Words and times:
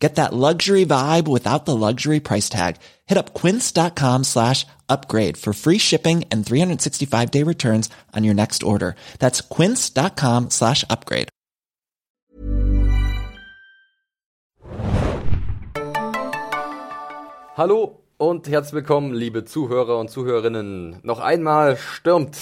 Get 0.00 0.14
that 0.14 0.32
luxury 0.32 0.86
vibe 0.86 1.28
without 1.28 1.66
the 1.66 1.76
luxury 1.76 2.20
price 2.20 2.48
tag. 2.48 2.76
Hit 3.06 3.18
up 3.18 3.34
quince.com 3.34 4.24
slash 4.24 4.66
upgrade 4.88 5.36
for 5.36 5.52
free 5.52 5.78
shipping 5.78 6.24
and 6.32 6.44
365 6.44 7.30
day 7.30 7.42
returns 7.44 7.90
on 8.16 8.24
your 8.24 8.34
next 8.34 8.62
order. 8.62 8.96
That's 9.18 9.42
quince.com 9.42 10.50
slash 10.50 10.84
upgrade. 10.88 11.28
Hallo 17.56 18.00
und 18.16 18.48
herzlich 18.48 18.72
willkommen, 18.72 19.12
liebe 19.12 19.44
Zuhörer 19.44 19.98
und 19.98 20.08
Zuhörerinnen. 20.10 21.00
Noch 21.02 21.20
einmal 21.20 21.76
stürmt, 21.76 22.38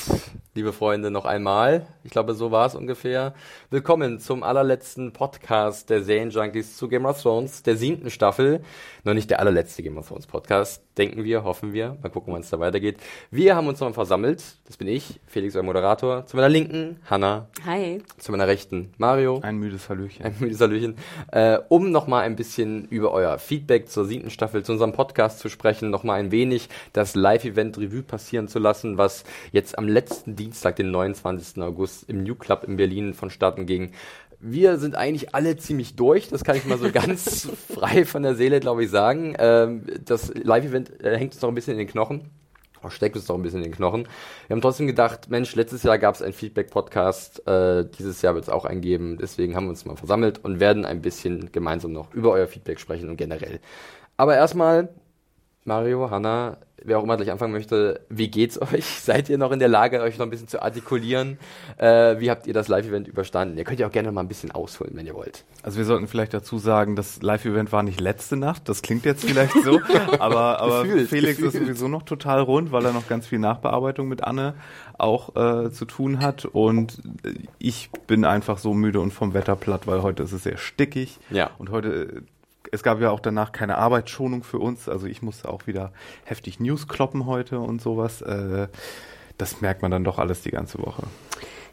liebe 0.58 0.72
Freunde, 0.72 1.12
noch 1.12 1.24
einmal. 1.24 1.86
Ich 2.02 2.10
glaube, 2.10 2.34
so 2.34 2.50
war 2.50 2.66
es 2.66 2.74
ungefähr. 2.74 3.32
Willkommen 3.70 4.18
zum 4.18 4.42
allerletzten 4.42 5.12
Podcast 5.12 5.88
der 5.88 6.00
Junkies 6.00 6.76
zu 6.76 6.88
Game 6.88 7.04
of 7.06 7.22
Thrones, 7.22 7.62
der 7.62 7.76
siebten 7.76 8.10
Staffel. 8.10 8.62
Noch 9.04 9.14
nicht 9.14 9.30
der 9.30 9.38
allerletzte 9.38 9.84
Game 9.84 9.96
of 9.98 10.08
Thrones 10.08 10.26
Podcast, 10.26 10.82
denken 10.98 11.22
wir, 11.22 11.44
hoffen 11.44 11.72
wir. 11.72 11.96
Mal 12.02 12.08
gucken, 12.08 12.34
wann 12.34 12.40
es 12.40 12.50
da 12.50 12.58
weitergeht. 12.58 12.98
Wir 13.30 13.54
haben 13.54 13.68
uns 13.68 13.78
nochmal 13.78 13.94
versammelt. 13.94 14.42
Das 14.66 14.76
bin 14.76 14.88
ich, 14.88 15.20
Felix, 15.26 15.54
euer 15.54 15.62
Moderator. 15.62 16.26
Zu 16.26 16.36
meiner 16.36 16.48
Linken, 16.48 16.98
Hanna. 17.08 17.46
Hi. 17.64 18.02
Zu 18.18 18.32
meiner 18.32 18.48
Rechten, 18.48 18.92
Mario. 18.98 19.38
Ein 19.42 19.58
müdes 19.58 19.88
Hallöchen. 19.88 20.24
Ein 20.24 20.34
müdes 20.40 20.60
Hallöchen. 20.60 20.96
Äh, 21.30 21.58
um 21.68 21.92
nochmal 21.92 22.24
ein 22.24 22.34
bisschen 22.34 22.86
über 22.88 23.12
euer 23.12 23.38
Feedback 23.38 23.88
zur 23.88 24.06
siebten 24.06 24.30
Staffel, 24.30 24.64
zu 24.64 24.72
unserem 24.72 24.92
Podcast 24.92 25.38
zu 25.38 25.48
sprechen, 25.48 25.90
nochmal 25.90 26.18
ein 26.18 26.32
wenig 26.32 26.68
das 26.92 27.14
Live-Event 27.14 27.78
Revue 27.78 28.02
passieren 28.02 28.48
zu 28.48 28.58
lassen, 28.58 28.98
was 28.98 29.22
jetzt 29.52 29.78
am 29.78 29.86
letzten 29.86 30.34
Dienstag, 30.34 30.47
den 30.50 30.90
29. 30.90 31.62
August, 31.62 32.08
im 32.08 32.22
New 32.22 32.34
Club 32.34 32.64
in 32.64 32.76
Berlin 32.76 33.14
vonstatten 33.14 33.66
ging 33.66 33.92
wir 34.40 34.78
sind 34.78 34.94
eigentlich 34.94 35.34
alle 35.34 35.56
ziemlich 35.56 35.96
durch, 35.96 36.28
das 36.28 36.44
kann 36.44 36.56
ich 36.56 36.64
mal 36.64 36.78
so 36.78 36.90
ganz 36.92 37.48
frei 37.74 38.04
von 38.04 38.22
der 38.22 38.34
Seele, 38.34 38.60
glaube 38.60 38.84
ich, 38.84 38.90
sagen. 38.90 39.34
Ähm, 39.38 39.84
das 40.04 40.32
Live-Event 40.34 41.02
äh, 41.02 41.16
hängt 41.16 41.34
uns 41.34 41.42
noch 41.42 41.48
ein 41.48 41.54
bisschen 41.54 41.72
in 41.74 41.78
den 41.78 41.88
Knochen. 41.88 42.30
Steckt 42.90 43.16
uns 43.16 43.26
doch 43.26 43.34
ein 43.34 43.42
bisschen 43.42 43.58
in 43.58 43.70
den 43.70 43.74
Knochen. 43.74 44.06
Wir 44.46 44.54
haben 44.54 44.60
trotzdem 44.60 44.86
gedacht, 44.86 45.28
Mensch, 45.30 45.56
letztes 45.56 45.82
Jahr 45.82 45.98
gab 45.98 46.14
es 46.14 46.22
einen 46.22 46.32
Feedback-Podcast, 46.32 47.44
äh, 47.48 47.84
dieses 47.98 48.22
Jahr 48.22 48.34
wird 48.34 48.44
es 48.44 48.48
auch 48.48 48.64
einen 48.64 48.80
geben. 48.80 49.18
Deswegen 49.20 49.56
haben 49.56 49.64
wir 49.64 49.70
uns 49.70 49.84
mal 49.84 49.96
versammelt 49.96 50.44
und 50.44 50.60
werden 50.60 50.84
ein 50.84 51.02
bisschen 51.02 51.50
gemeinsam 51.50 51.92
noch 51.92 52.14
über 52.14 52.30
euer 52.30 52.46
Feedback 52.46 52.78
sprechen 52.78 53.10
und 53.10 53.16
generell. 53.16 53.58
Aber 54.16 54.36
erstmal, 54.36 54.90
Mario, 55.64 56.08
Hanna, 56.10 56.58
wer 56.84 56.98
auch 56.98 57.02
immer 57.02 57.16
gleich 57.16 57.30
anfangen 57.30 57.52
möchte, 57.52 58.00
wie 58.08 58.28
geht's 58.28 58.60
euch? 58.60 58.84
Seid 59.00 59.28
ihr 59.28 59.38
noch 59.38 59.52
in 59.52 59.58
der 59.58 59.68
Lage, 59.68 60.00
euch 60.00 60.18
noch 60.18 60.26
ein 60.26 60.30
bisschen 60.30 60.48
zu 60.48 60.62
artikulieren? 60.62 61.38
Äh, 61.76 62.20
wie 62.20 62.30
habt 62.30 62.46
ihr 62.46 62.54
das 62.54 62.68
Live-Event 62.68 63.08
überstanden? 63.08 63.58
Ihr 63.58 63.64
könnt 63.64 63.80
ja 63.80 63.86
auch 63.86 63.92
gerne 63.92 64.12
mal 64.12 64.20
ein 64.20 64.28
bisschen 64.28 64.50
ausholen, 64.50 64.92
wenn 64.94 65.06
ihr 65.06 65.14
wollt. 65.14 65.44
Also 65.62 65.78
wir 65.78 65.84
sollten 65.84 66.08
vielleicht 66.08 66.34
dazu 66.34 66.58
sagen, 66.58 66.96
das 66.96 67.22
Live-Event 67.22 67.72
war 67.72 67.82
nicht 67.82 68.00
letzte 68.00 68.36
Nacht. 68.36 68.68
Das 68.68 68.82
klingt 68.82 69.04
jetzt 69.04 69.24
vielleicht 69.24 69.54
so, 69.64 69.80
aber, 70.18 70.60
aber 70.60 70.84
gefühlt, 70.84 71.08
Felix 71.08 71.36
gefühlt. 71.36 71.54
ist 71.54 71.60
sowieso 71.60 71.88
noch 71.88 72.02
total 72.02 72.40
rund, 72.40 72.72
weil 72.72 72.84
er 72.84 72.92
noch 72.92 73.08
ganz 73.08 73.26
viel 73.26 73.38
Nachbearbeitung 73.38 74.08
mit 74.08 74.24
Anne 74.24 74.54
auch 74.96 75.36
äh, 75.36 75.70
zu 75.70 75.84
tun 75.84 76.20
hat. 76.20 76.44
Und 76.44 77.00
ich 77.58 77.90
bin 78.06 78.24
einfach 78.24 78.58
so 78.58 78.74
müde 78.74 79.00
und 79.00 79.12
vom 79.12 79.34
Wetter 79.34 79.56
platt, 79.56 79.86
weil 79.86 80.02
heute 80.02 80.22
ist 80.22 80.32
es 80.32 80.42
sehr 80.42 80.56
stickig. 80.56 81.18
Ja. 81.30 81.50
Und 81.58 81.70
heute 81.70 82.22
es 82.72 82.82
gab 82.82 83.00
ja 83.00 83.10
auch 83.10 83.20
danach 83.20 83.52
keine 83.52 83.78
Arbeitsschonung 83.78 84.42
für 84.42 84.58
uns. 84.58 84.88
Also 84.88 85.06
ich 85.06 85.22
musste 85.22 85.48
auch 85.48 85.66
wieder 85.66 85.92
heftig 86.24 86.60
News 86.60 86.88
kloppen 86.88 87.26
heute 87.26 87.58
und 87.60 87.80
sowas. 87.80 88.22
Äh, 88.22 88.68
das 89.36 89.60
merkt 89.60 89.82
man 89.82 89.90
dann 89.90 90.04
doch 90.04 90.18
alles 90.18 90.42
die 90.42 90.50
ganze 90.50 90.78
Woche. 90.78 91.04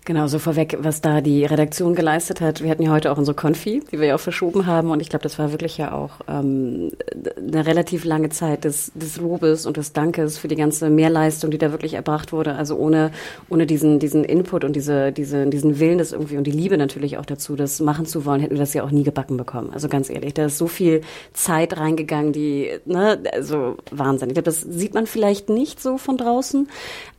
Genau, 0.06 0.28
so 0.28 0.38
vorweg, 0.38 0.78
was 0.82 1.02
da 1.02 1.20
die 1.20 1.46
Redaktion 1.46 1.96
geleistet 1.96 2.40
hat. 2.40 2.62
Wir 2.62 2.70
hatten 2.70 2.84
ja 2.84 2.92
heute 2.92 3.12
auch 3.12 3.18
unsere 3.18 3.34
Konfi, 3.34 3.82
die 3.92 4.00
wir 4.00 4.06
ja 4.06 4.16
auch 4.16 4.20
verschoben 4.20 4.68
haben. 4.68 4.92
Und 4.92 5.00
ich 5.00 5.10
glaube, 5.10 5.24
das 5.24 5.40
war 5.40 5.50
wirklich 5.50 5.80
ja 5.80 5.94
auch 5.94 6.20
ähm, 6.28 6.92
eine 7.36 7.66
relativ 7.66 8.06
lange 8.06 8.30
Zeit 8.30 8.66
des, 8.66 8.92
des 8.94 9.18
Lobes 9.18 9.66
und 9.66 9.78
des 9.78 9.94
Dankes 9.94 10.38
für 10.38 10.48
die 10.48 10.56
ganze 10.56 10.92
Mehrleistung, 10.92 11.50
die 11.50 11.58
da 11.58 11.72
wirklich 11.72 11.96
erbracht 11.96 12.34
wurde. 12.34 12.54
Also 12.54 12.76
ohne, 12.76 13.10
ohne 13.50 13.66
diesen, 13.66 13.98
diesen 13.98 14.24
Input 14.24 14.64
und 14.64 14.76
diese, 14.76 15.12
diese, 15.12 15.48
diesen 15.48 15.80
Willen 15.80 15.98
das 15.98 16.12
irgendwie 16.12 16.38
und 16.38 16.46
die 16.46 16.52
Liebe 16.52 16.78
natürlich 16.78 17.18
auch 17.18 17.26
dazu, 17.26 17.56
das 17.56 17.80
machen 17.80 18.06
zu 18.06 18.26
wollen, 18.26 18.42
hätten 18.42 18.54
wir 18.54 18.60
das 18.60 18.76
ja 18.76 18.84
auch 18.84 18.92
nie 18.92 19.04
gebacken 19.04 19.38
bekommen. 19.38 19.72
Also 19.74 19.90
ganz 19.90 20.12
ehrlich, 20.12 20.36
da 20.36 20.46
ist 20.46 20.60
so 20.60 20.68
viel 20.68 21.02
Zeit 21.34 21.78
reingegangen, 21.78 22.32
die, 22.32 22.70
ne, 22.86 23.24
also 23.34 23.78
Wahnsinn. 23.90 24.30
Ich 24.30 24.36
glaube, 24.36 24.46
das 24.46 24.62
sieht 24.62 24.94
man 24.94 25.08
vielleicht 25.08 25.50
nicht 25.50 25.82
so 25.82 25.98
von 25.98 26.18
draußen, 26.18 26.68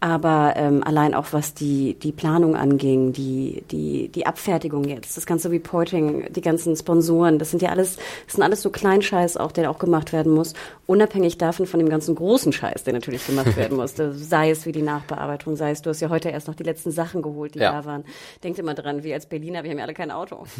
aber 0.06 0.54
ähm, 0.56 0.84
allein 0.84 1.14
auch 1.14 1.32
was 1.32 1.52
die, 1.52 1.94
die 1.94 2.12
Planung 2.12 2.54
anging, 2.54 3.12
die, 3.12 3.64
die, 3.70 4.08
die 4.08 4.26
Abfertigung 4.26 4.84
jetzt, 4.84 5.16
das 5.16 5.26
ganze 5.26 5.50
Reporting, 5.50 6.32
die 6.32 6.40
ganzen 6.40 6.76
Sponsoren, 6.76 7.40
das 7.40 7.50
sind 7.50 7.60
ja 7.60 7.70
alles, 7.70 7.96
das 8.26 8.34
sind 8.34 8.44
alles 8.44 8.62
so 8.62 8.70
Kleinscheiß 8.70 9.36
auch, 9.36 9.50
der 9.50 9.70
auch 9.70 9.78
gemacht 9.78 10.12
werden 10.12 10.32
muss, 10.32 10.54
unabhängig 10.86 11.38
davon 11.38 11.66
von 11.66 11.80
dem 11.80 11.88
ganzen 11.88 12.14
großen 12.14 12.52
Scheiß, 12.52 12.84
der 12.84 12.92
natürlich 12.92 13.26
gemacht 13.26 13.56
werden 13.56 13.76
muss. 13.76 13.94
sei 14.12 14.50
es 14.50 14.64
wie 14.64 14.72
die 14.72 14.82
Nachbearbeitung, 14.82 15.56
sei 15.56 15.72
es, 15.72 15.82
du 15.82 15.90
hast 15.90 16.00
ja 16.00 16.08
heute 16.08 16.28
erst 16.28 16.46
noch 16.46 16.54
die 16.54 16.62
letzten 16.62 16.92
Sachen 16.92 17.22
geholt, 17.22 17.56
die 17.56 17.58
ja. 17.58 17.72
da 17.72 17.84
waren. 17.84 18.04
Denkt 18.44 18.60
immer 18.60 18.74
dran, 18.74 19.02
wir 19.02 19.14
als 19.14 19.26
Berliner, 19.26 19.64
wir 19.64 19.70
haben 19.70 19.78
ja 19.78 19.84
alle 19.84 19.94
kein 19.94 20.12
Auto. 20.12 20.46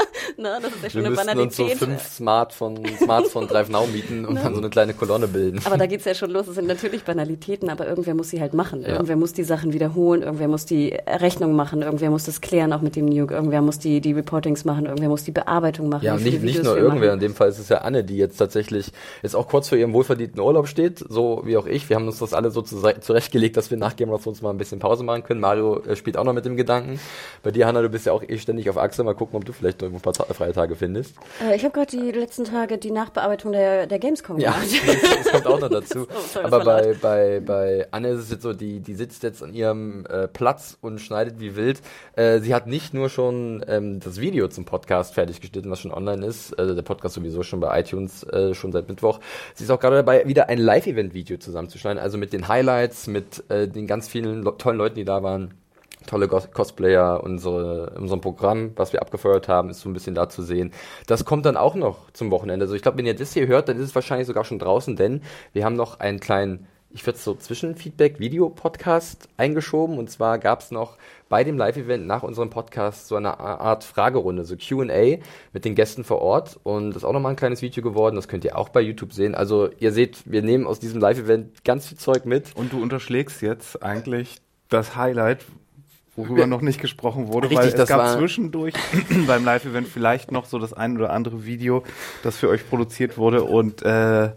ne, 0.36 0.58
das 0.60 0.72
ist 0.72 0.82
ja 0.82 0.90
schon 0.90 1.02
wir 1.02 1.08
eine 1.08 1.16
Banalität. 1.16 1.70
uns 1.70 1.80
so 1.80 1.86
fünf 1.86 2.02
Smartphone, 2.02 2.82
Smartphone 2.98 3.48
Drive 3.48 3.68
Now 3.68 3.86
mieten 3.86 4.24
und 4.24 4.34
ne? 4.34 4.40
dann 4.42 4.54
so 4.54 4.60
eine 4.60 4.70
kleine 4.70 4.94
Kolonne 4.94 5.28
bilden. 5.28 5.60
Aber 5.64 5.76
da 5.76 5.86
geht's 5.86 6.04
ja 6.04 6.14
schon 6.14 6.30
los. 6.30 6.46
Das 6.46 6.54
sind 6.54 6.66
natürlich 6.66 7.04
Banalitäten, 7.04 7.70
aber 7.70 7.86
irgendwer 7.86 8.14
muss 8.14 8.30
sie 8.30 8.40
halt 8.40 8.54
machen. 8.54 8.79
Ja. 8.82 8.88
Irgendwer 8.88 9.16
muss 9.16 9.32
die 9.32 9.44
Sachen 9.44 9.72
wiederholen, 9.72 10.22
irgendwer 10.22 10.48
muss 10.48 10.66
die 10.66 10.96
Rechnung 11.06 11.54
machen, 11.54 11.82
irgendwer 11.82 12.10
muss 12.10 12.24
das 12.24 12.40
klären, 12.40 12.72
auch 12.72 12.80
mit 12.80 12.96
dem 12.96 13.06
Nuke, 13.06 13.34
irgendwer 13.34 13.62
muss 13.62 13.78
die, 13.78 14.00
die 14.00 14.12
Reportings 14.12 14.64
machen, 14.64 14.86
irgendwer 14.86 15.08
muss 15.08 15.24
die 15.24 15.32
Bearbeitung 15.32 15.88
machen. 15.88 16.04
Ja, 16.04 16.16
nicht, 16.16 16.42
nicht 16.42 16.62
nur 16.62 16.76
irgendwer, 16.76 17.08
machen. 17.08 17.14
in 17.14 17.20
dem 17.20 17.34
Fall 17.34 17.48
ist 17.48 17.58
es 17.58 17.68
ja 17.68 17.78
Anne, 17.78 18.04
die 18.04 18.16
jetzt 18.16 18.36
tatsächlich 18.36 18.92
jetzt 19.22 19.34
auch 19.34 19.48
kurz 19.48 19.68
vor 19.68 19.78
ihrem 19.78 19.92
wohlverdienten 19.92 20.40
Urlaub 20.40 20.68
steht, 20.68 21.04
so 21.08 21.42
wie 21.44 21.56
auch 21.56 21.66
ich. 21.66 21.88
Wir 21.88 21.96
haben 21.96 22.06
uns 22.06 22.18
das 22.18 22.34
alle 22.34 22.50
so 22.50 22.62
zurechtgelegt, 22.62 23.56
dass 23.56 23.70
wir 23.70 23.78
nach 23.78 23.96
Game 23.96 24.10
of 24.10 24.22
Thrones 24.22 24.42
mal 24.42 24.50
ein 24.50 24.58
bisschen 24.58 24.78
Pause 24.78 25.04
machen 25.04 25.22
können. 25.22 25.40
Mario 25.40 25.80
äh, 25.80 25.96
spielt 25.96 26.16
auch 26.16 26.24
noch 26.24 26.32
mit 26.32 26.44
dem 26.44 26.56
Gedanken. 26.56 27.00
Bei 27.42 27.50
dir, 27.50 27.66
Hanna, 27.66 27.82
du 27.82 27.88
bist 27.88 28.06
ja 28.06 28.12
auch 28.12 28.22
eh 28.22 28.38
ständig 28.38 28.68
auf 28.70 28.78
Achse. 28.78 29.04
Mal 29.04 29.14
gucken, 29.14 29.36
ob 29.36 29.44
du 29.44 29.52
vielleicht 29.52 29.82
noch 29.82 29.88
ein 29.92 30.00
paar 30.00 30.14
freie 30.14 30.52
Tage 30.52 30.76
findest. 30.76 31.14
Äh, 31.42 31.56
ich 31.56 31.64
habe 31.64 31.72
gerade 31.72 31.90
die 31.90 32.10
letzten 32.10 32.44
Tage 32.44 32.78
die 32.78 32.90
Nachbearbeitung 32.90 33.52
der, 33.52 33.86
der 33.86 33.98
Gamescom 33.98 34.38
gemacht. 34.38 34.66
Ja, 34.70 34.94
das 35.22 35.32
kommt 35.32 35.46
auch 35.46 35.60
noch 35.60 35.68
dazu. 35.70 36.06
oh, 36.08 36.20
sorry, 36.32 36.46
Aber 36.46 36.64
bei, 36.64 36.94
bei, 37.00 37.40
bei 37.40 37.86
Anne 37.90 38.08
ist 38.08 38.20
es 38.20 38.30
jetzt 38.30 38.42
so, 38.42 38.52
die, 38.60 38.80
die 38.80 38.94
sitzt 38.94 39.22
jetzt 39.22 39.42
an 39.42 39.52
ihrem 39.52 40.06
äh, 40.06 40.28
Platz 40.28 40.78
und 40.80 41.00
schneidet 41.00 41.40
wie 41.40 41.56
wild. 41.56 41.80
Äh, 42.14 42.40
sie 42.40 42.54
hat 42.54 42.66
nicht 42.66 42.94
nur 42.94 43.08
schon 43.08 43.64
ähm, 43.66 44.00
das 44.00 44.20
Video 44.20 44.48
zum 44.48 44.64
Podcast 44.64 45.14
fertig 45.14 45.40
geschnitten, 45.40 45.70
was 45.70 45.80
schon 45.80 45.92
online 45.92 46.24
ist. 46.24 46.58
Also 46.58 46.74
der 46.74 46.82
Podcast 46.82 47.14
sowieso 47.14 47.42
schon 47.42 47.60
bei 47.60 47.80
iTunes 47.80 48.22
äh, 48.24 48.54
schon 48.54 48.72
seit 48.72 48.88
Mittwoch. 48.88 49.20
Sie 49.54 49.64
ist 49.64 49.70
auch 49.70 49.80
gerade 49.80 49.96
dabei, 49.96 50.26
wieder 50.26 50.48
ein 50.48 50.58
Live-Event-Video 50.58 51.38
zusammenzuschneiden. 51.38 52.00
Also 52.00 52.18
mit 52.18 52.32
den 52.32 52.48
Highlights, 52.48 53.06
mit 53.06 53.44
äh, 53.50 53.66
den 53.66 53.86
ganz 53.86 54.08
vielen 54.08 54.44
tollen 54.58 54.78
Leuten, 54.78 54.96
die 54.96 55.04
da 55.04 55.22
waren 55.22 55.54
tolle 56.06 56.28
Cosplayer, 56.28 57.22
unsere, 57.22 57.90
unserem 57.90 58.20
Programm, 58.20 58.72
was 58.76 58.92
wir 58.92 59.02
abgefeuert 59.02 59.48
haben, 59.48 59.70
ist 59.70 59.80
so 59.80 59.88
ein 59.88 59.92
bisschen 59.92 60.14
da 60.14 60.28
zu 60.28 60.42
sehen. 60.42 60.72
Das 61.06 61.24
kommt 61.24 61.46
dann 61.46 61.56
auch 61.56 61.74
noch 61.74 62.10
zum 62.12 62.30
Wochenende. 62.30 62.64
Also 62.64 62.74
ich 62.74 62.82
glaube, 62.82 62.98
wenn 62.98 63.06
ihr 63.06 63.14
das 63.14 63.32
hier 63.32 63.46
hört, 63.46 63.68
dann 63.68 63.76
ist 63.76 63.84
es 63.84 63.94
wahrscheinlich 63.94 64.26
sogar 64.26 64.44
schon 64.44 64.58
draußen, 64.58 64.96
denn 64.96 65.22
wir 65.52 65.64
haben 65.64 65.76
noch 65.76 66.00
einen 66.00 66.20
kleinen 66.20 66.66
ich 66.92 67.06
würde 67.06 67.18
so 67.18 67.34
Zwischenfeedback-Video-Podcast 67.34 69.28
eingeschoben. 69.36 69.98
Und 69.98 70.10
zwar 70.10 70.38
gab 70.38 70.60
es 70.60 70.70
noch 70.70 70.96
bei 71.28 71.44
dem 71.44 71.56
Live-Event 71.56 72.06
nach 72.06 72.22
unserem 72.24 72.50
Podcast 72.50 73.06
so 73.06 73.16
eine 73.16 73.38
Art 73.38 73.84
Fragerunde, 73.84 74.44
so 74.44 74.56
QA 74.56 75.18
mit 75.52 75.64
den 75.64 75.74
Gästen 75.76 76.02
vor 76.02 76.20
Ort. 76.20 76.58
Und 76.64 76.90
das 76.90 76.98
ist 76.98 77.04
auch 77.04 77.12
nochmal 77.12 77.32
ein 77.32 77.36
kleines 77.36 77.62
Video 77.62 77.82
geworden. 77.82 78.16
Das 78.16 78.26
könnt 78.26 78.44
ihr 78.44 78.58
auch 78.58 78.70
bei 78.70 78.80
YouTube 78.80 79.12
sehen. 79.12 79.34
Also 79.36 79.70
ihr 79.78 79.92
seht, 79.92 80.30
wir 80.30 80.42
nehmen 80.42 80.66
aus 80.66 80.80
diesem 80.80 81.00
Live-Event 81.00 81.64
ganz 81.64 81.86
viel 81.86 81.98
Zeug 81.98 82.24
mit. 82.24 82.56
Und 82.56 82.72
du 82.72 82.82
unterschlägst 82.82 83.40
jetzt 83.40 83.82
eigentlich 83.82 84.38
das 84.68 84.96
Highlight, 84.96 85.44
worüber 86.16 86.46
noch 86.46 86.60
nicht 86.60 86.80
gesprochen 86.80 87.28
wurde, 87.28 87.50
Richtig, 87.50 87.72
weil 87.72 87.80
es 87.80 87.88
gab 87.88 88.18
zwischendurch 88.18 88.74
beim 89.26 89.44
Live-Event 89.44 89.86
vielleicht 89.86 90.32
noch 90.32 90.44
so 90.44 90.58
das 90.58 90.72
ein 90.72 90.96
oder 90.96 91.12
andere 91.12 91.44
Video, 91.44 91.84
das 92.24 92.36
für 92.36 92.48
euch 92.48 92.68
produziert 92.68 93.16
wurde 93.16 93.44
und 93.44 93.82
äh, 93.82 94.30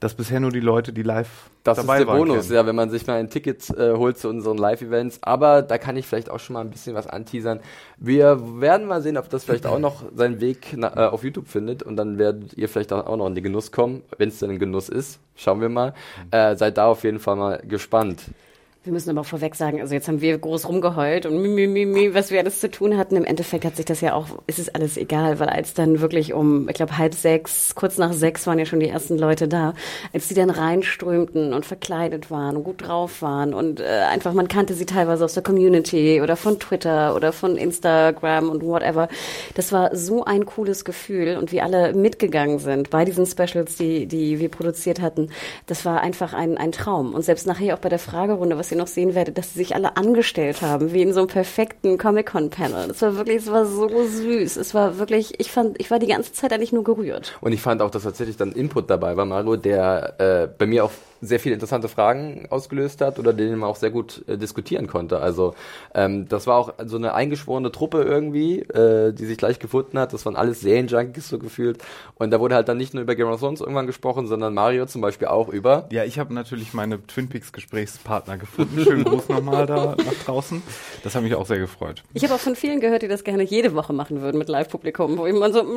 das 0.00 0.14
bisher 0.14 0.38
nur 0.38 0.52
die 0.52 0.60
Leute, 0.60 0.92
die 0.92 1.02
live 1.02 1.50
das 1.64 1.78
dabei 1.78 2.00
ist 2.00 2.06
der 2.06 2.14
Bonus, 2.14 2.48
ja, 2.50 2.64
wenn 2.66 2.76
man 2.76 2.88
sich 2.88 3.06
mal 3.06 3.18
ein 3.18 3.30
Ticket 3.30 3.68
äh, 3.70 3.94
holt 3.94 4.16
zu 4.16 4.28
unseren 4.28 4.56
Live-Events. 4.56 5.18
Aber 5.22 5.62
da 5.62 5.76
kann 5.76 5.96
ich 5.96 6.06
vielleicht 6.06 6.30
auch 6.30 6.38
schon 6.38 6.54
mal 6.54 6.60
ein 6.60 6.70
bisschen 6.70 6.94
was 6.94 7.06
anteasern. 7.06 7.60
Wir 7.96 8.60
werden 8.60 8.86
mal 8.86 9.02
sehen, 9.02 9.16
ob 9.16 9.28
das 9.28 9.44
vielleicht 9.44 9.66
auch 9.66 9.78
noch 9.78 10.04
seinen 10.14 10.40
Weg 10.40 10.74
na, 10.76 10.96
äh, 10.96 11.08
auf 11.08 11.24
YouTube 11.24 11.48
findet 11.48 11.82
und 11.82 11.96
dann 11.96 12.16
werdet 12.16 12.54
ihr 12.54 12.68
vielleicht 12.68 12.92
auch 12.92 13.16
noch 13.16 13.26
in 13.26 13.34
den 13.34 13.44
Genuss 13.44 13.72
kommen, 13.72 14.02
wenn 14.16 14.28
es 14.28 14.38
denn 14.38 14.50
ein 14.50 14.58
Genuss 14.58 14.88
ist. 14.88 15.18
Schauen 15.34 15.60
wir 15.60 15.68
mal. 15.68 15.90
Mhm. 15.90 16.38
Äh, 16.38 16.56
seid 16.56 16.78
da 16.78 16.86
auf 16.86 17.02
jeden 17.02 17.18
Fall 17.18 17.36
mal 17.36 17.62
gespannt. 17.66 18.22
Wir 18.88 18.94
müssen 18.94 19.10
aber 19.10 19.22
vorweg 19.22 19.54
sagen, 19.54 19.82
also 19.82 19.92
jetzt 19.92 20.08
haben 20.08 20.22
wir 20.22 20.38
groß 20.38 20.66
rumgeheult 20.66 21.26
und 21.26 21.42
mi, 21.42 21.48
mi, 21.48 21.66
mi, 21.66 21.84
mi, 21.84 22.14
was 22.14 22.30
wir 22.30 22.38
alles 22.38 22.58
zu 22.58 22.70
tun 22.70 22.96
hatten. 22.96 23.16
Im 23.16 23.26
Endeffekt 23.26 23.66
hat 23.66 23.76
sich 23.76 23.84
das 23.84 24.00
ja 24.00 24.14
auch, 24.14 24.28
ist 24.46 24.58
es 24.58 24.74
alles 24.74 24.96
egal, 24.96 25.38
weil 25.40 25.50
als 25.50 25.74
dann 25.74 26.00
wirklich 26.00 26.32
um, 26.32 26.70
ich 26.70 26.74
glaube 26.74 26.96
halb 26.96 27.12
sechs, 27.12 27.74
kurz 27.74 27.98
nach 27.98 28.14
sechs 28.14 28.46
waren 28.46 28.58
ja 28.58 28.64
schon 28.64 28.80
die 28.80 28.88
ersten 28.88 29.18
Leute 29.18 29.46
da, 29.46 29.74
als 30.14 30.28
die 30.28 30.34
dann 30.34 30.48
reinströmten 30.48 31.52
und 31.52 31.66
verkleidet 31.66 32.30
waren 32.30 32.56
und 32.56 32.64
gut 32.64 32.88
drauf 32.88 33.20
waren 33.20 33.52
und 33.52 33.80
äh, 33.80 33.84
einfach, 34.10 34.32
man 34.32 34.48
kannte 34.48 34.72
sie 34.72 34.86
teilweise 34.86 35.22
aus 35.22 35.34
der 35.34 35.42
Community 35.42 36.22
oder 36.22 36.36
von 36.36 36.58
Twitter 36.58 37.14
oder 37.14 37.34
von 37.34 37.58
Instagram 37.58 38.48
und 38.48 38.64
whatever. 38.64 39.10
Das 39.54 39.70
war 39.70 39.94
so 39.94 40.24
ein 40.24 40.46
cooles 40.46 40.86
Gefühl 40.86 41.36
und 41.36 41.52
wie 41.52 41.60
alle 41.60 41.92
mitgegangen 41.92 42.58
sind 42.58 42.88
bei 42.88 43.04
diesen 43.04 43.26
Specials, 43.26 43.76
die, 43.76 44.06
die 44.06 44.38
wir 44.38 44.48
produziert 44.48 45.02
hatten. 45.02 45.28
Das 45.66 45.84
war 45.84 46.00
einfach 46.00 46.32
ein, 46.32 46.56
ein 46.56 46.72
Traum. 46.72 47.12
Und 47.12 47.20
selbst 47.20 47.46
nachher 47.46 47.74
auch 47.74 47.80
bei 47.80 47.90
der 47.90 47.98
Fragerunde, 47.98 48.56
was 48.56 48.72
ihr 48.72 48.77
noch 48.78 48.86
sehen 48.86 49.14
werdet, 49.14 49.36
dass 49.36 49.52
sie 49.52 49.58
sich 49.58 49.74
alle 49.74 49.96
angestellt 49.96 50.62
haben, 50.62 50.92
wie 50.92 51.02
in 51.02 51.12
so 51.12 51.20
einem 51.20 51.28
perfekten 51.28 51.98
Comic-Con-Panel. 51.98 52.88
Das 52.88 53.02
war 53.02 53.16
wirklich, 53.16 53.38
es 53.38 53.50
war 53.50 53.66
so 53.66 53.88
süß. 53.88 54.56
Es 54.56 54.74
war 54.74 54.98
wirklich, 54.98 55.38
ich 55.38 55.50
fand, 55.50 55.80
ich 55.80 55.90
war 55.90 55.98
die 55.98 56.06
ganze 56.06 56.32
Zeit 56.32 56.52
eigentlich 56.52 56.72
nur 56.72 56.84
gerührt. 56.84 57.36
Und 57.40 57.52
ich 57.52 57.60
fand 57.60 57.82
auch, 57.82 57.90
dass 57.90 58.04
tatsächlich 58.04 58.36
dann 58.36 58.52
Input 58.52 58.88
dabei 58.88 59.16
war, 59.16 59.26
Mario, 59.26 59.56
der 59.56 60.14
äh, 60.18 60.48
bei 60.56 60.66
mir 60.66 60.84
auch 60.84 60.92
sehr 61.20 61.40
viele 61.40 61.54
interessante 61.54 61.88
Fragen 61.88 62.46
ausgelöst 62.50 63.00
hat 63.00 63.18
oder 63.18 63.32
denen 63.32 63.58
man 63.58 63.68
auch 63.68 63.76
sehr 63.76 63.90
gut 63.90 64.24
äh, 64.28 64.36
diskutieren 64.36 64.86
konnte. 64.86 65.18
Also 65.20 65.54
ähm, 65.94 66.28
das 66.28 66.46
war 66.46 66.56
auch 66.56 66.74
so 66.84 66.96
eine 66.96 67.14
eingeschworene 67.14 67.72
Truppe 67.72 68.02
irgendwie, 68.02 68.60
äh, 68.60 69.12
die 69.12 69.26
sich 69.26 69.38
gleich 69.38 69.58
gefunden 69.58 69.98
hat. 69.98 70.12
Das 70.12 70.24
waren 70.26 70.36
alles 70.36 70.60
Serienjunkies 70.60 71.28
so 71.28 71.38
gefühlt. 71.38 71.78
Und 72.16 72.30
da 72.30 72.40
wurde 72.40 72.54
halt 72.54 72.68
dann 72.68 72.76
nicht 72.76 72.94
nur 72.94 73.02
über 73.02 73.14
Game 73.14 73.28
of 73.28 73.40
Thrones 73.40 73.60
irgendwann 73.60 73.86
gesprochen, 73.86 74.26
sondern 74.26 74.54
Mario 74.54 74.86
zum 74.86 75.00
Beispiel 75.00 75.28
auch 75.28 75.48
über. 75.48 75.88
Ja, 75.90 76.04
ich 76.04 76.18
habe 76.18 76.32
natürlich 76.34 76.72
meine 76.72 77.04
Twin 77.06 77.28
Peaks 77.28 77.52
Gesprächspartner 77.52 78.38
gefunden. 78.38 78.80
Schönen 78.82 79.04
Gruß 79.04 79.28
nochmal 79.28 79.66
da 79.66 79.96
nach 79.96 80.24
draußen. 80.24 80.62
Das 81.02 81.14
hat 81.14 81.22
mich 81.22 81.34
auch 81.34 81.46
sehr 81.46 81.58
gefreut. 81.58 82.02
Ich 82.14 82.22
habe 82.24 82.34
auch 82.34 82.40
von 82.40 82.56
vielen 82.56 82.80
gehört, 82.80 83.02
die 83.02 83.08
das 83.08 83.24
gerne 83.24 83.42
jede 83.42 83.74
Woche 83.74 83.92
machen 83.92 84.20
würden 84.20 84.38
mit 84.38 84.48
Live-Publikum, 84.48 85.18
wo 85.18 85.26
jemand 85.26 85.54
so. 85.54 85.62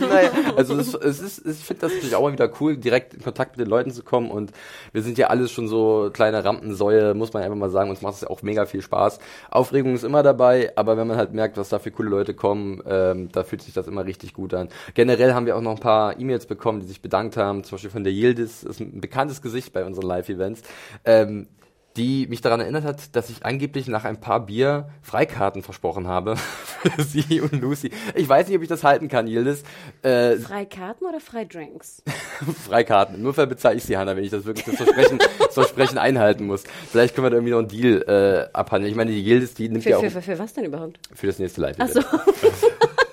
naja, 0.00 0.30
also 0.56 0.76
es, 0.76 0.94
es 0.94 1.20
ist, 1.20 1.46
ich 1.46 1.64
finde 1.64 1.82
das 1.82 1.92
natürlich 1.92 2.14
auch 2.14 2.22
mal 2.22 2.32
wieder 2.32 2.50
cool, 2.60 2.76
direkt 2.76 3.14
in 3.14 3.22
Kontakt 3.22 3.53
mit 3.56 3.66
den 3.66 3.70
Leuten 3.70 3.90
zu 3.90 4.02
kommen 4.02 4.30
und 4.30 4.52
wir 4.92 5.02
sind 5.02 5.18
ja 5.18 5.28
alles 5.28 5.50
schon 5.50 5.68
so 5.68 6.10
kleine 6.12 6.44
Rampensäue, 6.44 7.14
muss 7.14 7.32
man 7.32 7.42
einfach 7.42 7.56
mal 7.56 7.70
sagen, 7.70 7.90
uns 7.90 8.02
macht 8.02 8.14
es 8.14 8.20
ja 8.22 8.30
auch 8.30 8.42
mega 8.42 8.66
viel 8.66 8.82
Spaß. 8.82 9.18
Aufregung 9.50 9.94
ist 9.94 10.04
immer 10.04 10.22
dabei, 10.22 10.72
aber 10.76 10.96
wenn 10.96 11.06
man 11.06 11.16
halt 11.16 11.32
merkt, 11.32 11.56
was 11.56 11.68
da 11.68 11.78
für 11.78 11.90
coole 11.90 12.10
Leute 12.10 12.34
kommen, 12.34 12.82
ähm, 12.86 13.30
da 13.32 13.44
fühlt 13.44 13.62
sich 13.62 13.74
das 13.74 13.86
immer 13.86 14.04
richtig 14.04 14.34
gut 14.34 14.54
an. 14.54 14.68
Generell 14.94 15.34
haben 15.34 15.46
wir 15.46 15.56
auch 15.56 15.60
noch 15.60 15.72
ein 15.72 15.80
paar 15.80 16.18
E-Mails 16.18 16.46
bekommen, 16.46 16.80
die 16.80 16.86
sich 16.86 17.00
bedankt 17.00 17.36
haben, 17.36 17.64
zum 17.64 17.76
Beispiel 17.76 17.90
von 17.90 18.04
der 18.04 18.12
Yildiz, 18.12 18.62
ist 18.62 18.80
ein 18.80 19.00
bekanntes 19.00 19.42
Gesicht 19.42 19.72
bei 19.72 19.84
unseren 19.84 20.06
Live-Events. 20.06 20.62
Ähm, 21.04 21.48
die 21.96 22.26
mich 22.26 22.40
daran 22.40 22.60
erinnert 22.60 22.84
hat, 22.84 23.14
dass 23.14 23.30
ich 23.30 23.44
angeblich 23.44 23.86
nach 23.86 24.04
ein 24.04 24.20
paar 24.20 24.46
Bier 24.46 24.88
Freikarten 25.02 25.62
versprochen 25.62 26.08
habe 26.08 26.36
für 26.82 27.02
sie 27.02 27.40
und 27.40 27.52
Lucy. 27.60 27.90
Ich 28.14 28.28
weiß 28.28 28.48
nicht, 28.48 28.56
ob 28.56 28.62
ich 28.62 28.68
das 28.68 28.82
halten 28.82 29.08
kann, 29.08 29.28
Yildiz. 29.28 29.62
Äh, 30.02 30.36
Freikarten 30.36 31.06
oder 31.06 31.20
Freidrinks? 31.20 32.02
Freikarten. 32.66 33.22
Nur 33.22 33.32
bezahle 33.32 33.76
ich 33.76 33.84
sie, 33.84 33.96
Hanna, 33.96 34.16
wenn 34.16 34.24
ich 34.24 34.30
das 34.30 34.44
wirklich 34.44 34.64
das 34.64 34.76
Versprechen, 34.76 35.18
das 35.38 35.54
Versprechen 35.54 35.98
einhalten 35.98 36.46
muss. 36.46 36.64
Vielleicht 36.90 37.14
können 37.14 37.26
wir 37.26 37.30
da 37.30 37.36
irgendwie 37.36 37.52
noch 37.52 37.60
einen 37.60 37.68
Deal 37.68 38.02
äh, 38.02 38.48
abhandeln. 38.52 38.90
Ich 38.90 38.96
meine, 38.96 39.12
die 39.12 39.22
Yildiz, 39.22 39.54
die 39.54 39.68
nimmt 39.68 39.84
für, 39.84 39.90
ja 39.90 39.96
auch... 39.98 40.02
Für, 40.02 40.10
für, 40.10 40.22
für 40.22 40.38
was 40.38 40.52
denn 40.52 40.64
überhaupt? 40.64 40.98
Für 41.14 41.28
das 41.28 41.38
nächste 41.38 41.60
Live. 41.60 41.76
Ach 41.78 41.88
so. 41.88 42.00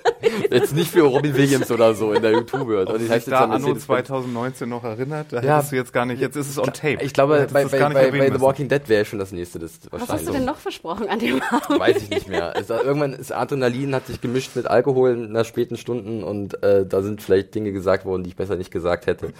Jetzt 0.52 0.74
nicht 0.74 0.90
für 0.90 1.02
Robin 1.02 1.36
Williams 1.36 1.70
oder 1.70 1.94
so 1.94 2.12
in 2.12 2.22
der 2.22 2.32
YouTube-World. 2.32 2.90
Und 2.90 3.02
ich 3.02 3.10
heißt 3.10 3.28
da 3.28 3.46
Anno 3.46 3.74
2019 3.74 4.68
noch 4.68 4.84
erinnert, 4.84 5.32
da 5.32 5.40
ja, 5.40 5.56
hättest 5.56 5.72
du 5.72 5.76
jetzt 5.76 5.92
gar 5.92 6.06
nicht, 6.06 6.20
jetzt 6.20 6.36
ist 6.36 6.50
es 6.50 6.58
on 6.58 6.66
tape. 6.66 6.98
Ich 7.02 7.12
glaube, 7.12 7.46
bei, 7.52 7.64
bei, 7.64 7.78
bei, 7.78 8.10
bei 8.10 8.30
The 8.30 8.40
Walking 8.40 8.68
Dead 8.68 8.88
wäre 8.88 9.04
schon 9.04 9.18
das 9.18 9.32
nächste. 9.32 9.58
Das 9.58 9.72
Was 9.90 10.08
hast 10.08 10.28
du 10.28 10.32
denn 10.32 10.44
noch 10.44 10.58
versprochen 10.58 11.08
an 11.08 11.18
dem 11.18 11.42
Abend? 11.42 11.80
Weiß 11.80 12.02
ich 12.02 12.10
nicht 12.10 12.28
mehr. 12.28 12.54
Es, 12.56 12.70
irgendwann 12.70 13.12
ist 13.12 13.32
Adrenalin, 13.32 13.94
hat 13.94 14.06
sich 14.06 14.20
gemischt 14.20 14.54
mit 14.54 14.66
Alkohol 14.66 15.12
in 15.12 15.34
der 15.34 15.44
späten 15.44 15.76
Stunden 15.76 16.22
und 16.22 16.62
äh, 16.62 16.86
da 16.86 17.02
sind 17.02 17.22
vielleicht 17.22 17.54
Dinge 17.54 17.72
gesagt 17.72 18.04
worden, 18.04 18.24
die 18.24 18.30
ich 18.30 18.36
besser 18.36 18.56
nicht 18.56 18.70
gesagt 18.70 19.06
hätte. 19.06 19.32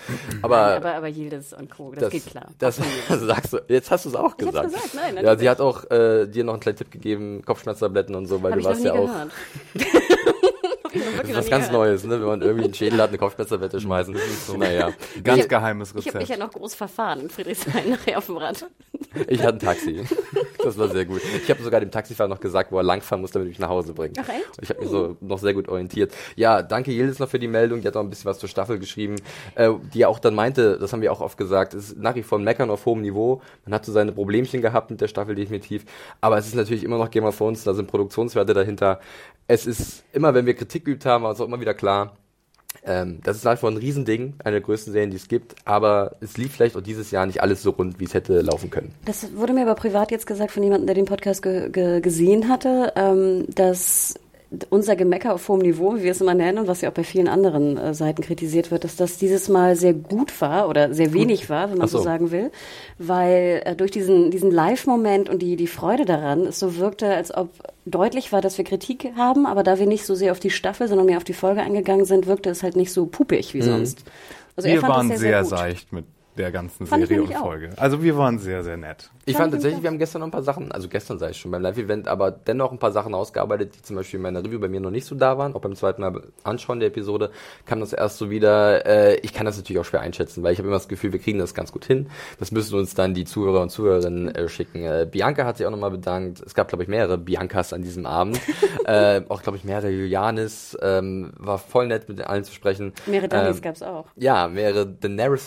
Aber, 0.43 0.56
nein, 0.56 0.76
aber, 0.76 0.94
aber 0.94 1.09
Yildiz 1.09 1.53
und 1.53 1.70
Co., 1.70 1.93
das, 1.93 2.05
das 2.05 2.12
geht 2.12 2.26
klar. 2.26 2.47
Das, 2.59 2.81
das 3.09 3.20
sagst 3.20 3.53
du, 3.53 3.59
jetzt 3.69 3.91
hast 3.91 4.05
du 4.05 4.11
es 4.11 4.14
auch 4.14 4.37
gesagt. 4.37 4.69
Ich 4.69 4.82
gesagt, 4.82 5.14
nein. 5.14 5.25
Ja, 5.25 5.37
sie 5.37 5.49
hat 5.49 5.61
auch 5.61 5.91
äh, 5.91 6.26
dir 6.26 6.44
noch 6.44 6.55
einen 6.55 6.61
kleinen 6.61 6.79
Tipp 6.79 6.91
gegeben, 6.91 7.43
Kopfschmerztabletten 7.44 8.14
und 8.14 8.26
so, 8.26 8.43
weil 8.43 8.53
Hab 8.53 8.59
du 8.59 8.64
warst 8.64 8.85
ja 8.85 8.93
auch... 8.94 9.11
Das 10.92 11.28
ist 11.28 11.36
was 11.36 11.50
ganz 11.50 11.70
Neues, 11.70 12.04
ne? 12.04 12.20
wenn 12.20 12.26
man 12.26 12.42
irgendwie 12.42 12.64
einen 12.64 12.74
Schädel 12.74 13.00
hat, 13.00 13.08
eine 13.08 13.18
Kopfschmerztablette 13.18 13.80
schmeißen. 13.80 14.14
Das 14.14 14.22
ist 14.22 14.46
so, 14.46 14.56
naja. 14.56 14.90
Ganz 15.22 15.48
geheimes 15.48 15.94
Rezept. 15.94 16.06
Ich 16.06 16.14
habe 16.14 16.18
mich 16.18 16.28
ja 16.28 16.36
noch 16.36 16.52
groß 16.52 16.74
verfahren 16.74 17.20
in 17.20 17.30
Friedrichshain 17.30 17.90
nachher 17.90 18.18
auf 18.18 18.26
dem 18.26 18.36
Rad. 18.36 18.66
Ich 19.28 19.42
hatte 19.42 19.56
ein 19.56 19.58
Taxi. 19.58 20.02
Das 20.62 20.78
war 20.78 20.88
sehr 20.88 21.04
gut. 21.04 21.20
Ich 21.42 21.50
habe 21.50 21.62
sogar 21.62 21.80
dem 21.80 21.90
Taxifahrer 21.90 22.28
noch 22.28 22.40
gesagt, 22.40 22.70
wo 22.72 22.78
er 22.78 22.82
langfahren 22.82 23.20
muss, 23.20 23.32
damit 23.32 23.46
er 23.46 23.50
mich 23.50 23.58
nach 23.58 23.68
Hause 23.68 23.92
bringt. 23.92 24.16
Ach 24.18 24.28
echt? 24.28 24.44
Ich 24.60 24.70
habe 24.70 24.80
mich 24.80 24.90
so 24.90 25.16
noch 25.20 25.38
sehr 25.38 25.54
gut 25.54 25.68
orientiert. 25.68 26.12
Ja, 26.36 26.62
danke 26.62 26.92
Yildiz 26.92 27.18
noch 27.18 27.28
für 27.28 27.38
die 27.38 27.48
Meldung. 27.48 27.80
Die 27.80 27.88
hat 27.88 27.96
auch 27.96 28.02
ein 28.02 28.10
bisschen 28.10 28.26
was 28.26 28.38
zur 28.38 28.48
Staffel 28.48 28.78
geschrieben, 28.78 29.16
äh, 29.54 29.70
die 29.92 30.00
ja 30.00 30.08
auch 30.08 30.18
dann 30.18 30.34
meinte, 30.34 30.78
das 30.78 30.92
haben 30.92 31.02
wir 31.02 31.12
auch 31.12 31.20
oft 31.20 31.36
gesagt, 31.36 31.74
es 31.74 31.90
ist 31.90 31.98
nach 31.98 32.14
wie 32.14 32.22
vor 32.22 32.38
ein 32.38 32.44
Meckern 32.44 32.70
auf 32.70 32.86
hohem 32.86 33.02
Niveau. 33.02 33.42
Man 33.64 33.74
hat 33.74 33.84
so 33.84 33.92
seine 33.92 34.12
Problemchen 34.12 34.62
gehabt 34.62 34.90
mit 34.90 35.00
der 35.00 35.08
Staffel 35.08 35.34
definitiv. 35.34 35.84
Aber 36.20 36.38
es 36.38 36.46
ist 36.46 36.54
natürlich 36.54 36.84
immer 36.84 36.98
noch 36.98 37.10
Game 37.10 37.24
of 37.24 37.36
Thrones, 37.36 37.64
da 37.64 37.74
sind 37.74 37.88
Produktionswerte 37.88 38.54
dahinter. 38.54 39.00
Es 39.48 39.66
ist 39.66 40.04
immer, 40.12 40.34
wenn 40.34 40.46
wir 40.46 40.54
Kritik 40.54 40.81
geübt 40.84 41.06
haben, 41.06 41.25
war 41.25 41.32
es 41.32 41.40
auch 41.40 41.46
immer 41.46 41.61
wieder 41.61 41.75
klar, 41.75 42.17
ähm, 42.84 43.20
das 43.23 43.37
ist 43.37 43.46
einfach 43.46 43.69
ein 43.69 43.76
Riesending, 43.76 44.34
eine 44.43 44.55
der 44.55 44.61
größten 44.61 44.93
Serien, 44.93 45.11
die 45.11 45.17
es 45.17 45.29
gibt, 45.29 45.55
aber 45.64 46.17
es 46.20 46.37
lief 46.37 46.52
vielleicht 46.52 46.76
auch 46.76 46.81
dieses 46.81 47.11
Jahr 47.11 47.26
nicht 47.26 47.43
alles 47.43 47.62
so 47.62 47.70
rund, 47.70 48.00
wie 48.00 48.05
es 48.05 48.14
hätte 48.14 48.40
laufen 48.40 48.70
können. 48.70 48.93
Das 49.05 49.37
wurde 49.37 49.52
mir 49.52 49.62
aber 49.62 49.75
privat 49.75 50.11
jetzt 50.11 50.26
gesagt 50.26 50.50
von 50.50 50.62
jemandem, 50.62 50.87
der 50.87 50.94
den 50.94 51.05
Podcast 51.05 51.43
ge 51.43 51.70
ge 51.70 52.00
gesehen 52.00 52.49
hatte, 52.49 52.93
ähm, 52.96 53.44
dass 53.49 54.14
unser 54.70 54.96
Gemecker 54.96 55.34
auf 55.34 55.49
hohem 55.49 55.60
Niveau, 55.60 55.96
wie 55.96 56.02
wir 56.02 56.10
es 56.10 56.20
immer 56.20 56.34
nennen 56.34 56.58
und 56.58 56.66
was 56.66 56.81
ja 56.81 56.90
auch 56.90 56.94
bei 56.94 57.04
vielen 57.04 57.28
anderen 57.28 57.76
äh, 57.78 57.94
Seiten 57.94 58.22
kritisiert 58.22 58.70
wird, 58.70 58.84
dass 58.84 58.96
das 58.96 59.16
dieses 59.16 59.49
Mal 59.49 59.76
sehr 59.76 59.94
gut 59.94 60.40
war 60.40 60.69
oder 60.69 60.93
sehr 60.93 61.12
wenig 61.12 61.49
war, 61.49 61.70
wenn 61.70 61.78
man 61.78 61.88
so. 61.88 61.99
so. 61.99 62.04
sagen 62.04 62.31
will, 62.31 62.50
weil 62.99 63.62
äh, 63.64 63.75
durch 63.75 63.90
diesen, 63.90 64.31
diesen 64.31 64.50
Live-Moment 64.50 65.31
und 65.31 65.40
die, 65.40 65.56
die 65.56 65.66
Freude 65.66 66.04
daran 66.04 66.46
es 66.46 66.58
so 66.58 66.76
wirkte, 66.76 67.06
als 67.06 67.34
ob 67.34 67.50
deutlich 67.87 68.32
war, 68.32 68.40
dass 68.40 68.58
wir 68.58 68.64
Kritik 68.64 69.12
haben, 69.16 69.46
aber 69.46 69.62
da 69.62 69.78
wir 69.78 69.87
nicht 69.87 70.04
so 70.04 70.14
sehr 70.14 70.32
auf 70.32 70.40
die 70.40 70.50
Staffel, 70.50 70.88
sondern 70.88 71.06
mehr 71.06 71.16
auf 71.16 71.25
die 71.25 71.32
Folge 71.32 71.62
eingegangen 71.62 72.04
sind, 72.04 72.26
wirkte 72.26 72.50
es 72.50 72.62
halt 72.62 72.76
nicht 72.76 72.93
so 72.93 73.06
pupig 73.06 73.54
wie 73.54 73.58
mhm. 73.58 73.64
sonst. 73.64 74.04
Also 74.56 74.69
wir 74.69 74.82
waren 74.82 75.08
sehr, 75.08 75.19
sehr, 75.19 75.44
sehr 75.44 75.44
seicht 75.44 75.93
mit 75.93 76.04
der 76.37 76.50
ganzen 76.50 76.87
fand 76.87 77.06
Serie 77.06 77.23
und 77.23 77.34
Folge. 77.34 77.70
Auch. 77.76 77.82
Also 77.82 78.02
wir 78.02 78.17
waren 78.17 78.38
sehr, 78.38 78.62
sehr 78.62 78.76
nett. 78.76 79.11
Ich 79.25 79.34
fand, 79.34 79.44
fand 79.44 79.52
tatsächlich, 79.55 79.82
wir 79.82 79.90
haben 79.90 79.99
gestern 79.99 80.20
noch 80.20 80.29
ein 80.29 80.32
paar 80.32 80.43
Sachen, 80.43 80.73
also 80.73 80.88
gestern 80.88 81.19
sei 81.19 81.29
es 81.29 81.37
schon 81.37 81.50
beim 81.50 81.62
Live-Event, 81.62 82.08
aber 82.08 82.31
dennoch 82.31 82.73
ein 82.73 82.79
paar 82.79 82.93
Sachen 82.93 83.14
ausgearbeitet, 83.14 83.76
die 83.76 83.82
zum 83.82 83.96
Beispiel 83.96 84.16
in 84.18 84.23
meiner 84.23 84.42
Review 84.42 84.59
bei 84.59 84.68
mir 84.68 84.80
noch 84.80 84.90
nicht 84.90 85.04
so 85.04 85.14
da 85.14 85.37
waren. 85.38 85.54
Auch 85.54 85.61
beim 85.61 85.76
zweiten 85.76 86.00
Mal 86.00 86.23
anschauen 86.42 86.80
der 86.80 86.88
Episode 86.88 87.30
kam 87.66 87.80
das 87.80 87.92
erst 87.92 88.18
so 88.18 88.30
wieder. 88.30 88.87
Äh, 88.87 89.16
ich 89.16 89.33
kann 89.35 89.47
das 89.47 89.59
natürlich 89.59 89.80
auch 89.80 89.85
schwer 89.85 90.00
einschätzen, 90.00 90.42
weil 90.42 90.52
ich 90.52 90.59
habe 90.59 90.68
immer 90.68 90.76
das 90.76 90.88
Gefühl, 90.88 91.12
wir 91.12 91.21
kriegen 91.21 91.38
das 91.38 91.54
ganz 91.54 91.71
gut 91.71 91.85
hin. 91.85 92.09
Das 92.38 92.50
müssen 92.50 92.78
uns 92.78 92.95
dann 92.95 93.14
die 93.14 93.25
Zuhörer 93.25 93.61
und 93.61 93.71
Zuhörerinnen 93.71 94.35
äh, 94.35 94.49
schicken. 94.49 94.85
Äh, 94.85 95.06
Bianca 95.11 95.45
hat 95.45 95.59
sich 95.59 95.66
auch 95.66 95.71
nochmal 95.71 95.90
bedankt. 95.90 96.42
Es 96.45 96.54
gab, 96.54 96.68
glaube 96.68 96.83
ich, 96.83 96.88
mehrere 96.88 97.18
Biancas 97.18 97.73
an 97.73 97.83
diesem 97.83 98.06
Abend. 98.06 98.40
äh, 98.87 99.21
auch, 99.28 99.42
glaube 99.42 99.59
ich, 99.59 99.64
mehrere 99.64 99.90
Julianis. 99.90 100.76
Ähm, 100.80 101.33
war 101.37 101.59
voll 101.59 101.87
nett, 101.87 102.09
mit 102.09 102.26
allen 102.26 102.45
zu 102.45 102.52
sprechen. 102.52 102.92
Mehrere 103.06 103.28
Danis 103.28 103.56
ähm, 103.56 103.62
gab 103.62 103.75
es 103.75 103.83
auch. 103.83 104.06
Ja, 104.16 104.49
mehrere 104.49 104.87
Daenerys, 104.87 105.47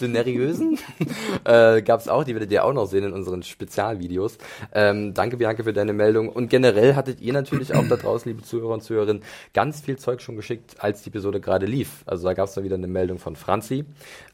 Daenerys 0.00 0.32
seriösen. 0.32 0.78
äh, 1.44 1.82
Gab 1.82 2.00
es 2.00 2.08
auch, 2.08 2.24
die 2.24 2.34
werdet 2.34 2.50
ihr 2.50 2.64
auch 2.64 2.72
noch 2.72 2.86
sehen 2.86 3.04
in 3.04 3.12
unseren 3.12 3.42
Spezialvideos. 3.42 4.38
Ähm, 4.72 5.14
danke, 5.14 5.36
Bianca, 5.36 5.62
für 5.62 5.72
deine 5.72 5.92
Meldung. 5.92 6.28
Und 6.28 6.50
generell 6.50 6.94
hattet 6.94 7.20
ihr 7.20 7.32
natürlich 7.32 7.74
auch 7.74 7.86
da 7.88 7.96
draußen, 7.96 8.30
liebe 8.30 8.42
Zuhörer 8.42 8.74
und 8.74 8.82
Zuhörerinnen, 8.82 9.22
ganz 9.54 9.80
viel 9.80 9.96
Zeug 9.96 10.20
schon 10.20 10.36
geschickt, 10.36 10.76
als 10.78 11.02
die 11.02 11.10
Episode 11.10 11.40
gerade 11.40 11.66
lief. 11.66 12.02
Also 12.06 12.26
da 12.26 12.34
gab 12.34 12.48
es 12.48 12.54
dann 12.54 12.64
wieder 12.64 12.76
eine 12.76 12.88
Meldung 12.88 13.18
von 13.18 13.36
Franzi. 13.36 13.84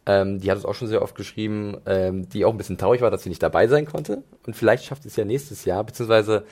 Ähm, 0.06 0.40
die 0.40 0.50
hat 0.50 0.58
es 0.58 0.64
auch 0.64 0.74
schon 0.74 0.88
sehr 0.88 1.02
oft 1.02 1.14
geschrieben, 1.14 1.76
ähm, 1.86 2.28
die 2.28 2.44
auch 2.44 2.52
ein 2.52 2.58
bisschen 2.58 2.78
traurig 2.78 3.02
war, 3.02 3.10
dass 3.10 3.22
sie 3.22 3.28
nicht 3.28 3.42
dabei 3.42 3.66
sein 3.68 3.86
konnte. 3.86 4.22
Und 4.46 4.56
vielleicht 4.56 4.84
schafft 4.84 5.04
es 5.06 5.16
ja 5.16 5.24
nächstes 5.24 5.64
Jahr, 5.64 5.84
beziehungsweise 5.84 6.44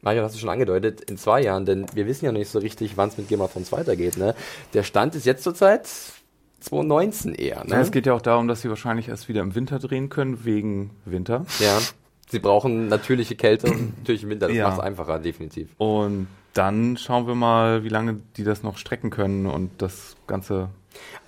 Mario, 0.00 0.22
hast 0.22 0.36
du 0.36 0.38
schon 0.38 0.48
angedeutet, 0.48 1.00
in 1.10 1.18
zwei 1.18 1.42
Jahren, 1.42 1.66
denn 1.66 1.86
wir 1.92 2.06
wissen 2.06 2.24
ja 2.24 2.30
noch 2.30 2.38
nicht 2.38 2.50
so 2.50 2.60
richtig, 2.60 2.96
wann 2.96 3.08
es 3.08 3.18
mit 3.18 3.26
Game 3.26 3.40
of 3.40 3.52
Thrones 3.52 3.72
weitergeht. 3.72 4.16
Ne? 4.16 4.36
Der 4.72 4.84
Stand 4.84 5.16
ist 5.16 5.26
jetzt 5.26 5.42
zurzeit 5.42 5.88
2019 6.60 7.34
eher. 7.34 7.64
Ne? 7.64 7.70
Ja, 7.70 7.80
es 7.80 7.90
geht 7.90 8.06
ja 8.06 8.14
auch 8.14 8.22
darum, 8.22 8.48
dass 8.48 8.62
sie 8.62 8.68
wahrscheinlich 8.68 9.08
erst 9.08 9.28
wieder 9.28 9.42
im 9.42 9.54
Winter 9.54 9.78
drehen 9.78 10.08
können, 10.08 10.44
wegen 10.44 10.90
Winter. 11.04 11.44
Ja. 11.60 11.78
Sie 12.28 12.40
brauchen 12.40 12.88
natürliche 12.88 13.36
Kälte 13.36 13.68
und 13.68 13.96
natürlichen 13.98 14.28
Winter. 14.28 14.48
Das 14.48 14.56
ja. 14.56 14.64
macht 14.68 14.78
es 14.78 14.84
einfacher, 14.84 15.18
definitiv. 15.18 15.70
Und 15.78 16.26
dann 16.54 16.96
schauen 16.96 17.26
wir 17.26 17.34
mal, 17.34 17.84
wie 17.84 17.88
lange 17.88 18.20
die 18.36 18.44
das 18.44 18.62
noch 18.62 18.76
strecken 18.78 19.10
können 19.10 19.46
und 19.46 19.70
das 19.78 20.16
ganze 20.26 20.68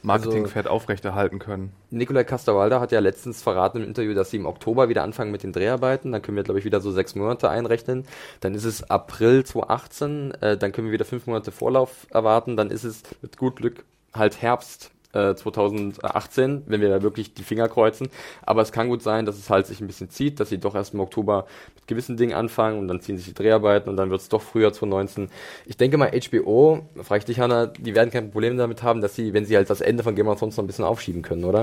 Marketingpferd 0.03 0.67
also, 0.67 0.75
aufrechterhalten 0.75 1.39
können. 1.39 1.73
Nikolai 1.91 2.25
Casterwalder 2.25 2.81
hat 2.81 2.91
ja 2.91 3.01
letztens 3.01 3.43
verraten 3.43 3.79
im 3.79 3.85
Interview, 3.85 4.15
dass 4.15 4.31
sie 4.31 4.39
im 4.39 4.47
Oktober 4.47 4.89
wieder 4.89 5.03
anfangen 5.03 5.31
mit 5.31 5.43
den 5.43 5.53
Dreharbeiten. 5.53 6.13
Dann 6.13 6.23
können 6.23 6.37
wir, 6.37 6.43
glaube 6.43 6.59
ich, 6.59 6.65
wieder 6.65 6.81
so 6.81 6.91
sechs 6.91 7.15
Monate 7.15 7.49
einrechnen. 7.49 8.07
Dann 8.41 8.55
ist 8.55 8.65
es 8.65 8.91
April 8.91 9.45
2018. 9.45 10.33
Äh, 10.41 10.57
dann 10.57 10.73
können 10.73 10.89
wir 10.89 10.93
wieder 10.93 11.05
fünf 11.05 11.27
Monate 11.27 11.53
Vorlauf 11.53 12.07
erwarten. 12.11 12.57
Dann 12.57 12.71
ist 12.71 12.85
es 12.85 13.03
mit 13.23 13.37
gut 13.37 13.57
Glück 13.57 13.85
halt 14.13 14.41
Herbst 14.43 14.91
äh, 15.13 15.35
2018, 15.35 16.63
wenn 16.67 16.81
wir 16.81 16.89
da 16.89 17.03
wirklich 17.03 17.35
die 17.35 17.43
Finger 17.43 17.69
kreuzen. 17.69 18.09
Aber 18.43 18.63
es 18.63 18.73
kann 18.73 18.89
gut 18.89 19.03
sein, 19.03 19.27
dass 19.27 19.39
es 19.39 19.51
halt 19.51 19.67
sich 19.67 19.81
ein 19.81 19.87
bisschen 19.87 20.11
zieht, 20.11 20.41
dass 20.41 20.49
sie 20.49 20.59
doch 20.59 20.75
erst 20.75 20.95
im 20.95 21.01
Oktober 21.01 21.47
mit 21.75 21.87
gewissen 21.87 22.17
Dingen 22.17 22.35
anfangen 22.35 22.79
und 22.79 22.89
dann 22.89 23.01
ziehen 23.01 23.17
sich 23.17 23.27
die 23.27 23.35
Dreharbeiten 23.35 23.89
und 23.89 23.97
dann 23.97 24.11
wird 24.11 24.21
es 24.21 24.29
doch 24.29 24.43
früher 24.43 24.73
2019. 24.73 25.29
Ich 25.67 25.77
denke 25.77 25.97
mal, 25.97 26.11
HBO, 26.11 26.87
frage 27.03 27.21
ich 27.21 27.25
dich, 27.25 27.41
Hanna, 27.41 27.67
die 27.67 27.95
werden 27.95 28.11
kein 28.11 28.31
Problem 28.31 28.57
damit 28.57 28.83
haben, 28.83 29.01
dass 29.01 29.15
sie, 29.15 29.33
wenn 29.33 29.45
sie 29.45 29.57
halt 29.57 29.71
das 29.71 29.81
Ende 29.81 30.03
von 30.03 30.15
Game 30.15 30.29
of 30.29 30.39
Thrones 30.39 30.57
noch 30.57 30.65
ein 30.65 30.69
bisschen 30.69 30.85
aufschieben 30.85 31.23
können, 31.23 31.45
oder? 31.45 31.63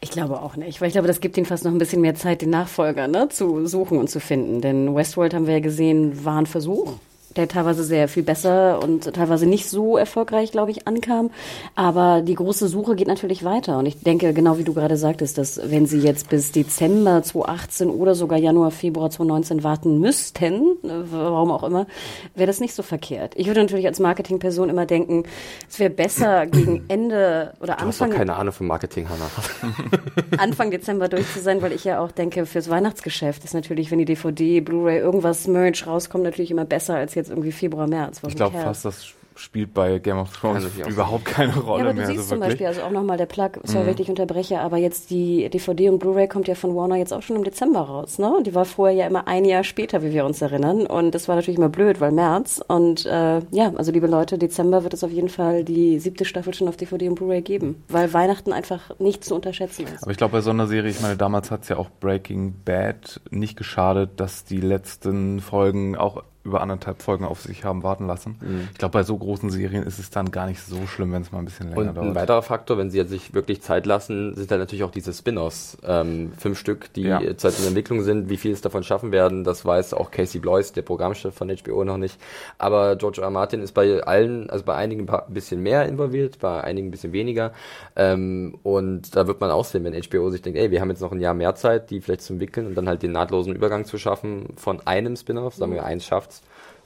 Ich 0.00 0.10
glaube 0.10 0.42
auch 0.42 0.56
nicht, 0.56 0.80
weil 0.80 0.88
ich 0.88 0.92
glaube, 0.92 1.08
das 1.08 1.20
gibt 1.20 1.38
ihnen 1.38 1.46
fast 1.46 1.64
noch 1.64 1.72
ein 1.72 1.78
bisschen 1.78 2.02
mehr 2.02 2.14
Zeit, 2.14 2.42
den 2.42 2.50
Nachfolger 2.50 3.08
ne, 3.08 3.28
zu 3.30 3.66
suchen 3.66 3.98
und 3.98 4.10
zu 4.10 4.20
finden. 4.20 4.60
Denn 4.60 4.94
Westworld 4.94 5.32
haben 5.32 5.46
wir 5.46 5.54
ja 5.54 5.60
gesehen, 5.60 6.24
war 6.24 6.38
ein 6.38 6.46
Versuch 6.46 6.98
der 7.36 7.48
teilweise 7.48 7.84
sehr 7.84 8.08
viel 8.08 8.22
besser 8.22 8.82
und 8.82 9.14
teilweise 9.14 9.46
nicht 9.46 9.68
so 9.68 9.96
erfolgreich, 9.96 10.52
glaube 10.52 10.70
ich, 10.70 10.86
ankam. 10.86 11.30
Aber 11.74 12.22
die 12.22 12.34
große 12.34 12.68
Suche 12.68 12.96
geht 12.96 13.08
natürlich 13.08 13.44
weiter. 13.44 13.78
Und 13.78 13.86
ich 13.86 14.00
denke, 14.00 14.32
genau 14.32 14.58
wie 14.58 14.64
du 14.64 14.72
gerade 14.72 14.96
sagtest, 14.96 15.38
dass 15.38 15.60
wenn 15.64 15.86
sie 15.86 15.98
jetzt 15.98 16.28
bis 16.28 16.52
Dezember 16.52 17.22
2018 17.22 17.90
oder 17.90 18.14
sogar 18.14 18.38
Januar, 18.38 18.70
Februar 18.70 19.10
2019 19.10 19.64
warten 19.64 20.00
müssten, 20.00 20.76
warum 20.82 21.50
auch 21.50 21.62
immer, 21.62 21.86
wäre 22.34 22.46
das 22.46 22.60
nicht 22.60 22.74
so 22.74 22.82
verkehrt. 22.82 23.34
Ich 23.36 23.46
würde 23.46 23.60
natürlich 23.60 23.86
als 23.86 24.00
Marketingperson 24.00 24.68
immer 24.68 24.86
denken, 24.86 25.24
es 25.68 25.78
wäre 25.78 25.90
besser 25.90 26.46
gegen 26.46 26.84
Ende 26.88 27.52
oder 27.60 27.74
du 27.74 27.82
Anfang. 27.82 27.88
Hast 27.88 28.00
doch 28.00 28.18
keine 28.18 28.36
Ahnung 28.36 28.52
von 28.52 28.66
Marketing, 28.66 29.08
Hannah. 29.08 29.30
Anfang 30.38 30.70
Dezember 30.70 31.08
durch 31.08 31.32
zu 31.32 31.40
sein, 31.40 31.62
weil 31.62 31.72
ich 31.72 31.84
ja 31.84 32.00
auch 32.00 32.12
denke, 32.12 32.46
fürs 32.46 32.68
Weihnachtsgeschäft 32.68 33.44
ist 33.44 33.54
natürlich, 33.54 33.90
wenn 33.90 33.98
die 33.98 34.04
DVD, 34.04 34.60
Blu-ray, 34.60 34.98
irgendwas 34.98 35.46
Merch 35.46 35.86
rauskommt, 35.86 36.24
natürlich 36.24 36.50
immer 36.50 36.64
besser 36.64 36.94
als 36.94 37.14
jetzt 37.14 37.25
jetzt 37.26 37.30
irgendwie 37.30 37.52
Februar, 37.52 37.86
März. 37.86 38.20
Ich 38.26 38.36
glaube 38.36 38.58
fast, 38.58 38.84
das 38.84 39.14
spielt 39.38 39.74
bei 39.74 39.98
Game 39.98 40.18
of 40.18 40.34
Thrones 40.34 40.64
also 40.64 40.90
überhaupt 40.90 41.24
keine 41.24 41.56
Rolle 41.58 41.84
ja, 41.84 41.90
aber 41.90 41.94
mehr. 41.94 42.06
Du 42.06 42.12
siehst 42.14 42.28
so 42.28 42.34
zum 42.34 42.40
Beispiel, 42.40 42.66
also 42.66 42.82
auch 42.82 42.90
nochmal 42.90 43.16
der 43.16 43.26
Plug, 43.26 43.50
sorry, 43.64 43.80
mhm. 43.80 43.84
wenn 43.84 43.90
ich 43.90 43.96
dich 43.96 44.08
unterbreche, 44.08 44.60
aber 44.60 44.76
jetzt 44.78 45.10
die 45.10 45.48
DVD 45.48 45.90
und 45.90 45.98
Blu-ray 45.98 46.28
kommt 46.28 46.48
ja 46.48 46.54
von 46.54 46.74
Warner 46.74 46.96
jetzt 46.96 47.12
auch 47.12 47.22
schon 47.22 47.36
im 47.36 47.44
Dezember 47.44 47.80
raus, 47.80 48.18
ne? 48.18 48.42
Die 48.44 48.54
war 48.54 48.64
vorher 48.64 48.96
ja 48.96 49.06
immer 49.06 49.28
ein 49.28 49.44
Jahr 49.44 49.64
später, 49.64 50.02
wie 50.02 50.12
wir 50.12 50.24
uns 50.24 50.40
erinnern. 50.40 50.86
Und 50.86 51.14
das 51.14 51.28
war 51.28 51.36
natürlich 51.36 51.58
immer 51.58 51.68
blöd, 51.68 52.00
weil 52.00 52.12
März. 52.12 52.62
Und 52.66 53.06
äh, 53.06 53.40
ja, 53.50 53.72
also 53.76 53.92
liebe 53.92 54.06
Leute, 54.06 54.38
Dezember 54.38 54.82
wird 54.82 54.94
es 54.94 55.04
auf 55.04 55.10
jeden 55.10 55.28
Fall 55.28 55.64
die 55.64 55.98
siebte 55.98 56.24
Staffel 56.24 56.54
schon 56.54 56.68
auf 56.68 56.76
DVD 56.76 57.08
und 57.08 57.16
Blu-ray 57.16 57.42
geben, 57.42 57.84
weil 57.88 58.12
Weihnachten 58.12 58.52
einfach 58.52 58.98
nicht 58.98 59.24
zu 59.24 59.34
unterschätzen 59.34 59.86
ist. 59.92 60.02
Aber 60.02 60.10
ich 60.10 60.16
glaube, 60.16 60.32
bei 60.32 60.40
so 60.40 60.50
einer 60.50 60.66
Serie, 60.66 60.90
ich 60.90 61.00
meine, 61.00 61.16
damals 61.16 61.50
hat 61.50 61.62
es 61.62 61.68
ja 61.68 61.76
auch 61.76 61.90
Breaking 62.00 62.54
Bad 62.64 63.20
nicht 63.30 63.56
geschadet, 63.56 64.10
dass 64.16 64.44
die 64.44 64.60
letzten 64.60 65.40
Folgen 65.40 65.96
auch 65.96 66.22
über 66.46 66.60
anderthalb 66.60 67.02
Folgen 67.02 67.24
auf 67.24 67.42
sich 67.42 67.64
haben 67.64 67.82
warten 67.82 68.06
lassen. 68.06 68.36
Mhm. 68.40 68.68
Ich 68.72 68.78
glaube, 68.78 68.92
bei 68.92 69.02
so 69.02 69.16
großen 69.16 69.50
Serien 69.50 69.82
ist 69.82 69.98
es 69.98 70.10
dann 70.10 70.30
gar 70.30 70.46
nicht 70.46 70.60
so 70.60 70.86
schlimm, 70.86 71.12
wenn 71.12 71.22
es 71.22 71.32
mal 71.32 71.40
ein 71.40 71.44
bisschen 71.44 71.68
länger 71.68 71.90
und 71.90 71.94
dauert. 71.96 72.06
Ein 72.08 72.14
weiterer 72.14 72.42
Faktor, 72.42 72.78
wenn 72.78 72.90
sie 72.90 72.98
jetzt 72.98 73.10
sich 73.10 73.34
wirklich 73.34 73.60
Zeit 73.62 73.86
lassen, 73.86 74.34
sind 74.34 74.50
dann 74.50 74.58
natürlich 74.58 74.84
auch 74.84 74.90
diese 74.90 75.12
Spin-offs. 75.12 75.76
Ähm, 75.84 76.32
fünf 76.38 76.58
Stück, 76.58 76.92
die 76.94 77.02
ja. 77.02 77.20
zurzeit 77.20 77.58
in 77.58 77.66
Entwicklung 77.66 78.02
sind. 78.02 78.30
Wie 78.30 78.36
viel 78.36 78.52
es 78.52 78.60
davon 78.60 78.82
schaffen 78.82 79.12
werden, 79.12 79.44
das 79.44 79.64
weiß 79.64 79.94
auch 79.94 80.10
Casey 80.10 80.40
Blois, 80.40 80.72
der 80.74 80.82
Programmchef 80.82 81.34
von 81.34 81.48
HBO, 81.48 81.84
noch 81.84 81.98
nicht. 81.98 82.18
Aber 82.58 82.96
George 82.96 83.20
R. 83.20 83.30
Martin 83.30 83.60
ist 83.62 83.72
bei 83.72 84.02
allen, 84.02 84.48
also 84.48 84.64
bei 84.64 84.74
einigen 84.74 85.08
ein 85.08 85.34
bisschen 85.34 85.62
mehr 85.62 85.86
involviert, 85.86 86.38
bei 86.38 86.62
einigen 86.62 86.88
ein 86.88 86.90
bisschen 86.90 87.12
weniger. 87.12 87.52
Ähm, 87.96 88.58
und 88.62 89.14
da 89.16 89.26
wird 89.26 89.40
man 89.40 89.50
auch 89.50 89.64
sehen, 89.64 89.84
wenn 89.84 89.94
HBO 90.00 90.30
sich 90.30 90.42
denkt, 90.42 90.58
ey, 90.58 90.70
wir 90.70 90.80
haben 90.80 90.90
jetzt 90.90 91.00
noch 91.00 91.12
ein 91.12 91.20
Jahr 91.20 91.34
mehr 91.34 91.54
Zeit, 91.54 91.90
die 91.90 92.00
vielleicht 92.00 92.22
zu 92.22 92.34
entwickeln 92.34 92.66
und 92.66 92.74
dann 92.74 92.88
halt 92.88 93.02
den 93.02 93.12
nahtlosen 93.12 93.54
Übergang 93.54 93.84
zu 93.84 93.98
schaffen 93.98 94.54
von 94.56 94.86
einem 94.86 95.16
Spin-off, 95.16 95.54
sagen 95.54 95.72
wir 95.74 95.84
eins 95.84 96.04
schafft's, 96.04 96.35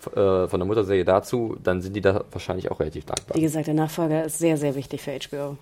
äh, 0.07 0.49
von 0.49 0.61
der 0.61 0.66
Mutterserie 0.66 1.04
dazu, 1.04 1.57
dann 1.62 1.80
sind 1.83 1.95
die 1.95 2.00
da 2.00 2.25
wahrscheinlich 2.30 2.71
auch 2.71 2.80
relativ 2.80 3.04
dankbar. 3.04 3.37
Wie 3.37 3.42
gesagt, 3.42 3.66
der 3.66 3.75
Nachfolger 3.75 4.25
ist 4.25 4.38
sehr, 4.38 4.57
sehr 4.57 4.75
wichtig 4.75 5.02
für 5.02 5.12
HBO. 5.12 5.57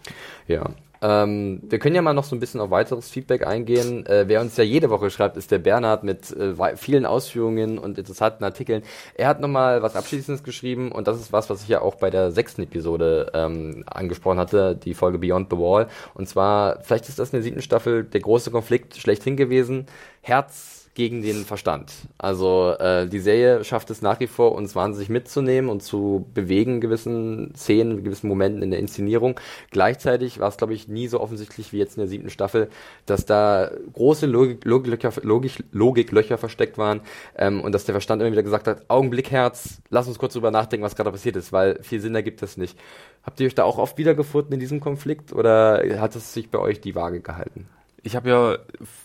Ja. 0.46 0.70
Ähm, 1.00 1.60
wir 1.62 1.78
können 1.78 1.94
ja 1.94 2.02
mal 2.02 2.12
noch 2.12 2.24
so 2.24 2.34
ein 2.34 2.40
bisschen 2.40 2.60
auf 2.60 2.70
weiteres 2.70 3.08
Feedback 3.08 3.46
eingehen. 3.46 4.04
Äh, 4.06 4.24
wer 4.26 4.40
uns 4.40 4.56
ja 4.56 4.64
jede 4.64 4.90
Woche 4.90 5.10
schreibt, 5.10 5.36
ist 5.36 5.50
der 5.50 5.58
Bernhard 5.58 6.02
mit 6.02 6.30
äh, 6.32 6.54
vielen 6.76 7.06
Ausführungen 7.06 7.78
und 7.78 7.98
interessanten 7.98 8.42
Artikeln. 8.42 8.82
Er 9.14 9.28
hat 9.28 9.40
nochmal 9.40 9.82
was 9.82 9.94
Abschließendes 9.94 10.42
geschrieben 10.42 10.90
und 10.90 11.06
das 11.06 11.20
ist 11.20 11.32
was, 11.32 11.50
was 11.50 11.62
ich 11.62 11.68
ja 11.68 11.82
auch 11.82 11.94
bei 11.96 12.10
der 12.10 12.32
sechsten 12.32 12.62
Episode 12.62 13.30
ähm, 13.34 13.84
angesprochen 13.86 14.38
hatte, 14.38 14.74
die 14.74 14.94
Folge 14.94 15.18
Beyond 15.18 15.50
the 15.50 15.58
Wall. 15.58 15.86
Und 16.14 16.28
zwar, 16.28 16.80
vielleicht 16.82 17.08
ist 17.08 17.18
das 17.18 17.28
in 17.28 17.36
der 17.36 17.42
siebten 17.42 17.62
Staffel 17.62 18.02
der 18.04 18.20
große 18.20 18.50
Konflikt 18.50 18.96
schlechthin 18.96 19.36
gewesen. 19.36 19.86
Herz 20.20 20.77
gegen 20.98 21.22
den 21.22 21.44
Verstand. 21.44 21.92
Also 22.18 22.74
äh, 22.76 23.06
die 23.06 23.20
Serie 23.20 23.62
schafft 23.62 23.88
es 23.90 24.02
nach 24.02 24.18
wie 24.18 24.26
vor, 24.26 24.50
uns 24.56 24.74
wahnsinnig 24.74 25.08
mitzunehmen 25.08 25.70
und 25.70 25.80
zu 25.80 26.26
bewegen 26.34 26.80
gewissen 26.80 27.54
Szenen, 27.54 28.02
gewissen 28.02 28.26
Momenten 28.26 28.62
in 28.62 28.72
der 28.72 28.80
Inszenierung. 28.80 29.38
Gleichzeitig 29.70 30.40
war 30.40 30.48
es, 30.48 30.56
glaube 30.56 30.74
ich, 30.74 30.88
nie 30.88 31.06
so 31.06 31.20
offensichtlich 31.20 31.72
wie 31.72 31.78
jetzt 31.78 31.96
in 31.96 32.00
der 32.00 32.08
siebten 32.08 32.30
Staffel, 32.30 32.68
dass 33.06 33.24
da 33.24 33.70
große 33.92 34.26
Logik, 34.26 34.64
Logiklöcher, 34.64 35.12
Logik, 35.22 35.62
Logiklöcher 35.70 36.36
versteckt 36.36 36.78
waren 36.78 37.02
ähm, 37.36 37.60
und 37.60 37.70
dass 37.70 37.84
der 37.84 37.92
Verstand 37.92 38.20
immer 38.20 38.32
wieder 38.32 38.42
gesagt 38.42 38.66
hat, 38.66 38.90
Augenblick, 38.90 39.30
Herz, 39.30 39.80
lass 39.90 40.08
uns 40.08 40.18
kurz 40.18 40.32
drüber 40.32 40.50
nachdenken, 40.50 40.84
was 40.84 40.96
gerade 40.96 41.12
passiert 41.12 41.36
ist, 41.36 41.52
weil 41.52 41.80
viel 41.80 42.00
Sinn 42.00 42.16
ergibt 42.16 42.42
das 42.42 42.56
nicht. 42.56 42.76
Habt 43.22 43.38
ihr 43.38 43.46
euch 43.46 43.54
da 43.54 43.62
auch 43.62 43.78
oft 43.78 43.98
wiedergefunden 43.98 44.52
in 44.52 44.58
diesem 44.58 44.80
Konflikt 44.80 45.32
oder 45.32 45.80
hat 46.00 46.16
es 46.16 46.34
sich 46.34 46.50
bei 46.50 46.58
euch 46.58 46.80
die 46.80 46.96
Waage 46.96 47.20
gehalten? 47.20 47.68
Ich 48.08 48.16
habe 48.16 48.30
ja 48.30 48.56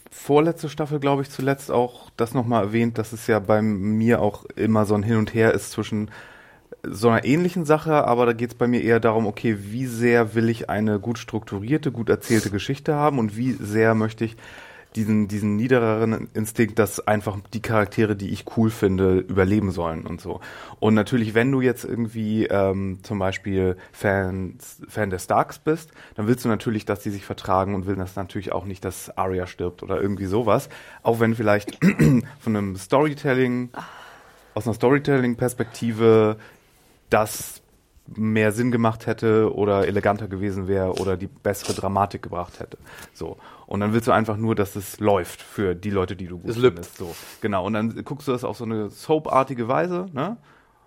vorletzte 0.10 0.70
Staffel, 0.70 1.02
glaube 1.02 1.24
ich, 1.24 1.30
zuletzt 1.30 1.70
auch 1.70 2.10
das 2.16 2.34
nochmal 2.34 2.64
erwähnt, 2.64 2.98
dass 2.98 3.12
es 3.12 3.28
ja 3.28 3.40
bei 3.40 3.62
mir 3.62 4.22
auch 4.22 4.46
immer 4.56 4.86
so 4.86 4.96
ein 4.96 5.04
Hin 5.04 5.18
und 5.18 5.34
Her 5.34 5.54
ist 5.54 5.72
zwischen 5.72 6.10
so 6.84 7.10
einer 7.10 7.26
ähnlichen 7.26 7.66
Sache, 7.66 8.08
aber 8.08 8.26
da 8.26 8.32
geht 8.32 8.52
es 8.52 8.56
bei 8.56 8.66
mir 8.66 8.82
eher 8.82 9.02
darum, 9.02 9.28
okay, 9.28 9.58
wie 9.60 9.88
sehr 9.88 10.36
will 10.36 10.48
ich 10.48 10.70
eine 10.70 11.02
gut 11.02 11.18
strukturierte, 11.18 11.92
gut 11.92 12.08
erzählte 12.08 12.50
Geschichte 12.50 12.96
haben 12.96 13.20
und 13.20 13.36
wie 13.36 13.52
sehr 13.52 13.94
möchte 13.94 14.24
ich 14.24 14.38
diesen, 14.96 15.28
diesen 15.28 15.56
niedereren 15.56 16.30
Instinkt, 16.34 16.80
dass 16.80 17.06
einfach 17.06 17.38
die 17.54 17.62
Charaktere, 17.62 18.16
die 18.16 18.30
ich 18.30 18.46
cool 18.58 18.70
finde, 18.70 19.18
überleben 19.18 19.72
sollen 19.72 20.06
und 20.06 20.22
so. 20.22 20.40
Und 20.80 20.94
natürlich, 20.94 21.34
wenn 21.34 21.52
du 21.52 21.62
jetzt 21.62 21.84
irgendwie 21.84 22.46
ähm, 22.46 23.00
zum 23.04 23.20
Beispiel 23.20 23.78
Fans, 23.92 24.82
Fan 24.88 25.10
der 25.10 25.20
Starks 25.20 25.60
bist, 25.60 25.92
dann 26.16 26.28
willst 26.28 26.46
du 26.46 26.50
natürlich, 26.50 26.86
dass 26.86 27.02
die 27.02 27.10
sich 27.10 27.26
vertragen 27.26 27.76
und 27.76 27.86
willst 27.88 28.02
das 28.02 28.16
natürlich 28.16 28.52
auch 28.52 28.66
nicht, 28.66 28.86
dass 28.86 29.16
Arya 29.18 29.48
stirbt 29.48 29.84
oder 29.84 30.02
irgendwie 30.02 30.26
sowas. 30.26 30.70
Auch 31.02 31.20
wenn 31.20 31.36
vielleicht 31.36 31.80
von 32.40 32.56
einem 32.56 32.76
Storytelling, 32.76 33.70
aus 34.54 34.68
einer 34.68 34.76
Storytelling-Perspektive 34.76 36.38
das 37.10 37.63
mehr 38.08 38.52
Sinn 38.52 38.72
gemacht 38.72 39.08
hätte 39.08 39.54
oder 39.54 39.88
eleganter 39.88 40.28
gewesen 40.28 40.68
wäre 40.68 40.94
oder 40.94 41.16
die 41.16 41.28
bessere 41.28 41.74
Dramatik 41.74 42.24
gebracht 42.24 42.60
hätte. 42.60 42.78
So. 43.14 43.38
Und 43.66 43.80
dann 43.80 43.94
willst 43.94 44.08
du 44.08 44.12
einfach 44.12 44.38
nur, 44.38 44.56
dass 44.56 44.76
es 44.76 45.00
läuft 45.00 45.42
für 45.42 45.74
die 45.74 45.90
Leute, 45.90 46.16
die 46.16 46.28
du 46.28 46.38
gut 46.40 46.50
es 46.50 46.58
findest. 46.58 46.98
So. 46.98 47.16
Genau. 47.42 47.66
Und 47.66 47.74
dann 47.74 48.04
guckst 48.04 48.28
du 48.28 48.32
das 48.32 48.44
auf 48.44 48.58
so 48.58 48.66
eine 48.66 48.90
soapartige 48.90 49.68
Weise, 49.68 50.08
ne? 50.14 50.38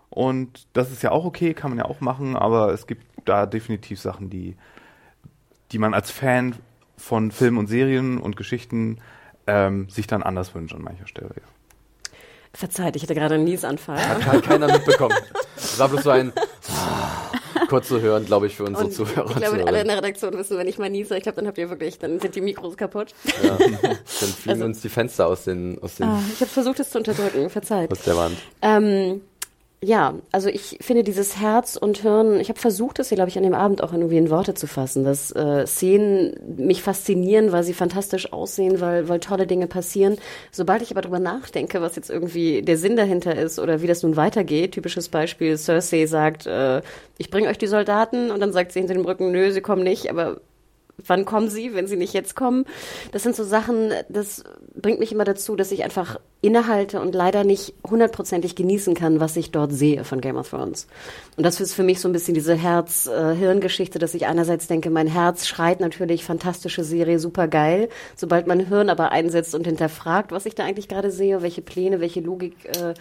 Und 0.08 0.68
das 0.72 0.92
ist 0.92 1.02
ja 1.02 1.10
auch 1.10 1.24
okay, 1.24 1.52
kann 1.52 1.70
man 1.70 1.78
ja 1.78 1.84
auch 1.84 2.00
machen, 2.00 2.36
aber 2.36 2.72
es 2.72 2.86
gibt 2.86 3.04
da 3.24 3.44
definitiv 3.44 4.00
Sachen, 4.00 4.30
die, 4.30 4.56
die 5.72 5.78
man 5.78 5.94
als 5.94 6.10
Fan 6.10 6.54
von 6.96 7.32
Filmen 7.32 7.58
und 7.58 7.66
Serien 7.66 8.18
und 8.18 8.36
Geschichten 8.36 8.98
ähm, 9.46 9.88
sich 9.88 10.06
dann 10.06 10.22
anders 10.22 10.54
wünscht 10.54 10.74
an 10.74 10.82
mancher 10.82 11.06
Stelle. 11.06 11.30
Ja. 11.36 11.42
Verzeiht, 12.56 12.96
ich 12.96 13.02
hatte 13.02 13.14
gerade 13.14 13.34
einen 13.34 13.44
Niesanfall. 13.44 13.98
Hat 14.24 14.42
keiner 14.42 14.66
mitbekommen. 14.68 15.14
Das 15.56 15.78
war 15.78 15.88
bloß 15.88 16.04
so 16.04 16.10
ein 16.10 16.32
kurz 17.68 17.88
zu 17.88 18.00
hören, 18.00 18.24
glaube 18.26 18.46
ich, 18.46 18.56
für 18.56 18.64
unsere 18.64 18.86
und 18.86 18.92
Zuhörer. 18.92 19.30
Ich 19.30 19.36
glaube, 19.36 19.66
alle 19.66 19.80
in 19.80 19.88
der 19.88 19.98
Redaktion 19.98 20.36
wissen, 20.36 20.58
wenn 20.58 20.68
ich 20.68 20.78
mal 20.78 20.90
niese, 20.90 21.16
ich 21.16 21.22
glaube, 21.22 21.36
dann 21.36 21.46
habt 21.46 21.58
ihr 21.58 21.68
wirklich, 21.70 21.98
dann 21.98 22.20
sind 22.20 22.34
die 22.34 22.40
Mikros 22.40 22.76
kaputt. 22.76 23.14
Ja, 23.42 23.56
dann 23.58 23.98
fliegen 24.06 24.50
also, 24.50 24.64
uns 24.64 24.80
die 24.80 24.88
Fenster 24.88 25.26
aus 25.26 25.44
den, 25.44 25.78
aus 25.82 25.96
den. 25.96 26.06
Ah, 26.06 26.22
ich 26.32 26.40
habe 26.40 26.50
versucht, 26.50 26.80
es 26.80 26.90
zu 26.90 26.98
unterdrücken, 26.98 27.50
verzeiht. 27.50 27.90
Aus 27.90 28.02
der 28.02 28.16
Wand. 28.16 28.36
Ähm, 28.62 29.20
ja, 29.86 30.16
also 30.32 30.48
ich 30.48 30.78
finde 30.80 31.04
dieses 31.04 31.36
Herz 31.36 31.76
und 31.76 31.98
Hirn, 31.98 32.40
ich 32.40 32.48
habe 32.48 32.58
versucht, 32.58 32.98
das 32.98 33.08
hier, 33.08 33.14
glaube 33.14 33.28
ich, 33.28 33.36
an 33.36 33.44
dem 33.44 33.54
Abend 33.54 33.84
auch 33.84 33.92
irgendwie 33.92 34.16
in 34.16 34.30
Worte 34.30 34.52
zu 34.54 34.66
fassen, 34.66 35.04
dass 35.04 35.30
äh, 35.30 35.64
Szenen 35.64 36.34
mich 36.56 36.82
faszinieren, 36.82 37.52
weil 37.52 37.62
sie 37.62 37.72
fantastisch 37.72 38.32
aussehen, 38.32 38.80
weil, 38.80 39.08
weil 39.08 39.20
tolle 39.20 39.46
Dinge 39.46 39.68
passieren. 39.68 40.18
Sobald 40.50 40.82
ich 40.82 40.90
aber 40.90 41.02
drüber 41.02 41.20
nachdenke, 41.20 41.80
was 41.82 41.94
jetzt 41.94 42.10
irgendwie 42.10 42.62
der 42.62 42.78
Sinn 42.78 42.96
dahinter 42.96 43.36
ist 43.36 43.60
oder 43.60 43.80
wie 43.80 43.86
das 43.86 44.02
nun 44.02 44.16
weitergeht, 44.16 44.72
typisches 44.72 45.08
Beispiel, 45.08 45.56
Cersei 45.56 46.06
sagt, 46.06 46.48
äh, 46.48 46.82
ich 47.16 47.30
bringe 47.30 47.48
euch 47.48 47.58
die 47.58 47.68
Soldaten 47.68 48.32
und 48.32 48.40
dann 48.40 48.52
sagt 48.52 48.72
sie 48.72 48.80
hinter 48.80 48.94
dem 48.94 49.04
Rücken, 49.04 49.30
nö, 49.30 49.52
sie 49.52 49.60
kommen 49.60 49.84
nicht, 49.84 50.10
aber 50.10 50.40
wann 51.04 51.24
kommen 51.24 51.48
sie, 51.48 51.74
wenn 51.74 51.86
sie 51.86 51.96
nicht 51.96 52.14
jetzt 52.14 52.36
kommen? 52.36 52.64
Das 53.12 53.22
sind 53.22 53.36
so 53.36 53.44
Sachen, 53.44 53.92
das 54.08 54.44
bringt 54.74 55.00
mich 55.00 55.12
immer 55.12 55.24
dazu, 55.24 55.56
dass 55.56 55.72
ich 55.72 55.84
einfach 55.84 56.18
innehalte 56.40 57.00
und 57.00 57.14
leider 57.14 57.44
nicht 57.44 57.74
hundertprozentig 57.88 58.54
genießen 58.54 58.94
kann, 58.94 59.20
was 59.20 59.36
ich 59.36 59.50
dort 59.50 59.72
sehe 59.72 60.04
von 60.04 60.20
Game 60.20 60.36
of 60.36 60.50
Thrones. 60.50 60.86
Und 61.36 61.44
das 61.44 61.60
ist 61.60 61.74
für 61.74 61.82
mich 61.82 62.00
so 62.00 62.08
ein 62.08 62.12
bisschen 62.12 62.34
diese 62.34 62.54
Herz-Hirn-Geschichte, 62.54 63.98
dass 63.98 64.14
ich 64.14 64.26
einerseits 64.26 64.66
denke, 64.66 64.90
mein 64.90 65.08
Herz 65.08 65.46
schreit 65.46 65.80
natürlich, 65.80 66.24
fantastische 66.24 66.84
Serie, 66.84 67.18
super 67.18 67.48
geil. 67.48 67.88
Sobald 68.14 68.46
mein 68.46 68.60
Hirn 68.60 68.90
aber 68.90 69.12
einsetzt 69.12 69.54
und 69.54 69.66
hinterfragt, 69.66 70.30
was 70.30 70.46
ich 70.46 70.54
da 70.54 70.64
eigentlich 70.64 70.88
gerade 70.88 71.10
sehe, 71.10 71.42
welche 71.42 71.62
Pläne, 71.62 72.00
welche 72.00 72.20
Logik, 72.20 72.54
äh, 72.66 72.94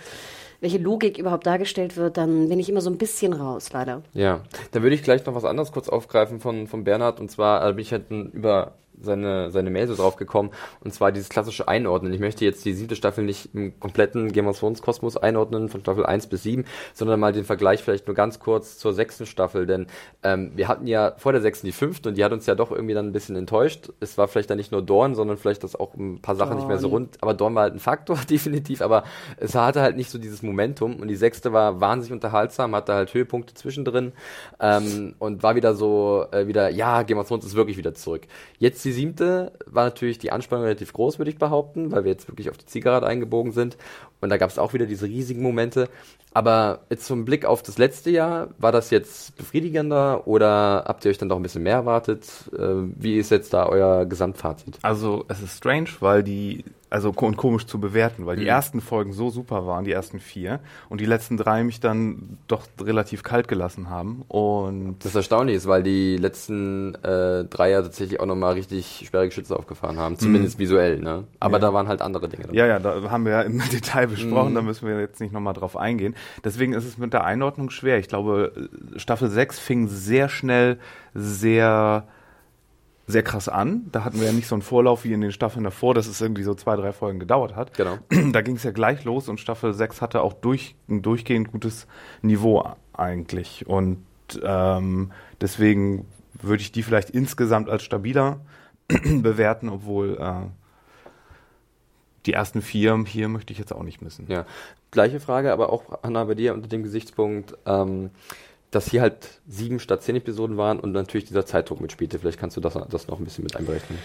welche 0.62 0.78
Logik 0.78 1.18
überhaupt 1.18 1.46
dargestellt 1.46 1.98
wird, 1.98 2.18
dann 2.18 2.50
bin 2.50 2.60
ich 2.60 2.70
immer 2.70 2.82
so 2.82 2.90
ein 2.90 2.98
bisschen 2.98 3.34
raus, 3.34 3.72
leider. 3.74 4.02
Ja, 4.14 4.42
dann 4.72 4.84
würde 4.84 4.96
ich 4.96 5.04
gleich 5.04 5.26
noch 5.26 5.36
was 5.36 5.46
anderes 5.46 5.72
kurz 5.72 5.90
aufgreifen 5.90 6.40
von, 6.40 6.68
von 6.68 6.84
Bernhard 6.84 7.20
und 7.20 7.30
zwar 7.30 7.68
äh, 7.68 7.74
bin 7.74 7.82
ich 7.82 7.92
halt 7.92 8.10
über 8.10 8.74
seine, 9.02 9.52
seine 9.52 9.70
Mail 9.70 9.88
so 9.88 9.96
drauf 9.96 10.16
gekommen, 10.16 10.52
und 10.82 10.94
zwar 10.94 11.12
dieses 11.12 11.30
klassische 11.30 11.68
Einordnen. 11.68 12.14
Ich 12.14 12.20
möchte 12.20 12.46
jetzt 12.46 12.66
die 12.66 12.74
siebte 12.74 12.96
Staffel 12.96 13.24
nicht 13.24 13.50
im 13.54 13.80
kompletten 13.80 14.32
Game 14.32 14.48
of 14.48 14.60
Thrones 14.60 14.82
Kosmos 14.82 15.18
einordnen, 15.18 15.70
von 15.70 15.82
Staffel 15.82 16.06
1 16.06 16.28
bis 16.28 16.44
7, 16.44 16.66
sondern 16.94 17.20
mal 17.20 17.34
den 17.34 17.44
Vergleich 17.44 17.84
vielleicht 17.84 18.08
nur 18.08 18.16
ganz 18.16 18.40
kurz 18.40 18.78
zur 18.78 18.94
sechsten 18.94 19.26
Staffel, 19.26 19.66
denn 19.66 19.88
ähm, 20.24 20.52
wir 20.56 20.68
hatten 20.68 20.88
ja 20.88 21.14
vor 21.18 21.32
der 21.32 21.42
sechsten 21.42 21.68
die 21.68 21.74
fünfte 21.74 22.10
und 22.10 22.18
die 22.18 22.24
hat 22.24 22.32
uns 22.32 22.46
ja 22.46 22.56
doch 22.56 22.72
irgendwie 22.72 22.94
dann 22.94 23.08
ein 23.08 23.14
bisschen 23.14 23.36
enttäuscht. 23.36 23.90
Es 24.00 24.18
war 24.18 24.28
vielleicht 24.28 24.50
dann 24.50 24.58
nicht 24.58 24.72
nur 24.72 24.82
Dorn, 24.82 25.16
sondern 25.16 25.38
vielleicht 25.38 25.64
das 25.64 25.76
auch 25.76 25.94
ein 25.96 26.22
paar 26.22 26.36
Sachen 26.36 26.52
Dorn. 26.52 26.60
nicht 26.60 26.68
mehr 26.68 26.80
so 26.80 26.88
rund, 26.90 27.18
aber 27.22 27.34
Dorn 27.34 27.56
war 27.56 27.64
halt 27.64 27.74
ein 27.74 27.80
Faktor, 27.80 28.18
definitiv, 28.30 28.82
aber 28.82 29.04
es 29.38 29.56
hatte 29.56 29.82
halt 29.82 29.98
nicht 29.98 30.10
so 30.10 30.18
dieses 30.18 30.42
Momentum 30.42 30.98
und 30.98 31.08
die 31.08 31.16
sechste 31.16 31.52
war 31.54 31.82
wahnsinnig 31.82 32.14
unterhaltsam, 32.14 32.76
hatte 32.76 32.94
halt 32.94 33.14
Höhepunkte 33.14 33.54
zwischendrin 33.54 34.14
ähm, 34.60 35.16
und 35.20 35.44
war 35.44 35.56
wieder 35.56 35.76
so, 35.76 36.26
äh, 36.32 36.48
wieder, 36.48 36.70
ja, 36.70 37.04
Game 37.04 37.18
of 37.18 37.28
Thrones 37.28 37.46
ist 37.46 37.56
wirklich 37.56 37.78
wieder 37.78 37.94
zurück. 37.94 38.28
Jetzt 38.60 38.85
die 38.86 38.92
siebte 38.92 39.52
war 39.66 39.84
natürlich 39.86 40.20
die 40.20 40.32
Anspannung 40.32 40.66
relativ 40.66 40.94
groß, 40.94 41.18
würde 41.18 41.32
ich 41.32 41.38
behaupten, 41.38 41.92
weil 41.92 42.04
wir 42.04 42.12
jetzt 42.12 42.28
wirklich 42.28 42.50
auf 42.50 42.58
die 42.58 42.66
Zielgerade 42.66 43.08
eingebogen 43.08 43.52
sind. 43.52 43.78
Und 44.22 44.30
da 44.30 44.38
gab 44.38 44.50
es 44.50 44.60
auch 44.60 44.74
wieder 44.74 44.86
diese 44.86 45.08
riesigen 45.08 45.42
Momente. 45.42 45.90
Aber 46.34 46.82
jetzt 46.90 47.06
zum 47.06 47.26
Blick 47.26 47.46
auf 47.46 47.64
das 47.64 47.78
letzte 47.78 48.10
Jahr, 48.12 48.50
war 48.58 48.72
das 48.72 48.90
jetzt 48.90 49.36
befriedigender 49.38 50.28
oder 50.28 50.84
habt 50.88 51.06
ihr 51.06 51.12
euch 51.12 51.18
dann 51.18 51.30
doch 51.30 51.38
ein 51.38 51.44
bisschen 51.44 51.64
mehr 51.64 51.76
erwartet? 51.76 52.26
Äh, 52.54 52.90
wie 52.98 53.18
ist 53.18 53.32
jetzt 53.32 53.54
da 53.54 53.68
euer 53.68 54.06
Gesamtfazit? 54.06 54.78
Also 54.82 55.26
es 55.28 55.42
ist 55.42 55.58
strange, 55.58 55.90
weil 56.00 56.24
die 56.24 56.66
also 56.96 57.12
und 57.14 57.36
komisch 57.36 57.66
zu 57.66 57.78
bewerten, 57.78 58.26
weil 58.26 58.38
die 58.38 58.44
mhm. 58.44 58.50
ersten 58.50 58.80
Folgen 58.80 59.12
so 59.12 59.30
super 59.30 59.68
waren, 59.68 59.84
die 59.84 59.92
ersten 59.92 60.22
vier, 60.22 60.62
und 60.88 61.02
die 61.02 61.06
letzten 61.06 61.36
drei 61.36 61.66
mich 61.66 61.82
dann 61.82 62.38
doch 62.48 62.68
relativ 62.80 63.22
kalt 63.22 63.50
gelassen 63.50 63.90
haben. 63.90 64.24
Und 64.30 65.04
das 65.04 65.14
erstaunlich 65.14 65.58
ist, 65.58 65.68
weil 65.68 65.84
die 65.84 66.16
letzten 66.16 66.96
äh, 67.04 67.44
drei 67.44 67.72
ja 67.72 67.82
tatsächlich 67.82 68.22
auch 68.22 68.26
nochmal 68.26 68.54
richtig 68.54 69.08
schwere 69.10 69.26
Geschütze 69.26 69.60
aufgefahren 69.60 69.98
haben, 69.98 70.18
zumindest 70.18 70.58
mhm. 70.58 70.64
visuell, 70.64 71.00
ne? 71.02 71.26
Aber 71.42 71.58
ja. 71.58 71.60
da 71.60 71.74
waren 71.74 71.90
halt 71.90 72.02
andere 72.02 72.30
Dinge 72.30 72.44
dabei. 72.44 72.56
Ja, 72.56 72.66
ja, 72.66 72.80
da 72.80 73.12
haben 73.12 73.26
wir 73.26 73.34
ja 73.34 73.42
im 73.42 73.60
Detail 73.72 74.08
besprochen, 74.08 74.52
mhm. 74.52 74.56
da 74.56 74.62
müssen 74.62 74.88
wir 74.88 74.98
jetzt 75.02 75.20
nicht 75.20 75.34
nochmal 75.34 75.54
drauf 75.54 75.76
eingehen. 75.76 76.16
Deswegen 76.46 76.72
ist 76.72 76.86
es 76.86 76.98
mit 76.98 77.12
der 77.12 77.26
Einordnung 77.26 77.72
schwer. 77.72 78.00
Ich 78.00 78.08
glaube, 78.08 78.70
Staffel 78.96 79.30
6 79.30 79.60
fing 79.60 79.90
sehr 79.90 80.30
schnell 80.30 80.80
sehr 81.14 82.08
sehr 83.08 83.24
krass 83.24 83.50
an. 83.50 83.88
Da 83.92 84.04
hatten 84.04 84.20
wir 84.20 84.28
ja 84.28 84.34
nicht 84.34 84.48
so 84.48 84.56
einen 84.56 84.62
Vorlauf 84.62 85.04
wie 85.04 85.14
in 85.14 85.22
den 85.22 85.32
Staffeln 85.32 85.64
davor, 85.64 85.94
dass 85.94 86.08
es 86.08 86.22
irgendwie 86.22 86.44
so 86.44 86.56
zwei, 86.56 86.76
drei 86.76 86.92
Folgen 86.92 87.20
gedauert 87.20 87.56
hat. 87.56 87.76
Genau. 87.76 87.98
Da 88.32 88.42
ging 88.42 88.56
es 88.56 88.64
ja 88.64 88.72
gleich 88.72 89.04
los 89.04 89.30
und 89.30 89.40
Staffel 89.40 89.74
6 89.74 90.02
hatte 90.02 90.22
auch 90.22 90.34
durch, 90.34 90.76
ein 90.90 91.02
durchgehend 91.02 91.52
gutes 91.52 91.88
Niveau 92.22 92.68
eigentlich. 92.94 93.68
Und 93.68 94.04
ähm, 94.42 95.12
deswegen 95.40 96.08
würde 96.34 96.62
ich 96.62 96.72
die 96.72 96.84
vielleicht 96.84 97.12
insgesamt 97.12 97.70
als 97.70 97.84
stabiler 97.84 98.40
bewerten, 98.88 99.70
obwohl 99.70 100.18
äh, 100.20 100.48
die 102.26 102.34
ersten 102.34 102.62
vier 102.62 103.04
hier 103.06 103.28
möchte 103.28 103.54
ich 103.54 103.60
jetzt 103.60 103.74
auch 103.74 103.84
nicht 103.84 104.02
missen. 104.02 104.26
Ja, 104.30 104.46
gleiche 104.92 105.20
Frage, 105.20 105.54
aber 105.54 105.72
auch 105.72 106.00
Anna 106.02 106.24
bei 106.24 106.34
dir 106.34 106.54
unter 106.54 106.68
dem 106.68 106.82
Gesichtspunkt. 106.84 107.56
Ähm, 107.66 108.10
dass 108.76 108.90
hier 108.90 109.02
halt 109.02 109.16
sieben 109.48 109.80
statt 109.80 110.04
zehn 110.04 110.18
Episoden 110.18 110.58
waren 110.58 110.80
und 110.80 110.92
natürlich 110.92 111.26
dieser 111.26 111.46
Zeitdruck 111.46 111.80
mitspielte. 111.80 112.20
Vielleicht 112.20 112.40
kannst 112.40 112.58
du 112.58 112.62
das, 112.62 112.78
das 112.90 113.08
noch 113.08 113.20
ein 113.20 113.24
bisschen 113.24 113.46
mit 113.46 113.56
einberechnen. 113.56 113.98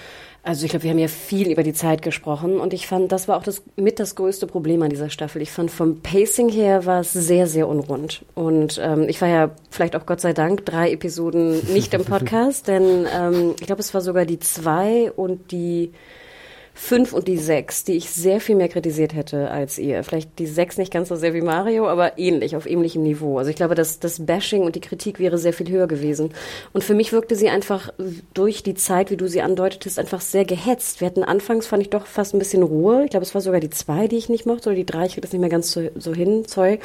Also 0.45 0.65
ich 0.65 0.71
glaube, 0.71 0.85
wir 0.85 0.93
haben 0.93 0.99
ja 0.99 1.09
viel 1.09 1.51
über 1.51 1.65
die 1.65 1.73
Zeit 1.73 2.03
gesprochen 2.03 2.61
und 2.61 2.73
ich 2.73 2.87
fand, 2.87 3.11
das 3.11 3.27
war 3.27 3.37
auch 3.37 3.43
das 3.43 3.63
mit 3.77 3.99
das 3.99 4.15
größte 4.15 4.47
Problem 4.47 4.81
an 4.83 4.89
dieser 4.89 5.11
Staffel. 5.11 5.43
Ich 5.43 5.51
fand 5.51 5.71
vom 5.71 6.01
Pacing 6.01 6.49
her 6.49 6.87
war 6.87 7.01
es 7.01 7.13
sehr, 7.13 7.47
sehr 7.49 7.67
unrund. 7.67 8.25
Und 8.35 8.81
ähm, 8.83 9.09
ich 9.09 9.21
war 9.21 9.29
ja 9.29 9.51
vielleicht 9.71 9.97
auch 9.97 10.07
Gott 10.07 10.21
sei 10.21 10.33
Dank 10.33 10.65
drei 10.65 10.93
Episoden 10.93 11.73
nicht 11.73 11.93
im 11.93 12.05
Podcast, 12.07 12.69
denn 12.69 13.07
ähm, 13.13 13.55
ich 13.59 13.67
glaube, 13.67 13.81
es 13.81 13.93
war 13.93 14.01
sogar 14.01 14.25
die 14.25 14.39
zwei 14.39 15.11
und 15.11 15.51
die 15.51 15.93
fünf 16.75 17.13
und 17.13 17.29
die 17.29 17.37
sechs, 17.37 17.85
die 17.85 17.93
ich 17.93 18.11
sehr 18.11 18.41
viel 18.41 18.57
mehr 18.57 18.69
kritisiert 18.69 19.15
hätte 19.15 19.51
als 19.51 19.79
ihr. 19.79 20.03
Vielleicht 20.05 20.39
die 20.39 20.47
sechs 20.47 20.79
nicht 20.79 20.93
ganz 20.93 21.09
so 21.09 21.17
sehr 21.17 21.35
wie 21.35 21.41
Mario, 21.41 21.89
aber 21.89 22.19
ähnlich, 22.19 22.57
auf 22.57 22.67
ähnlichem 22.67 23.03
Niveau. 23.03 23.39
Also 23.39 23.51
ich 23.51 23.57
glaube, 23.57 23.75
dass 23.75 24.01
das 24.01 24.25
Bashing 24.25 24.63
und 24.63 24.77
die 24.77 24.81
Kritik 24.81 25.19
wäre 25.19 25.39
sehr 25.39 25.53
viel 25.53 25.69
höher 25.69 25.87
gewesen. 25.87 26.31
Und 26.73 26.85
für 26.85 26.95
mich 26.95 27.13
wirkte 27.13 27.37
sie 27.37 27.49
einfach 27.49 27.93
durch 28.35 28.63
die 28.63 28.75
Zeit, 28.75 29.11
wie 29.11 29.17
du 29.17 29.29
sie 29.29 29.43
andeutetest, 29.43 29.99
einfach 29.99 30.21
sehr 30.21 30.45
gehetzt. 30.45 31.01
Wir 31.01 31.07
hatten 31.07 31.25
anfangs, 31.25 31.67
fand 31.67 31.83
ich 31.83 31.91
doch 31.91 32.07
fast 32.07 32.35
ein 32.35 32.39
bisschen 32.39 32.63
Ruhe. 32.63 33.05
Ich 33.05 33.11
glaube, 33.11 33.25
es 33.25 33.35
war 33.35 33.41
sogar 33.41 33.61
die 33.61 33.71
zwei, 33.71 34.09
die 34.09 34.17
ich 34.17 34.29
nicht 34.29 34.47
mochte, 34.47 34.71
oder 34.71 34.77
die 34.77 34.87
drei, 34.87 35.07
ich 35.07 35.13
kriege 35.13 35.23
das 35.23 35.33
nicht 35.33 35.41
mehr 35.41 35.51
ganz 35.51 35.73
so, 35.73 35.89
so 35.97 36.15
hin, 36.15 36.47
Zeug 36.47 36.81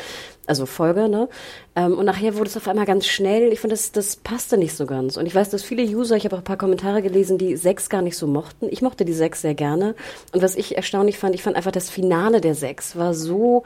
also 0.48 0.66
Folge, 0.66 1.10
ne? 1.10 1.28
Ähm, 1.76 1.98
und 1.98 2.06
nachher 2.06 2.36
wurde 2.36 2.50
es 2.50 2.58
auf 2.58 2.68
einmal 2.68 2.86
ganz 2.86 3.06
schnell. 3.06 3.52
Ich 3.52 3.60
finde, 3.60 3.76
das, 3.76 3.92
das 3.92 4.16
passte 4.16 4.58
nicht 4.58 4.76
so 4.76 4.86
ganz. 4.86 5.18
Und 5.18 5.26
ich 5.26 5.36
weiß, 5.36 5.50
dass 5.50 5.64
viele 5.64 5.84
User, 5.84 6.16
ich 6.16 6.26
habe 6.26 6.36
auch 6.36 6.42
ein 6.42 6.46
paar 6.46 6.58
Kommentare 6.58 7.02
gelesen, 7.02 7.38
die 7.38 7.56
sechs 7.56 7.90
gar 7.90 8.02
nicht 8.02 8.18
so 8.18 8.28
mochten. 8.28 8.68
Ich 8.70 8.82
mochte 8.82 9.06
die 9.06 9.14
sechs 9.14 9.42
sehr 9.42 9.56
gerne. 9.56 9.96
Und 10.34 10.42
was 10.42 10.56
ich 10.56 10.76
erstaunlich 10.76 11.18
fand, 11.18 11.36
ich 11.36 11.44
fand 11.44 11.56
einfach 11.56 11.72
das 11.72 11.90
Finale 11.90 12.42
der 12.42 12.56
sechs 12.56 12.96
war 12.96 13.14
so 13.14 13.64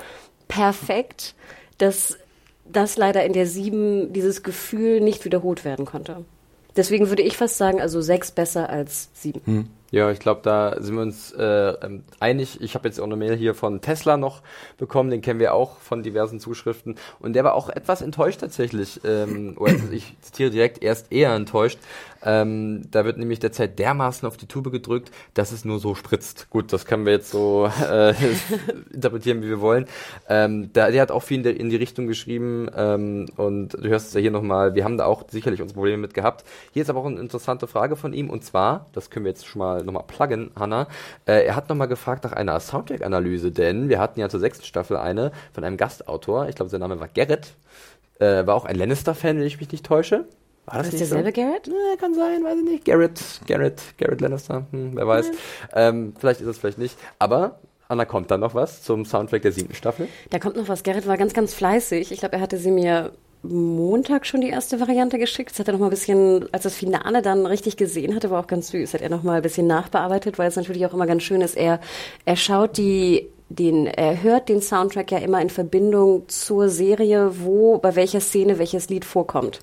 perfekt, 0.47 1.35
dass 1.77 2.17
das 2.65 2.97
leider 2.97 3.25
in 3.25 3.33
der 3.33 3.45
sieben 3.45 4.13
dieses 4.13 4.43
Gefühl 4.43 5.01
nicht 5.01 5.25
wiederholt 5.25 5.65
werden 5.65 5.85
konnte. 5.85 6.25
Deswegen 6.75 7.09
würde 7.09 7.23
ich 7.23 7.35
fast 7.35 7.57
sagen, 7.57 7.81
also 7.81 8.01
sechs 8.01 8.31
besser 8.31 8.69
als 8.69 9.09
sieben. 9.13 9.41
Hm. 9.45 9.69
Ja, 9.91 10.11
ich 10.11 10.19
glaube, 10.19 10.41
da 10.43 10.75
sind 10.79 10.95
wir 10.95 11.01
uns 11.01 11.31
äh, 11.31 11.43
ähm, 11.43 12.03
einig. 12.19 12.61
Ich 12.61 12.75
habe 12.75 12.87
jetzt 12.87 12.99
auch 12.99 13.05
eine 13.05 13.15
Mail 13.15 13.35
hier 13.35 13.55
von 13.55 13.81
Tesla 13.81 14.17
noch 14.17 14.41
bekommen, 14.77 15.09
den 15.09 15.21
kennen 15.21 15.39
wir 15.39 15.53
auch 15.55 15.77
von 15.79 16.03
diversen 16.03 16.39
Zuschriften. 16.39 16.95
Und 17.19 17.33
der 17.33 17.43
war 17.43 17.55
auch 17.55 17.69
etwas 17.69 18.03
enttäuscht 18.03 18.39
tatsächlich. 18.39 19.01
Ähm, 19.03 19.55
oder 19.57 19.73
ich 19.91 20.15
zitiere 20.21 20.51
direkt, 20.51 20.83
erst 20.83 21.11
eher 21.11 21.33
enttäuscht, 21.33 21.79
ähm, 22.23 22.83
da 22.91 23.05
wird 23.05 23.17
nämlich 23.17 23.39
derzeit 23.39 23.79
dermaßen 23.79 24.27
auf 24.27 24.37
die 24.37 24.47
Tube 24.47 24.71
gedrückt, 24.71 25.11
dass 25.33 25.51
es 25.51 25.65
nur 25.65 25.79
so 25.79 25.95
spritzt. 25.95 26.49
Gut, 26.49 26.73
das 26.73 26.85
können 26.85 27.05
wir 27.05 27.13
jetzt 27.13 27.31
so 27.31 27.69
äh, 27.89 28.13
interpretieren, 28.93 29.41
wie 29.41 29.49
wir 29.49 29.61
wollen. 29.61 29.85
Ähm, 30.27 30.71
da, 30.73 30.91
der 30.91 31.01
hat 31.01 31.11
auch 31.11 31.23
viel 31.23 31.37
in, 31.37 31.43
der, 31.43 31.59
in 31.59 31.69
die 31.69 31.75
Richtung 31.75 32.07
geschrieben 32.07 32.69
ähm, 32.75 33.27
und 33.37 33.73
du 33.73 33.87
hörst 33.87 34.07
es 34.07 34.13
ja 34.13 34.19
hier 34.19 34.31
nochmal, 34.31 34.75
wir 34.75 34.83
haben 34.83 34.97
da 34.97 35.05
auch 35.05 35.23
sicherlich 35.29 35.61
unsere 35.61 35.75
Probleme 35.75 35.97
mit 35.97 36.13
gehabt. 36.13 36.43
Hier 36.73 36.81
ist 36.81 36.89
aber 36.89 36.99
auch 36.99 37.05
eine 37.05 37.19
interessante 37.19 37.67
Frage 37.67 37.95
von 37.95 38.13
ihm 38.13 38.29
und 38.29 38.43
zwar, 38.43 38.87
das 38.93 39.09
können 39.09 39.25
wir 39.25 39.31
jetzt 39.31 39.47
schon 39.47 39.59
mal 39.59 39.83
nochmal 39.83 40.03
pluggen, 40.07 40.51
Hanna, 40.57 40.87
äh, 41.25 41.45
er 41.45 41.55
hat 41.55 41.69
nochmal 41.69 41.87
gefragt 41.87 42.23
nach 42.23 42.33
einer 42.33 42.59
Soundtrack-Analyse, 42.59 43.51
denn 43.51 43.89
wir 43.89 43.99
hatten 43.99 44.19
ja 44.19 44.29
zur 44.29 44.39
sechsten 44.39 44.65
Staffel 44.65 44.97
eine 44.97 45.31
von 45.53 45.63
einem 45.63 45.77
Gastautor, 45.77 46.49
ich 46.49 46.55
glaube 46.55 46.69
sein 46.69 46.81
Name 46.81 46.99
war 46.99 47.07
Gerrit, 47.07 47.53
äh, 48.19 48.45
war 48.45 48.55
auch 48.55 48.65
ein 48.65 48.75
Lannister-Fan, 48.75 49.37
wenn 49.37 49.45
ich 49.45 49.59
mich 49.59 49.71
nicht 49.71 49.85
täusche. 49.85 50.25
War 50.69 50.77
das, 50.79 50.87
das 50.87 50.93
nicht 50.93 51.11
derselbe 51.11 51.31
so? 51.35 51.41
Garrett? 51.41 51.67
Nee, 51.67 51.97
kann 51.99 52.13
sein, 52.13 52.43
weiß 52.43 52.57
ich 52.59 52.63
nicht. 52.63 52.85
Garrett, 52.85 53.19
Garrett, 53.47 53.81
Garrett 53.97 54.21
Lannister, 54.21 54.65
hm, 54.71 54.91
wer 54.93 55.07
weiß. 55.07 55.31
Ähm, 55.73 56.13
vielleicht 56.17 56.41
ist 56.41 56.47
es 56.47 56.57
vielleicht 56.59 56.77
nicht. 56.77 56.97
Aber 57.17 57.59
Anna, 57.87 58.05
kommt 58.05 58.29
da 58.29 58.37
noch 58.37 58.53
was 58.53 58.83
zum 58.83 59.03
Soundtrack 59.03 59.41
der 59.41 59.51
siebten 59.51 59.73
Staffel? 59.73 60.07
Da 60.29 60.37
kommt 60.37 60.57
noch 60.57 60.67
was. 60.67 60.83
Garrett 60.83 61.07
war 61.07 61.17
ganz, 61.17 61.33
ganz 61.33 61.55
fleißig. 61.55 62.11
Ich 62.11 62.19
glaube, 62.19 62.35
er 62.35 62.41
hatte 62.41 62.57
sie 62.57 62.69
mir 62.69 63.13
Montag 63.41 64.27
schon 64.27 64.41
die 64.41 64.49
erste 64.49 64.79
Variante 64.79 65.17
geschickt. 65.17 65.51
Das 65.51 65.59
hat 65.59 65.69
er 65.69 65.73
noch 65.73 65.79
mal 65.79 65.87
ein 65.87 65.91
bisschen, 65.91 66.47
als 66.53 66.63
das 66.63 66.75
Finale 66.75 67.23
dann 67.23 67.47
richtig 67.47 67.77
gesehen 67.77 68.13
hatte, 68.13 68.29
war 68.29 68.43
auch 68.43 68.47
ganz 68.47 68.69
süß. 68.69 68.93
Hat 68.93 69.01
er 69.01 69.09
noch 69.09 69.23
mal 69.23 69.37
ein 69.37 69.41
bisschen 69.41 69.65
nachbearbeitet, 69.65 70.37
weil 70.37 70.49
es 70.49 70.55
natürlich 70.55 70.85
auch 70.85 70.93
immer 70.93 71.07
ganz 71.07 71.23
schön 71.23 71.41
ist. 71.41 71.57
Er, 71.57 71.79
er 72.25 72.35
schaut 72.35 72.77
die 72.77 73.29
den, 73.49 73.87
er 73.87 74.21
hört 74.21 74.47
den 74.47 74.61
Soundtrack 74.61 75.11
ja 75.11 75.17
immer 75.17 75.41
in 75.41 75.49
Verbindung 75.49 76.23
zur 76.27 76.69
Serie, 76.69 77.31
wo, 77.39 77.79
bei 77.79 77.95
welcher 77.95 78.21
Szene 78.21 78.59
welches 78.59 78.89
Lied 78.89 79.05
vorkommt. 79.05 79.59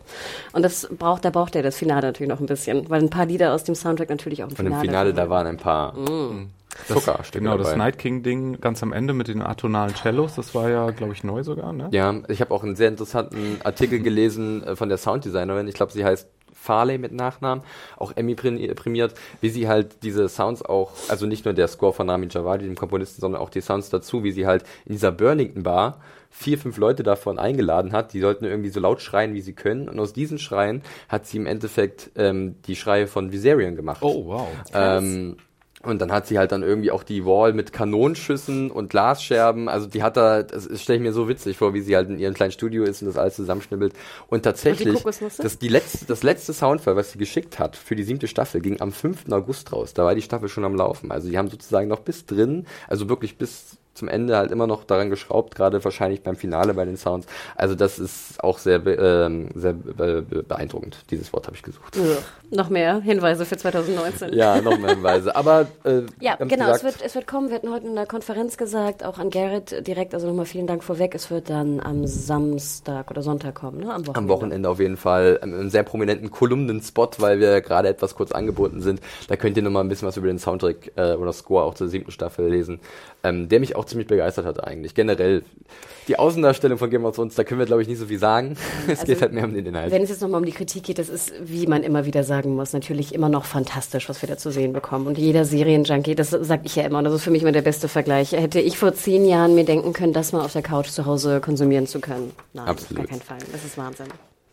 Und 0.53 0.63
das 0.63 0.89
braucht, 0.99 1.25
da 1.25 1.31
braucht 1.31 1.55
er 1.55 1.63
das 1.63 1.77
Finale 1.77 2.03
natürlich 2.03 2.29
noch 2.29 2.41
ein 2.41 2.47
bisschen, 2.47 2.91
weil 2.91 3.01
ein 3.01 3.11
paar 3.11 3.27
Lieder 3.27 3.55
aus 3.55 3.65
dem 3.65 3.77
Soundtrack 3.77 4.11
natürlich 4.11 4.43
auch 4.43 4.49
im 4.51 4.57
Finale. 4.57 4.75
Und 4.75 4.83
im 4.83 4.89
Finale, 4.89 5.15
da 5.15 5.31
waren 5.31 5.47
ein 5.47 5.57
paar. 5.57 5.95
Mm. 5.95 6.51
Zucker 6.85 7.15
das, 7.19 7.31
genau, 7.31 7.53
dabei. 7.53 7.63
das 7.63 7.77
Night 7.77 7.99
King-Ding 7.99 8.61
ganz 8.61 8.83
am 8.83 8.93
Ende 8.93 9.15
mit 9.15 9.29
den 9.29 9.41
atonalen 9.41 9.95
Cellos, 9.95 10.35
das 10.35 10.55
war 10.55 10.69
ja, 10.69 10.91
glaube 10.91 11.15
ich, 11.15 11.25
neu 11.25 11.43
sogar, 11.43 11.73
ne? 11.73 11.89
Ja, 11.93 12.15
ich 12.29 12.43
habe 12.43 12.53
auch 12.53 12.63
einen 12.63 12.77
sehr 12.77 12.89
interessanten 12.89 13.59
Artikel 13.65 14.01
gelesen 14.01 14.63
äh, 14.63 14.77
von 14.77 14.91
der 14.91 14.99
Sounddesignerin. 14.99 15.69
Ich 15.69 15.75
glaube, 15.75 15.93
sie 15.93 16.05
heißt 16.05 16.29
Farley 16.67 16.99
mit 16.99 17.13
Nachnamen, 17.13 17.65
auch 17.97 18.13
Emmy 18.17 18.35
prämiert, 18.35 19.15
wie 19.41 19.49
sie 19.49 19.69
halt 19.69 20.03
diese 20.03 20.29
Sounds 20.29 20.65
auch, 20.65 20.93
also 21.09 21.27
nicht 21.27 21.45
nur 21.45 21.55
der 21.55 21.69
Score 21.69 21.93
von 21.93 22.07
Nami 22.07 22.27
Javadi, 22.29 22.65
dem 22.65 22.75
Komponisten, 22.75 23.21
sondern 23.21 23.41
auch 23.41 23.51
die 23.51 23.61
Sounds 23.61 23.89
dazu, 23.89 24.25
wie 24.25 24.33
sie 24.33 24.47
halt 24.47 24.65
in 24.85 24.93
dieser 24.93 25.13
Burlington 25.13 25.63
Bar 25.63 26.01
vier, 26.31 26.59
fünf 26.59 26.77
Leute 26.77 27.03
davon 27.03 27.39
eingeladen 27.39 27.93
hat, 27.93 28.13
die 28.13 28.21
sollten 28.21 28.45
irgendwie 28.45 28.69
so 28.69 28.79
laut 28.79 29.01
schreien, 29.01 29.33
wie 29.33 29.41
sie 29.41 29.55
können. 29.55 29.89
Und 29.89 29.99
aus 29.99 30.13
diesen 30.13 30.39
Schreien 30.39 30.83
hat 31.09 31.27
sie 31.27 31.39
im 31.39 31.47
Endeffekt 31.47 32.11
ähm, 32.15 32.57
die 32.67 32.77
Schreie 32.77 33.07
von 33.07 33.33
Viserion 33.33 33.75
gemacht. 33.75 34.03
Oh, 34.03 34.27
wow. 34.27 34.49
Ähm, 34.75 35.37
Und 35.87 36.01
dann 36.01 36.11
hat 36.11 36.27
sie 36.27 36.37
halt 36.37 36.51
dann 36.51 36.63
irgendwie 36.65 36.91
auch 36.91 37.05
die 37.05 37.25
Wall 37.25 37.53
mit 37.53 37.73
Kanonenschüssen 37.73 38.73
und 38.73 38.91
Glasscherben. 38.91 39.69
Also 39.69 39.87
die 39.87 40.03
hat 40.03 40.17
da, 40.17 40.43
das 40.43 40.65
stelle 40.81 40.97
ich 40.97 41.03
mir 41.03 41.13
so 41.13 41.29
witzig 41.29 41.57
vor, 41.57 41.75
wie 41.75 41.81
sie 41.81 41.95
halt 41.95 42.09
in 42.09 42.19
ihrem 42.19 42.35
kleinen 42.35 42.51
Studio 42.51 42.83
ist 42.83 43.03
und 43.03 43.07
das 43.07 43.17
alles 43.17 43.37
zusammenschnibbelt. 43.37 43.95
Und 44.27 44.43
tatsächlich, 44.43 45.05
und 45.05 45.39
das, 45.39 45.59
die 45.59 45.69
letzte, 45.69 46.05
das 46.07 46.25
letzte 46.25 46.53
Soundfall, 46.53 46.97
was 46.97 47.13
sie 47.13 47.19
geschickt 47.19 47.61
hat 47.61 47.77
für 47.77 47.95
die 47.95 48.03
siebte 48.03 48.27
Staffel, 48.27 48.61
ging 48.61 48.81
am 48.81 48.91
5. 48.91 49.31
August 49.31 49.73
raus. 49.73 49.95
Da 49.95 50.05
war 50.05 50.17
die 50.17 50.23
Staffel 50.23 50.49
schon 50.49 50.65
am 50.65 50.75
Laufen. 50.75 51.13
Also 51.13 51.29
die 51.29 51.39
haben 51.39 51.49
sozusagen 51.49 51.89
noch 51.89 52.01
bis 52.01 52.27
drin, 52.27 52.67
also 52.89 53.09
wirklich 53.09 53.39
bis 53.39 53.79
zum 53.97 54.09
Ende 54.09 54.37
halt 54.37 54.51
immer 54.51 54.67
noch 54.67 54.85
daran 54.85 55.11
geschraubt, 55.11 55.55
gerade 55.55 55.83
wahrscheinlich 55.85 56.23
beim 56.23 56.37
Finale 56.37 56.75
bei 56.75 56.85
den 56.85 56.97
Sounds. 56.97 57.27
Also 57.57 57.75
das 57.75 57.99
ist 57.99 58.43
auch 58.43 58.59
sehr, 58.59 58.87
äh, 58.87 59.49
sehr 59.55 59.73
beeindruckend. 59.73 60.99
Dieses 61.11 61.33
Wort 61.33 61.47
habe 61.47 61.57
ich 61.57 61.63
gesucht. 61.63 61.97
Ugh. 61.97 62.19
Noch 62.51 62.69
mehr 62.69 63.01
Hinweise 63.01 63.45
für 63.45 63.57
2019. 63.57 64.33
Ja, 64.33 64.61
noch 64.61 64.79
mehr 64.79 64.91
Hinweise. 64.91 65.35
Aber 65.35 65.67
äh, 65.85 66.03
ja, 66.21 66.37
genau, 66.37 66.71
es 66.71 66.85
wird, 66.85 67.03
es 67.03 67.15
wird 67.15 67.27
kommen. 67.27 67.49
Wir 67.49 67.57
hatten 67.57 67.73
heute 67.73 67.87
in 67.87 67.97
der 67.97 68.07
Konferenz 68.07 68.57
gesagt, 68.57 69.05
auch 69.05 69.19
an 69.19 69.31
Garrett 69.31 69.87
direkt, 69.87 70.15
also 70.15 70.29
nochmal 70.29 70.47
vielen 70.47 70.69
Dank 70.69 70.85
vorweg. 70.85 71.15
Es 71.15 71.31
wird 71.31 71.51
dann 71.51 71.81
am 71.81 72.07
Samstag 72.07 73.11
oder 73.11 73.23
Sonntag 73.23 73.57
kommen, 73.57 73.81
ne? 73.81 73.93
Am 73.93 74.07
Wochenende. 74.07 74.19
Am 74.19 74.29
Wochenende 74.29 74.69
auf 74.69 74.79
jeden 74.79 74.97
Fall. 74.97 75.41
Einen 75.43 75.71
sehr 75.71 75.83
prominenten 75.83 76.31
Kolumnen-Spot, 76.31 77.11
weil 77.19 77.41
wir 77.41 77.61
gerade 77.63 77.89
etwas 77.89 78.15
kurz 78.15 78.31
angeboten 78.31 78.81
sind. 78.81 79.01
Da 79.29 79.37
könnt 79.37 79.57
ihr 79.57 79.63
nochmal 79.65 79.83
ein 79.83 79.89
bisschen 79.89 80.07
was 80.07 80.17
über 80.17 80.29
den 80.29 80.39
Soundtrack 80.39 80.93
äh, 80.97 81.15
oder 81.15 81.33
Score 81.33 81.65
auch 81.65 81.75
zur 81.75 81.89
siebten 81.89 82.13
Staffel 82.13 82.49
lesen, 82.49 82.81
ähm, 83.27 83.49
der 83.49 83.61
mich 83.61 83.77
auch 83.77 83.85
ziemlich 83.85 84.07
begeistert 84.07 84.47
hat 84.47 84.63
eigentlich. 84.63 84.95
Generell 84.95 85.43
die 86.09 86.19
Außendarstellung 86.19 86.79
von 86.79 86.89
Game 86.91 87.05
of 87.05 87.17
Thrones, 87.17 87.35
da 87.35 87.43
können 87.43 87.59
wir 87.59 87.67
glaube 87.67 87.83
ich 87.83 87.89
nicht 87.89 87.99
so 87.99 88.07
viel 88.07 88.19
sagen. 88.19 88.57
es 88.87 89.01
also, 89.01 89.13
geht 89.13 89.21
halt 89.23 89.33
mehr 89.33 89.45
um 89.45 89.55
den 89.55 89.67
Inhalt. 89.67 89.91
Wenn 89.91 90.03
es 90.03 90.11
jetzt 90.11 90.23
nochmal 90.23 90.41
um 90.41 90.47
die 90.47 90.53
Kritik 90.53 90.85
geht, 90.85 90.99
das 90.99 91.09
ist, 91.09 91.33
wie 91.43 91.67
man 91.67 91.83
immer 91.83 92.07
wieder 92.07 92.23
sagen 92.23 92.55
muss, 92.55 92.73
natürlich 92.73 93.15
immer 93.15 93.29
noch 93.29 93.45
fantastisch, 93.45 94.09
was 94.09 94.23
wir 94.23 94.29
da 94.29 94.37
zu 94.37 94.51
sehen 94.51 94.73
bekommen. 94.73 95.07
Und 95.07 95.19
jeder 95.19 95.45
Serienjunkie, 95.45 96.15
das 96.15 96.31
sage 96.31 96.63
ich 96.65 96.77
ja 96.77 96.85
immer, 96.85 96.99
und 96.99 97.05
das 97.05 97.15
ist 97.15 97.25
für 97.25 97.31
mich 97.31 97.43
immer 97.43 97.53
der 97.53 97.63
beste 97.63 97.89
Vergleich. 97.89 98.33
Hätte 98.33 98.61
ich 98.61 98.79
vor 98.79 98.95
zehn 98.95 99.27
Jahren 99.27 99.55
mir 99.55 99.65
denken 99.65 99.93
können, 99.93 100.13
das 100.13 100.33
mal 100.33 100.45
auf 100.45 100.53
der 100.53 100.63
Couch 100.63 100.89
zu 100.89 101.07
Hause 101.07 101.41
konsumieren 101.41 101.87
zu 101.87 102.01
können? 102.01 102.33
Nein, 102.53 102.69
Absolut. 102.69 102.91
auf 102.91 102.97
gar 102.97 103.19
keinen 103.19 103.23
Fall. 103.23 103.49
Das 103.53 103.65
ist 103.65 103.77
Wahnsinn. 103.77 104.07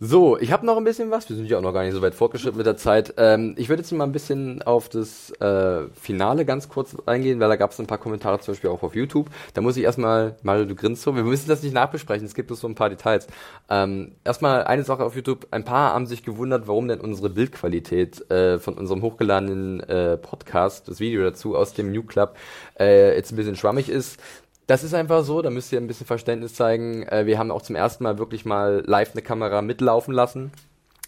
So, 0.06 0.38
ich 0.38 0.52
habe 0.52 0.66
noch 0.66 0.76
ein 0.76 0.84
bisschen 0.84 1.12
was. 1.12 1.30
Wir 1.30 1.38
sind 1.38 1.50
ja 1.50 1.58
auch 1.58 1.62
noch 1.62 1.72
gar 1.72 1.84
nicht 1.84 1.94
so 1.94 2.02
weit 2.02 2.14
fortgeschritten 2.14 2.58
mit 2.58 2.66
der 2.66 2.76
Zeit. 2.76 3.14
Ähm, 3.16 3.56
ich 3.58 3.70
würde 3.70 3.84
jetzt 3.84 3.92
mal 3.94 4.04
ein 4.04 4.12
bisschen 4.12 4.62
auf 4.62 4.90
das 4.90 5.32
äh, 5.40 5.88
Finale 5.94 6.44
ganz 6.44 6.68
kurz 6.68 6.98
eingehen, 7.06 7.40
weil 7.40 7.48
da 7.48 7.56
gab 7.56 7.72
es 7.72 7.80
ein 7.80 7.88
paar 7.88 8.00
Kommentare 8.00 8.38
zum 8.42 8.54
Beispiel 8.54 8.70
auch 8.70 8.84
auf 8.84 8.96
YouTube. 8.96 9.30
Da 9.54 9.62
muss 9.62 9.78
ich 9.78 9.84
erstmal, 9.86 10.36
Mario, 10.44 10.66
du 10.66 10.76
grinst 10.76 11.04
so, 11.04 11.16
wir 11.16 11.24
müssen 11.24 11.48
das 11.48 11.64
nicht 11.64 11.74
nachbesprechen, 11.74 12.26
es 12.26 12.36
gibt 12.36 12.48
bloß 12.48 12.60
so 12.60 12.68
ein 12.68 12.76
paar 12.76 12.90
Details. 12.90 13.28
Ähm, 13.70 14.12
erstmal 14.26 14.66
eine 14.66 14.84
Sache 14.84 15.06
auf 15.06 15.16
YouTube. 15.16 15.48
Ein 15.52 15.64
paar 15.64 15.94
haben 15.94 16.06
sich 16.06 16.26
gewundert, 16.26 16.68
warum 16.68 16.90
denn 16.90 17.00
unsere 17.00 17.30
Bildqualität 17.30 18.30
äh, 18.30 18.60
von 18.60 18.74
unserem 18.74 19.04
hochgeladenen 19.04 19.80
äh, 19.84 20.18
Podcast, 20.18 20.90
das 20.90 21.00
Video 21.00 21.24
dazu 21.24 21.56
aus 21.56 21.76
dem 21.76 21.94
New 21.94 22.04
Club, 22.04 22.36
äh, 22.78 23.16
jetzt 23.16 23.32
ein 23.32 23.38
bisschen 23.38 23.56
schwammig 23.56 23.88
ist. 23.88 24.20
Das 24.68 24.84
ist 24.84 24.94
einfach 24.94 25.24
so, 25.24 25.42
da 25.42 25.50
müsst 25.50 25.72
ihr 25.74 25.80
ein 25.80 25.88
bisschen 25.88 26.06
Verständnis 26.06 26.54
zeigen. 26.54 27.04
Äh, 27.04 27.26
wir 27.26 27.38
haben 27.38 27.52
auch 27.52 27.62
zum 27.62 27.76
ersten 27.76 28.04
Mal 28.04 28.18
wirklich 28.18 28.46
mal 28.46 28.84
live 28.86 29.12
eine 29.12 29.22
Kamera 29.22 29.62
mitlaufen 29.62 30.14
lassen. 30.14 30.52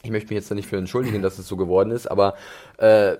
Ich 0.04 0.12
möchte 0.12 0.30
mich 0.30 0.36
jetzt 0.36 0.52
da 0.52 0.56
nicht 0.56 0.68
für 0.68 0.78
entschuldigen, 0.78 1.22
dass 1.22 1.40
es 1.40 1.48
so 1.48 1.56
geworden 1.56 1.92
ist, 1.92 2.08
aber 2.08 2.36
äh, 2.78 3.16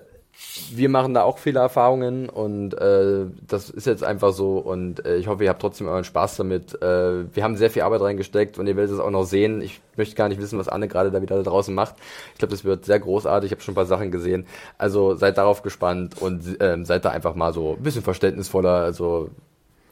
wir 0.70 0.90
machen 0.90 1.14
da 1.14 1.22
auch 1.22 1.38
viele 1.38 1.60
Erfahrungen 1.60 2.28
und 2.28 2.74
äh, 2.74 3.24
das 3.46 3.70
ist 3.70 3.86
jetzt 3.86 4.04
einfach 4.04 4.32
so 4.32 4.58
und 4.58 5.04
äh, 5.06 5.16
ich 5.16 5.28
hoffe, 5.28 5.44
ihr 5.44 5.48
habt 5.48 5.62
trotzdem 5.62 5.88
euren 5.88 6.04
Spaß 6.04 6.36
damit. 6.36 6.80
Äh, 6.82 7.34
wir 7.34 7.42
haben 7.42 7.56
sehr 7.56 7.70
viel 7.70 7.82
Arbeit 7.82 8.02
reingesteckt 8.02 8.58
und 8.58 8.66
ihr 8.66 8.76
werdet 8.76 8.92
es 8.92 9.00
auch 9.00 9.10
noch 9.10 9.24
sehen. 9.24 9.62
Ich 9.62 9.80
möchte 9.96 10.14
gar 10.14 10.28
nicht 10.28 10.40
wissen, 10.40 10.58
was 10.58 10.68
Anne 10.68 10.88
gerade 10.88 11.10
da 11.10 11.22
wieder 11.22 11.36
da 11.36 11.42
draußen 11.42 11.74
macht. 11.74 11.96
Ich 12.34 12.38
glaube, 12.38 12.52
das 12.52 12.64
wird 12.64 12.84
sehr 12.84 13.00
großartig. 13.00 13.48
Ich 13.48 13.52
habe 13.52 13.62
schon 13.62 13.72
ein 13.72 13.76
paar 13.76 13.86
Sachen 13.86 14.10
gesehen. 14.10 14.46
Also 14.76 15.14
seid 15.14 15.38
darauf 15.38 15.62
gespannt 15.62 16.20
und 16.20 16.60
äh, 16.60 16.84
seid 16.84 17.06
da 17.06 17.10
einfach 17.10 17.34
mal 17.34 17.54
so 17.54 17.76
ein 17.76 17.82
bisschen 17.82 18.02
verständnisvoller. 18.02 18.82
Also 18.82 19.30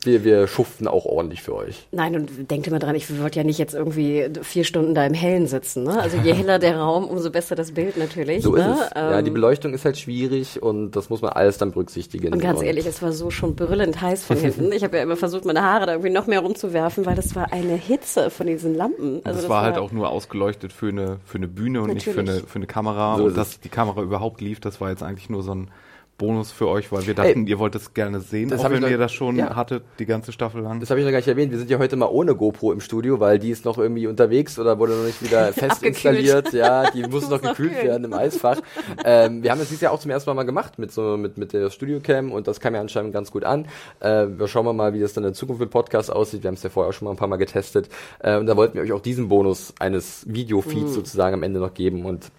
wir, 0.06 0.24
wir 0.24 0.46
schuften 0.46 0.88
auch 0.88 1.04
ordentlich 1.04 1.42
für 1.42 1.54
euch. 1.54 1.86
Nein, 1.92 2.16
und 2.16 2.50
denkt 2.50 2.66
immer 2.66 2.78
dran, 2.78 2.94
ich 2.94 3.20
wollte 3.20 3.38
ja 3.38 3.44
nicht 3.44 3.58
jetzt 3.58 3.74
irgendwie 3.74 4.28
vier 4.42 4.64
Stunden 4.64 4.94
da 4.94 5.04
im 5.06 5.14
Hellen 5.14 5.46
sitzen. 5.46 5.84
Ne? 5.84 6.00
Also 6.00 6.16
je 6.18 6.32
heller 6.32 6.58
der 6.58 6.78
Raum, 6.78 7.04
umso 7.04 7.30
besser 7.30 7.54
das 7.54 7.72
Bild 7.72 7.96
natürlich. 7.96 8.42
So 8.42 8.52
ne? 8.52 8.60
ist 8.60 8.80
es. 8.80 8.90
Ähm, 8.94 9.10
ja, 9.10 9.22
die 9.22 9.28
ähm, 9.28 9.34
Beleuchtung 9.34 9.74
ist 9.74 9.84
halt 9.84 9.98
schwierig 9.98 10.62
und 10.62 10.92
das 10.92 11.10
muss 11.10 11.22
man 11.22 11.32
alles 11.32 11.58
dann 11.58 11.72
berücksichtigen. 11.72 12.32
Und 12.32 12.40
ganz 12.40 12.60
und 12.60 12.66
ehrlich, 12.66 12.86
es 12.86 13.02
war 13.02 13.12
so 13.12 13.30
schon 13.30 13.54
brüllend 13.54 14.00
heiß 14.00 14.24
von 14.24 14.36
hinten. 14.40 14.72
Ich 14.72 14.84
habe 14.84 14.96
ja 14.96 15.02
immer 15.02 15.16
versucht, 15.16 15.44
meine 15.44 15.62
Haare 15.62 15.86
da 15.86 15.92
irgendwie 15.92 16.10
noch 16.10 16.26
mehr 16.26 16.40
rumzuwerfen, 16.40 17.06
weil 17.06 17.16
das 17.16 17.34
war 17.34 17.52
eine 17.52 17.74
Hitze 17.74 18.30
von 18.30 18.46
diesen 18.46 18.74
Lampen. 18.74 19.20
Also 19.24 19.36
das, 19.36 19.42
das 19.42 19.48
war, 19.48 19.62
halt 19.62 19.78
auch 19.78 19.92
nur 19.92 20.08
ausgeleuchtet 20.08 20.72
für 20.72 20.88
eine, 20.88 21.18
für 21.24 21.38
eine 21.38 21.48
Bühne 21.48 21.80
und 21.80 21.88
natürlich. 21.88 22.06
nicht 22.06 22.14
für 22.14 22.20
eine, 22.20 22.40
für 22.40 22.56
eine 22.56 22.66
Kamera. 22.66 23.16
So 23.16 23.24
und 23.24 23.36
dass 23.36 23.60
die 23.60 23.68
Kamera 23.68 24.02
überhaupt 24.02 24.40
lief, 24.40 24.60
das 24.60 24.80
war 24.80 24.90
jetzt 24.90 25.02
eigentlich 25.02 25.30
nur 25.30 25.42
so 25.42 25.54
ein 25.54 25.70
Bonus 26.16 26.52
für 26.52 26.68
euch, 26.68 26.92
weil 26.92 27.06
wir 27.06 27.14
dachten, 27.14 27.44
Ey, 27.44 27.50
ihr 27.50 27.58
wollt 27.58 27.74
es 27.74 27.92
gerne 27.92 28.20
sehen, 28.20 28.48
das 28.48 28.60
auch 28.60 28.70
wenn 28.70 28.80
noch, 28.80 28.88
ihr 28.88 28.98
das 28.98 29.12
schon 29.12 29.36
ja. 29.36 29.56
hattet, 29.56 29.82
die 29.98 30.06
ganze 30.06 30.30
Staffel 30.30 30.62
lang. 30.62 30.78
Das 30.78 30.90
habe 30.90 31.00
ich 31.00 31.06
noch 31.06 31.10
gar 31.10 31.18
nicht 31.18 31.28
erwähnt. 31.28 31.50
Wir 31.50 31.58
sind 31.58 31.70
ja 31.70 31.78
heute 31.78 31.96
mal 31.96 32.06
ohne 32.06 32.36
GoPro 32.36 32.72
im 32.72 32.80
Studio, 32.80 33.18
weil 33.18 33.38
die 33.38 33.50
ist 33.50 33.64
noch 33.64 33.78
irgendwie 33.78 34.06
unterwegs 34.06 34.58
oder 34.58 34.78
wurde 34.78 34.94
noch 34.94 35.04
nicht 35.04 35.22
wieder 35.22 35.52
fest 35.52 35.82
installiert. 35.82 36.52
Ja, 36.52 36.90
die 36.90 37.02
muss 37.10 37.28
noch 37.28 37.42
gekühlt 37.42 37.82
werden 37.82 38.04
im 38.04 38.12
Eisfach. 38.12 38.60
ähm, 39.04 39.42
wir 39.42 39.50
haben 39.50 39.58
das 39.58 39.68
dieses 39.68 39.80
Jahr 39.80 39.92
auch 39.92 39.98
zum 39.98 40.12
ersten 40.12 40.30
Mal 40.30 40.34
mal 40.34 40.44
gemacht 40.44 40.78
mit 40.78 40.92
so 40.92 41.16
mit 41.16 41.36
mit 41.36 41.52
der 41.52 41.70
Studiocam 41.70 42.30
und 42.30 42.46
das 42.46 42.60
kam 42.60 42.74
ja 42.74 42.80
anscheinend 42.80 43.12
ganz 43.12 43.32
gut 43.32 43.44
an. 43.44 43.66
Äh, 44.00 44.26
wir 44.28 44.46
schauen 44.46 44.64
mal, 44.76 44.94
wie 44.94 45.00
das 45.00 45.14
dann 45.14 45.24
in 45.24 45.34
Zukunft 45.34 45.60
mit 45.60 45.70
Podcast 45.70 46.12
aussieht. 46.12 46.44
Wir 46.44 46.48
haben 46.48 46.54
es 46.54 46.62
ja 46.62 46.70
vorher 46.70 46.90
auch 46.90 46.94
schon 46.94 47.06
mal 47.06 47.12
ein 47.12 47.16
paar 47.16 47.28
Mal 47.28 47.36
getestet 47.36 47.88
äh, 48.20 48.36
und 48.36 48.46
da 48.46 48.56
wollten 48.56 48.74
wir 48.74 48.82
euch 48.82 48.92
auch 48.92 49.00
diesen 49.00 49.28
Bonus 49.28 49.74
eines 49.80 50.24
Videofeeds 50.28 50.90
mhm. 50.90 50.94
sozusagen 50.94 51.34
am 51.34 51.42
Ende 51.42 51.58
noch 51.58 51.74
geben 51.74 52.04
und 52.04 52.30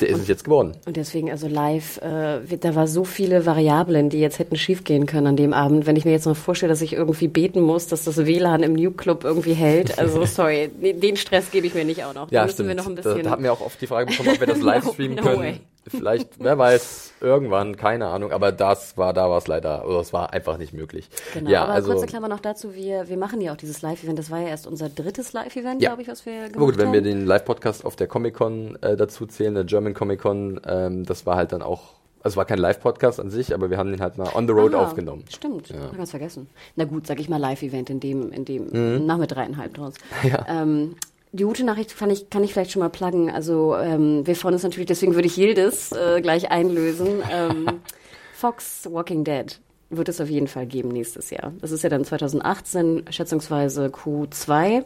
der 0.00 0.08
ist 0.08 0.14
und, 0.14 0.22
es 0.22 0.28
jetzt 0.28 0.44
geworden. 0.44 0.72
Und 0.86 0.96
deswegen, 0.96 1.30
also 1.30 1.48
live, 1.48 1.98
äh, 1.98 2.56
da 2.58 2.74
war 2.74 2.86
so 2.86 3.04
viele 3.04 3.46
Variablen, 3.46 4.10
die 4.10 4.18
jetzt 4.18 4.38
hätten 4.38 4.56
schiefgehen 4.56 5.06
können 5.06 5.26
an 5.26 5.36
dem 5.36 5.52
Abend. 5.52 5.86
Wenn 5.86 5.96
ich 5.96 6.04
mir 6.04 6.12
jetzt 6.12 6.26
noch 6.26 6.36
vorstelle, 6.36 6.70
dass 6.70 6.82
ich 6.82 6.94
irgendwie 6.94 7.28
beten 7.28 7.60
muss, 7.60 7.86
dass 7.86 8.04
das 8.04 8.24
WLAN 8.26 8.62
im 8.62 8.74
New 8.74 8.90
Club 8.90 9.24
irgendwie 9.24 9.54
hält. 9.54 9.98
Also 9.98 10.24
sorry, 10.24 10.70
den 10.80 11.16
Stress 11.16 11.50
gebe 11.50 11.66
ich 11.66 11.74
mir 11.74 11.84
nicht 11.84 12.04
auch 12.04 12.14
noch. 12.14 12.30
Ja, 12.30 12.44
da 12.44 12.48
stimmt. 12.52 12.68
Wir 12.68 12.74
noch 12.74 12.86
ein 12.86 12.94
bisschen 12.94 13.16
da, 13.16 13.22
da 13.22 13.30
haben 13.30 13.42
wir 13.42 13.52
auch 13.52 13.60
oft 13.60 13.80
die 13.80 13.86
Frage 13.86 14.10
bekommen, 14.10 14.30
ob 14.30 14.40
wir 14.40 14.46
das 14.46 14.58
live 14.60 14.92
streamen 14.92 15.16
no, 15.16 15.22
no 15.22 15.28
können. 15.28 15.40
Way. 15.40 15.60
Vielleicht, 15.86 16.38
wer 16.38 16.56
weiß, 16.56 17.12
irgendwann, 17.20 17.76
keine 17.76 18.06
Ahnung, 18.06 18.32
aber 18.32 18.52
das 18.52 18.96
war, 18.96 19.12
da 19.12 19.28
war 19.28 19.38
es 19.38 19.46
leider, 19.46 19.86
oder 19.86 20.00
es 20.00 20.12
war 20.12 20.32
einfach 20.32 20.56
nicht 20.56 20.72
möglich. 20.72 21.08
Genau, 21.34 21.50
ja, 21.50 21.64
aber 21.64 21.72
also, 21.72 21.92
kurze 21.92 22.06
Klammer 22.06 22.28
noch 22.28 22.40
dazu, 22.40 22.74
wir, 22.74 23.08
wir 23.08 23.16
machen 23.16 23.40
ja 23.40 23.52
auch 23.52 23.56
dieses 23.56 23.82
Live-Event, 23.82 24.18
das 24.18 24.30
war 24.30 24.40
ja 24.40 24.48
erst 24.48 24.66
unser 24.66 24.88
drittes 24.88 25.32
Live-Event, 25.32 25.82
ja. 25.82 25.90
glaube 25.90 26.02
ich, 26.02 26.08
was 26.08 26.24
wir 26.24 26.34
gemacht 26.34 26.56
aber 26.56 26.66
gut, 26.66 26.78
wenn 26.78 26.92
wir 26.92 27.02
den 27.02 27.26
Live-Podcast 27.26 27.84
auf 27.84 27.96
der 27.96 28.06
Comic-Con 28.06 28.78
äh, 28.82 28.96
dazu 28.96 29.26
zählen, 29.26 29.54
der 29.54 29.64
German 29.64 29.94
Comic-Con, 29.94 30.60
ähm, 30.66 31.04
das 31.04 31.26
war 31.26 31.36
halt 31.36 31.52
dann 31.52 31.62
auch 31.62 31.94
also 32.24 32.34
es 32.34 32.36
war 32.38 32.46
kein 32.46 32.58
Live-Podcast 32.58 33.20
an 33.20 33.28
sich, 33.28 33.52
aber 33.52 33.68
wir 33.68 33.76
haben 33.76 33.90
den 33.90 34.00
halt 34.00 34.16
mal 34.16 34.30
on 34.34 34.46
the 34.46 34.54
road 34.54 34.74
ah, 34.74 34.78
aufgenommen. 34.78 35.24
Stimmt, 35.28 35.68
ja. 35.68 35.90
ganz 35.94 36.08
vergessen. 36.08 36.48
Na 36.74 36.86
gut, 36.86 37.06
sag 37.06 37.20
ich 37.20 37.28
mal 37.28 37.36
Live-Event 37.36 37.90
in 37.90 38.00
dem, 38.00 38.32
in 38.32 38.46
dem 38.46 38.70
mhm. 38.70 39.04
nach 39.04 39.18
mit 39.18 39.30
dreieinhalb 39.30 39.74
draus. 39.74 39.92
Ja. 40.22 40.46
Ähm, 40.48 40.96
die 41.34 41.42
gute 41.42 41.64
Nachricht 41.64 41.98
kann 41.98 42.10
ich, 42.10 42.30
kann 42.30 42.44
ich 42.44 42.52
vielleicht 42.52 42.70
schon 42.70 42.80
mal 42.80 42.90
pluggen. 42.90 43.28
Also 43.28 43.76
ähm, 43.76 44.24
wir 44.24 44.36
freuen 44.36 44.54
uns 44.54 44.62
natürlich, 44.62 44.86
deswegen 44.86 45.14
würde 45.14 45.26
ich 45.26 45.36
Yildiz 45.36 45.90
äh, 45.90 46.20
gleich 46.20 46.50
einlösen. 46.50 47.22
Ähm, 47.30 47.66
Fox 48.34 48.88
Walking 48.90 49.24
Dead 49.24 49.58
wird 49.90 50.08
es 50.08 50.20
auf 50.20 50.28
jeden 50.30 50.46
Fall 50.46 50.66
geben 50.66 50.90
nächstes 50.90 51.30
Jahr. 51.30 51.52
Das 51.60 51.72
ist 51.72 51.82
ja 51.82 51.88
dann 51.90 52.04
2018, 52.04 53.06
schätzungsweise 53.10 53.86
Q2, 53.86 54.84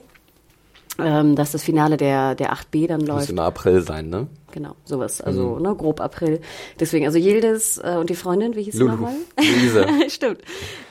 ähm, 0.98 1.36
dass 1.36 1.52
das 1.52 1.62
Finale 1.62 1.98
der, 1.98 2.34
der 2.34 2.54
8b 2.54 2.88
dann 2.88 3.00
läuft. 3.00 3.20
Muss 3.20 3.30
im 3.30 3.38
April 3.40 3.82
sein, 3.82 4.08
ne? 4.08 4.26
Genau, 4.52 4.76
sowas. 4.84 5.20
Also 5.20 5.56
mhm. 5.56 5.62
ne, 5.62 5.74
grob 5.74 6.00
April. 6.00 6.40
Deswegen, 6.80 7.04
also 7.06 7.18
Yildiz 7.18 7.80
äh, 7.82 7.96
und 7.96 8.08
die 8.08 8.14
Freundin, 8.14 8.56
wie 8.56 8.62
hieß 8.62 8.74
sie 8.74 8.84
nochmal? 8.84 9.12
Luise. 9.36 9.86
Stimmt. 10.08 10.40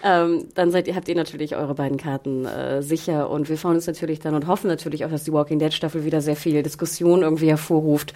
Ähm, 0.03 0.45
dann 0.53 0.71
seid 0.71 0.87
ihr, 0.87 0.95
habt 0.95 1.07
ihr 1.07 1.15
natürlich 1.15 1.55
eure 1.55 1.73
beiden 1.73 1.97
Karten 1.97 2.45
äh, 2.45 2.81
sicher 2.83 3.29
und 3.29 3.49
wir 3.49 3.57
freuen 3.57 3.75
uns 3.75 3.87
natürlich 3.87 4.19
dann 4.19 4.35
und 4.35 4.47
hoffen 4.47 4.67
natürlich 4.67 5.05
auch, 5.05 5.09
dass 5.09 5.23
die 5.23 5.33
Walking 5.33 5.59
Dead 5.59 5.73
Staffel 5.73 6.05
wieder 6.05 6.21
sehr 6.21 6.35
viel 6.35 6.61
Diskussion 6.61 7.23
irgendwie 7.23 7.49
hervorruft. 7.49 8.13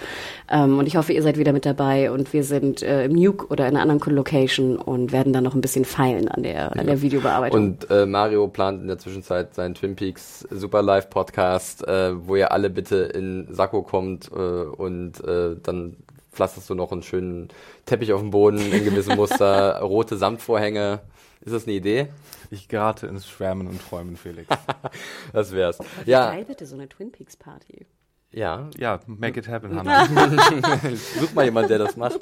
Ähm, 0.49 0.77
und 0.77 0.85
ich 0.85 0.95
hoffe, 0.95 1.13
ihr 1.13 1.23
seid 1.23 1.37
wieder 1.37 1.53
mit 1.53 1.65
dabei 1.65 2.11
und 2.11 2.33
wir 2.33 2.43
sind 2.43 2.83
äh, 2.83 3.05
im 3.05 3.13
Nuke 3.13 3.47
oder 3.47 3.67
in 3.67 3.75
einer 3.75 3.81
anderen 3.81 4.15
Location 4.15 4.77
und 4.77 5.11
werden 5.11 5.33
dann 5.33 5.43
noch 5.43 5.55
ein 5.55 5.61
bisschen 5.61 5.85
feilen 5.85 6.27
an 6.27 6.43
der, 6.43 6.53
ja. 6.53 6.67
an 6.67 6.85
der 6.85 7.01
Videobearbeitung. 7.01 7.59
Und 7.59 7.89
äh, 7.89 8.05
Mario 8.05 8.47
plant 8.47 8.81
in 8.81 8.87
der 8.87 8.99
Zwischenzeit 8.99 9.55
seinen 9.55 9.73
Twin 9.73 9.95
Peaks 9.95 10.47
Super 10.51 10.81
Live 10.81 11.09
Podcast, 11.09 11.87
äh, 11.87 12.11
wo 12.27 12.35
ihr 12.35 12.51
alle 12.51 12.69
bitte 12.69 12.97
in 12.97 13.47
Sakko 13.49 13.81
kommt 13.81 14.29
äh, 14.31 14.35
und 14.35 15.23
äh, 15.23 15.30
äh, 15.31 15.55
dann 15.61 15.97
pflasterst 16.31 16.69
du 16.69 16.75
noch 16.75 16.91
einen 16.91 17.03
schönen 17.03 17.49
Teppich 17.85 18.13
auf 18.13 18.21
dem 18.21 18.31
Boden 18.31 18.59
in 18.71 18.85
gewissem 18.85 19.15
Muster, 19.15 19.79
rote 19.81 20.17
Samtvorhänge. 20.17 21.01
Ist 21.41 21.53
das 21.53 21.65
eine 21.65 21.75
Idee? 21.75 22.07
Ich 22.51 22.67
gerate 22.67 23.07
ins 23.07 23.27
Schwärmen 23.27 23.67
und 23.67 23.81
Träumen, 23.81 24.15
Felix. 24.15 24.47
das 25.33 25.51
wär's. 25.51 25.79
Ja. 26.05 26.31
Geil 26.31 26.45
bitte 26.45 26.65
so 26.65 26.75
eine 26.75 26.87
Twin 26.87 27.11
Peaks 27.11 27.35
Party. 27.35 27.85
Ja. 28.33 28.69
Ja, 28.77 28.99
make 29.07 29.39
it 29.39 29.47
happen, 29.47 29.75
Hannah. 29.75 30.05
Such 31.19 31.33
mal 31.33 31.45
jemanden, 31.45 31.69
der 31.69 31.79
das 31.79 31.97
macht. 31.97 32.21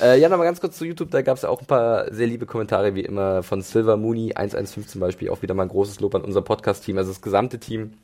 Äh, 0.00 0.20
ja, 0.20 0.28
nochmal 0.28 0.46
ganz 0.46 0.60
kurz 0.60 0.78
zu 0.78 0.84
YouTube. 0.84 1.10
Da 1.10 1.22
gab 1.22 1.36
es 1.36 1.44
auch 1.44 1.60
ein 1.60 1.66
paar 1.66 2.12
sehr 2.12 2.28
liebe 2.28 2.46
Kommentare, 2.46 2.94
wie 2.94 3.00
immer 3.00 3.42
von 3.42 3.62
Silver 3.62 3.96
Mooney 3.96 4.34
115 4.34 4.86
zum 4.86 5.00
Beispiel. 5.00 5.30
Auch 5.30 5.42
wieder 5.42 5.54
mal 5.54 5.64
ein 5.64 5.68
großes 5.68 5.98
Lob 6.00 6.14
an 6.14 6.22
unser 6.22 6.42
Podcast-Team. 6.42 6.98
Also 6.98 7.10
das 7.10 7.22
gesamte 7.22 7.58
Team 7.58 7.94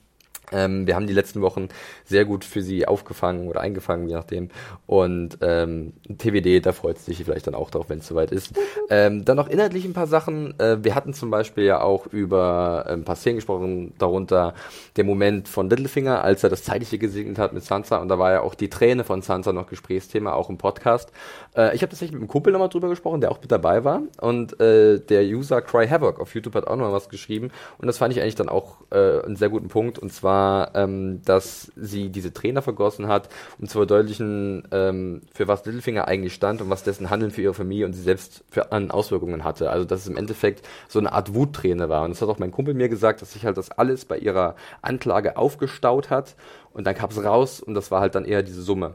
Ähm, 0.52 0.86
wir 0.86 0.94
haben 0.94 1.06
die 1.06 1.12
letzten 1.12 1.40
Wochen 1.40 1.68
sehr 2.04 2.24
gut 2.24 2.44
für 2.44 2.62
sie 2.62 2.86
aufgefangen 2.86 3.48
oder 3.48 3.60
eingefangen, 3.60 4.08
je 4.08 4.14
nachdem. 4.14 4.50
Und 4.86 5.38
ähm, 5.40 5.94
TWD, 6.18 6.64
da 6.64 6.72
freut 6.72 6.98
sich 6.98 7.24
vielleicht 7.24 7.46
dann 7.46 7.54
auch 7.54 7.70
drauf, 7.70 7.88
wenn 7.88 7.98
es 7.98 8.06
soweit 8.06 8.30
ist. 8.30 8.52
Ähm, 8.90 9.24
dann 9.24 9.38
noch 9.38 9.48
inhaltlich 9.48 9.86
ein 9.86 9.94
paar 9.94 10.06
Sachen. 10.06 10.58
Äh, 10.60 10.84
wir 10.84 10.94
hatten 10.94 11.14
zum 11.14 11.30
Beispiel 11.30 11.64
ja 11.64 11.80
auch 11.80 12.06
über 12.06 12.84
ein 12.86 13.04
paar 13.04 13.16
Szenen 13.16 13.36
gesprochen, 13.36 13.94
darunter 13.98 14.54
der 14.96 15.04
Moment 15.04 15.48
von 15.48 15.70
Littlefinger, 15.70 16.22
als 16.22 16.44
er 16.44 16.50
das 16.50 16.64
Zeitliche 16.64 16.98
gesegnet 16.98 17.38
hat 17.38 17.54
mit 17.54 17.64
Sansa. 17.64 17.96
Und 17.96 18.08
da 18.08 18.18
war 18.18 18.32
ja 18.32 18.40
auch 18.42 18.54
die 18.54 18.68
Träne 18.68 19.02
von 19.04 19.22
Sansa 19.22 19.54
noch 19.54 19.68
Gesprächsthema, 19.68 20.34
auch 20.34 20.50
im 20.50 20.58
Podcast. 20.58 21.12
Äh, 21.56 21.74
ich 21.74 21.80
habe 21.80 21.90
tatsächlich 21.90 22.12
mit 22.12 22.20
einem 22.20 22.28
Kumpel 22.28 22.52
nochmal 22.52 22.68
drüber 22.68 22.90
gesprochen, 22.90 23.22
der 23.22 23.32
auch 23.32 23.40
mit 23.40 23.50
dabei 23.50 23.84
war. 23.84 24.02
Und 24.20 24.60
äh, 24.60 25.00
der 25.00 25.22
User 25.22 25.62
Cry 25.62 25.88
Havoc 25.88 26.20
auf 26.20 26.34
YouTube 26.34 26.54
hat 26.54 26.66
auch 26.66 26.76
nochmal 26.76 26.92
was 26.92 27.08
geschrieben. 27.08 27.50
Und 27.78 27.86
das 27.86 27.96
fand 27.96 28.12
ich 28.12 28.20
eigentlich 28.20 28.34
dann 28.34 28.50
auch 28.50 28.76
äh, 28.90 29.22
einen 29.22 29.36
sehr 29.36 29.48
guten 29.48 29.68
Punkt. 29.68 29.98
Und 29.98 30.12
zwar 30.12 30.33
ähm, 30.74 31.22
dass 31.24 31.72
sie 31.76 32.10
diese 32.10 32.32
Trainer 32.32 32.62
vergossen 32.62 33.08
hat, 33.08 33.28
um 33.58 33.66
zu 33.66 33.78
verdeutlichen, 33.78 34.66
ähm, 34.72 35.22
für 35.32 35.48
was 35.48 35.64
Littlefinger 35.64 36.08
eigentlich 36.08 36.34
stand 36.34 36.60
und 36.60 36.70
was 36.70 36.82
dessen 36.82 37.10
Handeln 37.10 37.30
für 37.30 37.42
ihre 37.42 37.54
Familie 37.54 37.86
und 37.86 37.92
sie 37.92 38.02
selbst 38.02 38.44
für 38.50 38.72
an 38.72 38.90
Auswirkungen 38.90 39.44
hatte. 39.44 39.70
Also 39.70 39.84
dass 39.84 40.00
es 40.00 40.06
im 40.06 40.16
Endeffekt 40.16 40.66
so 40.88 40.98
eine 40.98 41.12
Art 41.12 41.34
Wutträne 41.34 41.88
war. 41.88 42.04
Und 42.04 42.10
das 42.10 42.22
hat 42.22 42.28
auch 42.28 42.38
mein 42.38 42.52
Kumpel 42.52 42.74
mir 42.74 42.88
gesagt, 42.88 43.22
dass 43.22 43.32
sich 43.32 43.44
halt 43.44 43.56
das 43.56 43.70
alles 43.70 44.04
bei 44.04 44.18
ihrer 44.18 44.56
Anklage 44.82 45.36
aufgestaut 45.36 46.10
hat 46.10 46.34
und 46.72 46.86
dann 46.86 46.94
kam 46.94 47.10
es 47.10 47.22
raus 47.22 47.60
und 47.60 47.74
das 47.74 47.90
war 47.90 48.00
halt 48.00 48.14
dann 48.14 48.24
eher 48.24 48.42
diese 48.42 48.62
Summe. 48.62 48.94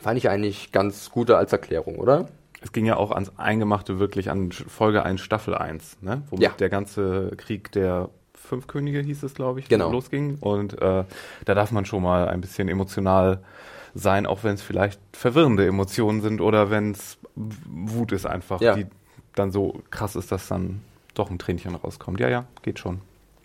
Fand 0.00 0.18
ich 0.18 0.28
eigentlich 0.28 0.72
ganz 0.72 1.10
gute 1.10 1.36
als 1.36 1.52
Erklärung, 1.52 1.96
oder? 1.96 2.28
Es 2.60 2.72
ging 2.72 2.86
ja 2.86 2.96
auch 2.96 3.10
ans 3.10 3.32
Eingemachte 3.38 3.98
wirklich 3.98 4.30
an 4.30 4.52
Folge 4.52 5.04
1, 5.04 5.20
Staffel 5.20 5.54
1, 5.54 5.98
ne? 6.00 6.22
womit 6.30 6.42
ja. 6.42 6.50
der 6.50 6.68
ganze 6.68 7.32
Krieg 7.36 7.72
der 7.72 8.08
Fünf 8.52 8.66
Könige 8.66 9.00
hieß 9.00 9.22
es, 9.22 9.32
glaube 9.32 9.60
ich, 9.60 9.68
genau. 9.68 9.90
losging. 9.90 10.36
Und 10.38 10.74
äh, 10.74 11.04
da 11.46 11.54
darf 11.54 11.72
man 11.72 11.86
schon 11.86 12.02
mal 12.02 12.28
ein 12.28 12.42
bisschen 12.42 12.68
emotional 12.68 13.38
sein, 13.94 14.26
auch 14.26 14.44
wenn 14.44 14.56
es 14.56 14.60
vielleicht 14.60 15.00
verwirrende 15.14 15.66
Emotionen 15.66 16.20
sind 16.20 16.42
oder 16.42 16.70
wenn 16.70 16.90
es 16.90 17.16
Wut 17.34 18.12
ist 18.12 18.26
einfach, 18.26 18.60
ja. 18.60 18.74
die 18.74 18.84
dann 19.34 19.52
so 19.52 19.80
krass 19.88 20.16
ist, 20.16 20.32
dass 20.32 20.48
dann 20.48 20.82
doch 21.14 21.30
ein 21.30 21.38
Tränchen 21.38 21.74
rauskommt. 21.74 22.20
Ja, 22.20 22.28
ja, 22.28 22.44
geht 22.60 22.78
schon 22.78 23.00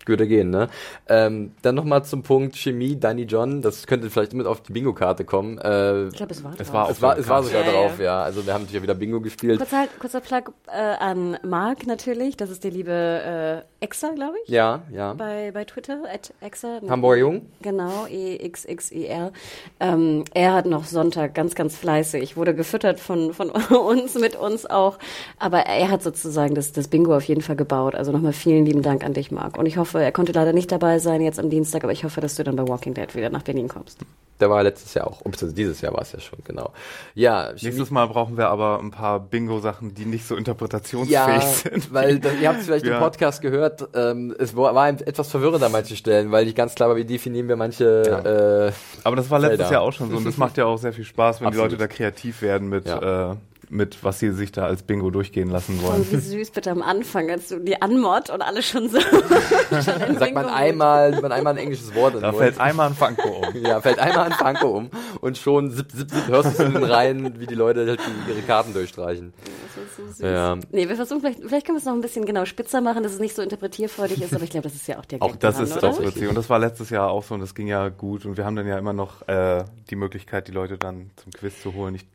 würde 0.08 0.28
gehen, 0.28 0.50
ne? 0.50 0.70
Ähm, 1.08 1.52
dann 1.62 1.76
nochmal 1.76 2.04
zum 2.06 2.24
Punkt 2.24 2.56
Chemie, 2.56 3.00
Danny 3.00 3.24
John, 3.24 3.62
das 3.62 3.88
könnte 3.88 4.10
vielleicht 4.10 4.34
mit 4.34 4.46
auf 4.46 4.62
die 4.62 4.74
Bingo-Karte 4.74 5.26
kommen. 5.26 5.58
Äh, 5.58 6.08
ich 6.08 6.14
glaube, 6.16 6.34
es 6.34 6.44
war 6.44 6.54
es 6.58 6.74
War 6.74 6.90
es 6.90 7.02
war, 7.02 7.18
es 7.18 7.28
war 7.28 7.44
sogar 7.44 7.66
ja, 7.66 7.72
drauf, 7.72 8.00
ja. 8.00 8.06
ja. 8.06 8.24
Also 8.24 8.46
wir 8.46 8.54
haben 8.54 8.64
natürlich 8.64 8.84
wieder 8.84 8.96
Bingo 8.96 9.22
gespielt. 9.22 9.60
Kurzer, 9.60 9.88
kurzer 10.00 10.22
Plug 10.22 10.54
äh, 10.68 10.78
an 10.78 11.38
Marc 11.44 11.86
natürlich, 11.86 12.38
das 12.38 12.50
ist 12.50 12.64
der 12.64 12.72
liebe 12.72 13.64
äh, 13.77 13.77
Exa, 13.80 14.12
glaube 14.12 14.36
ich. 14.44 14.50
Ja, 14.50 14.84
ja. 14.92 15.14
Bei, 15.14 15.52
bei 15.52 15.66
Twitter, 15.66 16.04
at 16.12 16.34
Exa. 16.42 16.82
Hamburger 16.88 17.20
Jung. 17.20 17.42
Genau, 17.62 18.06
E-X-X-E-R. 18.08 19.32
Ähm, 19.80 20.24
er 20.34 20.54
hat 20.54 20.66
noch 20.68 20.86
Sonntag 20.86 21.34
ganz, 21.34 21.56
ganz 21.56 21.76
fleißig, 21.76 22.38
wurde 22.38 22.56
gefüttert 22.56 23.00
von, 23.00 23.34
von 23.34 23.50
uns, 23.70 24.16
mit 24.16 24.36
uns 24.36 24.66
auch. 24.66 25.00
Aber 25.40 25.60
er 25.60 25.90
hat 25.90 26.04
sozusagen 26.04 26.56
das, 26.56 26.72
das 26.72 26.88
Bingo 26.88 27.16
auf 27.16 27.24
jeden 27.24 27.42
Fall 27.42 27.56
gebaut. 27.56 27.96
Also 27.96 28.12
nochmal 28.12 28.34
vielen 28.34 28.66
lieben 28.66 28.84
Dank 28.84 29.04
an 29.04 29.14
dich, 29.14 29.32
Marc. 29.32 29.58
Und 29.58 29.66
ich 29.66 29.78
hoffe, 29.78 29.88
hoffe, 29.88 30.04
er 30.04 30.12
konnte 30.12 30.32
leider 30.32 30.54
nicht 30.54 30.72
dabei 30.72 31.00
sein 31.00 31.22
jetzt 31.22 31.40
am 31.40 31.50
Dienstag, 31.50 31.84
aber 31.84 31.94
ich 31.94 32.04
hoffe, 32.04 32.22
dass 32.22 32.36
du 32.36 32.44
dann 32.44 32.56
bei 32.56 32.68
Walking 32.68 32.94
Dead 32.94 33.14
wieder 33.16 33.30
nach 33.30 33.44
Berlin 33.44 33.68
kommst. 33.68 34.00
Der 34.40 34.50
war 34.50 34.62
letztes 34.64 34.94
Jahr 34.94 35.08
auch, 35.08 35.22
beziehungsweise 35.24 35.54
dieses 35.54 35.82
Jahr 35.82 35.94
war 35.94 36.02
es 36.02 36.12
ja 36.12 36.20
schon, 36.20 36.40
genau. 36.44 36.72
Ja, 37.16 37.52
nächstes 37.54 37.90
Mal 37.90 38.08
brauchen 38.08 38.38
wir 38.38 38.50
aber 38.50 38.80
ein 38.80 38.92
paar 38.92 39.20
Bingo-Sachen, 39.20 39.96
die 39.96 40.06
nicht 40.06 40.28
so 40.28 40.36
interpretationsfähig 40.36 41.12
ja, 41.12 41.42
sind. 41.42 41.94
Weil 41.94 42.20
das, 42.20 42.34
ihr 42.40 42.50
habt 42.50 42.62
vielleicht 42.62 42.86
ja. 42.88 42.96
im 42.96 43.00
Podcast 43.00 43.42
gehört, 43.42 43.90
ähm, 43.96 44.36
es 44.38 44.56
war, 44.56 44.76
war 44.76 44.90
etwas 44.90 45.32
verwirrend 45.32 45.64
an 45.64 45.72
manchen 45.72 45.98
Stellen, 45.98 46.32
weil 46.32 46.46
nicht 46.46 46.58
ganz 46.58 46.76
klar 46.76 46.90
war, 46.90 46.96
wie 46.96 47.06
definieren 47.06 47.48
wir 47.48 47.56
manche. 47.56 48.04
Ja. 48.06 48.68
Äh, 48.68 48.72
aber 49.04 49.16
das 49.16 49.30
war 49.30 49.40
letztes 49.40 49.58
Felder. 49.58 49.72
Jahr 49.72 49.82
auch 49.82 49.94
schon 49.94 50.12
so 50.12 50.18
und 50.18 50.26
das 50.26 50.38
macht 50.38 50.58
ja 50.58 50.66
auch 50.66 50.78
sehr 50.78 50.94
viel 50.94 51.06
Spaß, 51.06 51.42
wenn 51.42 51.48
Absolut. 51.48 51.72
die 51.72 51.76
Leute 51.76 51.78
da 51.78 51.88
kreativ 51.88 52.42
werden 52.42 52.70
mit. 52.70 52.86
Äh, 52.86 53.36
mit, 53.70 54.04
was 54.04 54.20
sie 54.20 54.32
sich 54.32 54.52
da 54.52 54.66
als 54.66 54.84
Bingo 54.84 55.10
durchgehen 55.10 55.50
lassen 55.50 55.82
wollen. 55.82 56.06
Oh, 56.10 56.14
wie 56.14 56.20
süß 56.20 56.52
bitte 56.52 56.72
am 56.72 56.82
Anfang, 56.82 57.30
als 57.30 57.50
du 57.50 57.60
die 57.60 57.82
anmod 57.82 58.30
und 58.30 58.42
alle 58.42 58.62
schon 58.62 58.90
so. 58.90 59.00
schon 59.70 59.82
Sagt 59.82 60.34
man 60.34 60.48
einmal, 60.48 61.22
man 61.22 61.32
einmal 61.32 61.54
ein 61.54 61.60
englisches 61.60 61.94
Wort. 61.96 62.22
Da 62.22 62.32
fällt 62.34 62.60
einmal 62.60 62.88
ein 62.88 62.96
Funko 62.96 63.48
um. 63.48 63.62
ja, 63.62 63.82
fällt 63.82 64.00
einmal 64.00 64.32
ein 64.32 64.34
Funko 64.34 64.78
um 64.78 64.90
und 65.22 65.38
schon 65.38 65.72
zip, 65.72 65.92
zip, 65.92 66.10
zip, 66.10 66.28
hörst 66.28 66.60
du 66.60 66.64
in 66.64 66.74
den 66.74 66.84
Reihen, 66.84 67.40
wie 67.40 67.46
die 67.46 67.56
Leute 67.56 67.86
halt 67.88 68.00
ihre 68.28 68.42
Karten 68.42 68.74
durchstreichen. 68.74 69.34
Das 69.76 69.84
ist 69.84 69.96
so 69.98 70.06
süß. 70.08 70.20
Ja. 70.20 70.58
Nee, 70.72 70.88
wir 70.88 70.96
versuchen 70.96 71.22
vielleicht, 71.22 71.42
vielleicht 71.42 71.66
können 71.66 71.78
wir 71.78 71.80
es 71.80 71.86
noch 71.86 71.94
ein 71.94 72.02
bisschen 72.02 72.26
genau 72.26 72.46
spitzer 72.46 72.82
machen, 72.82 73.04
dass 73.04 73.14
es 73.14 73.20
nicht 73.20 73.36
so 73.36 73.42
interpretierfreudig 73.42 74.22
ist, 74.22 74.34
aber 74.34 74.44
ich 74.44 74.50
glaube, 74.50 74.68
das 74.68 74.76
ist 74.76 74.88
ja 74.88 75.00
auch 75.00 75.06
der 75.06 75.22
Auch 75.22 75.36
das 75.36 75.60
ist 75.60 75.84
auch 75.84 76.00
richtig. 76.00 76.28
Und 76.28 76.36
das 76.36 76.50
war 76.50 76.60
letztes 76.60 76.90
Jahr 76.90 77.10
auch 77.10 77.24
so 77.24 77.36
und 77.36 77.42
das 77.42 77.56
ging 77.56 77.68
ja 77.68 77.90
gut 77.90 78.26
und 78.26 78.38
wir 78.38 78.46
haben 78.46 78.56
dann 78.56 78.68
ja 78.68 78.78
immer 78.78 78.94
noch 78.94 79.28
äh, 79.28 79.66
die 79.90 79.96
Möglichkeit, 79.96 80.48
die 80.48 80.52
Leute 80.52 80.78
dann 80.78 81.12
zum 81.18 81.32
Quiz 81.32 81.62
zu 81.62 81.74
holen. 81.74 81.96
Ich 81.96 82.06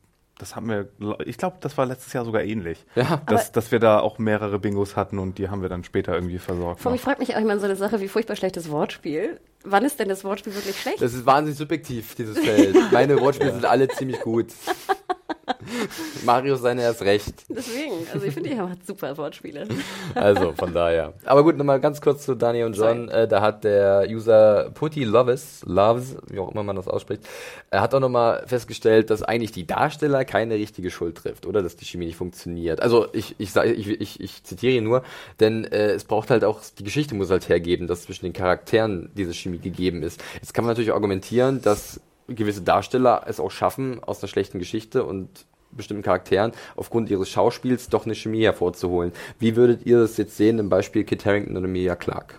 das 0.42 0.57
haben 0.57 0.68
wir, 0.68 0.88
ich 1.24 1.38
glaube, 1.38 1.59
das 1.61 1.78
war 1.78 1.87
letztes 1.87 2.12
Jahr 2.12 2.24
sogar 2.24 2.42
ähnlich. 2.42 2.85
Ja. 2.96 3.22
Dass, 3.26 3.52
dass 3.52 3.70
wir 3.70 3.78
da 3.78 4.00
auch 4.00 4.18
mehrere 4.18 4.59
Bingos 4.59 4.96
hatten 4.96 5.20
und 5.20 5.38
die 5.38 5.48
haben 5.48 5.62
wir 5.62 5.68
dann 5.68 5.85
später 5.85 6.14
irgendwie 6.14 6.38
versorgt. 6.38 6.81
Vor 6.81 6.92
ich 6.92 7.00
frage 7.00 7.20
mich 7.20 7.37
auch 7.37 7.40
immer 7.40 7.57
so 7.61 7.64
eine 7.64 7.76
Sache 7.76 8.00
wie 8.00 8.09
furchtbar 8.09 8.35
schlechtes 8.35 8.68
Wortspiel. 8.68 9.40
Wann 9.64 9.85
ist 9.85 9.98
denn 9.98 10.09
das 10.09 10.25
Wortspiel 10.25 10.55
wirklich 10.55 10.81
schlecht? 10.81 11.01
Das 11.01 11.14
ist 11.14 11.25
wahnsinnig 11.25 11.59
subjektiv, 11.59 12.14
dieses 12.14 12.38
Feld. 12.38 12.77
Meine 12.92 13.20
Wortspiele 13.20 13.53
sind 13.53 13.64
alle 13.64 13.88
ziemlich 13.88 14.20
gut. 14.20 14.48
Mario 16.25 16.57
seine 16.57 16.83
erst 16.83 17.03
recht. 17.03 17.44
Deswegen, 17.48 17.94
also 18.12 18.27
ich 18.27 18.35
finde, 18.35 18.51
ihr 18.51 18.59
habt 18.59 18.87
super 18.87 19.16
Wortspiele. 19.16 19.66
Also, 20.14 20.53
von 20.53 20.72
daher. 20.72 21.14
Aber 21.25 21.42
gut, 21.42 21.57
nochmal 21.57 21.81
ganz 21.81 22.01
kurz 22.01 22.25
zu 22.25 22.35
Dani 22.35 22.64
und 22.64 22.77
John. 22.77 23.09
Äh, 23.09 23.27
da 23.27 23.40
hat 23.40 23.64
der 23.64 24.07
User 24.09 24.70
Putty 24.75 25.05
Loves, 25.05 25.62
Loves, 25.66 26.16
wie 26.29 26.38
auch 26.38 26.51
immer 26.51 26.62
man 26.62 26.77
das 26.77 26.88
ausspricht, 26.88 27.22
er 27.70 27.81
hat 27.81 27.94
auch 27.94 28.01
nochmal 28.01 28.44
festgestellt, 28.46 29.11
dass 29.11 29.22
eigentlich 29.22 29.53
die 29.53 29.66
Darsteller 29.66 30.25
keine 30.25 30.55
richtige 30.55 30.90
Schuld 30.90 31.16
trifft, 31.16 31.46
oder? 31.46 31.62
Dass 31.62 31.77
die 31.77 31.85
Chemie 31.85 32.07
nicht 32.07 32.16
funktioniert. 32.16 32.81
Also, 32.81 33.07
ich, 33.12 33.35
ich, 33.38 33.53
sag, 33.53 33.66
ich, 33.66 33.88
ich, 33.88 34.20
ich 34.20 34.44
zitiere 34.44 34.75
ihn 34.75 34.85
nur, 34.85 35.03
denn 35.40 35.64
äh, 35.64 35.90
es 35.92 36.05
braucht 36.05 36.31
halt 36.31 36.44
auch, 36.44 36.61
die 36.79 36.85
Geschichte 36.85 37.14
muss 37.14 37.31
halt 37.31 37.48
hergeben, 37.48 37.87
dass 37.87 38.03
zwischen 38.03 38.27
den 38.27 38.33
Charakteren 38.33 39.11
diese 39.14 39.35
Chemie 39.35 39.52
gegeben 39.59 40.03
ist. 40.03 40.23
Jetzt 40.35 40.55
kann 40.55 40.65
man 40.65 40.71
natürlich 40.71 40.93
argumentieren, 40.93 41.62
dass 41.62 42.01
gewisse 42.29 42.62
Darsteller 42.62 43.25
es 43.27 43.41
auch 43.41 43.51
schaffen, 43.51 44.03
aus 44.03 44.23
einer 44.23 44.29
schlechten 44.29 44.59
Geschichte 44.59 45.05
und 45.05 45.47
bestimmten 45.73 46.03
Charakteren 46.03 46.53
aufgrund 46.77 47.11
ihres 47.11 47.29
Schauspiels 47.29 47.88
doch 47.88 48.05
eine 48.05 48.15
Chemie 48.15 48.45
hervorzuholen. 48.45 49.12
Wie 49.38 49.57
würdet 49.57 49.87
ihr 49.87 50.01
das 50.01 50.17
jetzt 50.17 50.37
sehen 50.37 50.59
im 50.59 50.69
Beispiel 50.69 51.05
Kit 51.05 51.25
Harington 51.25 51.57
und 51.57 51.65
Emilia 51.65 51.97
Clarke? 51.97 52.37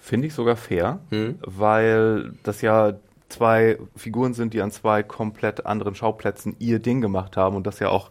Finde 0.00 0.28
ich 0.28 0.34
sogar 0.34 0.56
fair, 0.56 1.00
hm? 1.10 1.38
weil 1.42 2.32
das 2.44 2.62
ja 2.62 2.94
zwei 3.28 3.78
Figuren 3.96 4.34
sind, 4.34 4.54
die 4.54 4.62
an 4.62 4.70
zwei 4.70 5.02
komplett 5.02 5.66
anderen 5.66 5.96
Schauplätzen 5.96 6.54
ihr 6.60 6.78
Ding 6.78 7.00
gemacht 7.00 7.36
haben 7.36 7.56
und 7.56 7.66
das 7.66 7.80
ja 7.80 7.88
auch 7.88 8.10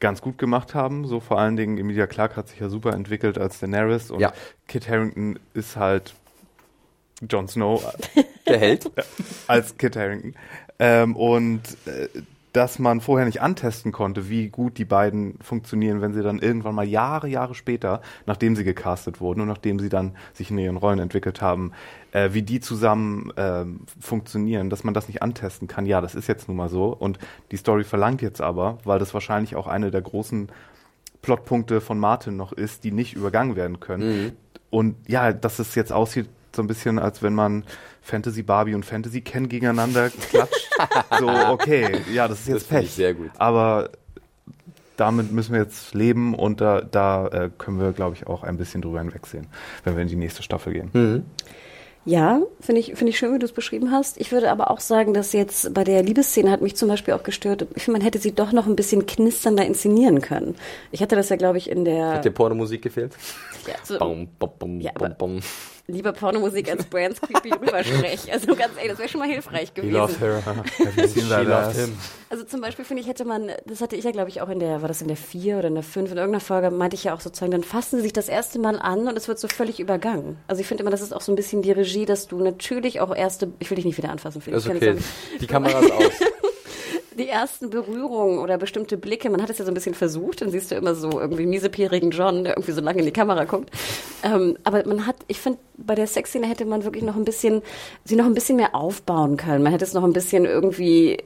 ganz 0.00 0.20
gut 0.20 0.36
gemacht 0.36 0.74
haben. 0.74 1.06
So 1.06 1.20
vor 1.20 1.38
allen 1.38 1.56
Dingen 1.56 1.78
Emilia 1.78 2.06
Clarke 2.06 2.36
hat 2.36 2.48
sich 2.48 2.60
ja 2.60 2.68
super 2.68 2.92
entwickelt 2.92 3.38
als 3.38 3.60
Daenerys 3.60 4.10
und 4.10 4.20
ja. 4.20 4.32
Kit 4.68 4.88
Harington 4.88 5.38
ist 5.54 5.76
halt 5.76 6.14
Jon 7.28 7.48
Snow. 7.48 7.82
Der 8.48 8.58
Held. 8.58 8.90
als 9.46 9.76
Kit 9.78 9.96
Harington. 9.96 10.34
Ähm, 10.78 11.16
und 11.16 11.62
äh, 11.86 12.08
dass 12.54 12.78
man 12.78 13.00
vorher 13.00 13.26
nicht 13.26 13.42
antesten 13.42 13.90
konnte, 13.90 14.28
wie 14.28 14.48
gut 14.48 14.78
die 14.78 14.84
beiden 14.84 15.36
funktionieren, 15.40 16.00
wenn 16.00 16.14
sie 16.14 16.22
dann 16.22 16.38
irgendwann 16.38 16.76
mal 16.76 16.86
Jahre, 16.86 17.26
Jahre 17.26 17.54
später, 17.56 18.00
nachdem 18.26 18.54
sie 18.54 18.62
gecastet 18.62 19.20
wurden 19.20 19.40
und 19.40 19.48
nachdem 19.48 19.80
sie 19.80 19.88
dann 19.88 20.16
sich 20.34 20.52
in 20.52 20.58
ihren 20.58 20.76
Rollen 20.76 21.00
entwickelt 21.00 21.42
haben, 21.42 21.72
äh, 22.12 22.32
wie 22.32 22.42
die 22.42 22.60
zusammen 22.60 23.32
äh, 23.36 23.64
funktionieren, 24.00 24.70
dass 24.70 24.84
man 24.84 24.94
das 24.94 25.08
nicht 25.08 25.20
antesten 25.20 25.66
kann. 25.66 25.84
Ja, 25.84 26.00
das 26.00 26.14
ist 26.14 26.28
jetzt 26.28 26.46
nun 26.46 26.56
mal 26.56 26.68
so. 26.68 26.94
Und 26.96 27.18
die 27.50 27.56
Story 27.56 27.82
verlangt 27.82 28.22
jetzt 28.22 28.40
aber, 28.40 28.78
weil 28.84 29.00
das 29.00 29.14
wahrscheinlich 29.14 29.56
auch 29.56 29.66
eine 29.66 29.90
der 29.90 30.02
großen 30.02 30.48
Plotpunkte 31.22 31.80
von 31.80 31.98
Martin 31.98 32.36
noch 32.36 32.52
ist, 32.52 32.84
die 32.84 32.92
nicht 32.92 33.14
übergangen 33.14 33.56
werden 33.56 33.80
können. 33.80 34.22
Mhm. 34.22 34.32
Und 34.70 34.96
ja, 35.08 35.32
dass 35.32 35.58
es 35.58 35.74
jetzt 35.74 35.92
aussieht, 35.92 36.28
so 36.54 36.62
ein 36.62 36.66
bisschen, 36.66 36.98
als 36.98 37.22
wenn 37.22 37.34
man 37.34 37.64
Fantasy 38.02 38.42
Barbie 38.42 38.74
und 38.74 38.84
Fantasy 38.84 39.20
Ken 39.20 39.48
gegeneinander 39.48 40.10
klatscht. 40.10 40.70
so, 41.18 41.28
okay, 41.28 42.00
ja, 42.12 42.28
das 42.28 42.40
ist 42.40 42.48
jetzt 42.48 42.70
das 42.70 42.80
Pech. 42.80 42.90
Sehr 42.90 43.14
gut. 43.14 43.30
Aber 43.38 43.90
damit 44.96 45.32
müssen 45.32 45.52
wir 45.52 45.62
jetzt 45.62 45.94
leben 45.94 46.34
und 46.34 46.60
da, 46.60 46.80
da 46.80 47.26
äh, 47.28 47.50
können 47.56 47.80
wir, 47.80 47.92
glaube 47.92 48.14
ich, 48.14 48.26
auch 48.26 48.42
ein 48.42 48.56
bisschen 48.56 48.82
drüber 48.82 49.00
hinwegsehen, 49.00 49.46
wenn 49.84 49.96
wir 49.96 50.02
in 50.02 50.08
die 50.08 50.16
nächste 50.16 50.42
Staffel 50.42 50.72
gehen. 50.72 50.90
Mhm. 50.92 51.24
Ja, 52.06 52.42
finde 52.60 52.82
ich, 52.82 52.94
finde 52.94 53.08
ich 53.08 53.18
schön, 53.18 53.32
wie 53.32 53.38
du 53.38 53.46
es 53.46 53.52
beschrieben 53.52 53.90
hast. 53.90 54.20
Ich 54.20 54.30
würde 54.30 54.50
aber 54.50 54.70
auch 54.70 54.80
sagen, 54.80 55.14
dass 55.14 55.32
jetzt 55.32 55.72
bei 55.72 55.84
der 55.84 56.02
Liebesszene 56.02 56.50
hat 56.50 56.60
mich 56.60 56.76
zum 56.76 56.88
Beispiel 56.88 57.14
auch 57.14 57.22
gestört. 57.22 57.66
Ich 57.74 57.84
finde, 57.84 57.98
man 57.98 58.04
hätte 58.04 58.18
sie 58.18 58.34
doch 58.34 58.52
noch 58.52 58.66
ein 58.66 58.76
bisschen 58.76 59.06
knisternder 59.06 59.64
inszenieren 59.64 60.20
können. 60.20 60.54
Ich 60.90 61.00
hatte 61.00 61.16
das 61.16 61.30
ja, 61.30 61.36
glaube 61.36 61.56
ich, 61.56 61.70
in 61.70 61.86
der. 61.86 62.08
Hat 62.08 62.24
dir 62.26 62.30
Pornomusik 62.30 62.82
gefehlt? 62.82 63.16
Ja, 63.66 63.74
so, 63.82 63.98
bum, 63.98 64.28
bum, 64.38 64.50
bum, 64.58 64.80
ja, 64.80 64.90
aber, 64.94 65.16
lieber 65.86 66.12
Pornomusik 66.12 66.70
als 66.70 66.84
Brands 66.86 67.20
creepy 67.20 67.50
Rübersprech. 67.60 68.32
Also 68.32 68.54
ganz 68.54 68.76
ehrlich, 68.76 68.90
das 68.90 68.98
wäre 68.98 69.08
schon 69.08 69.20
mal 69.20 69.28
hilfreich 69.28 69.74
gewesen. 69.74 69.92
He 69.92 69.96
loves 69.96 70.20
her. 70.20 70.42
She 71.08 71.20
loves 71.20 71.76
him. 71.76 71.96
Also 72.30 72.44
zum 72.44 72.60
Beispiel 72.60 72.84
finde 72.84 73.02
ich, 73.02 73.08
hätte 73.08 73.24
man, 73.24 73.50
das 73.66 73.80
hatte 73.80 73.96
ich 73.96 74.04
ja 74.04 74.10
glaube 74.10 74.30
ich 74.30 74.40
auch 74.40 74.48
in 74.48 74.60
der, 74.60 74.80
war 74.82 74.88
das 74.88 75.02
in 75.02 75.08
der 75.08 75.16
vier 75.16 75.58
oder 75.58 75.68
in 75.68 75.74
der 75.74 75.84
fünf, 75.84 76.10
in 76.10 76.16
irgendeiner 76.16 76.40
Folge 76.40 76.70
meinte 76.70 76.96
ich 76.96 77.04
ja 77.04 77.14
auch 77.14 77.20
sozusagen, 77.20 77.52
dann 77.52 77.64
fassen 77.64 77.96
sie 77.96 78.02
sich 78.02 78.12
das 78.12 78.28
erste 78.28 78.58
Mal 78.58 78.78
an 78.78 79.06
und 79.06 79.16
es 79.16 79.28
wird 79.28 79.38
so 79.38 79.48
völlig 79.48 79.78
übergangen. 79.80 80.36
Also 80.48 80.60
ich 80.60 80.66
finde 80.66 80.82
immer, 80.82 80.90
das 80.90 81.02
ist 81.02 81.12
auch 81.12 81.20
so 81.20 81.32
ein 81.32 81.36
bisschen 81.36 81.62
die 81.62 81.72
Regie, 81.72 82.06
dass 82.06 82.26
du 82.26 82.38
natürlich 82.42 83.00
auch 83.00 83.14
erste, 83.14 83.52
ich 83.58 83.70
will 83.70 83.76
dich 83.76 83.84
nicht 83.84 83.98
wieder 83.98 84.10
anfassen. 84.10 84.42
Das 84.46 84.64
ist 84.64 84.70
okay. 84.70 84.96
Die 85.40 85.46
Kamera 85.46 85.80
ist 85.80 85.92
aus. 85.92 86.12
die 87.18 87.28
ersten 87.28 87.70
Berührungen 87.70 88.38
oder 88.38 88.58
bestimmte 88.58 88.96
Blicke, 88.96 89.30
man 89.30 89.42
hat 89.42 89.50
es 89.50 89.58
ja 89.58 89.64
so 89.64 89.70
ein 89.70 89.74
bisschen 89.74 89.94
versucht, 89.94 90.40
dann 90.40 90.50
siehst 90.50 90.70
du 90.70 90.74
immer 90.74 90.94
so 90.94 91.20
irgendwie 91.20 91.46
miesepierigen 91.46 92.10
John, 92.10 92.44
der 92.44 92.54
irgendwie 92.54 92.72
so 92.72 92.80
lange 92.80 93.00
in 93.00 93.04
die 93.04 93.12
Kamera 93.12 93.44
guckt. 93.44 93.70
Ähm, 94.22 94.56
aber 94.64 94.86
man 94.86 95.06
hat, 95.06 95.16
ich 95.28 95.40
finde, 95.40 95.58
bei 95.76 95.94
der 95.94 96.06
Sexszene 96.06 96.46
hätte 96.46 96.64
man 96.64 96.84
wirklich 96.84 97.04
noch 97.04 97.16
ein 97.16 97.24
bisschen, 97.24 97.62
sie 98.04 98.16
noch 98.16 98.26
ein 98.26 98.34
bisschen 98.34 98.56
mehr 98.56 98.74
aufbauen 98.74 99.36
können. 99.36 99.62
Man 99.62 99.72
hätte 99.72 99.84
es 99.84 99.94
noch 99.94 100.04
ein 100.04 100.12
bisschen 100.12 100.44
irgendwie, 100.44 101.18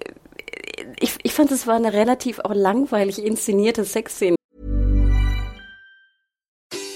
ich, 1.01 1.17
ich 1.23 1.33
fand, 1.33 1.51
es 1.51 1.67
war 1.67 1.77
eine 1.77 1.93
relativ 1.93 2.41
auch 2.41 2.55
langweilig 2.55 3.25
inszenierte 3.25 3.85
Sexszene. 3.85 4.37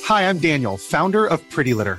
Hi, 0.09 0.25
I'm 0.25 0.41
Daniel, 0.41 0.77
Founder 0.77 1.31
of 1.31 1.41
Pretty 1.51 1.73
Litter. 1.73 1.99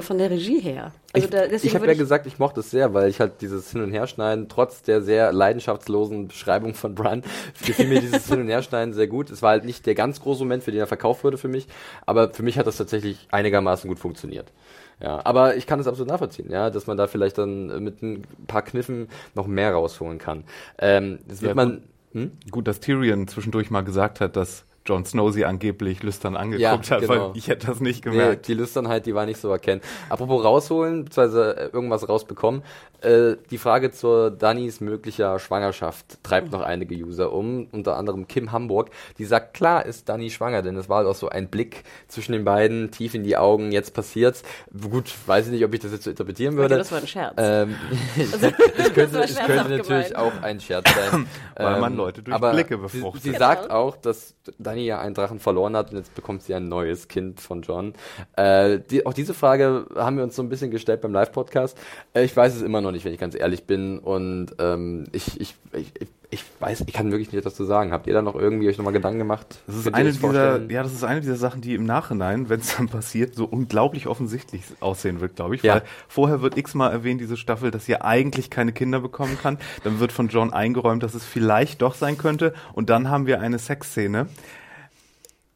Von 0.00 0.16
der 0.16 0.30
Regie 0.30 0.58
her. 0.58 0.92
Also 1.12 1.28
da, 1.28 1.44
ich 1.44 1.64
ich 1.64 1.74
habe 1.74 1.86
ja 1.86 1.92
gesagt, 1.92 2.26
ich 2.26 2.38
mochte 2.38 2.60
es 2.60 2.70
sehr, 2.70 2.94
weil 2.94 3.10
ich 3.10 3.20
halt 3.20 3.42
dieses 3.42 3.70
Hin- 3.72 3.82
und 3.82 3.92
Herschneiden, 3.92 4.48
trotz 4.48 4.80
der 4.80 5.02
sehr 5.02 5.34
leidenschaftslosen 5.34 6.28
Beschreibung 6.28 6.72
von 6.72 6.94
Brian, 6.94 7.22
gefiel 7.66 7.88
mir 7.88 8.00
dieses 8.00 8.26
Hin- 8.26 8.40
und 8.40 8.48
Herschneiden 8.48 8.94
sehr 8.94 9.06
gut. 9.06 9.30
Es 9.30 9.42
war 9.42 9.50
halt 9.50 9.66
nicht 9.66 9.84
der 9.84 9.94
ganz 9.94 10.22
große 10.22 10.44
Moment, 10.44 10.62
für 10.62 10.70
den 10.70 10.80
er 10.80 10.86
verkauft 10.86 11.24
wurde 11.24 11.36
für 11.36 11.48
mich, 11.48 11.66
aber 12.06 12.32
für 12.32 12.42
mich 12.42 12.58
hat 12.58 12.66
das 12.66 12.78
tatsächlich 12.78 13.28
einigermaßen 13.32 13.86
gut 13.86 13.98
funktioniert. 13.98 14.50
Ja, 14.98 15.20
aber 15.26 15.56
ich 15.56 15.66
kann 15.66 15.78
es 15.78 15.86
absolut 15.86 16.08
nachvollziehen, 16.08 16.50
ja, 16.50 16.70
dass 16.70 16.86
man 16.86 16.96
da 16.96 17.06
vielleicht 17.06 17.36
dann 17.36 17.82
mit 17.84 18.00
ein 18.02 18.22
paar 18.46 18.62
Kniffen 18.62 19.08
noch 19.34 19.46
mehr 19.46 19.74
rausholen 19.74 20.16
kann. 20.16 20.44
Ähm, 20.78 21.18
das 21.28 21.42
wird 21.42 21.50
ja, 21.50 21.54
man. 21.54 21.82
Hm? 22.12 22.32
Gut, 22.50 22.66
dass 22.66 22.80
Tyrion 22.80 23.28
zwischendurch 23.28 23.70
mal 23.70 23.82
gesagt 23.82 24.20
hat, 24.20 24.36
dass 24.36 24.64
Jon 24.86 25.04
Snow 25.04 25.30
sie 25.30 25.44
angeblich 25.44 26.02
lüstern 26.02 26.36
angeguckt 26.36 26.88
ja, 26.88 26.96
hat, 26.96 27.00
genau. 27.00 27.30
weil 27.30 27.36
ich 27.36 27.48
hätte 27.48 27.68
das 27.68 27.80
nicht 27.80 28.02
gemerkt. 28.02 28.48
Nee, 28.48 28.54
die 28.54 28.60
Lüsternheit, 28.60 29.06
die 29.06 29.14
war 29.14 29.26
nicht 29.26 29.40
so 29.40 29.48
erkennen. 29.50 29.80
Apropos 30.08 30.44
rausholen, 30.44 31.04
beziehungsweise 31.04 31.56
äh, 31.56 31.68
irgendwas 31.72 32.08
rausbekommen, 32.08 32.62
äh, 33.02 33.36
die 33.50 33.58
Frage 33.58 33.90
zur 33.90 34.30
Dannys 34.30 34.80
möglicher 34.80 35.38
Schwangerschaft 35.38 36.22
treibt 36.22 36.52
noch 36.52 36.62
einige 36.62 36.94
User 36.94 37.32
um, 37.32 37.66
unter 37.72 37.96
anderem 37.96 38.28
Kim 38.28 38.52
Hamburg, 38.52 38.90
die 39.18 39.24
sagt, 39.24 39.54
klar 39.54 39.84
ist 39.86 40.08
Danny 40.08 40.30
schwanger, 40.30 40.62
denn 40.62 40.76
es 40.76 40.88
war 40.88 40.98
halt 40.98 41.08
auch 41.08 41.14
so 41.14 41.28
ein 41.28 41.48
Blick 41.48 41.84
zwischen 42.08 42.32
den 42.32 42.44
beiden, 42.44 42.90
tief 42.90 43.14
in 43.14 43.24
die 43.24 43.36
Augen, 43.36 43.72
jetzt 43.72 43.94
passiert's. 43.94 44.42
Gut, 44.90 45.12
weiß 45.26 45.46
ich 45.46 45.52
nicht, 45.52 45.64
ob 45.64 45.74
ich 45.74 45.80
das 45.80 45.92
jetzt 45.92 46.04
so 46.04 46.10
interpretieren 46.10 46.56
würde. 46.56 46.74
Okay, 46.74 46.78
das 46.78 46.92
war 46.92 46.98
ein 46.98 47.06
Scherz. 47.06 47.34
Ähm, 47.38 47.76
also, 48.18 48.46
es 48.76 48.92
könnte, 48.92 49.18
es 49.20 49.36
könnte 49.36 49.68
natürlich 49.68 50.08
gemeint. 50.08 50.16
auch 50.16 50.42
ein 50.42 50.60
Scherz 50.60 50.88
sein. 50.94 51.26
weil 51.56 51.80
man 51.80 51.92
ähm, 51.92 51.98
Leute 51.98 52.22
durch 52.22 52.38
Blicke 52.38 52.78
befruchtet. 52.78 53.22
Sie, 53.22 53.30
sie 53.30 53.36
sagt 53.36 53.64
genau. 53.64 53.74
auch, 53.74 53.96
dass 53.96 54.34
Dani 54.72 54.86
ja 54.86 55.00
einen 55.00 55.14
Drachen 55.14 55.38
verloren 55.38 55.76
hat 55.76 55.90
und 55.90 55.98
jetzt 55.98 56.14
bekommt 56.14 56.42
sie 56.42 56.54
ein 56.54 56.68
neues 56.68 57.08
Kind 57.08 57.40
von 57.40 57.62
John. 57.62 57.92
Äh, 58.36 58.78
die, 58.90 59.04
auch 59.04 59.12
diese 59.12 59.34
Frage 59.34 59.86
haben 59.94 60.16
wir 60.16 60.24
uns 60.24 60.34
so 60.34 60.42
ein 60.42 60.48
bisschen 60.48 60.70
gestellt 60.70 61.02
beim 61.02 61.12
Live-Podcast. 61.12 61.76
Äh, 62.14 62.24
ich 62.24 62.34
weiß 62.36 62.56
es 62.56 62.62
immer 62.62 62.80
noch 62.80 62.92
nicht, 62.92 63.04
wenn 63.04 63.12
ich 63.12 63.20
ganz 63.20 63.34
ehrlich 63.34 63.64
bin. 63.64 63.98
Und 63.98 64.56
ähm, 64.58 65.04
ich, 65.12 65.40
ich, 65.40 65.54
ich, 65.74 65.92
ich 66.30 66.44
weiß, 66.60 66.84
ich 66.86 66.92
kann 66.94 67.10
wirklich 67.10 67.30
nicht 67.30 67.44
dazu 67.44 67.64
sagen. 67.64 67.92
Habt 67.92 68.06
ihr 68.06 68.14
da 68.14 68.22
noch 68.22 68.34
irgendwie 68.34 68.68
euch 68.68 68.78
nochmal 68.78 68.94
Gedanken 68.94 69.18
gemacht? 69.18 69.58
Das 69.66 69.76
ist 69.76 69.92
eine 69.92 70.10
dieser, 70.10 70.62
ja, 70.70 70.82
das 70.82 70.94
ist 70.94 71.04
eine 71.04 71.20
dieser 71.20 71.36
Sachen, 71.36 71.60
die 71.60 71.74
im 71.74 71.84
Nachhinein, 71.84 72.48
wenn 72.48 72.60
es 72.60 72.76
dann 72.76 72.88
passiert, 72.88 73.34
so 73.34 73.44
unglaublich 73.44 74.06
offensichtlich 74.06 74.62
aussehen 74.80 75.20
wird, 75.20 75.36
glaube 75.36 75.56
ich. 75.56 75.62
Ja. 75.62 75.74
Weil 75.74 75.82
vorher 76.08 76.40
wird 76.40 76.56
x-mal 76.56 76.90
erwähnt, 76.90 77.20
diese 77.20 77.36
Staffel, 77.36 77.70
dass 77.70 77.84
sie 77.84 78.00
eigentlich 78.00 78.48
keine 78.48 78.72
Kinder 78.72 79.00
bekommen 79.00 79.36
kann. 79.42 79.58
Dann 79.84 80.00
wird 80.00 80.12
von 80.12 80.28
John 80.28 80.54
eingeräumt, 80.54 81.02
dass 81.02 81.12
es 81.12 81.26
vielleicht 81.26 81.82
doch 81.82 81.94
sein 81.94 82.16
könnte. 82.16 82.54
Und 82.72 82.88
dann 82.88 83.10
haben 83.10 83.26
wir 83.26 83.40
eine 83.40 83.58
Sexszene 83.58 84.26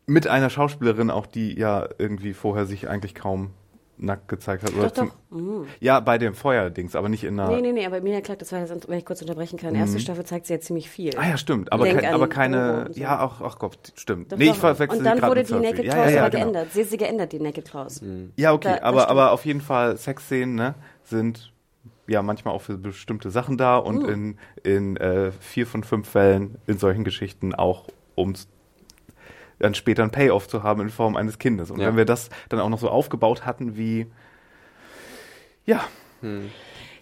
mit 0.07 0.27
einer 0.27 0.51
Schauspielerin 0.51 1.11
auch, 1.11 1.27
die 1.27 1.59
ja 1.59 1.89
irgendwie 1.99 2.33
vorher 2.33 2.67
sich 2.67 2.89
eigentlich 2.89 3.15
kaum 3.15 3.51
nackt 3.99 4.29
gezeigt 4.29 4.63
hat. 4.63 4.75
Oder 4.75 4.91
doch, 4.91 5.07
doch. 5.07 5.15
Mhm. 5.31 5.67
Ja, 5.81 6.01
bei 6.01 6.19
dem 6.19 6.35
Feuerdings, 6.35 6.95
aber 6.95 7.09
nicht 7.09 7.25
in 7.25 7.39
einer. 7.39 7.51
Nee, 7.51 7.63
nee, 7.63 7.73
nee, 7.73 7.87
aber 7.87 7.99
Emilia 7.99 8.21
Clark, 8.21 8.39
das 8.39 8.53
war, 8.53 8.61
wenn 8.69 8.99
ich 8.99 9.05
kurz 9.05 9.23
unterbrechen 9.23 9.59
kann. 9.59 9.73
Mhm. 9.73 9.81
Erste 9.81 10.01
Staffel 10.01 10.25
zeigt 10.25 10.47
sie 10.47 10.55
ja 10.55 10.61
ziemlich 10.61 10.91
viel. 10.91 11.17
Ah 11.17 11.29
ja, 11.29 11.37
stimmt. 11.37 11.73
Aber, 11.73 11.87
kein, 11.87 12.15
aber 12.15 12.29
keine. 12.29 12.89
So. 12.93 13.01
Ja, 13.01 13.25
auch, 13.25 13.41
ach 13.41 13.59
Gott, 13.59 13.79
stimmt. 13.95 14.33
Doch, 14.33 14.39
nee, 14.39 14.51
ich 14.51 14.57
verwechsel 14.57 14.99
Und 14.99 15.05
dann 15.05 15.23
wurde 15.23 15.45
die 15.45 15.55
Naked 15.55 15.85
Clause 15.85 15.87
ja, 15.87 16.05
ja, 16.05 16.11
ja, 16.11 16.29
genau. 16.29 16.45
geändert. 16.45 16.73
Sie 16.73 16.81
ist 16.83 16.91
sie 16.91 16.97
geändert, 16.97 17.33
die 17.33 17.41
Naked 17.41 17.65
Clause. 17.65 18.05
Mhm. 18.05 18.33
Ja, 18.37 18.53
okay, 18.53 18.77
da, 18.79 18.87
aber, 18.87 19.09
aber 19.09 19.33
auf 19.33 19.45
jeden 19.45 19.61
Fall 19.61 19.97
Sexszenen 19.97 20.55
ne, 20.55 20.75
sind 21.05 21.53
ja 22.07 22.23
manchmal 22.23 22.55
auch 22.55 22.63
für 22.63 22.77
bestimmte 22.77 23.31
Sachen 23.31 23.57
da 23.57 23.79
und 23.79 24.05
uh. 24.05 24.09
in, 24.09 24.39
in 24.63 24.97
äh, 24.97 25.33
vier 25.33 25.67
von 25.67 25.83
fünf 25.83 26.09
Fällen 26.09 26.59
in 26.67 26.79
solchen 26.79 27.03
Geschichten 27.03 27.55
auch 27.55 27.87
um 28.15 28.35
dann 29.59 29.75
später 29.75 30.03
einen 30.03 30.11
Payoff 30.11 30.49
zu 30.49 30.63
haben 30.63 30.81
in 30.83 30.91
Form 30.91 31.17
eines 31.17 31.39
Kindes. 31.39 31.71
Und 31.71 31.81
ja. 31.81 31.89
wenn 31.89 31.97
wir 31.97 32.05
das 32.05 32.31
dann 32.49 32.61
auch 32.61 32.69
noch 32.69 32.79
so 32.79 32.89
aufgebaut 32.89 33.47
hatten 33.47 33.77
wie, 33.77 34.07
ja. 35.65 35.85
Hm. 36.21 36.51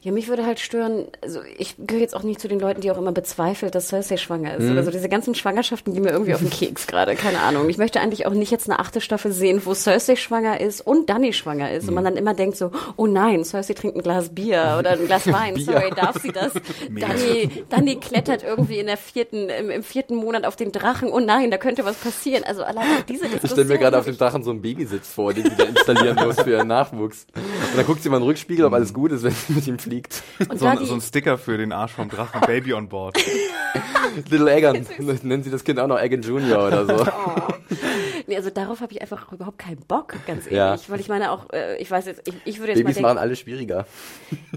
Ja, 0.05 0.13
mich 0.13 0.29
würde 0.29 0.45
halt 0.45 0.61
stören, 0.61 1.07
also 1.23 1.41
ich 1.57 1.77
gehöre 1.79 2.03
jetzt 2.03 2.15
auch 2.15 2.25
nicht 2.25 2.39
zu 2.39 2.47
den 2.47 2.61
Leuten, 2.61 2.83
die 2.83 2.91
auch 2.91 2.99
immer 2.99 3.13
bezweifelt, 3.13 3.75
dass 3.75 3.89
Cersei 3.89 4.19
schwanger 4.19 4.55
ist. 4.55 4.65
Mhm. 4.65 4.77
Also 4.77 4.91
diese 4.91 5.09
ganzen 5.09 5.35
Schwangerschaften 5.35 5.95
gehen 5.95 6.03
mir 6.03 6.11
irgendwie 6.11 6.35
auf 6.35 6.41
den 6.41 6.51
Keks 6.59 6.87
gerade, 6.87 7.15
keine 7.15 7.41
Ahnung. 7.41 7.71
Ich 7.71 7.79
möchte 7.79 8.01
eigentlich 8.01 8.27
auch 8.27 8.35
nicht 8.35 8.51
jetzt 8.51 8.69
eine 8.69 8.81
achte 8.81 9.01
Staffel 9.01 9.33
sehen, 9.33 9.63
wo 9.65 9.73
Cersei 9.73 10.17
schwanger 10.17 10.61
ist 10.61 10.83
und 10.83 11.09
Danny 11.09 11.33
schwanger 11.33 11.73
ist. 11.73 11.85
Mhm. 11.85 11.89
Und 11.89 11.95
man 11.95 12.05
dann 12.05 12.17
immer 12.19 12.35
denkt 12.35 12.59
so, 12.59 12.71
oh 12.97 13.07
nein, 13.07 13.47
Cersei 13.47 13.73
trinkt 13.73 13.97
ein 13.97 14.03
Glas 14.03 14.29
Bier 14.29 14.77
oder 14.79 14.91
ein 14.91 15.07
Glas 15.07 15.27
Wein, 15.33 15.57
sorry, 15.57 15.91
darf 15.97 16.21
sie 16.21 16.33
das? 16.33 16.53
Danny, 16.91 17.65
Danny 17.71 17.97
klettert 17.97 18.43
irgendwie 18.43 18.81
in 18.81 18.87
der 18.87 18.99
vierten, 18.99 19.49
im, 19.49 19.71
im, 19.71 19.83
vierten 19.83 20.17
Monat 20.17 20.45
auf 20.45 20.57
den 20.57 20.71
Drachen, 20.71 21.09
oh 21.09 21.21
nein, 21.21 21.51
da 21.51 21.57
könnte 21.57 21.87
was 21.87 21.97
passieren. 21.97 22.45
Also 22.45 22.63
allein 22.63 22.85
diese 23.09 23.23
Diskussion. 23.23 23.43
Ich 23.43 23.51
stelle 23.53 23.69
mir 23.69 23.79
gerade 23.79 23.99
auf 23.99 24.05
dem 24.05 24.19
Drachen 24.19 24.43
so 24.43 24.51
einen 24.51 24.61
Babysitz 24.61 25.09
vor, 25.09 25.33
den 25.33 25.45
sie 25.45 25.57
da 25.57 25.65
installieren 25.65 26.19
muss 26.23 26.43
für 26.43 26.51
ihren 26.51 26.69
Nachwuchs. 26.69 27.27
Und 27.35 27.79
dann 27.79 27.87
guckt 27.87 28.03
sie 28.03 28.11
mal 28.11 28.19
in 28.19 28.25
den 28.25 28.29
Rückspiegel, 28.29 28.67
ob 28.67 28.75
alles 28.75 28.93
gut 28.93 29.11
ist, 29.11 29.23
wenn 29.23 29.33
sie 29.33 29.55
mit 29.55 29.67
ihm 29.67 29.79
fliegt. 29.79 29.94
Und 30.49 30.59
so, 30.59 30.67
ein, 30.67 30.85
so 30.85 30.95
ein 30.95 31.01
Sticker 31.01 31.39
für 31.39 31.59
den 31.59 31.73
Arsch 31.73 31.93
vom 31.93 32.09
Drachen, 32.09 32.41
Baby 32.43 32.75
on 32.75 32.89
board. 32.89 33.17
Little 34.31 34.53
Egan. 34.53 34.87
Nennen 35.23 35.43
sie 35.43 35.51
das 35.51 35.65
Kind 35.65 35.79
auch 35.79 35.87
noch 35.87 36.01
Egan 36.01 36.23
Junior 36.23 36.67
oder 36.67 36.87
so. 36.87 37.07
Oh. 37.27 37.55
Nee, 38.27 38.37
also 38.37 38.51
darauf 38.51 38.81
habe 38.81 38.93
ich 38.93 39.03
einfach 39.03 39.31
überhaupt 39.33 39.59
keinen 39.59 39.81
Bock, 39.87 40.15
ganz 40.27 40.47
ehrlich. 40.47 40.87
Ja. 40.87 40.89
Weil 40.89 41.01
ich 41.01 41.09
meine 41.09 41.31
auch, 41.31 41.51
äh, 41.53 41.77
ich 41.77 41.91
weiß 41.91 42.07
jetzt, 42.07 42.27
ich, 42.27 42.35
ich 42.45 42.59
würde 42.59 42.73
jetzt 42.73 42.79
Babys 42.79 42.85
mal 42.85 42.93
denken, 42.95 43.03
machen 43.03 43.19
alles 43.19 43.39
schwieriger. 43.41 43.87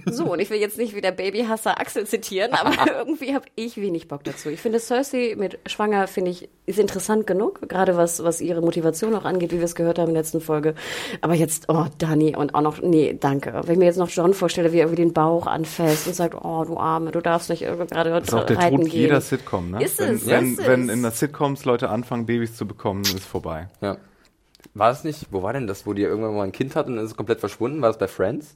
So, 0.06 0.32
und 0.32 0.40
ich 0.40 0.50
will 0.50 0.60
jetzt 0.60 0.78
nicht 0.78 0.96
wieder 0.96 1.12
Babyhasser 1.12 1.80
Axel 1.80 2.06
zitieren, 2.08 2.54
aber 2.54 2.98
irgendwie 2.98 3.34
habe 3.34 3.46
ich 3.56 3.78
wenig 3.78 4.08
Bock 4.08 4.24
dazu. 4.24 4.50
Ich 4.50 4.62
finde 4.62 4.80
Cersei 4.80 5.36
mit 5.38 5.60
Schwanger, 5.66 6.08
finde 6.08 6.32
ich, 6.32 6.50
ist 6.66 6.80
interessant 6.80 7.28
genug, 7.28 7.68
gerade 7.68 7.98
was, 7.98 8.24
was 8.24 8.42
ihre 8.42 8.62
Motivation 8.62 9.14
auch 9.16 9.26
angeht, 9.26 9.52
wie 9.52 9.58
wir 9.58 9.66
es 9.66 9.76
gehört 9.76 10.00
haben 10.00 10.10
in 10.10 10.14
der 10.14 10.24
letzten 10.24 10.42
Folge. 10.42 10.74
Aber 11.22 11.34
jetzt, 11.34 11.66
oh, 11.68 11.86
Dani 11.98 12.36
und 12.36 12.56
auch 12.56 12.62
noch, 12.62 12.82
nee, 12.82 13.18
danke. 13.20 13.54
Wenn 13.64 13.74
ich 13.74 13.80
mir 13.80 13.86
jetzt 13.86 13.98
noch 13.98 14.10
John 14.10 14.34
vorstelle, 14.34 14.72
wie 14.72 14.78
er 14.78 14.86
irgendwie 14.86 15.04
den 15.04 15.14
Bauch 15.28 15.46
anfasst 15.46 16.08
und 16.08 16.14
sagt, 16.14 16.36
oh, 16.36 16.64
du 16.64 16.78
Arme, 16.78 17.12
du 17.12 17.20
darfst 17.20 17.50
nicht 17.50 17.62
gerade 17.62 18.10
Das 18.10 18.30
ist 18.30 18.34
auch 18.34 18.46
der 18.46 18.58
Tod 18.58 18.80
gehen. 18.82 18.92
jeder 18.92 19.20
Sitcom, 19.20 19.72
ne? 19.72 19.84
Ist 19.84 20.00
es, 20.00 20.26
wenn, 20.26 20.54
ist 20.54 20.60
wenn, 20.60 20.88
wenn 20.88 20.90
in 20.90 21.02
der 21.02 21.12
Sitcoms 21.12 21.66
Leute 21.66 21.90
anfangen, 21.90 22.26
Babys 22.26 22.56
zu 22.56 22.66
bekommen, 22.66 23.02
ist 23.02 23.26
vorbei. 23.26 23.68
Ja. 23.82 23.98
War 24.74 24.92
es 24.92 25.04
nicht, 25.04 25.28
wo 25.32 25.44
war 25.44 25.52
denn 25.52 25.68
das, 25.68 25.86
wo 25.86 25.94
die 25.94 26.04
irgendwann 26.04 26.36
mal 26.36 26.44
ein 26.44 26.54
Kind 26.54 26.78
hatten 26.78 26.92
und 26.92 26.96
dann 26.96 27.06
ist 27.06 27.12
es 27.12 27.18
komplett 27.18 27.42
verschwunden? 27.42 27.82
War 27.82 27.90
es 27.90 27.98
bei 27.98 28.08
Friends? 28.08 28.56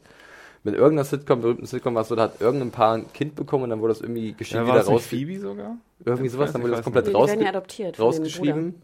Mit 0.63 0.75
irgendeiner 0.75 1.03
Sitcom, 1.03 1.41
berühmten 1.41 1.65
Sitcom 1.65 1.93
war 1.93 2.03
es 2.03 2.07
so, 2.07 2.15
da 2.15 2.23
hat 2.23 2.39
irgendein 2.39 2.71
Paar 2.71 2.93
ein 2.93 3.11
Kind 3.11 3.35
bekommen 3.35 3.65
und 3.65 3.71
dann 3.71 3.81
wurde 3.81 3.93
das 3.93 4.01
irgendwie 4.01 4.31
geschrieben 4.31 4.67
ja, 4.67 4.75
wieder 4.75 4.85
raus. 4.85 5.05
Phoebe 5.05 5.39
sogar? 5.39 5.75
Irgendwie 6.05 6.29
sowas, 6.29 6.53
dann 6.53 6.61
wurde 6.61 6.71
das 6.71 6.83
komplett 6.83 7.13
raus 7.13 7.31
ja 7.37 7.49
adoptiert 7.49 7.99
rausgeschrieben. 7.99 8.75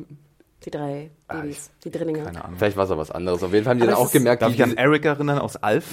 Die 0.66 0.72
drei 0.72 1.12
ah, 1.28 1.36
Babys, 1.36 1.70
die 1.84 1.92
Drillinge. 1.92 2.24
Keine 2.24 2.44
Ahnung. 2.44 2.58
Vielleicht 2.58 2.78
war 2.78 2.86
es 2.86 2.92
auch 2.92 2.98
was 2.98 3.12
anderes. 3.12 3.44
Auf 3.44 3.54
jeden 3.54 3.64
Fall 3.64 3.72
haben 3.72 3.78
die 3.78 3.84
Aber 3.84 3.92
dann 3.92 4.02
auch 4.02 4.12
gemerkt, 4.12 4.42
Darf 4.42 4.54
ich 4.54 4.64
an 4.64 4.76
Eric 4.76 5.06
erinnern 5.06 5.38
aus 5.38 5.56
Alf? 5.56 5.86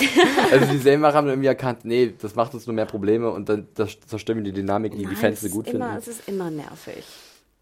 also 0.52 0.66
die 0.66 0.78
Serienmacher 0.78 1.16
haben 1.16 1.28
irgendwie 1.28 1.48
erkannt, 1.48 1.84
nee, 1.84 2.14
das 2.18 2.34
macht 2.34 2.54
uns 2.54 2.66
nur 2.66 2.74
mehr 2.74 2.86
Probleme 2.86 3.30
und 3.30 3.48
dann 3.48 3.66
das 3.74 3.98
zerstören 4.06 4.38
wir 4.38 4.44
die 4.44 4.52
Dynamik, 4.52 4.92
die 4.92 5.02
Nein, 5.02 5.10
die 5.10 5.16
Fans 5.16 5.40
so 5.40 5.48
gut 5.48 5.66
immer, 5.66 5.86
finden. 5.86 5.98
Es 5.98 6.08
ist 6.08 6.28
immer 6.28 6.50
nervig. 6.50 7.04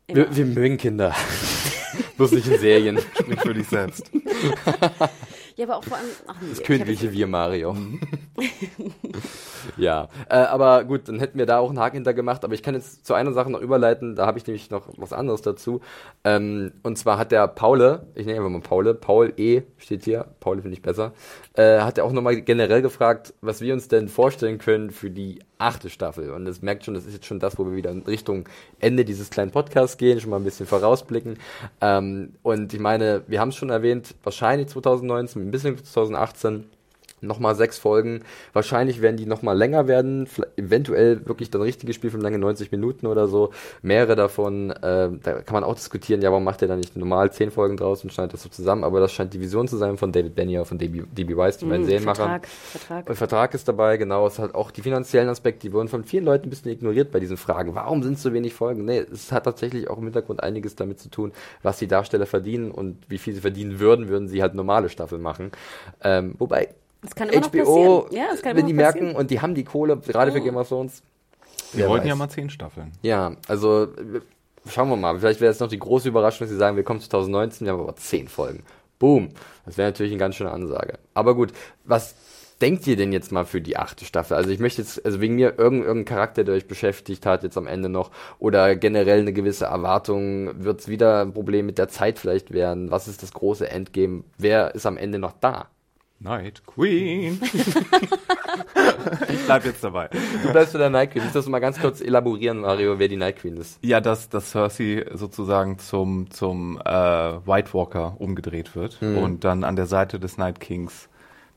Wir, 0.06 0.36
wir, 0.36 0.44
mögen 0.44 0.76
Kinder. 0.76 1.14
Bloß 2.16 2.32
nicht 2.32 2.48
in 2.48 2.58
Serien. 2.58 2.98
Nicht 3.26 3.42
für 3.42 3.54
dich 3.54 3.68
selbst. 3.68 4.10
Ja, 5.60 5.66
aber 5.66 5.76
auch 5.76 5.84
vor 5.84 5.98
allem. 5.98 6.08
Ach 6.26 6.36
nee, 6.40 6.48
Das 6.48 6.60
ich 6.60 6.64
königliche 6.64 7.12
Wir 7.12 7.26
Mario. 7.26 7.76
ja, 9.76 10.08
äh, 10.30 10.36
aber 10.36 10.84
gut, 10.84 11.06
dann 11.06 11.18
hätten 11.18 11.38
wir 11.38 11.44
da 11.44 11.58
auch 11.58 11.68
einen 11.68 11.78
Haken 11.78 11.96
hinter 11.96 12.14
gemacht. 12.14 12.44
Aber 12.44 12.54
ich 12.54 12.62
kann 12.62 12.74
jetzt 12.74 13.04
zu 13.04 13.12
einer 13.12 13.34
Sache 13.34 13.50
noch 13.50 13.60
überleiten. 13.60 14.16
Da 14.16 14.24
habe 14.24 14.38
ich 14.38 14.46
nämlich 14.46 14.70
noch 14.70 14.88
was 14.96 15.12
anderes 15.12 15.42
dazu. 15.42 15.82
Ähm, 16.24 16.72
und 16.82 16.96
zwar 16.96 17.18
hat 17.18 17.30
der 17.30 17.46
Paule, 17.46 18.06
ich 18.14 18.24
nenne 18.24 18.38
einfach 18.38 18.48
mal 18.48 18.62
Paule, 18.62 18.94
Paul 18.94 19.34
E. 19.36 19.60
steht 19.76 20.04
hier, 20.04 20.28
Paul 20.40 20.62
finde 20.62 20.72
ich 20.72 20.80
besser, 20.80 21.12
äh, 21.52 21.80
hat 21.80 21.98
er 21.98 22.06
auch 22.06 22.12
nochmal 22.12 22.40
generell 22.40 22.80
gefragt, 22.80 23.34
was 23.42 23.60
wir 23.60 23.74
uns 23.74 23.88
denn 23.88 24.08
vorstellen 24.08 24.56
können 24.56 24.90
für 24.90 25.10
die 25.10 25.40
achte 25.60 25.90
Staffel. 25.90 26.30
Und 26.30 26.46
das 26.46 26.62
merkt 26.62 26.84
schon, 26.84 26.94
das 26.94 27.04
ist 27.04 27.12
jetzt 27.12 27.26
schon 27.26 27.38
das, 27.38 27.58
wo 27.58 27.66
wir 27.66 27.76
wieder 27.76 27.90
in 27.90 28.02
Richtung 28.02 28.48
Ende 28.78 29.04
dieses 29.04 29.30
kleinen 29.30 29.50
Podcasts 29.50 29.98
gehen, 29.98 30.20
schon 30.20 30.30
mal 30.30 30.38
ein 30.38 30.44
bisschen 30.44 30.66
vorausblicken. 30.66 31.38
Ähm, 31.80 32.32
und 32.42 32.72
ich 32.72 32.80
meine, 32.80 33.22
wir 33.26 33.40
haben 33.40 33.50
es 33.50 33.56
schon 33.56 33.70
erwähnt, 33.70 34.14
wahrscheinlich 34.22 34.68
2019, 34.68 35.49
ein 35.50 35.52
bisschen 35.52 35.84
2018 35.84 36.64
nochmal 37.20 37.54
sechs 37.54 37.78
Folgen. 37.78 38.22
Wahrscheinlich 38.52 39.02
werden 39.02 39.16
die 39.16 39.26
nochmal 39.26 39.56
länger 39.56 39.88
werden. 39.88 40.28
Eventuell 40.56 41.26
wirklich 41.26 41.50
dann 41.50 41.62
richtige 41.62 41.92
Spielfilmlänge 41.92 42.38
90 42.38 42.70
Minuten 42.72 43.06
oder 43.06 43.28
so. 43.28 43.50
Mehrere 43.82 44.16
davon, 44.16 44.70
äh, 44.70 45.10
da 45.22 45.42
kann 45.42 45.54
man 45.54 45.64
auch 45.64 45.74
diskutieren, 45.74 46.22
ja, 46.22 46.30
warum 46.30 46.44
macht 46.44 46.62
er 46.62 46.68
da 46.68 46.76
nicht 46.76 46.96
normal 46.96 47.32
zehn 47.32 47.50
Folgen 47.50 47.76
draus 47.76 48.04
und 48.04 48.12
schneidet 48.12 48.34
das 48.34 48.42
so 48.42 48.48
zusammen? 48.48 48.84
Aber 48.84 49.00
das 49.00 49.12
scheint 49.12 49.34
die 49.34 49.40
Vision 49.40 49.68
zu 49.68 49.76
sein 49.76 49.96
von 49.96 50.12
David 50.12 50.34
Benioff 50.34 50.68
von 50.68 50.78
DB, 50.78 51.02
DB 51.12 51.36
Weiss, 51.36 51.58
die 51.58 51.64
beiden 51.66 51.84
Mm, 51.84 51.88
Serienmacher. 51.88 52.16
Vertrag, 52.24 52.46
Vertrag. 52.48 53.08
Und 53.08 53.16
Vertrag 53.16 53.54
ist 53.54 53.68
dabei, 53.68 53.96
genau. 53.96 54.26
Es 54.26 54.38
hat 54.38 54.54
auch 54.54 54.70
die 54.70 54.82
finanziellen 54.82 55.28
Aspekte, 55.28 55.68
die 55.68 55.72
wurden 55.72 55.88
von 55.88 56.04
vielen 56.04 56.24
Leuten 56.24 56.46
ein 56.46 56.50
bisschen 56.50 56.70
ignoriert 56.70 57.10
bei 57.10 57.20
diesen 57.20 57.36
Fragen. 57.36 57.74
Warum 57.74 58.02
sind 58.02 58.14
es 58.14 58.22
so 58.22 58.32
wenig 58.32 58.54
Folgen? 58.54 58.84
Nee, 58.84 59.04
es 59.12 59.32
hat 59.32 59.44
tatsächlich 59.44 59.88
auch 59.88 59.98
im 59.98 60.04
Hintergrund 60.04 60.42
einiges 60.42 60.76
damit 60.76 61.00
zu 61.00 61.10
tun, 61.10 61.32
was 61.62 61.78
die 61.78 61.88
Darsteller 61.88 62.26
verdienen 62.26 62.70
und 62.70 62.98
wie 63.08 63.18
viel 63.18 63.34
sie 63.34 63.40
verdienen 63.40 63.80
würden, 63.80 64.08
würden 64.08 64.28
sie 64.28 64.42
halt 64.42 64.54
normale 64.54 64.88
Staffeln 64.88 65.22
machen. 65.22 65.50
Ähm, 66.02 66.34
wobei 66.38 66.68
Das 67.02 67.14
kann 67.14 67.28
immer 67.28 67.40
noch 67.40 67.50
HBO, 67.50 68.02
passieren. 68.02 68.22
Ja, 68.22 68.30
das 68.30 68.42
kann 68.42 68.56
wenn 68.56 68.60
immer 68.60 68.68
die 68.68 68.72
noch 68.74 68.84
passieren. 68.84 69.06
merken 69.06 69.18
und 69.18 69.30
die 69.30 69.40
haben 69.40 69.54
die 69.54 69.64
Kohle, 69.64 69.96
gerade 69.96 70.32
für 70.32 70.40
Game 70.40 70.56
of 70.56 70.68
Thrones. 70.68 71.02
Wir 71.72 71.88
wollten 71.88 72.04
weiß. 72.04 72.08
ja 72.08 72.14
mal 72.16 72.28
zehn 72.28 72.50
Staffeln. 72.50 72.92
Ja, 73.02 73.36
also 73.48 73.88
schauen 74.68 74.88
wir 74.88 74.96
mal. 74.96 75.18
Vielleicht 75.18 75.40
wäre 75.40 75.52
es 75.52 75.60
noch 75.60 75.68
die 75.68 75.78
große 75.78 76.08
Überraschung, 76.08 76.40
dass 76.40 76.50
sie 76.50 76.56
sagen, 76.56 76.76
wir 76.76 76.84
kommen 76.84 77.00
2019, 77.00 77.66
wir 77.66 77.72
haben 77.72 77.80
aber 77.80 77.96
zehn 77.96 78.28
Folgen. 78.28 78.64
Boom. 78.98 79.30
Das 79.64 79.78
wäre 79.78 79.88
natürlich 79.88 80.12
eine 80.12 80.18
ganz 80.18 80.34
schöne 80.34 80.50
Ansage. 80.50 80.98
Aber 81.14 81.34
gut, 81.34 81.52
was 81.84 82.14
denkt 82.60 82.86
ihr 82.86 82.96
denn 82.96 83.12
jetzt 83.12 83.32
mal 83.32 83.46
für 83.46 83.60
die 83.60 83.76
achte 83.76 84.04
Staffel? 84.04 84.36
Also 84.36 84.50
ich 84.50 84.58
möchte 84.58 84.82
jetzt, 84.82 85.04
also 85.04 85.20
wegen 85.20 85.36
mir 85.36 85.58
irgendein, 85.58 85.88
irgendein 85.88 86.14
Charakter, 86.16 86.44
der 86.44 86.54
euch 86.54 86.68
beschäftigt 86.68 87.24
hat, 87.24 87.42
jetzt 87.42 87.56
am 87.56 87.66
Ende 87.66 87.88
noch, 87.88 88.10
oder 88.38 88.76
generell 88.76 89.20
eine 89.20 89.32
gewisse 89.32 89.64
Erwartung, 89.66 90.62
wird 90.62 90.80
es 90.80 90.88
wieder 90.88 91.22
ein 91.22 91.32
Problem 91.32 91.66
mit 91.66 91.78
der 91.78 91.88
Zeit 91.88 92.18
vielleicht 92.18 92.52
werden? 92.52 92.90
Was 92.90 93.08
ist 93.08 93.22
das 93.22 93.32
große 93.32 93.70
Endgame? 93.70 94.24
Wer 94.36 94.74
ist 94.74 94.84
am 94.86 94.98
Ende 94.98 95.18
noch 95.18 95.32
da? 95.40 95.68
Night 96.22 96.62
Queen. 96.66 97.40
ich 99.28 99.44
bleib 99.46 99.64
jetzt 99.64 99.82
dabei. 99.82 100.08
Du 100.42 100.52
bleibst 100.52 100.72
bei 100.74 100.78
der 100.78 100.90
Night 100.90 101.12
Queen. 101.12 101.24
Du 101.24 101.30
das 101.32 101.46
mal 101.48 101.60
ganz 101.60 101.80
kurz 101.80 102.00
elaborieren, 102.00 102.60
Mario, 102.60 102.98
wer 102.98 103.08
die 103.08 103.16
Night 103.16 103.36
Queen 103.38 103.56
ist? 103.56 103.78
Ja, 103.82 104.00
dass, 104.00 104.28
dass 104.28 104.50
Cersei 104.50 105.06
sozusagen 105.14 105.78
zum, 105.78 106.30
zum 106.30 106.78
äh, 106.84 106.90
White 106.90 107.72
Walker 107.72 108.16
umgedreht 108.20 108.74
wird 108.76 109.00
Mhm. 109.00 109.18
und 109.18 109.44
dann 109.44 109.64
an 109.64 109.76
der 109.76 109.86
Seite 109.86 110.20
des 110.20 110.36
Night 110.36 110.60
Kings 110.60 111.08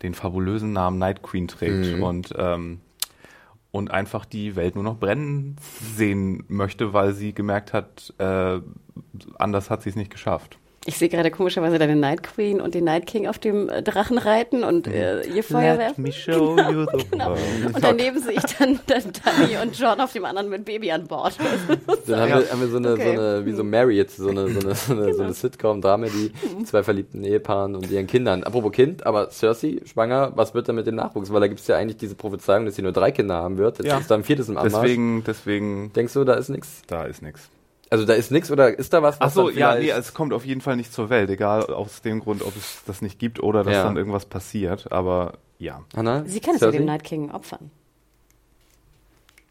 den 0.01 0.13
fabulösen 0.13 0.71
Namen 0.73 0.97
Night 0.97 1.21
Queen 1.23 1.47
trägt 1.47 1.97
Mhm. 1.97 2.03
und, 2.03 2.33
ähm, 2.37 2.79
und 3.71 3.91
einfach 3.91 4.23
die 4.25 4.55
Welt 4.55 4.75
nur 4.75 4.83
noch 4.85 4.97
brennen 4.97 5.57
sehen 5.95 6.43
möchte, 6.47 6.93
weil 6.93 7.13
sie 7.13 7.33
gemerkt 7.33 7.73
hat, 7.73 8.13
äh, 8.17 8.59
anders 9.37 9.69
hat 9.69 9.81
sie 9.83 9.89
es 9.89 9.95
nicht 9.97 10.11
geschafft. 10.11 10.57
Ich 10.85 10.97
sehe 10.97 11.07
gerade 11.07 11.31
komischerweise 11.31 11.79
deine 11.79 11.95
Night 11.95 12.23
Queen 12.23 12.59
und 12.59 12.73
den 12.75 12.83
Night 12.83 13.05
King 13.05 13.27
auf 13.27 13.39
dem 13.39 13.69
äh, 13.69 13.81
Drachen 13.81 14.17
reiten 14.17 14.65
und 14.65 14.85
äh, 14.87 15.23
ihr 15.27 15.43
Feuer 15.43 15.71
Let 15.75 15.79
werfen. 15.79 16.03
me 16.03 16.11
show 16.11 16.57
you 16.57 16.85
the 16.91 17.05
Genau. 17.11 17.31
Und 17.33 17.81
daneben 17.81 18.19
sehe 18.19 18.33
ich 18.33 18.43
dann, 18.57 18.79
dann 18.87 19.03
Danny 19.23 19.55
und 19.61 19.79
John 19.79 20.01
auf 20.01 20.11
dem 20.11 20.25
anderen 20.25 20.49
mit 20.49 20.65
Baby 20.65 20.91
an 20.91 21.07
Bord. 21.07 21.37
Dann 22.07 22.19
haben, 22.19 22.29
wir, 22.29 22.51
haben 22.51 22.59
wir 22.61 22.67
so 22.67 22.77
eine, 22.77 22.91
Okay. 22.93 23.15
so 23.15 23.21
eine, 23.21 23.45
wie 23.45 23.53
so 23.53 23.63
Mary 23.63 23.95
jetzt, 23.95 24.17
so 24.17 24.27
eine, 24.27 24.49
so 24.49 24.59
eine, 24.59 24.75
so 24.75 24.93
eine, 24.93 25.13
so 25.13 25.23
eine 25.23 25.33
Sitcom-Dramedy, 25.33 26.31
zwei 26.65 26.83
verliebten 26.83 27.23
Ehepaaren 27.23 27.75
und 27.77 27.89
ihren 27.89 28.07
Kindern. 28.07 28.43
Apropos 28.43 28.73
Kind, 28.73 29.05
aber 29.05 29.29
Cersei, 29.31 29.79
schwanger, 29.85 30.33
was 30.35 30.53
wird 30.53 30.67
denn 30.67 30.75
mit 30.75 30.85
dem 30.85 30.95
Nachwuchs? 30.95 31.31
Weil 31.31 31.39
da 31.39 31.47
gibt 31.47 31.61
es 31.61 31.67
ja 31.67 31.77
eigentlich 31.77 31.97
diese 31.97 32.15
Prophezeiung, 32.15 32.65
dass 32.65 32.75
sie 32.75 32.81
nur 32.81 32.91
drei 32.91 33.11
Kinder 33.11 33.35
haben 33.35 33.57
wird. 33.57 33.77
Jetzt 33.77 33.87
Ja. 33.87 33.99
ist 33.99 34.11
da 34.11 34.15
ein 34.15 34.23
viertes 34.25 34.49
im 34.49 34.57
Anmarsch. 34.57 34.83
Deswegen, 34.83 35.23
deswegen, 35.25 35.93
Denkst 35.93 36.13
du, 36.13 36.25
da 36.25 36.33
ist 36.33 36.49
nichts? 36.49 36.81
da 36.87 37.05
ist 37.05 37.21
nichts. 37.21 37.49
Also 37.93 38.05
da 38.05 38.13
ist 38.13 38.31
nichts 38.31 38.49
oder 38.49 38.75
ist 38.75 38.91
da 38.91 39.03
was? 39.03 39.17
Ach 39.21 39.27
was 39.27 39.35
so, 39.35 39.49
dann 39.51 39.59
ja, 39.59 39.75
nee, 39.75 39.91
es 39.91 40.15
kommt 40.15 40.33
auf 40.33 40.45
jeden 40.45 40.61
Fall 40.61 40.77
nicht 40.77 40.91
zur 40.91 41.11
Welt, 41.11 41.29
egal 41.29 41.67
aus 41.67 42.01
dem 42.01 42.21
Grund, 42.21 42.41
ob 42.41 42.55
es 42.57 42.81
das 42.87 43.03
nicht 43.03 43.19
gibt 43.19 43.39
oder 43.39 43.63
dass 43.63 43.71
Ja. 43.75 43.83
dann 43.83 43.97
irgendwas 43.97 44.25
passiert, 44.25 44.91
aber 44.91 45.33
ja. 45.59 45.83
Anna? 45.95 46.23
Sie 46.25 46.39
kann 46.39 46.55
es 46.55 46.61
ja 46.61 46.71
dem 46.71 46.85
Night 46.85 47.03
King 47.03 47.29
opfern. 47.29 47.69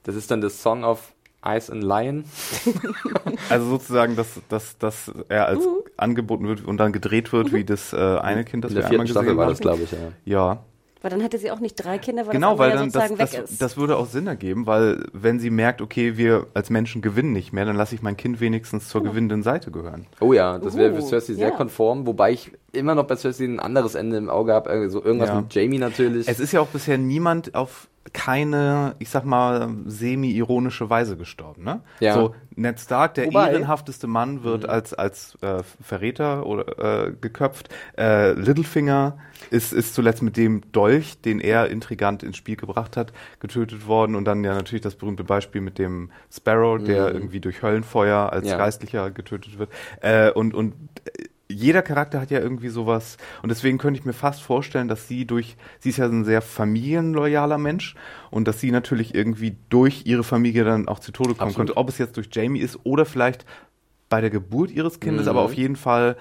Das 0.02 0.16
ist 0.16 0.28
dann 0.32 0.40
das 0.40 0.60
Song 0.60 0.82
of 0.82 1.12
Ice 1.46 1.70
and 1.70 1.84
Lion. 1.84 2.24
Also 3.48 3.68
sozusagen, 3.68 4.16
dass, 4.16 4.40
dass, 4.48 4.76
dass 4.78 5.12
er 5.28 5.46
als 5.46 5.64
angeboten 5.96 6.48
wird 6.48 6.64
und 6.64 6.78
dann 6.78 6.92
gedreht 6.92 7.32
wird, 7.32 7.52
wie 7.52 7.64
das 7.64 7.92
äh, 7.92 7.96
eine 7.96 8.44
Kind, 8.44 8.64
das 8.64 8.72
In 8.72 8.76
wir 8.78 8.82
der 8.82 8.90
einmal 8.90 9.06
gesehen 9.06 9.22
Staffel 9.22 9.36
war 9.36 9.46
das, 9.46 9.60
glaube 9.60 9.82
ich, 9.84 9.92
ja. 9.92 9.98
Ja, 10.24 10.64
Weil 11.02 11.10
dann 11.10 11.20
hätte 11.20 11.36
sie 11.38 11.50
auch 11.50 11.60
nicht 11.60 11.74
drei 11.74 11.98
Kinder, 11.98 12.26
weil 12.26 12.32
genau, 12.32 12.50
das 12.52 12.58
weil 12.60 12.70
dann 12.70 12.78
ja 12.78 12.84
das, 12.84 12.92
sozusagen 12.92 13.18
das, 13.18 13.32
weg 13.32 13.44
ist. 13.50 13.60
das 13.62 13.76
würde 13.76 13.96
auch 13.96 14.06
Sinn 14.06 14.26
ergeben, 14.26 14.66
weil 14.66 15.04
wenn 15.12 15.40
sie 15.40 15.50
merkt, 15.50 15.82
okay, 15.82 16.16
wir 16.16 16.46
als 16.54 16.70
Menschen 16.70 17.02
gewinnen 17.02 17.32
nicht 17.32 17.52
mehr, 17.52 17.64
dann 17.64 17.76
lasse 17.76 17.94
ich 17.94 18.02
mein 18.02 18.16
Kind 18.16 18.40
wenigstens 18.40 18.88
zur 18.88 19.02
gewinnenden 19.02 19.42
Seite 19.42 19.70
gehören. 19.70 20.06
Oh 20.20 20.32
ja, 20.32 20.58
das 20.58 20.76
wäre 20.76 20.94
für 20.94 21.02
Uh, 21.02 21.06
Cersei 21.08 21.34
sehr 21.34 21.48
ja. 21.48 21.54
konform, 21.54 22.06
wobei 22.06 22.32
ich 22.32 22.52
immer 22.72 22.94
noch 22.94 23.04
bei 23.04 23.16
Cersei 23.16 23.44
ein 23.44 23.60
anderes 23.60 23.94
Ende 23.96 24.16
im 24.16 24.30
Auge 24.30 24.52
habe, 24.52 24.70
also 24.70 25.02
irgendwas 25.04 25.28
Ja. 25.30 25.40
mit 25.40 25.52
Jamie 25.54 25.78
natürlich. 25.78 26.28
Es 26.28 26.38
ist 26.40 26.52
ja 26.52 26.60
auch 26.60 26.68
bisher 26.68 26.96
niemand 26.98 27.54
auf 27.54 27.88
keine, 28.12 28.94
ich 28.98 29.08
sag 29.10 29.24
mal, 29.24 29.68
semi-ironische 29.86 30.90
Weise 30.90 31.16
gestorben, 31.16 31.62
ne? 31.64 31.80
Ja. 32.00 32.14
So, 32.14 32.34
Ned 32.54 32.78
Stark, 32.80 33.14
der 33.14 33.26
Wobei- 33.28 33.50
ehrenhafteste 33.52 34.06
Mann, 34.06 34.42
wird 34.44 34.68
als, 34.68 34.92
als 34.92 35.38
äh, 35.40 35.62
Verräter 35.82 36.44
oder 36.46 37.06
äh, 37.06 37.12
geköpft. 37.18 37.68
Äh, 37.96 38.32
Littlefinger 38.32 39.16
ist, 39.50 39.72
ist 39.72 39.94
zuletzt 39.94 40.22
mit 40.22 40.36
dem 40.36 40.60
Dolch, 40.72 41.20
den 41.22 41.40
er 41.40 41.70
intrigant 41.70 42.22
ins 42.22 42.36
Spiel 42.36 42.56
gebracht 42.56 42.96
hat, 42.96 43.12
getötet 43.40 43.86
worden. 43.86 44.14
Und 44.16 44.24
dann 44.26 44.44
ja 44.44 44.54
natürlich 44.54 44.82
das 44.82 44.96
berühmte 44.96 45.24
Beispiel 45.24 45.60
mit 45.62 45.78
dem 45.78 46.10
Sparrow, 46.30 46.82
der 46.82 47.12
irgendwie 47.12 47.40
durch 47.40 47.62
Höllenfeuer 47.62 48.30
als 48.32 48.48
Ja. 48.48 48.58
Geistlicher 48.58 49.10
getötet 49.10 49.58
wird. 49.58 49.70
Äh, 50.00 50.30
und, 50.32 50.52
und 50.54 50.74
äh, 51.04 51.24
jeder 51.52 51.82
Charakter 51.82 52.20
hat 52.20 52.30
ja 52.30 52.40
irgendwie 52.40 52.68
sowas 52.68 53.16
und 53.42 53.48
deswegen 53.50 53.78
könnte 53.78 53.98
ich 54.00 54.04
mir 54.06 54.12
fast 54.12 54.42
vorstellen, 54.42 54.88
dass 54.88 55.08
sie 55.08 55.24
durch, 55.26 55.56
sie 55.80 55.90
ist 55.90 55.98
ja 55.98 56.06
ein 56.06 56.24
sehr 56.24 56.42
familienloyaler 56.42 57.58
Mensch 57.58 57.94
und 58.30 58.48
dass 58.48 58.60
sie 58.60 58.70
natürlich 58.70 59.14
irgendwie 59.14 59.56
durch 59.68 60.02
ihre 60.06 60.24
Familie 60.24 60.64
dann 60.64 60.88
auch 60.88 60.98
zu 60.98 61.12
Tode 61.12 61.30
kommen 61.34 61.50
Absolut. 61.50 61.56
könnte. 61.68 61.76
Ob 61.76 61.88
es 61.88 61.98
jetzt 61.98 62.16
durch 62.16 62.28
Jamie 62.32 62.60
ist 62.60 62.78
oder 62.84 63.04
vielleicht 63.04 63.44
bei 64.08 64.20
der 64.20 64.30
Geburt 64.30 64.70
ihres 64.70 65.00
Kindes, 65.00 65.24
Mhm. 65.24 65.30
aber 65.30 65.40
auf 65.42 65.54
jeden 65.54 65.76
Fall 65.76 66.16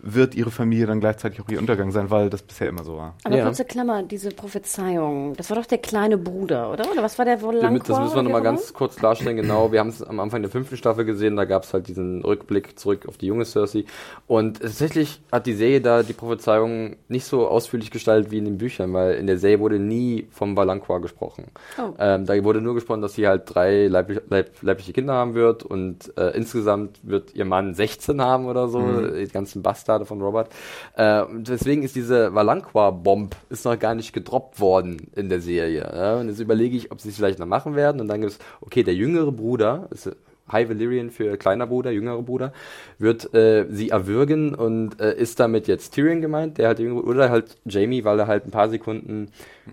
wird 0.00 0.34
ihre 0.34 0.50
Familie 0.50 0.86
dann 0.86 1.00
gleichzeitig 1.00 1.40
auch 1.40 1.48
ihr 1.48 1.58
Untergang 1.58 1.90
sein, 1.90 2.10
weil 2.10 2.28
das 2.30 2.42
bisher 2.42 2.68
immer 2.68 2.84
so 2.84 2.96
war. 2.96 3.14
Aber 3.24 3.36
Ja. 3.36 3.44
kurze 3.44 3.64
Klammer, 3.64 4.02
diese 4.02 4.30
Prophezeiung, 4.30 5.34
das 5.36 5.50
war 5.50 5.56
doch 5.56 5.66
der 5.66 5.78
kleine 5.78 6.18
Bruder, 6.18 6.70
oder? 6.70 6.90
Oder 6.90 7.02
was 7.02 7.18
war 7.18 7.24
der 7.24 7.40
wohl 7.42 7.60
Damit, 7.60 7.88
das 7.88 7.98
müssen 7.98 8.14
wir 8.16 8.22
nochmal 8.22 8.42
ganz 8.42 8.72
kurz 8.72 8.96
klarstellen, 8.96 9.36
genau. 9.36 9.72
Wir 9.72 9.80
haben 9.80 9.88
es 9.88 10.02
am 10.02 10.20
Anfang 10.20 10.42
der 10.42 10.50
fünften 10.50 10.76
Staffel 10.76 11.04
gesehen, 11.04 11.36
da 11.36 11.44
gab 11.44 11.64
es 11.64 11.72
halt 11.72 11.88
diesen 11.88 12.22
Rückblick 12.22 12.78
zurück 12.78 13.06
auf 13.08 13.16
die 13.16 13.26
junge 13.26 13.44
Cersei. 13.44 13.84
Und 14.26 14.60
tatsächlich 14.60 15.20
hat 15.32 15.46
die 15.46 15.54
Serie 15.54 15.80
da 15.80 16.02
die 16.02 16.12
Prophezeiung 16.12 16.96
nicht 17.08 17.24
so 17.24 17.48
ausführlich 17.48 17.90
gestaltet 17.90 18.30
wie 18.30 18.38
in 18.38 18.44
den 18.44 18.58
Büchern, 18.58 18.92
weil 18.92 19.14
in 19.14 19.26
der 19.26 19.38
Serie 19.38 19.60
wurde 19.60 19.78
nie 19.78 20.26
vom 20.30 20.56
Valanqua 20.56 20.98
gesprochen. 20.98 21.46
Oh. 21.78 21.94
Ähm, 21.98 22.26
da 22.26 22.44
wurde 22.44 22.60
nur 22.60 22.74
gesprochen, 22.74 23.00
dass 23.00 23.14
sie 23.14 23.26
halt 23.26 23.42
drei 23.46 23.86
leiblich, 23.86 24.20
leib, 24.28 24.50
leibliche 24.62 24.92
Kinder 24.92 25.14
haben 25.14 25.34
wird 25.34 25.62
und 25.62 26.12
äh, 26.18 26.36
insgesamt 26.36 26.98
wird 27.02 27.34
ihr 27.34 27.44
Mann 27.44 27.74
16 27.74 28.20
haben 28.20 28.46
oder 28.46 28.68
so, 28.68 29.00
die 29.08 29.28
ganzen 29.28 29.62
Bastarde 29.84 30.06
von 30.06 30.22
Robert. 30.22 30.48
Äh, 30.96 31.24
deswegen 31.30 31.82
ist 31.82 31.94
diese 31.94 32.34
Valanqua-Bomb 32.34 33.36
noch 33.64 33.78
gar 33.78 33.94
nicht 33.94 34.12
gedroppt 34.14 34.58
worden 34.58 35.10
in 35.14 35.28
der 35.28 35.40
Serie. 35.40 35.90
Ja? 35.94 36.16
Und 36.16 36.28
jetzt 36.28 36.40
überlege 36.40 36.76
ich, 36.76 36.90
ob 36.90 37.00
sie 37.00 37.10
es 37.10 37.16
vielleicht 37.16 37.38
noch 37.38 37.46
machen 37.46 37.76
werden. 37.76 38.00
Und 38.00 38.08
dann 38.08 38.22
gibt 38.22 38.32
es, 38.32 38.38
okay, 38.62 38.82
der 38.82 38.94
jüngere 38.94 39.30
Bruder, 39.30 39.88
ist 39.90 40.10
High 40.50 40.68
Valyrian 40.68 41.10
für 41.10 41.36
kleiner 41.38 41.66
Bruder, 41.66 41.90
jüngerer 41.90 42.22
Bruder, 42.22 42.52
wird 42.98 43.32
äh, 43.34 43.66
sie 43.70 43.88
erwürgen 43.90 44.54
und 44.54 45.00
äh, 45.00 45.14
ist 45.16 45.40
damit 45.40 45.66
jetzt 45.68 45.94
Tyrion 45.94 46.20
gemeint, 46.20 46.58
der 46.58 46.68
halt 46.68 46.78
jüngere, 46.80 47.04
oder 47.06 47.30
halt 47.30 47.56
Jamie, 47.64 48.04
weil 48.04 48.18
er 48.20 48.26
halt 48.26 48.46
ein 48.46 48.50
paar 48.50 48.68
Sekunden 48.68 49.28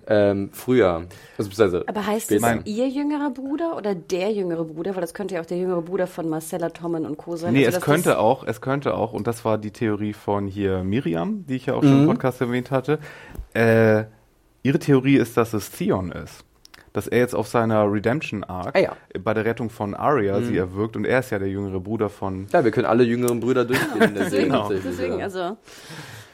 ähm, 0.07 0.49
früher, 0.53 1.03
also 1.37 1.49
beziehungsweise 1.49 1.83
Aber 1.87 2.05
heißt 2.07 2.27
später- 2.27 2.59
es 2.65 2.71
ihr 2.71 2.87
jüngerer 2.87 3.31
Bruder 3.31 3.75
oder 3.75 3.93
der 3.95 4.31
jüngere 4.31 4.63
Bruder? 4.63 4.95
Weil 4.95 5.01
das 5.01 5.13
könnte 5.13 5.35
ja 5.35 5.41
auch 5.41 5.45
der 5.45 5.57
jüngere 5.57 5.81
Bruder 5.81 6.07
von 6.07 6.29
Marcella 6.29 6.69
Tommen 6.69 7.05
und 7.05 7.17
Co. 7.17 7.35
sein. 7.35 7.53
Nee, 7.53 7.65
Also, 7.65 7.79
es 7.79 7.83
könnte 7.83 8.17
auch, 8.19 8.45
es 8.45 8.61
könnte 8.61 8.93
auch, 8.93 9.11
und 9.13 9.27
das 9.27 9.43
war 9.43 9.57
die 9.57 9.71
Theorie 9.71 10.13
von 10.13 10.47
hier 10.47 10.83
Miriam, 10.85 11.45
die 11.47 11.57
ich 11.57 11.65
ja 11.65 11.73
auch 11.73 11.83
schon 11.83 12.01
im 12.03 12.07
Podcast 12.07 12.39
erwähnt 12.39 12.71
hatte. 12.71 12.99
Äh, 13.53 14.05
ihre 14.63 14.79
Theorie 14.79 15.17
ist, 15.17 15.35
dass 15.35 15.53
es 15.53 15.69
Theon 15.71 16.11
ist. 16.13 16.45
Dass 16.93 17.07
er 17.07 17.19
jetzt 17.19 17.33
auf 17.35 17.47
seiner 17.47 17.89
Redemption 17.91 18.43
Arc 18.43 18.75
Ah 18.75 18.79
ja. 18.79 18.95
bei 19.23 19.33
der 19.33 19.45
Rettung 19.45 19.69
von 19.69 19.93
Arya 19.95 20.41
sie 20.41 20.57
erwirkt 20.57 20.95
und 20.97 21.05
er 21.05 21.19
ist 21.19 21.29
ja 21.29 21.39
der 21.39 21.47
jüngere 21.47 21.79
Bruder 21.79 22.09
von. 22.09 22.47
Ja, 22.51 22.63
wir 22.65 22.71
können 22.71 22.85
alle 22.85 23.03
jüngeren 23.03 23.39
Brüder 23.39 23.63
durchgehen 23.63 24.01
in 24.01 24.13
der 24.15 24.29
Serie. 24.29 24.81
Deswegen, 24.83 25.21
also. 25.21 25.57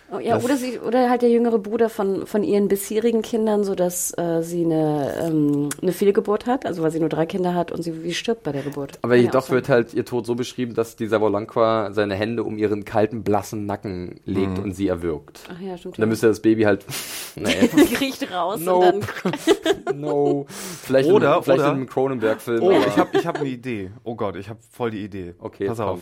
Oh, 0.10 0.20
ja, 0.20 0.40
oder, 0.40 0.56
sie, 0.56 0.80
oder 0.80 1.10
halt 1.10 1.22
der 1.22 1.30
jüngere 1.30 1.60
Bruder 1.60 1.90
von, 1.90 2.26
von 2.28 2.42
ihren 2.42 2.70
bisherigen 2.70 3.22
Kindern, 3.22 3.66
sodass 3.66 4.18
äh, 4.18 4.42
sie 4.42 4.64
eine, 4.64 5.14
ähm, 5.22 5.68
eine 5.82 5.92
Fehlgeburt 5.92 6.46
hat, 6.46 6.66
also 6.66 6.82
weil 6.82 6.92
sie 6.92 7.02
nur 7.02 7.10
drei 7.10 7.26
Kinder 7.26 7.54
hat 7.54 7.74
und 7.74 7.82
sie 7.82 8.04
wie 8.04 8.14
stirbt 8.14 8.44
bei 8.44 8.54
der 8.54 8.62
Geburt. 8.62 9.00
Aber 9.02 9.16
jedoch 9.16 9.50
wird 9.50 9.68
halt 9.68 9.94
ihr 9.94 10.06
Tod 10.06 10.26
so 10.26 10.36
beschrieben, 10.36 10.76
dass 10.76 10.96
dieser 10.96 11.20
Volankwa 11.20 11.92
seine 11.92 12.16
Hände 12.16 12.44
um 12.44 12.58
ihren 12.58 12.86
kalten, 12.86 13.24
blassen 13.24 13.66
Nacken 13.66 14.22
legt 14.24 14.58
mhm. 14.58 14.64
und 14.64 14.74
sie 14.74 14.88
erwürgt. 14.88 15.42
Ach 15.54 15.60
ja, 15.60 15.78
stimmt. 15.78 15.98
Und 15.98 16.02
dann 16.02 16.10
müsste 16.10 16.28
das 16.28 16.42
Baby 16.42 16.64
halt. 16.64 16.86
Nee. 17.40 17.68
Kriecht 17.94 18.32
raus 18.32 18.60
nope. 18.60 18.96
und 18.96 19.08
dann. 19.86 20.00
no. 20.00 20.48
Vielleicht, 20.50 21.10
oder, 21.10 21.38
in, 21.38 21.44
vielleicht 21.44 21.60
oder, 21.60 21.70
in 21.70 21.78
einem 21.78 21.88
Cronenberg-Film. 21.88 22.64
Oh, 22.64 22.72
ich 22.72 22.98
habe 22.98 23.10
ich 23.16 23.28
hab 23.28 23.40
eine 23.40 23.50
Idee. 23.50 23.92
Oh 24.04 24.16
Gott, 24.16 24.36
ich 24.38 24.50
habe 24.50 24.60
voll 24.72 24.90
die 24.90 25.04
Idee. 25.04 25.36
Okay, 25.38 25.68
pass 25.68 25.80
auf. 25.80 26.00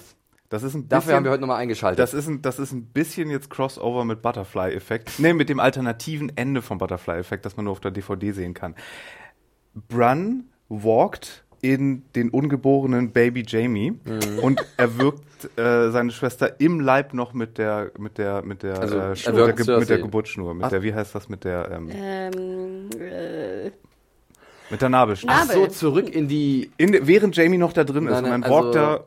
Das 0.50 0.62
ist 0.62 0.76
ein 0.76 0.84
bisschen, 0.84 0.90
Dafür 0.90 1.16
haben 1.16 1.24
wir 1.24 1.32
heute 1.32 1.42
nochmal 1.42 1.58
eingeschaltet. 1.58 2.00
Das 2.00 2.14
ist, 2.14 2.28
ein, 2.28 2.42
das 2.42 2.60
ist 2.60 2.72
ein 2.72 2.86
bisschen 2.86 3.30
jetzt 3.32 3.50
Crossover 3.50 4.06
mit 4.06 4.22
Butterfly-Effekt. 4.22 5.20
Nee, 5.20 5.34
mit 5.34 5.50
dem 5.50 5.60
alternativen 5.60 6.32
Ende 6.38 6.62
vom 6.62 6.78
Butterfly-Effekt, 6.78 7.46
das 7.46 7.58
man 7.58 7.66
nur 7.66 7.72
auf 7.72 7.80
der 7.80 7.92
DVD 7.92 8.32
sehen 8.32 8.54
kann. 8.54 8.76
Brun 9.88 10.46
walkt 10.70 11.46
in 11.62 12.04
den 12.16 12.30
ungeborenen 12.30 13.12
Baby 13.12 13.44
Jamie 13.46 13.92
mhm. 13.92 14.40
und 14.40 14.64
er 14.78 15.00
wirkt 15.00 15.58
äh, 15.58 15.90
seine 15.90 16.12
Schwester 16.12 16.60
im 16.60 16.80
Leib 16.80 17.14
noch 17.14 17.34
mit 17.34 17.58
der 17.58 17.92
mit 17.98 18.20
der 18.20 18.44
mit 18.44 18.62
der 18.62 18.80
also, 18.80 18.98
äh, 18.98 19.16
Schnur, 19.16 19.46
der, 19.48 19.54
Ge 19.54 19.80
mit 19.80 19.90
der 19.90 19.98
Geburtsschnur, 19.98 20.54
mit 20.54 20.66
Ach. 20.66 20.70
der 20.70 20.84
wie 20.84 20.94
heißt 20.94 21.16
das 21.16 21.28
mit 21.28 21.44
der 21.44 21.72
ähm, 21.72 21.90
ähm, 21.92 22.90
äh, 23.00 23.72
mit 24.70 24.82
der 24.82 24.90
Nabelschnur. 24.90 25.34
Ach 25.36 25.46
so, 25.46 25.68
zurück 25.68 26.08
in 26.14 26.28
die 26.28 26.70
in, 26.78 26.96
während 27.08 27.36
Jamie 27.36 27.58
noch 27.58 27.74
da 27.74 27.84
drin 27.84 28.06
ist 28.06 28.14
nein, 28.14 28.24
nein, 28.24 28.34
und 28.34 28.42
dann 28.42 28.52
also, 28.52 28.56
walkt 28.56 28.76
er 28.76 29.06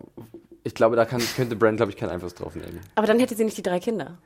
ich 0.69 0.75
glaube, 0.75 0.97
da 0.97 1.07
kann, 1.07 1.23
könnte 1.35 1.57
Brand, 1.57 1.79
glaube 1.79 1.91
ich, 1.91 1.97
keinen 1.97 2.11
Einfluss 2.11 2.35
drauf 2.35 2.55
nehmen. 2.55 2.81
Aber 2.95 3.07
dann 3.07 3.19
hätte 3.19 3.35
sie 3.35 3.45
nicht 3.45 3.57
die 3.57 3.63
drei 3.63 3.81
Kinder. 3.81 4.19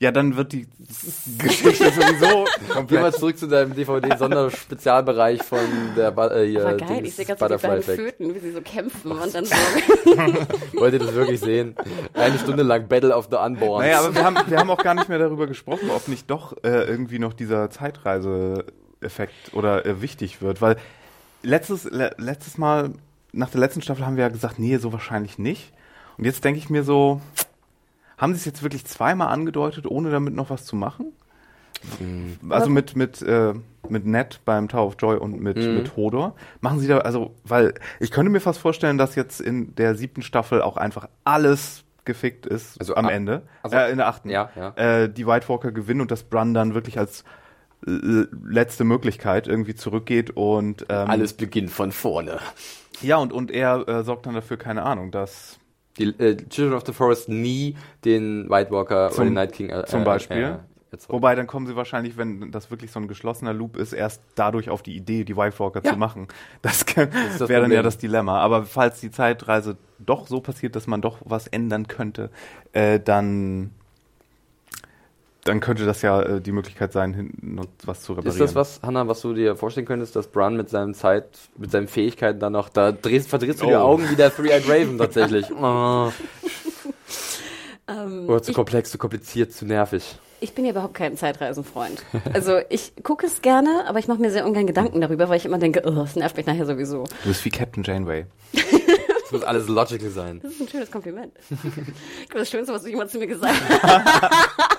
Ja, 0.00 0.10
dann 0.12 0.36
wird 0.36 0.52
die 0.52 0.66
Geschichte 1.38 1.90
sowieso 1.92 2.44
komplett. 2.72 2.88
Geh 2.88 2.98
mal 3.00 3.12
zurück 3.12 3.38
zu 3.38 3.46
deinem 3.46 3.74
DVD-Sonderspezialbereich 3.74 5.42
von 5.42 5.58
der 5.96 6.16
äh, 6.16 6.46
hier, 6.48 6.66
Aber 6.66 6.76
geil, 6.76 7.06
ich 7.06 7.14
sehe 7.14 7.24
ganz 7.24 7.38
so 7.38 7.46
die 7.46 7.56
beiden 7.56 7.82
Föten, 7.82 8.34
wie 8.34 8.38
sie 8.40 8.52
so 8.52 8.60
kämpfen 8.60 9.12
und 9.12 9.34
dann 9.34 9.44
so. 9.44 9.54
Wollt 10.74 10.94
ihr 10.94 10.98
das 10.98 11.14
wirklich 11.14 11.40
sehen? 11.40 11.76
Eine 12.14 12.38
Stunde 12.38 12.64
lang 12.64 12.88
Battle 12.88 13.14
of 13.14 13.28
the 13.30 13.36
Unborn. 13.36 13.84
Naja, 13.84 14.00
aber 14.00 14.14
wir 14.14 14.24
haben, 14.24 14.36
wir 14.48 14.58
haben 14.58 14.70
auch 14.70 14.82
gar 14.82 14.94
nicht 14.94 15.08
mehr 15.08 15.18
darüber 15.18 15.46
gesprochen, 15.46 15.90
ob 15.90 16.08
nicht 16.08 16.28
doch 16.28 16.56
äh, 16.64 16.84
irgendwie 16.84 17.20
noch 17.20 17.34
dieser 17.34 17.70
Zeitreise-Effekt 17.70 19.52
oder 19.52 19.86
äh, 19.86 20.02
wichtig 20.02 20.42
wird, 20.42 20.60
weil 20.60 20.76
letztes, 21.42 21.84
le 21.84 22.14
letztes 22.18 22.58
Mal 22.58 22.92
nach 23.32 23.50
der 23.50 23.60
letzten 23.60 23.82
Staffel 23.82 24.06
haben 24.06 24.16
wir 24.16 24.24
ja 24.24 24.30
gesagt, 24.30 24.58
nee, 24.58 24.76
so 24.78 24.92
wahrscheinlich 24.92 25.38
nicht. 25.38 25.72
Und 26.16 26.24
jetzt 26.24 26.44
denke 26.44 26.58
ich 26.58 26.70
mir 26.70 26.82
so, 26.82 27.20
haben 28.16 28.34
sie 28.34 28.38
es 28.38 28.44
jetzt 28.44 28.62
wirklich 28.62 28.84
zweimal 28.84 29.28
angedeutet, 29.28 29.86
ohne 29.86 30.10
damit 30.10 30.34
noch 30.34 30.50
was 30.50 30.64
zu 30.64 30.76
machen? 30.76 31.12
Mhm. 32.00 32.38
Also 32.50 32.70
mit, 32.70 32.96
mit, 32.96 33.22
äh, 33.22 33.54
mit 33.88 34.04
Ned 34.04 34.40
beim 34.44 34.68
Tower 34.68 34.86
of 34.86 34.96
Joy 34.98 35.16
und 35.16 35.40
mit, 35.40 35.56
mhm. 35.56 35.76
mit 35.76 35.96
Hodor. 35.96 36.34
Machen 36.60 36.80
sie 36.80 36.88
da, 36.88 36.98
also, 36.98 37.34
weil 37.44 37.74
ich 38.00 38.10
könnte 38.10 38.30
mir 38.30 38.40
fast 38.40 38.58
vorstellen, 38.58 38.98
dass 38.98 39.14
jetzt 39.14 39.40
in 39.40 39.74
der 39.76 39.94
siebten 39.94 40.22
Staffel 40.22 40.60
auch 40.60 40.76
einfach 40.76 41.08
alles 41.24 41.84
gefickt 42.04 42.46
ist 42.46 42.80
also 42.80 42.96
am 42.96 43.06
ab, 43.06 43.12
Ende. 43.12 43.42
Also, 43.62 43.76
äh, 43.76 43.90
in 43.90 43.98
der 43.98 44.08
achten. 44.08 44.30
Ja, 44.30 44.50
ja. 44.56 44.70
Äh, 44.76 45.08
die 45.10 45.26
White 45.26 45.48
Walker 45.48 45.70
gewinnen 45.70 46.00
und 46.00 46.10
das 46.10 46.24
Brun 46.24 46.54
dann 46.54 46.74
wirklich 46.74 46.98
als 46.98 47.22
letzte 47.84 48.82
Möglichkeit 48.82 49.46
irgendwie 49.46 49.74
zurückgeht 49.74 50.30
und 50.30 50.86
ähm, 50.88 51.08
alles 51.08 51.34
beginnt 51.34 51.70
von 51.70 51.92
vorne. 51.92 52.40
Ja, 53.02 53.16
und, 53.16 53.32
und 53.32 53.50
er 53.50 53.86
äh, 53.88 54.04
sorgt 54.04 54.26
dann 54.26 54.34
dafür, 54.34 54.56
keine 54.56 54.82
Ahnung, 54.82 55.10
dass 55.10 55.58
die 55.98 56.04
äh, 56.04 56.36
Children 56.48 56.74
of 56.74 56.84
the 56.86 56.92
Forest 56.92 57.28
nie 57.28 57.76
den 58.04 58.48
White 58.48 58.70
Walker 58.70 59.10
zum, 59.10 59.22
oder 59.22 59.30
den 59.30 59.34
Night 59.34 59.52
King 59.52 59.70
äh, 59.70 59.84
zum 59.86 60.04
Beispiel. 60.04 60.42
Äh, 60.42 60.58
Wobei, 61.08 61.34
dann 61.34 61.46
kommen 61.46 61.66
sie 61.66 61.76
wahrscheinlich, 61.76 62.16
wenn 62.16 62.50
das 62.50 62.70
wirklich 62.70 62.90
so 62.90 62.98
ein 62.98 63.08
geschlossener 63.08 63.52
Loop 63.52 63.76
ist, 63.76 63.92
erst 63.92 64.22
dadurch 64.36 64.70
auf 64.70 64.82
die 64.82 64.96
Idee, 64.96 65.24
die 65.24 65.36
White 65.36 65.58
Walker 65.58 65.82
ja. 65.84 65.92
zu 65.92 65.98
machen. 65.98 66.28
Das, 66.62 66.84
das 66.94 67.48
wäre 67.48 67.62
dann 67.62 67.72
ja 67.72 67.82
das 67.82 67.98
Dilemma. 67.98 68.40
Aber 68.40 68.64
falls 68.64 69.00
die 69.00 69.10
Zeitreise 69.10 69.76
doch 69.98 70.26
so 70.26 70.40
passiert, 70.40 70.76
dass 70.76 70.86
man 70.86 71.02
doch 71.02 71.18
was 71.24 71.46
ändern 71.46 71.88
könnte, 71.88 72.30
äh, 72.72 72.98
dann 73.00 73.72
dann 75.48 75.60
könnte 75.60 75.86
das 75.86 76.02
ja 76.02 76.20
äh, 76.22 76.40
die 76.40 76.52
Möglichkeit 76.52 76.92
sein, 76.92 77.14
hinten 77.14 77.60
was 77.84 78.02
zu 78.02 78.12
reparieren. 78.12 78.34
Ist 78.34 78.40
das 78.40 78.54
was, 78.54 78.80
Hanna, 78.82 79.08
was 79.08 79.22
du 79.22 79.32
dir 79.32 79.56
vorstellen 79.56 79.86
könntest, 79.86 80.14
dass 80.14 80.28
Brun 80.28 80.56
mit 80.56 80.68
seinem 80.68 80.94
Zeit, 80.94 81.26
mit 81.56 81.70
seinen 81.70 81.88
Fähigkeiten 81.88 82.38
dann 82.38 82.52
noch, 82.52 82.68
da 82.68 82.92
drehst, 82.92 83.28
verdrehst 83.28 83.62
du 83.62 83.64
oh. 83.64 83.68
die 83.68 83.76
Augen 83.76 84.10
wie 84.10 84.16
der 84.16 84.34
Three-Eyed 84.34 84.68
Raven 84.68 84.98
tatsächlich. 84.98 85.46
oh. 85.60 86.12
ähm, 87.88 88.28
Oder 88.28 88.42
zu 88.42 88.52
komplex, 88.52 88.90
zu 88.90 88.98
kompliziert, 88.98 89.52
zu 89.52 89.64
nervig. 89.64 90.18
Ich 90.40 90.54
bin 90.54 90.64
ja 90.64 90.70
überhaupt 90.70 90.94
kein 90.94 91.16
Zeitreisenfreund. 91.16 92.04
Also 92.32 92.60
ich 92.68 92.92
gucke 93.02 93.26
es 93.26 93.42
gerne, 93.42 93.84
aber 93.88 93.98
ich 93.98 94.06
mache 94.06 94.20
mir 94.20 94.30
sehr 94.30 94.46
ungern 94.46 94.68
Gedanken 94.68 95.00
darüber, 95.00 95.28
weil 95.28 95.38
ich 95.38 95.46
immer 95.46 95.58
denke, 95.58 95.82
oh, 95.84 95.90
das 95.90 96.14
nervt 96.14 96.36
mich 96.36 96.46
nachher 96.46 96.66
sowieso. 96.66 97.04
Du 97.24 97.28
bist 97.28 97.44
wie 97.44 97.50
Captain 97.50 97.82
Janeway. 97.82 98.26
Das 99.30 99.40
muss 99.40 99.42
alles 99.42 99.68
logical 99.68 100.08
sein. 100.08 100.40
Das 100.42 100.52
ist 100.52 100.60
ein 100.62 100.68
schönes 100.68 100.90
Kompliment. 100.90 101.34
das 102.32 102.48
Schönste, 102.48 102.72
was 102.72 102.82
du 102.82 102.88
jemand 102.88 103.10
zu 103.10 103.18
mir 103.18 103.26
gesagt 103.26 103.60
hast. 103.82 104.78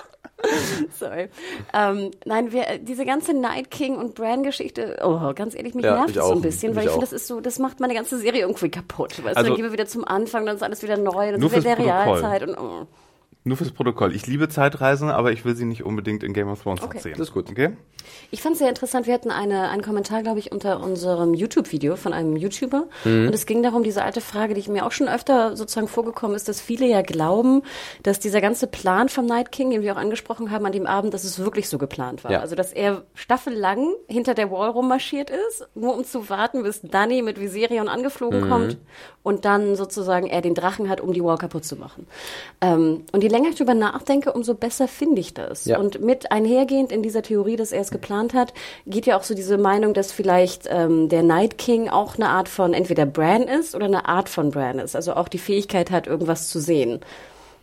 Sorry. 0.98 1.28
Ähm, 1.72 2.10
nein, 2.24 2.52
wir, 2.52 2.78
diese 2.80 3.04
ganze 3.04 3.34
Night 3.34 3.70
King 3.70 3.96
und 3.96 4.14
Bran-Geschichte, 4.14 4.98
oh, 5.02 5.32
ganz 5.34 5.54
ehrlich, 5.54 5.74
mich 5.74 5.84
ja, 5.84 5.96
nervt 5.96 6.16
es 6.16 6.24
so 6.24 6.32
ein 6.32 6.40
bisschen, 6.40 6.76
weil 6.76 6.84
ich 6.84 6.90
finde, 6.90 7.06
das 7.06 7.12
ist 7.12 7.26
so, 7.26 7.40
das 7.40 7.58
macht 7.58 7.80
meine 7.80 7.94
ganze 7.94 8.18
Serie 8.18 8.42
irgendwie 8.42 8.70
kaputt. 8.70 9.22
Weißt 9.22 9.36
also, 9.36 9.48
dann 9.48 9.56
gehen 9.56 9.64
wir 9.64 9.72
wieder 9.72 9.86
zum 9.86 10.04
Anfang, 10.04 10.46
dann 10.46 10.56
ist 10.56 10.62
alles 10.62 10.82
wieder 10.82 10.96
neu, 10.96 11.32
dann 11.32 11.40
sind 11.40 11.50
wir 11.50 11.58
in 11.58 11.64
der 11.64 11.78
Realzeit 11.78 12.42
und 12.42 12.58
oh. 12.58 12.86
Nur 13.42 13.56
fürs 13.56 13.70
Protokoll. 13.70 14.14
Ich 14.14 14.26
liebe 14.26 14.50
Zeitreisen, 14.50 15.08
aber 15.08 15.32
ich 15.32 15.46
will 15.46 15.56
sie 15.56 15.64
nicht 15.64 15.82
unbedingt 15.82 16.22
in 16.22 16.34
Game 16.34 16.48
of 16.48 16.62
Thrones 16.62 16.82
okay. 16.82 16.98
erzählen. 16.98 17.16
Das 17.16 17.28
ist 17.28 17.34
gut. 17.34 17.48
Okay? 17.48 17.70
Ich 18.30 18.42
fand 18.42 18.54
es 18.54 18.58
sehr 18.58 18.68
interessant. 18.68 19.06
Wir 19.06 19.14
hatten 19.14 19.30
eine, 19.30 19.70
einen 19.70 19.80
Kommentar, 19.80 20.22
glaube 20.22 20.38
ich, 20.38 20.52
unter 20.52 20.80
unserem 20.80 21.32
YouTube-Video 21.32 21.96
von 21.96 22.12
einem 22.12 22.36
YouTuber. 22.36 22.84
Mhm. 23.04 23.28
Und 23.28 23.34
es 23.34 23.46
ging 23.46 23.62
darum, 23.62 23.82
diese 23.82 24.04
alte 24.04 24.20
Frage, 24.20 24.52
die 24.52 24.60
ich 24.60 24.68
mir 24.68 24.84
auch 24.84 24.92
schon 24.92 25.08
öfter 25.08 25.56
sozusagen 25.56 25.88
vorgekommen 25.88 26.36
ist, 26.36 26.48
dass 26.48 26.60
viele 26.60 26.86
ja 26.86 27.00
glauben, 27.00 27.62
dass 28.02 28.20
dieser 28.20 28.42
ganze 28.42 28.66
Plan 28.66 29.08
vom 29.08 29.24
Night 29.24 29.52
King, 29.52 29.70
den 29.70 29.82
wir 29.82 29.94
auch 29.94 29.98
angesprochen 29.98 30.50
haben 30.50 30.66
an 30.66 30.72
dem 30.72 30.86
Abend, 30.86 31.14
dass 31.14 31.24
es 31.24 31.38
wirklich 31.38 31.68
so 31.68 31.78
geplant 31.78 32.24
war. 32.24 32.30
Ja. 32.30 32.40
Also, 32.40 32.56
dass 32.56 32.72
er 32.74 33.04
staffellang 33.14 33.94
hinter 34.06 34.34
der 34.34 34.50
Wall 34.50 34.68
rummarschiert 34.68 35.30
ist, 35.30 35.66
nur 35.74 35.96
um 35.96 36.04
zu 36.04 36.28
warten, 36.28 36.62
bis 36.62 36.82
Danny 36.82 37.22
mit 37.22 37.40
Viserion 37.40 37.88
angeflogen 37.88 38.44
mhm. 38.44 38.48
kommt 38.50 38.76
und 39.22 39.44
dann 39.46 39.76
sozusagen 39.76 40.26
er 40.26 40.42
den 40.42 40.54
Drachen 40.54 40.88
hat, 40.88 41.00
um 41.00 41.12
die 41.12 41.24
Wall 41.24 41.38
kaputt 41.38 41.64
zu 41.64 41.76
machen. 41.76 42.06
Ähm, 42.60 43.04
und 43.12 43.22
je 43.22 43.30
länger 43.40 43.50
ich 43.50 43.56
darüber 43.56 43.74
nachdenke, 43.74 44.32
umso 44.32 44.54
besser 44.54 44.86
finde 44.86 45.20
ich 45.20 45.34
das. 45.34 45.64
Ja. 45.64 45.78
Und 45.78 46.00
mit 46.00 46.30
einhergehend 46.30 46.92
in 46.92 47.02
dieser 47.02 47.22
Theorie, 47.22 47.56
dass 47.56 47.72
er 47.72 47.80
es 47.80 47.90
geplant 47.90 48.34
hat, 48.34 48.52
geht 48.86 49.06
ja 49.06 49.16
auch 49.16 49.22
so 49.22 49.34
diese 49.34 49.58
Meinung, 49.58 49.94
dass 49.94 50.12
vielleicht 50.12 50.68
ähm, 50.70 51.08
der 51.08 51.22
Night 51.22 51.58
King 51.58 51.88
auch 51.88 52.16
eine 52.16 52.28
Art 52.28 52.48
von 52.48 52.74
entweder 52.74 53.06
Bran 53.06 53.42
ist 53.42 53.74
oder 53.74 53.86
eine 53.86 54.06
Art 54.06 54.28
von 54.28 54.50
Bran 54.50 54.78
ist. 54.78 54.94
Also 54.94 55.14
auch 55.14 55.28
die 55.28 55.38
Fähigkeit 55.38 55.90
hat, 55.90 56.06
irgendwas 56.06 56.48
zu 56.48 56.60
sehen. 56.60 57.00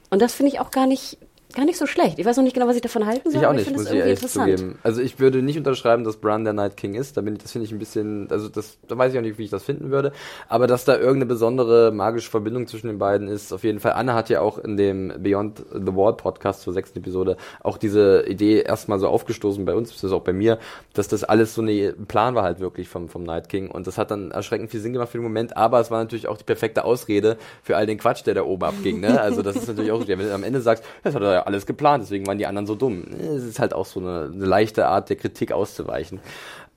Und 0.09 0.21
das 0.21 0.34
finde 0.34 0.51
ich 0.53 0.59
auch 0.59 0.71
gar 0.71 0.88
nicht 0.88 1.17
gar 1.54 1.66
nicht 1.66 1.78
so 1.78 1.86
schlecht. 1.86 2.20
Ich 2.20 2.26
weiß 2.26 2.38
noch 2.38 2.43
nicht 2.43 2.54
genau, 2.54 2.68
was 2.68 2.76
ich 2.76 2.82
davon 2.82 3.06
halten 3.06 3.32
soll. 3.32 3.41
Ich 3.41 3.48
auch 3.48 3.54
nicht, 3.54 3.72
muss 3.72 3.89
ich 3.89 3.98
ehrlich 3.98 4.20
zugeben. 4.20 4.78
Also 4.84 5.02
ich 5.02 5.20
würde 5.20 5.41
nicht 5.41 5.58
unterschreiben, 5.58 6.04
dass 6.04 6.18
Bran 6.18 6.43
der 6.43 6.54
Night 6.54 6.78
King 6.78 6.95
ist. 6.95 7.18
Da 7.18 7.22
bin 7.22 7.36
ich, 7.36 7.41
das 7.41 7.52
finde 7.52 7.66
ich 7.66 7.72
ein 7.72 7.80
bisschen, 7.80 8.28
also 8.30 8.50
das, 8.50 8.78
da 8.88 8.98
weiß 8.98 9.14
ich 9.14 9.20
auch 9.20 9.24
nicht, 9.24 9.38
wie 9.38 9.45
ich 9.45 9.50
das 9.50 9.64
finden 9.64 9.91
würde. 9.91 10.12
Aber 10.50 10.68
dass 10.68 10.86
da 10.86 10.95
irgendeine 10.95 11.26
besondere 11.26 11.91
magische 11.91 12.30
Verbindung 12.30 12.68
zwischen 12.68 12.88
den 12.88 12.98
beiden 12.98 13.28
ist, 13.28 13.54
auf 13.54 13.64
jeden 13.64 13.80
Fall. 13.80 13.93
Anna 13.93 14.14
hat 14.14 14.30
ja 14.30 14.41
auch 14.41 14.58
in 14.58 14.78
dem 14.78 15.14
Beyond 15.20 15.64
the 15.72 15.95
Wall 15.95 16.14
Podcast 16.14 16.62
zur 16.62 16.74
sechsten 16.74 17.00
Episode 17.00 17.38
auch 17.62 17.78
diese 17.78 18.26
Idee 18.28 18.62
erstmal 18.62 19.00
so 19.00 19.08
aufgestoßen 19.08 19.64
bei 19.66 19.74
uns, 19.74 19.91
das 19.93 20.04
ist 20.04 20.12
auch 20.12 20.24
bei 20.24 20.34
mir, 20.34 20.60
dass 20.93 21.08
das 21.08 21.24
alles 21.24 21.54
so 21.54 21.62
ein 21.62 22.06
Plan 22.08 22.36
war 22.36 22.43
halt 22.43 22.60
wirklich 22.60 22.89
vom, 22.89 23.10
vom 23.10 23.24
Night 23.24 23.50
King. 23.50 23.72
Und 23.72 23.88
das 23.88 23.98
hat 23.98 24.12
dann 24.12 24.32
erschreckend 24.32 24.72
viel 24.72 24.80
Sinn 24.80 24.93
gemacht 24.93 25.10
für 25.10 25.18
den 25.18 25.24
Moment, 25.24 25.56
aber 25.56 25.80
es 25.80 25.91
war 25.91 26.00
natürlich 26.00 26.28
auch 26.28 26.38
die 26.38 26.43
perfekte 26.43 26.84
Ausrede 26.84 27.38
für 27.64 27.78
all 27.78 27.86
den 27.86 27.98
Quatsch, 27.98 28.26
der 28.26 28.34
da 28.34 28.43
oben 28.43 28.64
abging. 28.64 29.00
Ne? 29.00 29.20
Also 29.20 29.41
das 29.41 29.56
ist 29.56 29.68
natürlich 29.68 29.91
auch, 29.91 30.08
wenn 30.08 30.20
du 30.20 30.34
am 30.34 30.43
Ende 30.43 30.62
sagst, 30.62 30.84
das 31.04 31.16
hat 31.16 31.22
er 31.22 31.37
ja 31.38 31.44
alles 31.44 31.66
geplant, 31.66 32.04
deswegen 32.04 32.28
waren 32.28 32.38
die 32.38 32.48
anderen 32.48 32.68
so 32.68 32.76
dumm. 32.76 33.06
Es 33.20 33.44
ist 33.44 33.60
halt 33.60 33.74
auch 33.74 33.86
so 33.86 34.00
eine, 34.00 34.32
eine 34.34 34.46
leichte 34.46 34.88
Art 34.88 35.10
der 35.10 35.16
Kritik 35.16 35.52
auszuweichen. 35.52 36.20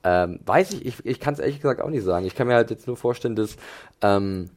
Ähm, 0.03 0.39
weiß 0.45 0.73
ich, 0.73 0.85
ich, 0.85 1.05
ich 1.05 1.19
kann 1.19 1.33
es 1.33 1.39
ehrlich 1.39 1.57
gesagt 1.57 1.81
auch 1.81 1.89
nicht 1.89 2.03
sagen. 2.03 2.25
Ich 2.25 2.35
kann 2.35 2.47
mir 2.47 2.55
halt 2.55 2.71
jetzt 2.71 2.87
nur 2.87 2.97
vorstellen, 2.97 3.35
dass 3.35 3.55
ähm, 4.01 4.49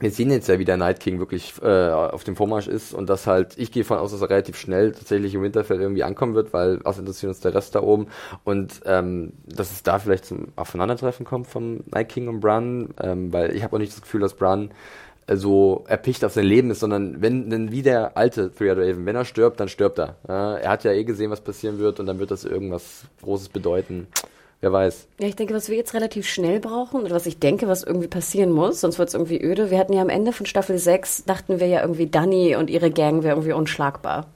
wir 0.00 0.10
sehen 0.10 0.30
jetzt 0.30 0.48
ja, 0.48 0.58
wie 0.58 0.64
der 0.64 0.76
Night 0.76 1.00
King 1.00 1.18
wirklich 1.18 1.54
äh, 1.62 1.90
auf 1.90 2.24
dem 2.24 2.34
Vormarsch 2.34 2.68
ist 2.68 2.94
und 2.94 3.08
dass 3.08 3.26
halt, 3.26 3.58
ich 3.58 3.70
gehe 3.70 3.84
von 3.84 3.98
aus, 3.98 4.12
dass 4.12 4.22
er 4.22 4.30
relativ 4.30 4.56
schnell 4.56 4.92
tatsächlich 4.92 5.34
im 5.34 5.42
Winterfell 5.42 5.80
irgendwie 5.80 6.04
ankommen 6.04 6.34
wird, 6.34 6.52
weil 6.52 6.80
was 6.84 6.98
interessiert 6.98 7.28
uns 7.28 7.40
der 7.40 7.54
Rest 7.54 7.74
da 7.74 7.82
oben 7.82 8.06
und 8.44 8.80
ähm, 8.86 9.34
dass 9.46 9.70
es 9.70 9.82
da 9.82 9.98
vielleicht 9.98 10.24
zum 10.24 10.48
Aufeinandertreffen 10.56 11.26
kommt 11.26 11.46
vom 11.46 11.84
Night 11.92 12.08
King 12.08 12.28
und 12.28 12.40
Bran, 12.40 12.94
ähm, 13.02 13.32
weil 13.32 13.54
ich 13.54 13.62
habe 13.62 13.76
auch 13.76 13.78
nicht 13.78 13.92
das 13.92 14.00
Gefühl, 14.00 14.20
dass 14.20 14.34
Bran 14.34 14.70
so 15.36 15.84
erpicht 15.86 16.24
auf 16.24 16.32
sein 16.32 16.44
Leben 16.44 16.70
ist, 16.70 16.80
sondern 16.80 17.22
wenn, 17.22 17.50
wenn 17.50 17.70
wie 17.70 17.82
der 17.82 18.16
alte 18.16 18.52
Three 18.52 18.70
Raven, 18.70 19.06
wenn 19.06 19.16
er 19.16 19.24
stirbt, 19.24 19.60
dann 19.60 19.68
stirbt 19.68 19.98
er. 19.98 20.16
Ja, 20.28 20.56
er 20.56 20.70
hat 20.70 20.84
ja 20.84 20.92
eh 20.92 21.04
gesehen, 21.04 21.30
was 21.30 21.40
passieren 21.40 21.78
wird 21.78 22.00
und 22.00 22.06
dann 22.06 22.18
wird 22.18 22.30
das 22.30 22.44
irgendwas 22.44 23.04
Großes 23.22 23.48
bedeuten. 23.48 24.08
Wer 24.62 24.72
weiß. 24.72 25.08
Ja, 25.18 25.28
ich 25.28 25.36
denke, 25.36 25.54
was 25.54 25.70
wir 25.70 25.76
jetzt 25.76 25.94
relativ 25.94 26.28
schnell 26.28 26.60
brauchen, 26.60 27.02
oder 27.02 27.14
was 27.14 27.24
ich 27.24 27.38
denke, 27.38 27.66
was 27.66 27.82
irgendwie 27.82 28.08
passieren 28.08 28.50
muss, 28.50 28.82
sonst 28.82 28.98
wird 28.98 29.08
es 29.08 29.14
irgendwie 29.14 29.42
öde. 29.42 29.70
Wir 29.70 29.78
hatten 29.78 29.94
ja 29.94 30.02
am 30.02 30.10
Ende 30.10 30.32
von 30.32 30.44
Staffel 30.44 30.76
6, 30.76 31.24
dachten 31.24 31.60
wir 31.60 31.66
ja 31.66 31.80
irgendwie, 31.80 32.08
Dani 32.08 32.56
und 32.56 32.68
ihre 32.68 32.90
Gang 32.90 33.22
wäre 33.22 33.36
irgendwie 33.36 33.54
unschlagbar. 33.54 34.26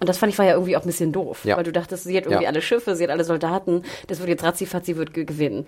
Und 0.00 0.08
das 0.08 0.16
fand 0.18 0.32
ich 0.32 0.38
war 0.38 0.46
ja 0.46 0.54
irgendwie 0.54 0.76
auch 0.76 0.80
ein 0.82 0.86
bisschen 0.86 1.12
doof, 1.12 1.44
Ja. 1.44 1.56
weil 1.56 1.64
du 1.64 1.72
dachtest, 1.72 2.04
sie 2.04 2.16
hat 2.16 2.24
irgendwie 2.24 2.44
Ja. 2.44 2.48
alle 2.48 2.62
Schiffe, 2.62 2.96
sie 2.96 3.04
hat 3.04 3.10
alle 3.10 3.24
Soldaten, 3.24 3.82
das 4.08 4.18
wird 4.18 4.30
jetzt 4.30 4.42
ratzifatzi 4.42 4.96
wird 4.96 5.12
ge- 5.14 5.24
gewinnen. 5.24 5.66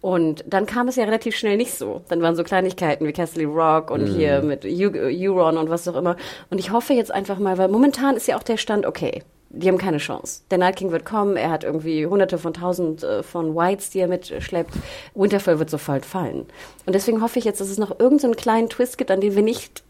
Und 0.00 0.44
dann 0.46 0.66
kam 0.66 0.88
es 0.88 0.96
ja 0.96 1.04
relativ 1.04 1.36
schnell 1.36 1.56
nicht 1.56 1.74
so. 1.74 2.02
Dann 2.08 2.22
waren 2.22 2.34
so 2.36 2.42
Kleinigkeiten 2.44 3.06
wie 3.06 3.12
Castle 3.12 3.44
Rock 3.46 3.90
und 3.90 4.02
Mhm. 4.10 4.14
hier 4.16 4.42
mit 4.42 4.64
Eu- 4.64 4.92
Euron 4.94 5.56
und 5.58 5.68
was 5.70 5.86
auch 5.88 5.96
immer. 5.96 6.16
Und 6.50 6.58
ich 6.58 6.70
hoffe 6.72 6.92
jetzt 6.92 7.12
einfach 7.12 7.38
mal, 7.38 7.58
weil 7.58 7.68
momentan 7.68 8.16
ist 8.16 8.26
ja 8.28 8.36
auch 8.36 8.42
der 8.42 8.56
Stand 8.56 8.86
okay. 8.86 9.22
Die 9.54 9.68
haben 9.68 9.76
keine 9.78 9.98
Chance. 9.98 10.42
Der 10.50 10.56
Night 10.58 10.76
King 10.76 10.92
wird 10.92 11.04
kommen, 11.04 11.36
er 11.36 11.50
hat 11.50 11.62
irgendwie 11.62 12.06
hunderte 12.06 12.38
von 12.38 12.54
tausend 12.54 13.02
äh, 13.04 13.22
von 13.22 13.54
Whites, 13.54 13.90
die 13.90 13.98
er 14.00 14.08
mitschleppt. 14.08 14.72
Winterfell 15.14 15.58
wird 15.58 15.68
sofort 15.68 16.06
fallen. 16.06 16.46
Und 16.86 16.94
deswegen 16.94 17.20
hoffe 17.20 17.38
ich 17.38 17.44
jetzt, 17.44 17.60
dass 17.60 17.68
es 17.68 17.76
noch 17.78 17.90
irgendeinen 17.90 18.18
so 18.20 18.26
einen 18.28 18.36
kleinen 18.36 18.68
Twist 18.70 18.96
gibt, 18.96 19.10
an 19.10 19.20
den 19.20 19.36
wir 19.36 19.42
nicht 19.42 19.82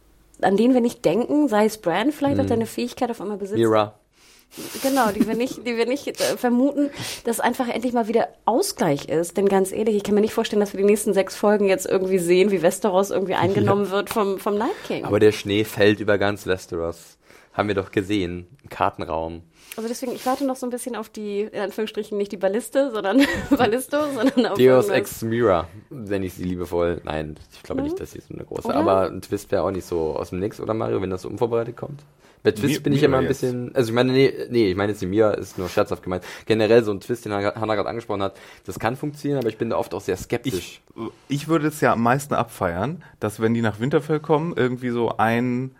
an 0.45 0.57
den 0.57 0.75
wir 0.75 0.81
nicht 0.81 1.05
denken, 1.05 1.49
sei 1.49 1.67
es 1.67 1.79
Bran 1.79 2.13
vielleicht, 2.13 2.39
dass 2.39 2.47
er 2.47 2.55
eine 2.55 2.67
Fähigkeit 2.67 3.11
auf 3.11 3.21
einmal 3.21 3.39
besitzt. 3.39 3.59
Mira. 3.59 3.95
Genau, 4.83 5.11
die 5.13 5.27
wir 5.27 5.35
nicht, 5.35 5.67
die 5.67 5.77
wir 5.79 5.87
nicht 5.87 6.07
äh, 6.09 6.37
vermuten, 6.37 6.91
dass 7.25 7.41
einfach 7.41 7.69
endlich 7.69 7.95
mal 7.95 8.07
wieder 8.07 8.29
Ausgleich 8.45 9.07
ist. 9.07 9.39
Denn 9.39 9.49
ganz 9.49 9.73
ehrlich, 9.73 9.97
ich 9.97 10.03
kann 10.03 10.15
mir 10.15 10.21
nicht 10.21 10.35
vorstellen, 10.35 10.61
dass 10.61 10.75
wir 10.75 10.79
die 10.79 10.87
nächsten 10.87 11.15
sechs 11.15 11.35
Folgen 11.37 11.67
jetzt 11.67 11.87
irgendwie 11.87 12.19
sehen, 12.19 12.51
wie 12.51 12.61
Westeros 12.61 13.11
irgendwie 13.11 13.35
eingenommen 13.35 13.91
wird 13.91 14.11
vom, 14.11 14.39
vom 14.39 14.59
Night 14.59 14.77
King. 14.87 15.05
Aber 15.05 15.21
der 15.21 15.33
Schnee 15.33 15.65
fällt 15.65 16.01
über 16.01 16.19
ganz 16.19 16.47
Westeros. 16.47 17.17
Haben 17.55 17.69
wir 17.69 17.75
doch 17.75 17.93
gesehen. 17.93 18.47
Im 18.63 18.69
Kartenraum. 18.69 19.43
Also 19.77 19.89
deswegen, 19.89 20.13
ich 20.13 20.25
warte 20.27 20.45
noch 20.45 20.57
so 20.57 20.67
ein 20.67 20.71
bisschen 20.71 20.97
auf 20.97 21.09
die, 21.09 21.41
in 21.43 21.61
Anführungsstrichen, 21.61 22.17
nicht 22.19 22.33
die 22.33 22.37
Balliste, 22.37 22.91
sondern 22.93 23.23
Ballisto, 23.51 23.97
sondern 24.15 24.47
auf 24.47 24.59
Deus. 24.59 24.89
Ex 24.89 25.23
Mira, 25.23 25.67
nenne 25.91 26.27
ich 26.27 26.35
sie 26.35 26.45
liebevoll. 26.45 27.01
Nein, 27.05 27.37
ich 27.55 27.63
glaube 27.63 27.83
nicht, 27.83 27.99
dass 28.01 28.13
sie 28.13 28.21
so 28.21 28.35
eine 28.35 28.45
große. 28.45 28.69
Oder? 28.69 28.77
Aber 28.77 29.03
ein 29.11 29.23
Twist 29.23 29.51
wäre 29.51 29.63
auch 29.63 29.71
nicht 29.71 29.87
so 29.87 30.15
aus 30.17 30.31
dem 30.31 30.41
Nix, 30.41 30.61
oder 30.61 30.75
Mario, 30.75 31.01
wenn 31.01 31.11
das 31.11 31.23
so 31.23 31.29
unvorbereitet 31.29 31.77
kommt? 31.77 32.01
Bei 32.45 32.51
Twist 32.51 32.75
Mi- 32.75 32.81
bin 32.81 32.93
ich 32.93 33.01
Mira 33.03 33.07
immer 33.09 33.19
ein 33.19 33.25
jetzt. 33.25 33.41
bisschen, 33.41 33.73
also 33.75 33.91
ich 33.91 33.95
meine, 33.95 34.11
nee, 34.13 34.35
nee, 34.51 34.71
ich 34.71 34.77
meine 34.77 34.91
jetzt 34.93 35.01
die 35.01 35.07
Mira 35.07 35.31
ist 35.35 35.59
nur 35.59 35.69
scherzhaft 35.69 36.03
gemeint. 36.03 36.25
Generell 36.47 36.83
so 36.83 36.91
ein 36.91 36.99
Twist, 37.01 37.25
den 37.25 37.33
Hannah 37.33 37.75
gerade 37.77 37.89
angesprochen 37.89 38.23
hat, 38.25 38.37
das 38.67 38.81
kann 38.81 38.97
funktionieren, 38.97 39.39
aber 39.39 39.49
ich 39.49 39.59
bin 39.59 39.71
da 39.71 39.77
oft 39.77 39.95
auch 39.95 40.01
sehr 40.01 40.17
skeptisch. 40.17 40.55
Ich, 40.55 41.03
ich 41.29 41.47
würde 41.49 41.69
es 41.69 41.81
ja 41.81 41.93
am 41.93 42.03
meisten 42.03 42.35
abfeiern, 42.35 43.05
dass 43.21 43.41
wenn 43.41 43.55
die 43.55 43.63
nach 43.63 43.79
Winterfell 43.79 44.19
kommen, 44.19 44.55
irgendwie 44.57 44.91
so 44.91 45.17
ein 45.19 45.71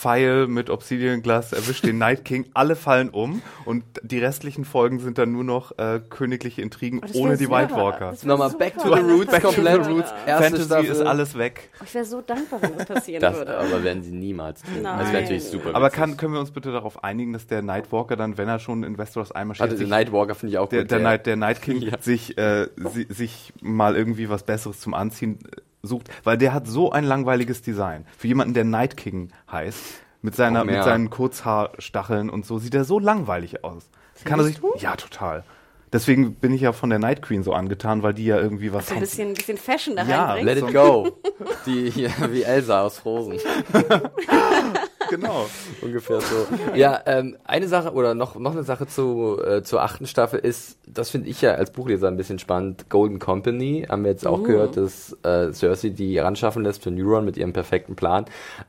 Pfeil 0.00 0.46
mit 0.46 0.70
Obsidian 0.70 1.20
Glas 1.20 1.52
erwischt 1.52 1.84
den 1.84 1.98
Night 1.98 2.24
King, 2.24 2.46
alle 2.54 2.74
fallen 2.74 3.10
um 3.10 3.42
und 3.66 3.84
die 4.02 4.18
restlichen 4.18 4.64
Folgen 4.64 4.98
sind 4.98 5.18
dann 5.18 5.30
nur 5.32 5.44
noch 5.44 5.76
äh, 5.78 6.00
königliche 6.08 6.62
Intrigen 6.62 7.02
Oh, 7.12 7.18
ohne 7.20 7.36
die 7.36 7.44
super. 7.44 7.58
White 7.58 7.74
Walker. 7.74 8.14
Nochmal 8.24 8.50
back 8.52 8.78
to 8.78 8.84
the 8.94 9.00
roots, 9.00 9.26
passieren 9.26 9.42
komplett 9.54 9.76
würde. 9.84 9.90
roots. 9.90 10.10
Erste 10.26 10.44
Fantasy 10.44 10.64
Staffel. 10.64 10.90
ist 10.90 11.00
alles 11.02 11.36
weg. 11.36 11.68
Ich 11.84 11.94
wäre 11.94 12.04
so 12.06 12.22
dankbar, 12.22 12.62
wenn 12.62 12.78
das 12.78 12.86
passieren 12.86 13.20
Das 13.20 13.36
würde. 13.36 13.58
aber 13.58 13.84
werden 13.84 14.02
sie 14.02 14.12
niemals 14.12 14.62
tun. 14.62 14.82
Das 14.82 15.12
wäre 15.12 15.22
natürlich 15.22 15.44
super. 15.44 15.74
Aber 15.74 15.90
kann, 15.90 16.16
können 16.16 16.32
wir 16.32 16.40
uns 16.40 16.50
bitte 16.50 16.72
darauf 16.72 17.04
einigen, 17.04 17.34
dass 17.34 17.46
der 17.46 17.60
Nightwalker 17.60 18.16
dann, 18.16 18.38
wenn 18.38 18.48
er 18.48 18.58
schon 18.58 18.82
in 18.84 18.96
Westeros 18.96 19.32
einmarschiert, 19.32 19.64
also 19.68 19.74
den 19.76 19.80
sich- 19.80 19.90
Nightwalker 19.90 20.34
finde 20.34 20.52
ich 20.52 20.58
auch 20.58 20.68
der, 20.70 20.82
gut. 20.82 20.90
der, 20.92 21.00
Night, 21.00 21.26
der 21.26 21.36
Night 21.36 21.60
King 21.60 21.82
Ja. 21.82 21.98
sich, 22.00 22.38
äh, 22.38 22.68
si, 22.76 23.06
sich 23.10 23.52
mal 23.60 23.96
irgendwie 23.96 24.30
was 24.30 24.44
Besseres 24.44 24.80
zum 24.80 24.94
Anziehen 24.94 25.38
sucht, 25.82 26.08
weil 26.24 26.38
der 26.38 26.52
hat 26.52 26.66
so 26.66 26.92
ein 26.92 27.04
langweiliges 27.04 27.62
Design. 27.62 28.06
Für 28.16 28.28
jemanden, 28.28 28.54
der 28.54 28.64
Night 28.64 28.96
King 28.96 29.30
heißt, 29.50 30.02
mit 30.22 30.36
seiner, 30.36 30.64
mit 30.64 30.82
seinen 30.82 31.10
Kurzhaarstacheln 31.10 32.28
und 32.30 32.44
so, 32.44 32.58
sieht 32.58 32.74
er 32.74 32.84
so 32.84 32.98
langweilig 32.98 33.64
aus. 33.64 33.88
Kann 34.24 34.38
er 34.38 34.44
sich, 34.44 34.60
ja, 34.78 34.96
total. 34.96 35.44
Deswegen 35.92 36.34
bin 36.34 36.54
ich 36.54 36.60
ja 36.60 36.72
von 36.72 36.88
der 36.90 37.00
Night 37.00 37.20
Queen 37.20 37.42
so 37.42 37.52
angetan, 37.52 38.02
weil 38.04 38.14
die 38.14 38.24
ja 38.24 38.38
irgendwie 38.38 38.72
was 38.72 38.88
So 38.88 38.94
ein 38.94 39.00
bisschen, 39.00 39.28
ein 39.28 39.34
bisschen 39.34 39.58
Fashion 39.58 39.96
da 39.96 40.04
Ja, 40.04 40.26
reinbringt. 40.32 40.60
Let 40.60 40.68
it 40.68 40.74
go. 40.74 41.08
Die 41.66 41.90
hier, 41.90 42.10
wie 42.30 42.42
Elsa 42.42 42.82
aus 42.82 42.98
Frozen. 42.98 43.38
genau. 45.10 45.46
Ungefähr 45.82 46.20
so. 46.20 46.46
Ja, 46.74 47.00
ähm, 47.06 47.36
eine 47.44 47.66
Sache 47.66 47.92
oder 47.92 48.14
noch, 48.14 48.36
noch 48.36 48.52
eine 48.52 48.62
Sache 48.62 48.86
zu, 48.86 49.38
äh, 49.44 49.62
zur 49.62 49.82
achten 49.82 50.06
Staffel 50.06 50.38
ist, 50.38 50.78
das 50.86 51.10
finde 51.10 51.28
ich 51.28 51.42
ja 51.42 51.54
als 51.54 51.72
Buchleser 51.72 52.08
ein 52.08 52.16
bisschen 52.16 52.38
spannend. 52.38 52.88
Golden 52.88 53.18
Company 53.18 53.86
haben 53.88 54.04
wir 54.04 54.12
jetzt 54.12 54.26
auch 54.26 54.42
gehört, 54.44 54.76
dass 54.76 55.16
äh, 55.24 55.52
Cersei 55.52 55.88
die 55.90 56.18
ranschaffen 56.18 56.62
lässt 56.62 56.82
für 56.82 56.90
Neuron 56.90 57.24
mit 57.24 57.36
ihrem 57.36 57.52
perfekten 57.52 57.96
Plan. 57.96 58.26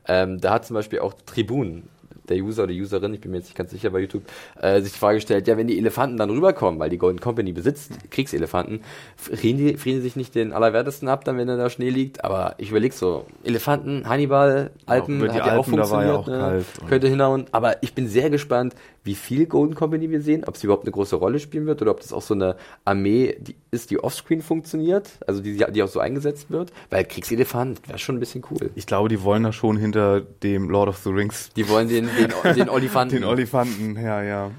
Ähm, 0.08 0.40
da 0.40 0.54
hat 0.54 0.66
zum 0.66 0.74
Beispiel 0.74 0.98
auch 0.98 1.14
Tribun 1.24 1.84
der 2.28 2.36
User 2.38 2.64
oder 2.64 2.72
Userin, 2.72 3.14
ich 3.14 3.20
bin 3.20 3.30
mir 3.30 3.38
jetzt 3.38 3.46
nicht 3.46 3.56
ganz 3.56 3.70
sicher 3.70 3.90
bei 3.90 4.00
YouTube, 4.00 4.22
äh, 4.60 4.80
sich 4.80 4.92
die 4.92 4.98
Frage 4.98 5.16
gestellt, 5.16 5.46
ja, 5.48 5.56
wenn 5.56 5.66
die 5.66 5.78
Elefanten 5.78 6.16
dann 6.16 6.30
rüberkommen, 6.30 6.78
weil 6.80 6.90
die 6.90 6.98
Golden 6.98 7.20
Company 7.20 7.52
besitzt 7.52 7.92
Kriegselefanten, 8.10 8.80
frieren 9.16 9.58
die, 9.58 9.76
frieren 9.76 9.98
die 9.98 10.02
sich 10.02 10.16
nicht 10.16 10.34
den 10.34 10.52
Allerwertesten 10.52 11.08
ab, 11.08 11.24
dann 11.24 11.38
wenn 11.38 11.46
da 11.46 11.70
Schnee 11.70 11.90
liegt, 11.90 12.24
aber 12.24 12.54
ich 12.58 12.70
überlege 12.70 12.94
so, 12.94 13.26
Elefanten, 13.44 14.08
Hannibal, 14.08 14.70
Alpen, 14.86 15.20
die 15.20 15.28
hat 15.28 15.36
ja 15.36 15.44
auch 15.56 15.66
Alpen, 15.66 15.76
da 15.76 15.90
war 15.90 16.04
ja 16.04 16.14
funktioniert, 16.14 16.52
auch 16.52 16.82
ne? 16.82 16.88
könnte 16.88 17.08
hinhauen, 17.08 17.46
aber 17.52 17.82
ich 17.82 17.94
bin 17.94 18.08
sehr 18.08 18.30
gespannt, 18.30 18.74
wie 19.04 19.14
viel 19.14 19.46
Golden 19.46 19.74
Company 19.74 20.10
wir 20.10 20.22
sehen, 20.22 20.44
ob 20.46 20.56
sie 20.56 20.66
überhaupt 20.66 20.84
eine 20.84 20.92
große 20.92 21.16
Rolle 21.16 21.40
spielen 21.40 21.66
wird 21.66 21.82
oder 21.82 21.90
ob 21.90 22.00
das 22.00 22.12
auch 22.12 22.22
so 22.22 22.34
eine 22.34 22.56
Armee 22.84 23.36
die 23.40 23.56
ist, 23.72 23.90
die 23.90 23.98
offscreen 23.98 24.42
funktioniert, 24.42 25.10
also 25.26 25.40
die, 25.40 25.64
die 25.72 25.82
auch 25.82 25.88
so 25.88 25.98
eingesetzt 25.98 26.50
wird, 26.50 26.72
weil 26.90 27.04
Kriegselefant 27.04 27.88
wäre 27.88 27.98
schon 27.98 28.16
ein 28.16 28.20
bisschen 28.20 28.44
cool. 28.50 28.70
Ich 28.74 28.86
glaube, 28.86 29.08
die 29.08 29.22
wollen 29.22 29.42
da 29.44 29.52
schon 29.52 29.78
hinter 29.78 30.20
dem 30.20 30.68
Lord 30.68 30.90
of 30.90 30.98
the 30.98 31.08
Rings 31.08 31.48
Die 31.56 31.68
wollen 31.68 31.88
den, 31.88 32.08
den, 32.16 32.54
den 32.54 32.68
Olifanten. 32.68 33.16
den 33.16 33.24
Olifanten, 33.24 33.96
ja, 34.02 34.22
ja. 34.22 34.50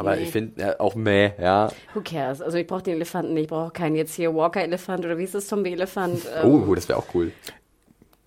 Aber 0.00 0.16
ich 0.16 0.30
finde 0.30 0.60
ja, 0.62 0.78
auch 0.80 0.94
meh, 0.94 1.32
ja. 1.40 1.70
Who 1.94 2.02
cares? 2.04 2.40
Also 2.40 2.56
ich 2.56 2.66
brauche 2.68 2.82
den 2.84 2.94
Elefanten 2.94 3.34
nicht. 3.34 3.44
Ich 3.44 3.48
brauche 3.48 3.72
keinen 3.72 3.96
jetzt 3.96 4.14
hier 4.14 4.32
Walker-Elefant 4.32 5.04
oder 5.04 5.18
wie 5.18 5.24
ist 5.24 5.34
das, 5.34 5.48
Zombie-Elefant? 5.48 6.20
Ähm, 6.42 6.50
Oh, 6.68 6.74
das 6.74 6.88
wäre 6.88 6.98
auch 7.00 7.06
cool. 7.14 7.32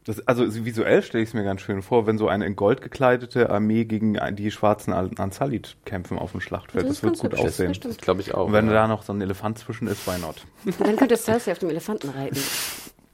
Das, 0.03 0.27
also 0.27 0.43
visuell 0.65 1.01
stelle 1.03 1.21
ich 1.23 1.29
es 1.29 1.33
mir 1.35 1.43
ganz 1.43 1.61
schön 1.61 1.81
vor, 1.83 2.07
wenn 2.07 2.17
so 2.17 2.27
eine 2.27 2.45
in 2.47 2.55
Gold 2.55 2.81
gekleidete 2.81 3.51
Armee 3.51 3.85
gegen 3.85 4.17
die 4.35 4.49
schwarzen 4.51 4.93
An- 4.93 5.15
Ansalit 5.17 5.77
kämpfen 5.85 6.17
auf 6.17 6.31
dem 6.31 6.41
Schlachtfeld. 6.41 6.85
Das 6.89 6.95
Das, 6.99 7.03
wird 7.03 7.19
gut 7.19 7.33
das 7.33 7.39
aussehen. 7.39 7.73
stimmt. 7.75 7.95
Das 7.97 8.01
glaube 8.03 8.19
ich 8.21 8.33
auch. 8.33 8.47
Und 8.47 8.53
wenn 8.53 8.65
ja. 8.67 8.73
da 8.73 8.87
noch 8.87 9.03
so 9.03 9.13
ein 9.13 9.21
Elefant 9.21 9.59
zwischen 9.59 9.87
ist, 9.87 10.05
why 10.07 10.19
not? 10.19 10.37
Und 10.65 10.81
dann 10.81 10.95
könnte 10.97 11.15
Cersei 11.15 11.51
auf 11.53 11.59
dem 11.59 11.69
Elefanten 11.69 12.09
reiten. 12.09 12.37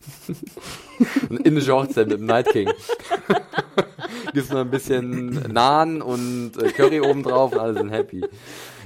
In 1.44 1.60
the 1.60 1.72
Hochzeit 1.72 2.08
mit 2.08 2.20
dem 2.20 2.26
Night 2.26 2.48
King. 2.50 2.70
Gibt's 4.34 4.52
noch 4.52 4.60
ein 4.60 4.70
bisschen 4.70 5.30
Naan 5.52 6.02
und 6.02 6.52
äh, 6.62 6.72
Curry 6.72 7.02
oben 7.02 7.24
drauf 7.24 7.54
und 7.54 7.60
alle 7.60 7.74
sind 7.74 7.90
happy. 7.90 8.26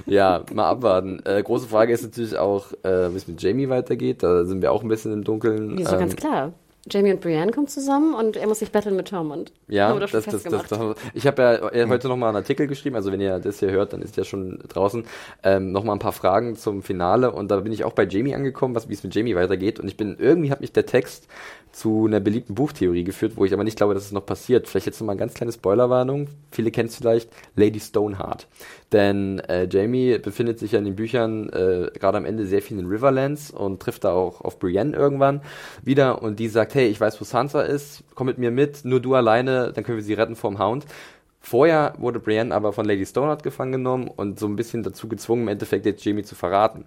Ja, 0.06 0.44
mal 0.52 0.68
abwarten. 0.68 1.20
Äh, 1.24 1.42
große 1.42 1.68
Frage 1.68 1.92
ist 1.92 2.02
natürlich 2.02 2.36
auch, 2.36 2.72
äh, 2.82 3.12
wie 3.12 3.16
es 3.16 3.28
mit 3.28 3.42
Jamie 3.42 3.68
weitergeht. 3.68 4.22
Da 4.22 4.44
sind 4.44 4.62
wir 4.62 4.72
auch 4.72 4.82
ein 4.82 4.88
bisschen 4.88 5.12
im 5.12 5.24
Dunkeln. 5.24 5.78
Wieso 5.78 5.94
Ähm, 5.94 6.00
ganz 6.00 6.16
klar. 6.16 6.52
Jamie 6.90 7.12
und 7.12 7.20
Brienne 7.20 7.52
kommen 7.52 7.68
zusammen 7.68 8.12
und 8.14 8.36
er 8.36 8.48
muss 8.48 8.58
sich 8.58 8.72
battlen 8.72 8.96
mit 8.96 9.08
Tormund. 9.08 9.52
Ja, 9.68 9.96
das, 9.98 10.10
das, 10.10 10.24
das, 10.24 10.42
das, 10.42 10.96
ich 11.14 11.26
habe 11.28 11.70
ja 11.72 11.88
heute 11.88 12.08
noch 12.08 12.16
mal 12.16 12.28
einen 12.28 12.36
Artikel 12.36 12.66
geschrieben, 12.66 12.96
also 12.96 13.12
wenn 13.12 13.20
ihr 13.20 13.38
das 13.38 13.60
hier 13.60 13.70
hört, 13.70 13.92
dann 13.92 14.02
ist 14.02 14.16
der 14.16 14.24
schon 14.24 14.58
draußen. 14.68 15.04
Ähm, 15.44 15.70
noch 15.70 15.84
mal 15.84 15.92
ein 15.92 16.00
paar 16.00 16.12
Fragen 16.12 16.56
zum 16.56 16.82
Finale 16.82 17.30
und 17.30 17.52
da 17.52 17.60
bin 17.60 17.72
ich 17.72 17.84
auch 17.84 17.92
bei 17.92 18.04
Jamie 18.04 18.34
angekommen, 18.34 18.74
was 18.74 18.88
wie 18.88 18.94
es 18.94 19.04
mit 19.04 19.14
Jamie 19.14 19.36
weitergeht 19.36 19.78
und 19.78 19.86
ich 19.86 19.96
bin 19.96 20.16
irgendwie 20.18 20.50
hat 20.50 20.60
mich 20.60 20.72
der 20.72 20.86
Text 20.86 21.28
zu 21.72 22.06
einer 22.06 22.20
beliebten 22.20 22.54
Buchtheorie 22.54 23.02
geführt, 23.02 23.32
wo 23.36 23.44
ich 23.44 23.52
aber 23.52 23.64
nicht 23.64 23.76
glaube, 23.76 23.94
dass 23.94 24.04
es 24.04 24.12
noch 24.12 24.26
passiert. 24.26 24.68
Vielleicht 24.68 24.86
jetzt 24.86 25.00
noch 25.00 25.06
mal 25.06 25.12
eine 25.12 25.20
ganz 25.20 25.34
kleine 25.34 25.52
Spoilerwarnung. 25.52 26.28
Viele 26.50 26.70
kennen 26.70 26.88
es 26.88 26.96
vielleicht, 26.96 27.30
Lady 27.56 27.80
Stoneheart. 27.80 28.46
Denn 28.92 29.40
äh, 29.40 29.66
Jamie 29.70 30.18
befindet 30.18 30.58
sich 30.58 30.72
ja 30.72 30.78
in 30.78 30.84
den 30.84 30.96
Büchern 30.96 31.48
äh, 31.48 31.90
gerade 31.98 32.18
am 32.18 32.26
Ende 32.26 32.46
sehr 32.46 32.60
viel 32.60 32.78
in 32.78 32.86
Riverlands 32.86 33.50
und 33.50 33.80
trifft 33.80 34.04
da 34.04 34.12
auch 34.12 34.42
auf 34.42 34.58
Brienne 34.58 34.94
irgendwann 34.94 35.40
wieder 35.82 36.22
und 36.22 36.38
die 36.38 36.48
sagt, 36.48 36.74
hey, 36.74 36.88
ich 36.88 37.00
weiß, 37.00 37.20
wo 37.20 37.24
Sansa 37.24 37.62
ist, 37.62 38.04
komm 38.14 38.26
mit 38.26 38.38
mir 38.38 38.50
mit, 38.50 38.84
nur 38.84 39.00
du 39.00 39.14
alleine, 39.14 39.72
dann 39.72 39.82
können 39.82 39.96
wir 39.96 40.04
sie 40.04 40.14
retten 40.14 40.36
vom 40.36 40.58
Hound. 40.58 40.84
Vorher 41.40 41.94
wurde 41.98 42.20
Brienne 42.20 42.54
aber 42.54 42.72
von 42.72 42.84
Lady 42.84 43.06
Stoneheart 43.06 43.42
gefangen 43.42 43.72
genommen 43.72 44.08
und 44.08 44.38
so 44.38 44.46
ein 44.46 44.56
bisschen 44.56 44.82
dazu 44.82 45.08
gezwungen, 45.08 45.42
im 45.42 45.48
Endeffekt 45.48 45.86
jetzt 45.86 46.04
Jamie 46.04 46.22
zu 46.22 46.34
verraten. 46.34 46.84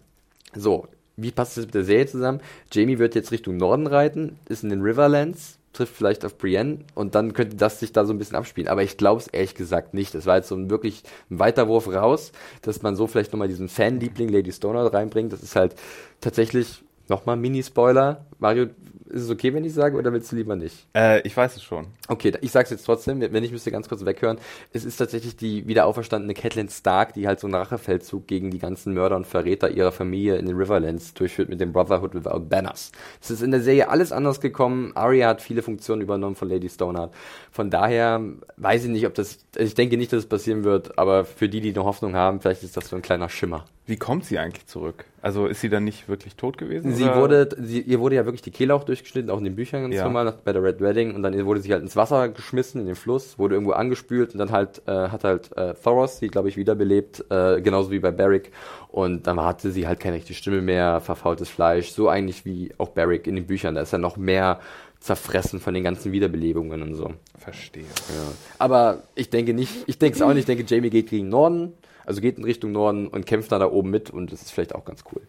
So, 0.56 0.88
wie 1.18 1.32
passt 1.32 1.58
das 1.58 1.66
mit 1.66 1.76
der 1.76 1.84
Serie 1.84 2.08
zusammen? 2.08 2.42
Jamie 2.72 3.00
wird 3.00 3.16
jetzt 3.16 3.32
Richtung 3.32 3.58
Norden 3.58 3.88
reiten, 3.88 4.38
ist 4.50 4.64
in 4.64 4.70
den 4.70 4.82
Riverlands, 4.82 5.58
trifft 5.74 5.96
vielleicht 5.96 6.26
auf 6.26 6.38
Brienne 6.38 6.80
und 6.94 7.16
dann 7.16 7.34
könnte 7.34 7.56
das 7.56 7.80
sich 7.80 7.92
da 7.92 8.06
so 8.06 8.14
ein 8.14 8.18
bisschen 8.18 8.38
abspielen. 8.38 8.70
Aber 8.70 8.84
ich 8.84 8.98
glaube 8.98 9.22
es 9.22 9.28
ehrlich 9.28 9.56
gesagt 9.56 9.94
nicht. 9.94 10.16
Das 10.16 10.26
war 10.26 10.38
jetzt 10.38 10.48
so 10.48 10.56
ein 10.56 10.70
wirklich 10.70 11.04
ein 11.30 11.40
Weiterwurf 11.40 11.88
raus, 11.88 12.32
dass 12.62 12.82
man 12.82 12.96
so 12.96 13.08
vielleicht 13.08 13.34
nochmal 13.34 13.48
diesen 13.48 13.70
Fanliebling 13.70 14.30
Lady 14.30 14.52
Stoner 14.52 14.92
reinbringt. 14.94 15.34
Das 15.34 15.44
ist 15.44 15.56
halt 15.56 15.76
tatsächlich 16.22 16.84
nochmal 17.08 17.38
Mini-Spoiler. 17.38 18.26
Mario, 18.40 18.68
ist 19.16 19.24
es 19.24 19.30
okay, 19.30 19.54
wenn 19.54 19.64
ich 19.64 19.74
sage, 19.74 19.98
oder 19.98 20.12
willst 20.12 20.30
du 20.32 20.36
lieber 20.36 20.58
nicht? 20.58 20.88
Äh, 20.94 21.22
ich 21.22 21.36
weiß 21.36 21.56
es 21.56 21.64
schon. 21.64 21.88
Okay, 22.10 22.34
ich 22.42 22.52
sag's 22.52 22.70
jetzt 22.70 22.84
trotzdem, 22.84 23.22
wenn 23.22 23.44
ich 23.46 23.52
müsste 23.52 23.72
ganz 23.72 23.88
kurz 23.88 24.04
weghören. 24.04 24.38
Es 24.74 24.84
ist 24.84 24.98
tatsächlich 24.98 25.38
die 25.38 25.66
wieder 25.68 25.86
auferstandene 25.86 26.34
Catelyn 26.34 26.68
Stark, 26.68 27.14
die 27.14 27.26
halt 27.26 27.40
so 27.40 27.48
einen 27.48 27.56
Rachefeldzug 27.56 28.28
gegen 28.28 28.52
die 28.52 28.60
ganzen 28.60 28.94
Mörder 28.94 29.16
und 29.16 29.26
Verräter 29.26 29.72
ihrer 29.72 29.94
Familie 29.94 30.36
in 30.36 30.48
den 30.48 30.58
Riverlands 30.58 31.14
durchführt 31.14 31.48
mit 31.48 31.62
dem 31.62 31.72
Brotherhood 31.72 32.14
Without 32.14 32.42
Banners. 32.42 32.92
Es 33.22 33.32
ist 33.32 33.42
in 33.42 33.52
der 33.52 33.62
Serie 33.62 33.88
alles 33.88 34.12
anders 34.12 34.42
gekommen. 34.42 34.92
Arya 34.96 35.30
hat 35.30 35.42
viele 35.42 35.62
Funktionen 35.62 36.02
übernommen 36.02 36.36
von 36.36 36.50
Lady 36.50 36.68
Stoneheart. 36.68 37.14
Von 37.52 37.70
daher 37.70 38.22
weiß 38.58 38.84
ich 38.84 38.90
nicht, 38.90 39.08
ob 39.08 39.14
das, 39.14 39.40
ich 39.58 39.76
denke 39.76 39.96
nicht, 39.96 40.12
dass 40.12 40.20
es 40.20 40.30
passieren 40.30 40.66
wird, 40.66 41.00
aber 41.00 41.24
für 41.24 41.48
die, 41.48 41.62
die 41.62 41.74
eine 41.74 41.86
Hoffnung 41.86 42.16
haben, 42.16 42.42
vielleicht 42.42 42.64
ist 42.64 42.76
das 42.76 42.90
so 42.90 42.98
ein 42.98 43.02
kleiner 43.02 43.30
Schimmer. 43.30 43.64
Wie 43.86 43.98
kommt 43.98 44.26
sie 44.26 44.40
eigentlich 44.40 44.66
zurück? 44.66 45.06
Also 45.26 45.48
ist 45.48 45.60
sie 45.62 45.70
dann 45.70 45.84
nicht 45.86 46.08
wirklich 46.08 46.36
tot 46.36 46.56
gewesen? 46.60 46.94
Sie 46.94 47.04
oder? 47.04 47.16
wurde, 47.16 47.50
sie, 47.60 47.82
ihr 47.82 48.00
wurde 48.00 48.14
ja 48.14 48.26
wirklich 48.26 48.44
die 48.44 48.52
Kehle 48.52 48.76
auch 48.76 48.84
durchgeschnitten, 48.84 49.32
auch 49.32 49.40
in 49.40 49.44
den 49.44 49.56
Büchern 49.56 49.82
ganz 49.82 49.96
Ja. 49.96 50.04
normal, 50.04 50.32
bei 50.44 50.54
der 50.54 50.62
Red 50.62 50.82
Wedding, 50.82 51.16
und 51.16 51.24
dann 51.24 51.46
wurde 51.48 51.62
sie 51.62 51.74
halt 51.74 51.82
ins 51.82 51.96
Wasser 51.96 52.30
geschmissen, 52.30 52.80
in 52.82 52.86
den 52.86 52.96
Fluss, 52.96 53.40
wurde 53.40 53.56
irgendwo 53.56 53.72
angespült, 53.72 54.34
und 54.34 54.38
dann 54.38 54.52
halt, 54.52 54.84
äh, 54.86 54.92
hat 54.92 55.24
halt 55.24 55.50
äh, 55.58 55.74
Thoros 55.74 56.20
sie, 56.20 56.28
glaube 56.28 56.50
ich, 56.50 56.58
wiederbelebt, 56.58 57.26
äh, 57.32 57.60
genauso 57.60 57.90
wie 57.90 57.98
bei 57.98 58.12
Barrick, 58.12 58.52
und 58.90 59.26
dann 59.26 59.42
hatte 59.42 59.72
sie 59.72 59.88
halt 59.88 60.00
keine 60.00 60.18
richtige 60.18 60.36
Stimme 60.38 60.62
mehr, 60.62 61.02
verfaultes 61.02 61.50
Fleisch, 61.50 61.90
so 61.90 62.08
eigentlich 62.08 62.46
wie 62.46 62.70
auch 62.78 62.90
Barrick 62.90 63.26
in 63.26 63.34
den 63.34 63.48
Büchern, 63.48 63.74
da 63.74 63.82
ist 63.82 63.94
er 63.94 64.00
noch 64.00 64.18
mehr 64.18 64.60
zerfressen 65.00 65.60
von 65.60 65.74
den 65.74 65.84
ganzen 65.84 66.12
Wiederbelebungen 66.12 66.84
und 66.84 66.94
so. 66.94 67.12
Verstehe. 67.40 67.82
Ja. 67.84 68.32
Aber 68.60 69.02
ich 69.16 69.32
denke 69.32 69.56
nicht, 69.56 69.72
ich 69.88 69.98
denke 69.98 70.18
es 70.18 70.22
auch 70.22 70.30
nicht, 70.30 70.42
ich 70.42 70.46
denke, 70.46 70.66
Jamie 70.68 70.92
geht 70.92 71.10
gegen 71.10 71.30
Norden, 71.30 71.74
also 72.06 72.22
geht 72.22 72.38
in 72.38 72.44
Richtung 72.44 72.72
Norden 72.72 73.08
und 73.08 73.26
kämpft 73.26 73.52
dann 73.52 73.60
da 73.60 73.70
oben 73.70 73.90
mit 73.90 74.10
und 74.10 74.32
das 74.32 74.42
ist 74.42 74.52
vielleicht 74.52 74.76
auch 74.76 74.86
ganz 74.86 75.04
cool. 75.14 75.22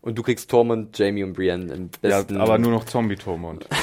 Und 0.00 0.18
du 0.18 0.22
kriegst 0.22 0.50
Tormund, 0.50 0.98
Jamie 0.98 1.22
und 1.22 1.32
Brienne 1.34 1.72
im 1.72 1.90
Ja, 2.02 2.18
besten. 2.18 2.36
aber 2.38 2.58
nur 2.58 2.72
noch 2.72 2.84
Zombie-Tormund. 2.84 3.66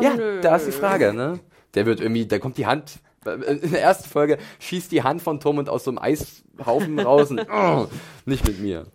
Ja, 0.00 0.16
da 0.40 0.56
ist 0.56 0.66
die 0.66 0.72
Frage, 0.72 1.12
ne? 1.12 1.40
Der 1.74 1.84
wird 1.84 2.00
irgendwie, 2.00 2.24
da 2.24 2.38
kommt 2.38 2.56
die 2.56 2.64
Hand, 2.64 3.00
in 3.26 3.70
der 3.70 3.82
ersten 3.82 4.08
Folge 4.08 4.38
schießt 4.60 4.90
die 4.90 5.02
Hand 5.02 5.20
von 5.20 5.40
Tormund 5.40 5.68
aus 5.68 5.84
so 5.84 5.90
einem 5.90 5.98
Eishaufen 5.98 6.98
raus 6.98 7.30
und, 7.30 7.46
oh, 7.52 7.86
nicht 8.24 8.46
mit 8.46 8.60
mir. 8.60 8.86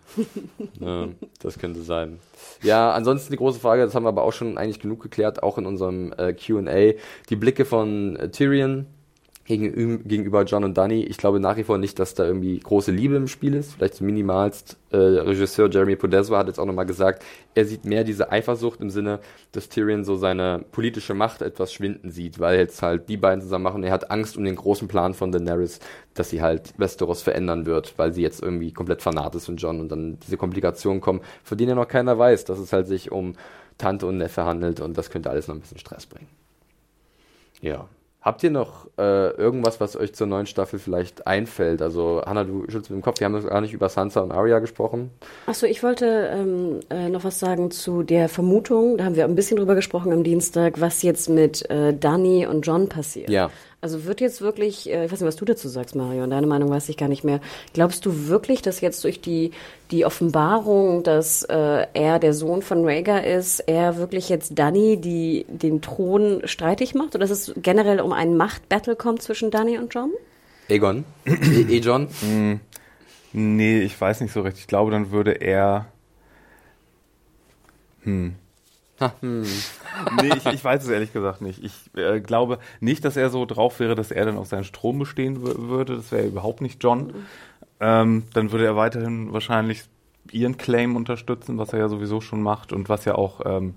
Ja, 0.80 1.10
das 1.44 1.60
könnte 1.60 1.82
sein. 1.82 2.18
Ja, 2.64 2.92
ansonsten 2.94 3.32
die 3.32 3.38
große 3.38 3.60
Frage, 3.60 3.84
das 3.84 3.94
haben 3.94 4.04
wir 4.04 4.10
aber 4.10 4.24
auch 4.24 4.34
schon 4.34 4.58
eigentlich 4.58 4.80
genug 4.80 5.04
geklärt, 5.04 5.44
auch 5.44 5.60
in 5.60 5.68
unserem 5.68 6.12
äh, 6.18 6.34
Q&A, 6.34 6.94
die 7.30 7.36
Blicke 7.36 7.66
von 7.66 8.16
äh, 8.16 8.32
Tyrion 8.32 8.88
gegenüber 9.46 10.44
John 10.44 10.64
und 10.64 10.76
Danny. 10.76 11.04
Ich 11.04 11.18
glaube 11.18 11.40
nach 11.40 11.56
wie 11.56 11.64
vor 11.64 11.78
nicht, 11.78 12.00
dass 12.00 12.16
da 12.16 12.26
irgendwie 12.26 12.58
große 12.60 12.92
Liebe 12.92 13.16
im 13.16 13.28
Spiel 13.28 13.54
ist. 13.54 13.74
Vielleicht 13.74 14.02
minimalst. 14.02 14.78
Äh, 14.90 14.98
Regisseur 14.98 15.70
Jeremy 15.70 15.96
Podeswa 15.96 16.40
hat 16.40 16.48
jetzt 16.48 16.60
auch 16.60 16.66
nochmal 16.66 16.88
gesagt, 16.88 17.24
er 17.54 17.66
sieht 17.66 17.86
mehr 17.86 18.04
diese 18.04 18.32
Eifersucht 18.32 18.82
im 18.82 18.90
Sinne, 18.90 19.20
dass 19.52 19.70
Tyrion 19.70 20.04
so 20.04 20.16
seine 20.16 20.66
politische 20.72 21.14
Macht 21.14 21.44
etwas 21.44 21.72
schwinden 21.72 22.10
sieht, 22.10 22.40
weil 22.40 22.58
jetzt 22.58 22.82
halt 22.82 23.08
die 23.08 23.18
beiden 23.18 23.42
zusammen 23.42 23.64
machen. 23.64 23.84
Er 23.84 23.92
hat 23.92 24.10
Angst 24.10 24.36
um 24.36 24.44
den 24.44 24.56
großen 24.56 24.88
Plan 24.88 25.14
von 25.14 25.32
Daenerys, 25.32 25.80
dass 26.16 26.32
sie 26.32 26.42
halt 26.42 26.74
Westeros 26.78 27.22
verändern 27.22 27.68
wird, 27.68 27.94
weil 27.98 28.14
sie 28.14 28.24
jetzt 28.24 28.42
irgendwie 28.42 28.74
komplett 28.74 29.04
fanat 29.04 29.36
ist 29.36 29.46
von 29.46 29.58
John 29.58 29.80
und 29.80 29.90
dann 29.90 30.18
diese 30.22 30.38
Komplikationen 30.38 31.02
kommen, 31.02 31.22
von 31.44 31.58
denen 31.58 31.70
ja 31.70 31.76
noch 31.76 31.88
keiner 31.88 32.18
weiß, 32.18 32.46
dass 32.46 32.58
es 32.58 32.74
halt 32.74 32.88
sich 32.88 33.12
um 33.12 33.34
Tante 33.78 34.08
und 34.08 34.18
Neffe 34.18 34.44
handelt 34.44 34.80
und 34.80 34.98
das 34.98 35.12
könnte 35.12 35.30
alles 35.30 35.48
noch 35.48 35.54
ein 35.54 35.62
bisschen 35.62 35.78
Stress 35.78 36.08
bringen. 36.08 36.30
Ja. 37.62 37.88
Habt 38.26 38.42
ihr 38.42 38.50
noch 38.50 38.88
äh, 38.98 39.30
irgendwas, 39.36 39.80
was 39.80 39.96
euch 39.96 40.16
zur 40.16 40.26
neuen 40.26 40.48
Staffel 40.48 40.80
vielleicht 40.80 41.28
einfällt? 41.28 41.84
Also, 41.84 42.24
Hanna, 42.26 42.44
du 42.44 42.64
schüttelst 42.64 42.90
mit 42.90 43.00
dem 43.00 43.04
Kopf. 43.04 43.20
Wir 43.20 43.26
haben 43.26 43.40
gar 43.40 43.62
nicht 43.62 43.72
über 43.72 43.88
Sansa 43.88 44.22
und 44.22 44.32
Arya 44.32 44.58
gesprochen. 44.58 45.12
Achso, 45.46 45.68
ich 45.68 45.84
wollte 45.84 46.32
ähm, 46.34 46.80
äh, 46.90 47.10
noch 47.10 47.24
was 47.24 47.40
sagen 47.40 47.70
zu 47.70 48.02
der 48.02 48.28
Vermutung, 48.28 48.98
da 48.98 49.06
haben 49.06 49.16
wir 49.16 49.26
ein 49.26 49.36
bisschen 49.36 49.58
drüber 49.58 49.76
gesprochen 49.76 50.12
am 50.12 50.24
Dienstag, 50.24 50.82
was 50.82 51.04
jetzt 51.04 51.30
mit 51.30 51.70
äh, 51.70 51.94
Danny 51.94 52.48
und 52.48 52.66
John 52.66 52.90
passiert. 52.90 53.30
Ja. 53.30 53.52
Also 53.86 54.06
wird 54.06 54.20
jetzt 54.20 54.42
wirklich, 54.42 54.90
äh, 54.90 55.06
ich 55.06 55.12
weiß 55.12 55.20
nicht, 55.20 55.28
was 55.28 55.36
du 55.36 55.46
dazu 55.46 55.70
sagst, 55.70 55.94
Mario, 55.94 56.24
und 56.24 56.32
deine 56.32 56.48
Meinung 56.48 56.72
weiß 56.72 56.90
ich 56.90 56.98
gar 56.98 57.08
nicht 57.08 57.24
mehr. 57.24 57.40
Glaubst 57.74 58.04
du 58.08 58.28
wirklich, 58.28 58.64
dass 58.64 58.82
jetzt 58.82 59.04
durch 59.04 59.22
die, 59.22 59.52
die 59.92 60.06
Offenbarung, 60.06 61.04
dass 61.04 61.44
äh, 61.44 61.86
er 61.94 62.18
der 62.18 62.34
Sohn 62.34 62.64
von 62.64 62.84
Rhaegar 62.84 63.24
ist, 63.24 63.60
er 63.60 63.98
wirklich 63.98 64.28
jetzt 64.28 64.58
Danny 64.58 65.00
die, 65.00 65.46
den 65.50 65.84
Thron 65.84 66.42
streitig 66.46 66.96
macht? 66.96 67.14
Oder 67.14 67.28
dass 67.28 67.30
es 67.30 67.54
generell 67.58 68.02
um 68.02 68.12
einen 68.12 68.38
Machtbattle 68.38 68.96
kommt 68.96 69.22
zwischen 69.22 69.52
Danny 69.52 69.78
und 69.78 69.94
John? 69.94 70.14
Egon. 70.68 71.06
e 71.26 71.78
Ejon. 71.78 72.08
Nee, 73.34 73.82
ich 73.82 74.02
weiß 74.02 74.22
nicht 74.22 74.34
so 74.34 74.42
recht. 74.42 74.58
Ich 74.58 74.66
glaube, 74.66 74.90
dann 74.90 75.12
würde 75.12 75.34
er. 75.34 75.86
Hm. 78.02 78.34
nee, 79.22 80.34
ich, 80.38 80.46
ich 80.46 80.64
weiß 80.64 80.84
es 80.84 80.90
ehrlich 80.90 81.12
gesagt 81.14 81.42
nicht. 81.42 81.64
Ich 81.64 81.92
äh, 81.96 82.22
glaube 82.22 82.60
nicht, 82.80 83.04
dass 83.04 83.18
er 83.18 83.30
so 83.30 83.46
drauf 83.46 83.80
wäre, 83.80 83.96
dass 83.96 84.12
er 84.12 84.26
dann 84.26 84.38
auf 84.38 84.48
seinen 84.48 84.64
Strom 84.64 85.00
bestehen 85.00 85.44
wür- 85.44 85.68
würde. 85.68 85.98
Das 85.98 86.12
wäre 86.12 86.26
überhaupt 86.26 86.62
nicht 86.62 86.82
John. 86.84 87.14
Ähm, 87.80 88.24
dann 88.34 88.52
würde 88.52 88.66
er 88.66 88.76
weiterhin 88.76 89.34
wahrscheinlich 89.34 89.84
ihren 90.32 90.58
Claim 90.58 90.96
unterstützen, 90.96 91.58
was 91.58 91.74
er 91.74 91.80
ja 91.80 91.90
sowieso 91.90 92.22
schon 92.22 92.42
macht 92.42 92.74
und 92.74 92.90
was 92.90 93.06
ja 93.06 93.16
auch 93.16 93.42
ähm, 93.46 93.76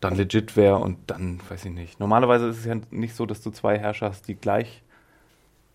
dann 0.00 0.14
legit 0.16 0.56
wäre 0.56 0.78
und 0.78 0.98
dann, 1.08 1.40
weiß 1.48 1.66
ich 1.66 1.72
nicht. 1.72 2.00
Normalerweise 2.00 2.48
ist 2.48 2.58
es 2.58 2.64
ja 2.64 2.76
nicht 2.90 3.14
so, 3.14 3.26
dass 3.26 3.42
du 3.42 3.50
zwei 3.50 3.78
Herrscher 3.78 4.08
hast, 4.08 4.28
die 4.28 4.34
gleich. 4.36 4.82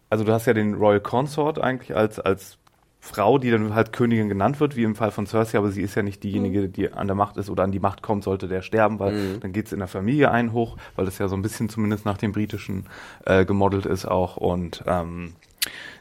Also 0.09 0.23
du 0.23 0.31
hast 0.31 0.45
ja 0.45 0.53
den 0.53 0.75
Royal 0.75 1.01
Consort 1.01 1.59
eigentlich 1.59 1.95
als, 1.95 2.19
als 2.19 2.57
Frau, 3.05 3.37
die 3.37 3.51
dann 3.51 3.75
halt 3.75 3.93
Königin 3.93 4.29
genannt 4.29 4.59
wird, 4.59 4.75
wie 4.75 4.83
im 4.83 4.95
Fall 4.95 5.11
von 5.11 5.27
Cersei, 5.27 5.59
aber 5.59 5.69
sie 5.71 5.83
ist 5.83 5.93
ja 5.93 6.01
nicht 6.01 6.23
diejenige, 6.23 6.67
die 6.67 6.91
an 6.91 7.05
der 7.05 7.15
Macht 7.15 7.37
ist 7.37 7.51
oder 7.51 7.63
an 7.63 7.71
die 7.71 7.79
Macht 7.79 8.01
kommt, 8.01 8.23
sollte 8.23 8.47
der 8.47 8.63
sterben, 8.63 8.97
weil 8.99 9.37
dann 9.39 9.53
geht's 9.53 9.71
in 9.71 9.77
der 9.79 9.87
Familie 9.87 10.31
ein 10.31 10.53
hoch, 10.53 10.75
weil 10.95 11.05
das 11.05 11.19
ja 11.19 11.27
so 11.27 11.35
ein 11.35 11.43
bisschen 11.43 11.69
zumindest 11.69 12.03
nach 12.03 12.17
dem 12.17 12.31
britischen 12.31 12.87
äh, 13.25 13.45
gemodelt 13.45 13.85
ist 13.85 14.05
auch. 14.05 14.37
Und 14.37 14.83
ähm, 14.87 15.33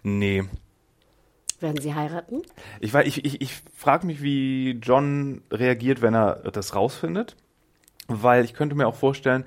nee, 0.03 0.45
Werden 1.61 1.81
sie 1.81 1.95
heiraten? 1.95 2.41
ich, 2.81 2.95
ich, 2.95 3.25
ich, 3.25 3.41
ich 3.43 3.63
frage 3.77 4.07
mich, 4.07 4.23
wie 4.23 4.79
John 4.83 5.43
reagiert, 5.51 6.01
wenn 6.01 6.15
er 6.15 6.37
das 6.53 6.75
rausfindet. 6.75 7.37
Weil 8.09 8.45
ich 8.45 8.55
könnte 8.55 8.75
mir 8.75 8.87
auch 8.87 8.97
vorstellen, 8.97 9.45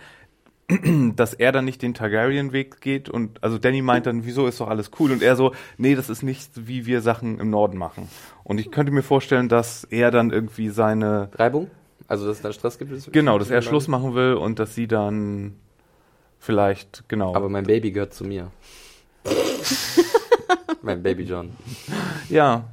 dass 1.16 1.34
er 1.34 1.54
dann 1.54 1.64
nicht 1.64 1.82
den 1.82 1.94
Targaryen-Weg 1.94 2.82
geht 2.82 3.10
und 3.10 3.42
also 3.42 3.58
Danny 3.58 3.82
meint 3.82 4.06
dann, 4.06 4.26
wieso 4.26 4.48
ist 4.48 4.60
doch 4.60 4.68
alles 4.68 4.92
cool 5.00 5.12
und 5.12 5.24
er 5.24 5.38
so, 5.38 5.54
nee, 5.78 5.96
das 5.96 6.10
ist 6.10 6.24
nicht, 6.24 6.68
wie 6.68 6.86
wir 6.86 7.02
Sachen 7.02 7.40
im 7.40 7.50
Norden 7.50 7.78
machen. 7.78 8.10
Und 8.44 8.60
ich 8.60 8.70
könnte 8.70 8.92
mir 8.92 9.04
vorstellen, 9.04 9.48
dass 9.48 9.86
er 9.86 10.12
dann 10.12 10.32
irgendwie 10.32 10.70
seine, 10.70 11.30
Reibung? 11.34 11.70
Also, 12.10 12.26
dass 12.28 12.38
es 12.38 12.42
dann 12.42 12.54
Stress 12.54 12.78
gibt? 12.78 13.14
genau, 13.14 13.40
dass 13.40 13.50
er 13.50 13.62
Schluss 13.62 13.88
machen 13.88 14.14
will 14.14 14.34
und 14.34 14.60
dass 14.60 14.76
sie 14.76 14.88
dann 14.88 15.56
vielleicht, 16.38 17.08
genau. 17.08 17.34
Aber 17.34 17.48
mein 17.48 17.66
Baby 17.66 17.92
gehört 17.92 18.14
zu 18.14 18.26
mir. 18.26 18.52
mein 20.82 21.02
Baby 21.02 21.24
John. 21.24 21.52
ja, 22.30 22.66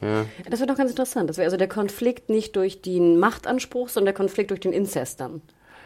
Ja. 0.00 0.24
Das 0.48 0.60
wird 0.60 0.70
doch 0.70 0.76
ganz 0.76 0.90
interessant. 0.90 1.28
Das 1.28 1.36
wäre 1.36 1.46
also 1.46 1.56
der 1.56 1.68
Konflikt 1.68 2.30
nicht 2.30 2.56
durch 2.56 2.80
den 2.80 3.18
Machtanspruch, 3.18 3.88
sondern 3.88 4.06
der 4.06 4.14
Konflikt 4.14 4.50
durch 4.50 4.60
den 4.60 4.72
Inzest 4.72 5.20
dann. 5.20 5.42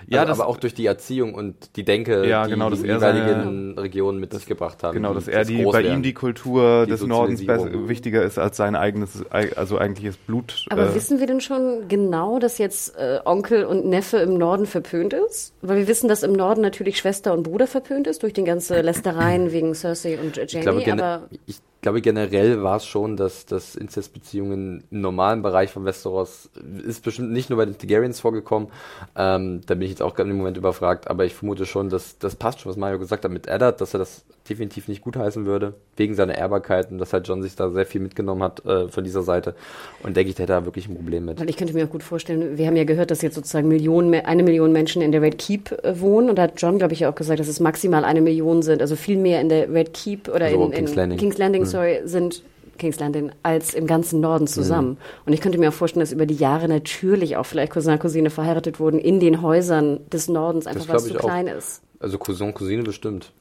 Ja, 0.08 0.22
also, 0.24 0.42
aber 0.42 0.48
auch 0.48 0.56
durch 0.56 0.74
die 0.74 0.86
Erziehung 0.86 1.34
und 1.34 1.76
die 1.76 1.84
Denke, 1.84 2.26
Ja, 2.26 2.44
die 2.44 2.50
genau, 2.50 2.70
die 2.70 2.86
er 2.88 2.96
jeweiligen 2.96 3.78
Regionen 3.78 4.20
mit 4.20 4.32
sich 4.32 4.46
gebracht 4.46 4.82
haben. 4.82 4.94
Genau, 4.94 5.10
die 5.10 5.14
dass 5.16 5.28
er 5.28 5.40
das 5.40 5.48
die, 5.48 5.62
bei 5.62 5.82
ihm 5.82 6.02
die 6.02 6.14
Kultur 6.14 6.84
Die 6.86 6.90
des 6.90 7.04
Nordens 7.06 7.44
besser, 7.44 7.88
wichtiger 7.88 8.22
ist 8.22 8.38
als 8.38 8.56
sein 8.56 8.76
eigenes, 8.76 9.22
also 9.30 9.78
eigentliches 9.78 10.16
Blut. 10.16 10.66
Aber 10.70 10.90
äh, 10.90 10.94
wissen 10.94 11.20
wir 11.20 11.26
denn 11.26 11.40
schon 11.40 11.88
genau, 11.88 12.38
dass 12.38 12.58
jetzt 12.58 12.96
äh, 12.96 13.20
Onkel 13.24 13.64
und 13.64 13.86
Neffe 13.86 14.18
im 14.18 14.36
Norden 14.36 14.66
verpönt 14.66 15.12
ist? 15.12 15.54
Weil 15.62 15.78
wir 15.78 15.88
wissen, 15.88 16.08
dass 16.08 16.22
im 16.22 16.32
Norden 16.32 16.60
natürlich 16.60 16.98
Schwester 16.98 17.32
und 17.32 17.42
Bruder 17.42 17.66
verpönt 17.66 18.06
ist 18.06 18.22
durch 18.22 18.32
den 18.32 18.44
ganzen 18.44 18.82
Lästereien 18.82 19.52
wegen 19.52 19.74
Cersei 19.74 20.18
und 20.18 20.38
äh, 20.38 20.44
Ich 20.44 20.60
glaube, 20.60 20.80
Jamie. 20.82 21.02
Aber 21.02 21.28
ich 21.46 21.60
glaube 21.84 22.00
generell 22.00 22.62
war 22.62 22.78
es 22.78 22.86
schon, 22.86 23.18
dass, 23.18 23.44
dass 23.44 23.76
Inzestbeziehungen 23.76 24.84
im 24.90 25.00
normalen 25.02 25.42
Bereich 25.42 25.70
von 25.70 25.84
Westeros 25.84 26.48
ist 26.82 27.04
bestimmt 27.04 27.30
nicht 27.30 27.50
nur 27.50 27.58
bei 27.58 27.66
den 27.66 27.76
Targaryens 27.76 28.20
vorgekommen. 28.20 28.70
Ähm, 29.14 29.60
da 29.66 29.74
bin 29.74 29.82
ich 29.82 29.90
jetzt 29.90 30.00
auch 30.00 30.14
gerade 30.14 30.30
im 30.30 30.38
Moment 30.38 30.56
überfragt, 30.56 31.08
aber 31.08 31.26
ich 31.26 31.34
vermute 31.34 31.66
schon, 31.66 31.90
dass 31.90 32.18
das 32.18 32.36
passt 32.36 32.60
schon, 32.60 32.70
was 32.70 32.78
Mario 32.78 32.98
gesagt 32.98 33.26
hat 33.26 33.30
mit 33.30 33.46
Eddard, 33.48 33.82
dass 33.82 33.92
er 33.92 33.98
das 33.98 34.24
definitiv 34.48 34.88
nicht 34.88 35.02
gutheißen 35.02 35.46
würde, 35.46 35.74
wegen 35.96 36.14
seiner 36.14 36.36
Ehrbarkeit 36.36 36.90
und 36.90 36.98
dass 36.98 37.12
halt 37.12 37.26
John 37.26 37.42
sich 37.42 37.56
da 37.56 37.70
sehr 37.70 37.86
viel 37.86 38.00
mitgenommen 38.00 38.42
hat 38.42 38.64
äh, 38.66 38.88
von 38.88 39.02
dieser 39.02 39.22
Seite. 39.22 39.54
Und 40.02 40.16
denke 40.16 40.28
ich, 40.28 40.36
der 40.36 40.44
hat 40.44 40.50
da 40.50 40.64
wirklich 40.66 40.86
ein 40.88 40.94
Problem 40.94 41.24
mit. 41.24 41.40
weil 41.40 41.48
ich 41.48 41.56
könnte 41.56 41.72
mir 41.72 41.84
auch 41.86 41.90
gut 41.90 42.02
vorstellen, 42.02 42.58
wir 42.58 42.66
haben 42.66 42.76
ja 42.76 42.84
gehört, 42.84 43.10
dass 43.10 43.22
jetzt 43.22 43.34
sozusagen 43.34 43.68
Millionen, 43.68 44.12
eine 44.14 44.42
Million 44.42 44.70
Menschen 44.72 45.00
in 45.00 45.12
der 45.12 45.22
Red 45.22 45.38
Keep 45.38 45.72
äh, 45.82 45.98
wohnen. 46.00 46.28
Und 46.28 46.36
da 46.36 46.42
hat 46.42 46.60
John, 46.60 46.78
glaube 46.78 46.92
ich, 46.92 47.00
ja 47.00 47.10
auch 47.10 47.14
gesagt, 47.14 47.40
dass 47.40 47.48
es 47.48 47.58
maximal 47.58 48.04
eine 48.04 48.20
Million 48.20 48.62
sind. 48.62 48.82
Also 48.82 48.96
viel 48.96 49.16
mehr 49.16 49.40
in 49.40 49.48
der 49.48 49.72
Red 49.72 49.94
Keep 49.94 50.28
oder 50.28 50.46
Also 50.46 50.56
in, 50.56 50.72
in 50.72 50.72
King's 50.72 50.94
Landing. 50.94 51.18
King's 51.18 51.38
Landing 51.38 51.64
sorry, 51.64 52.00
sind 52.04 52.42
King's 52.76 53.00
Landing 53.00 53.30
als 53.42 53.72
im 53.72 53.86
ganzen 53.86 54.20
Norden 54.20 54.46
zusammen. 54.46 54.98
Und 55.24 55.32
ich 55.32 55.40
könnte 55.40 55.58
mir 55.58 55.70
auch 55.70 55.74
vorstellen, 55.74 56.00
dass 56.00 56.12
über 56.12 56.26
die 56.26 56.34
Jahre 56.34 56.68
natürlich 56.68 57.36
auch 57.36 57.46
vielleicht 57.46 57.72
Cousin, 57.72 57.98
Cousine 57.98 58.30
verheiratet 58.30 58.78
wurden 58.78 58.98
in 58.98 59.20
den 59.20 59.40
Häusern 59.40 60.00
des 60.10 60.28
Nordens, 60.28 60.66
einfach 60.66 60.88
weil 60.88 60.96
es 60.96 61.06
zu 61.06 61.14
klein 61.14 61.46
ist. 61.46 61.82
Also 62.00 62.18
Cousin, 62.18 62.52
Cousine 62.52 62.82
bestimmt. 62.82 63.32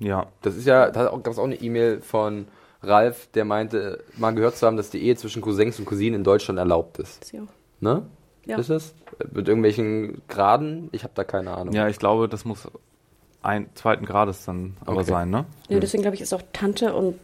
Ja, 0.00 0.26
Das 0.42 0.56
ist 0.56 0.66
ja, 0.66 0.90
da 0.90 1.04
gab 1.10 1.26
es 1.28 1.38
auch 1.38 1.44
eine 1.44 1.54
E-Mail 1.54 2.00
von 2.00 2.48
Ralf, 2.82 3.28
der 3.34 3.44
meinte, 3.44 4.02
mal 4.16 4.34
gehört 4.34 4.56
zu 4.56 4.66
haben, 4.66 4.76
dass 4.76 4.90
die 4.90 5.02
Ehe 5.02 5.14
zwischen 5.16 5.40
Cousins 5.42 5.78
und 5.78 5.84
Cousinen 5.84 6.14
in 6.16 6.24
Deutschland 6.24 6.58
erlaubt 6.58 6.98
ist. 6.98 7.22
Ist 7.22 7.32
ja 7.32 7.42
auch- 7.42 7.46
Ne? 7.82 8.02
Ja. 8.46 8.58
Ist 8.58 8.70
es? 8.70 8.94
Mit 9.32 9.46
irgendwelchen 9.48 10.22
Graden? 10.28 10.88
Ich 10.92 11.02
habe 11.04 11.12
da 11.14 11.24
keine 11.24 11.54
Ahnung. 11.56 11.74
ja, 11.74 11.88
ich 11.88 11.98
glaube, 11.98 12.28
das 12.28 12.44
muss 12.44 12.68
ein 13.42 13.68
zweiten 13.74 14.04
Grades 14.06 14.44
dann 14.46 14.76
aber 14.84 15.00
Okay. 15.02 15.10
sein, 15.10 15.30
ne? 15.30 15.44
Ja, 15.68 15.78
deswegen 15.78 16.02
glaube 16.02 16.14
ich, 16.16 16.20
ist 16.22 16.32
auch 16.34 16.42
Tante 16.52 16.94
und 16.94 17.14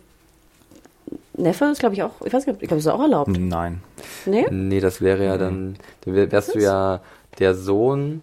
Neffe 1.34 1.66
ist, 1.66 1.80
glaube 1.80 1.94
ich, 1.94 2.02
auch, 2.02 2.12
ich 2.24 2.32
weiß 2.32 2.46
nicht, 2.46 2.62
ich 2.62 2.68
glaube, 2.68 2.78
ist 2.80 2.86
auch 2.86 3.00
erlaubt. 3.00 3.30
Nein. 3.38 3.82
Nee? 4.24 4.46
Nee, 4.50 4.80
das 4.80 5.00
wäre 5.02 5.24
ja 5.24 5.36
dann, 5.36 5.76
dann 6.02 6.14
wär- 6.14 6.32
wärst 6.32 6.54
du 6.54 6.58
ja 6.58 7.00
der 7.38 7.54
Sohn 7.54 8.22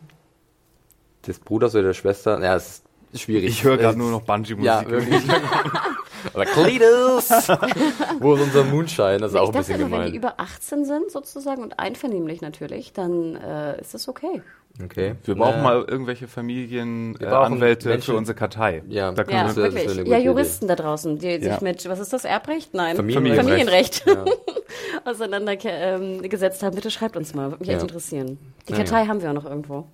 des 1.27 1.39
Bruders 1.39 1.75
oder 1.75 1.83
der 1.85 1.93
Schwester. 1.93 2.41
Ja, 2.43 2.55
es 2.55 2.67
ist 2.67 2.83
schwierig. 3.15 3.49
Ich 3.49 3.63
höre 3.63 3.77
gerade 3.77 3.91
Es- 3.91 3.97
nur 3.97 4.11
noch 4.11 4.21
Bungee-Musik. 4.21 4.65
Ja, 4.65 4.89
wirklich. 4.89 5.21
Oder 6.33 6.45
Cletus! 6.45 7.29
Wo 8.19 8.35
ist 8.35 8.41
unser 8.43 8.63
Moonshine? 8.63 9.17
Das 9.17 9.31
ist 9.31 9.37
auch 9.37 9.47
ein 9.51 9.57
bisschen 9.57 9.75
aber, 9.83 9.91
wenn 9.91 10.05
die 10.05 10.11
gemein. 10.13 10.13
über 10.13 10.39
18 10.39 10.85
sind 10.85 11.11
sozusagen 11.11 11.61
und 11.61 11.77
einvernehmlich 11.79 12.39
natürlich, 12.41 12.93
dann 12.93 13.35
äh, 13.35 13.81
ist 13.81 13.93
das 13.93 14.07
okay. 14.07 14.41
Okay. 14.83 15.15
Wir 15.25 15.35
brauchen 15.35 15.59
Äh, 15.59 15.63
mal 15.63 15.85
irgendwelche 15.87 16.27
Familienanwälte 16.29 17.91
äh, 17.93 17.99
für 17.99 18.15
unsere 18.15 18.35
Kartei. 18.37 18.83
Ja, 18.87 19.11
da 19.11 19.23
können 19.25 19.37
Ja, 19.37 19.43
das 19.47 19.55
wir, 19.57 19.63
das 19.65 19.73
wirklich. 19.75 19.99
eine 19.99 20.09
Ja, 20.09 20.17
Juristen 20.17 20.67
da 20.67 20.75
draußen, 20.75 21.19
die 21.19 21.33
sich 21.33 21.43
Ja. 21.43 21.59
mit, 21.61 21.87
was 21.89 21.99
ist 21.99 22.13
das, 22.13 22.23
Erbrecht? 22.25 22.73
Nein, 22.73 22.95
Familienrecht. 22.95 23.43
Familienrecht 23.43 24.03
Ja. 24.07 24.25
auseinandergesetzt 25.05 26.63
haben. 26.63 26.75
Bitte 26.75 26.89
schreibt 26.89 27.17
uns 27.17 27.33
mal, 27.35 27.49
würde 27.51 27.59
mich 27.59 27.67
Ja. 27.67 27.75
echt 27.75 27.83
interessieren. 27.83 28.37
Die 28.67 28.73
Kartei 28.73 29.01
ja. 29.03 29.07
haben 29.07 29.21
wir 29.21 29.29
auch 29.29 29.33
noch 29.33 29.45
irgendwo. 29.45 29.87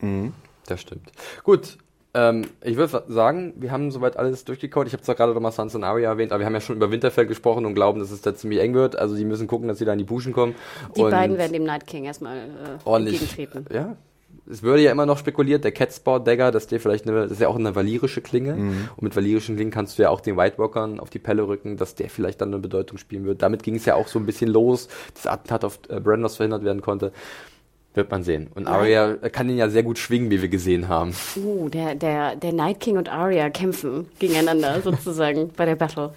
Das 0.67 0.81
stimmt. 0.81 1.11
Gut. 1.43 1.77
Ähm, 2.13 2.47
ich 2.63 2.75
würde 2.75 3.03
sagen, 3.07 3.53
wir 3.57 3.71
haben 3.71 3.91
soweit 3.91 4.17
alles 4.17 4.43
durchgekaut. 4.43 4.87
Ich 4.87 4.93
habe 4.93 5.03
zwar 5.03 5.15
gerade 5.15 5.33
nochmal 5.33 5.51
Sansa 5.51 5.77
und 5.77 5.83
Arya 5.83 6.09
erwähnt, 6.09 6.31
aber 6.31 6.39
wir 6.39 6.45
haben 6.47 6.53
ja 6.53 6.61
schon 6.61 6.75
über 6.75 6.89
Winterfell 6.89 7.27
gesprochen 7.27 7.65
und 7.65 7.75
glauben, 7.75 7.99
dass 7.99 8.09
es 8.09 8.21
da 8.21 8.33
ziemlich 8.33 8.59
eng 8.59 8.73
wird. 8.73 8.97
Also 8.97 9.15
die 9.15 9.25
müssen 9.25 9.47
gucken, 9.47 9.67
dass 9.67 9.77
sie 9.77 9.85
da 9.85 9.93
in 9.93 9.99
die 9.99 10.05
Puschen 10.05 10.33
kommen. 10.33 10.55
Die 10.95 11.01
und 11.01 11.11
beiden 11.11 11.37
werden 11.37 11.53
dem 11.53 11.65
Night 11.65 11.85
King 11.85 12.05
erstmal 12.05 12.37
äh, 12.37 12.41
ordentlich. 12.83 13.21
entgegentreten. 13.21 13.65
Ja. 13.71 13.95
Es 14.51 14.63
würde 14.63 14.81
ja 14.81 14.91
immer 14.91 15.05
noch 15.05 15.19
spekuliert, 15.19 15.63
der 15.63 15.71
Catsport 15.71 16.25
Dagger, 16.25 16.49
dass 16.49 16.65
der 16.65 16.79
vielleicht 16.79 17.07
eine, 17.07 17.21
das 17.21 17.31
ist 17.33 17.41
ja 17.41 17.47
auch 17.47 17.57
eine 17.57 17.75
valyrische 17.75 18.21
Klinge. 18.21 18.55
Mhm. 18.55 18.89
Und 18.95 19.03
mit 19.03 19.15
valyrischen 19.15 19.55
Klingen 19.55 19.69
kannst 19.69 19.99
du 19.99 20.03
ja 20.03 20.09
auch 20.09 20.21
den 20.21 20.37
White 20.37 20.57
Walkern 20.57 20.99
auf 20.99 21.11
die 21.11 21.19
Pelle 21.19 21.47
rücken, 21.47 21.77
dass 21.77 21.93
der 21.93 22.09
vielleicht 22.09 22.41
dann 22.41 22.49
eine 22.49 22.59
Bedeutung 22.59 22.97
spielen 22.97 23.25
wird. 23.25 23.43
Damit 23.43 23.61
ging 23.61 23.75
es 23.75 23.85
ja 23.85 23.93
auch 23.93 24.07
so 24.07 24.17
ein 24.17 24.25
bisschen 24.25 24.49
los, 24.49 24.87
dass 25.13 25.27
Attentat 25.27 25.63
auf 25.63 25.79
äh, 25.89 25.99
Brandos 25.99 26.37
verhindert 26.37 26.63
werden 26.63 26.81
konnte. 26.81 27.11
Wird 27.99 28.11
man 28.11 28.23
sehen. 28.23 28.47
Und 28.55 28.65
Arya 28.65 29.15
kann 29.29 29.49
ihn 29.49 29.57
ja 29.57 29.67
sehr 29.67 29.83
gut 29.83 29.99
schwingen, 29.99 30.31
wie 30.31 30.41
wir 30.41 30.47
gesehen 30.47 30.87
haben. 30.87 31.13
Uh, 31.35 31.67
der, 31.67 31.95
der, 31.95 32.37
der 32.37 32.53
Night 32.53 32.79
King 32.79 32.95
und 32.95 33.09
Arya 33.09 33.49
kämpfen 33.49 34.07
gegeneinander 34.19 34.79
sozusagen 34.83 35.49
bei 35.57 35.65
der 35.65 35.75
Battle. 35.75 36.13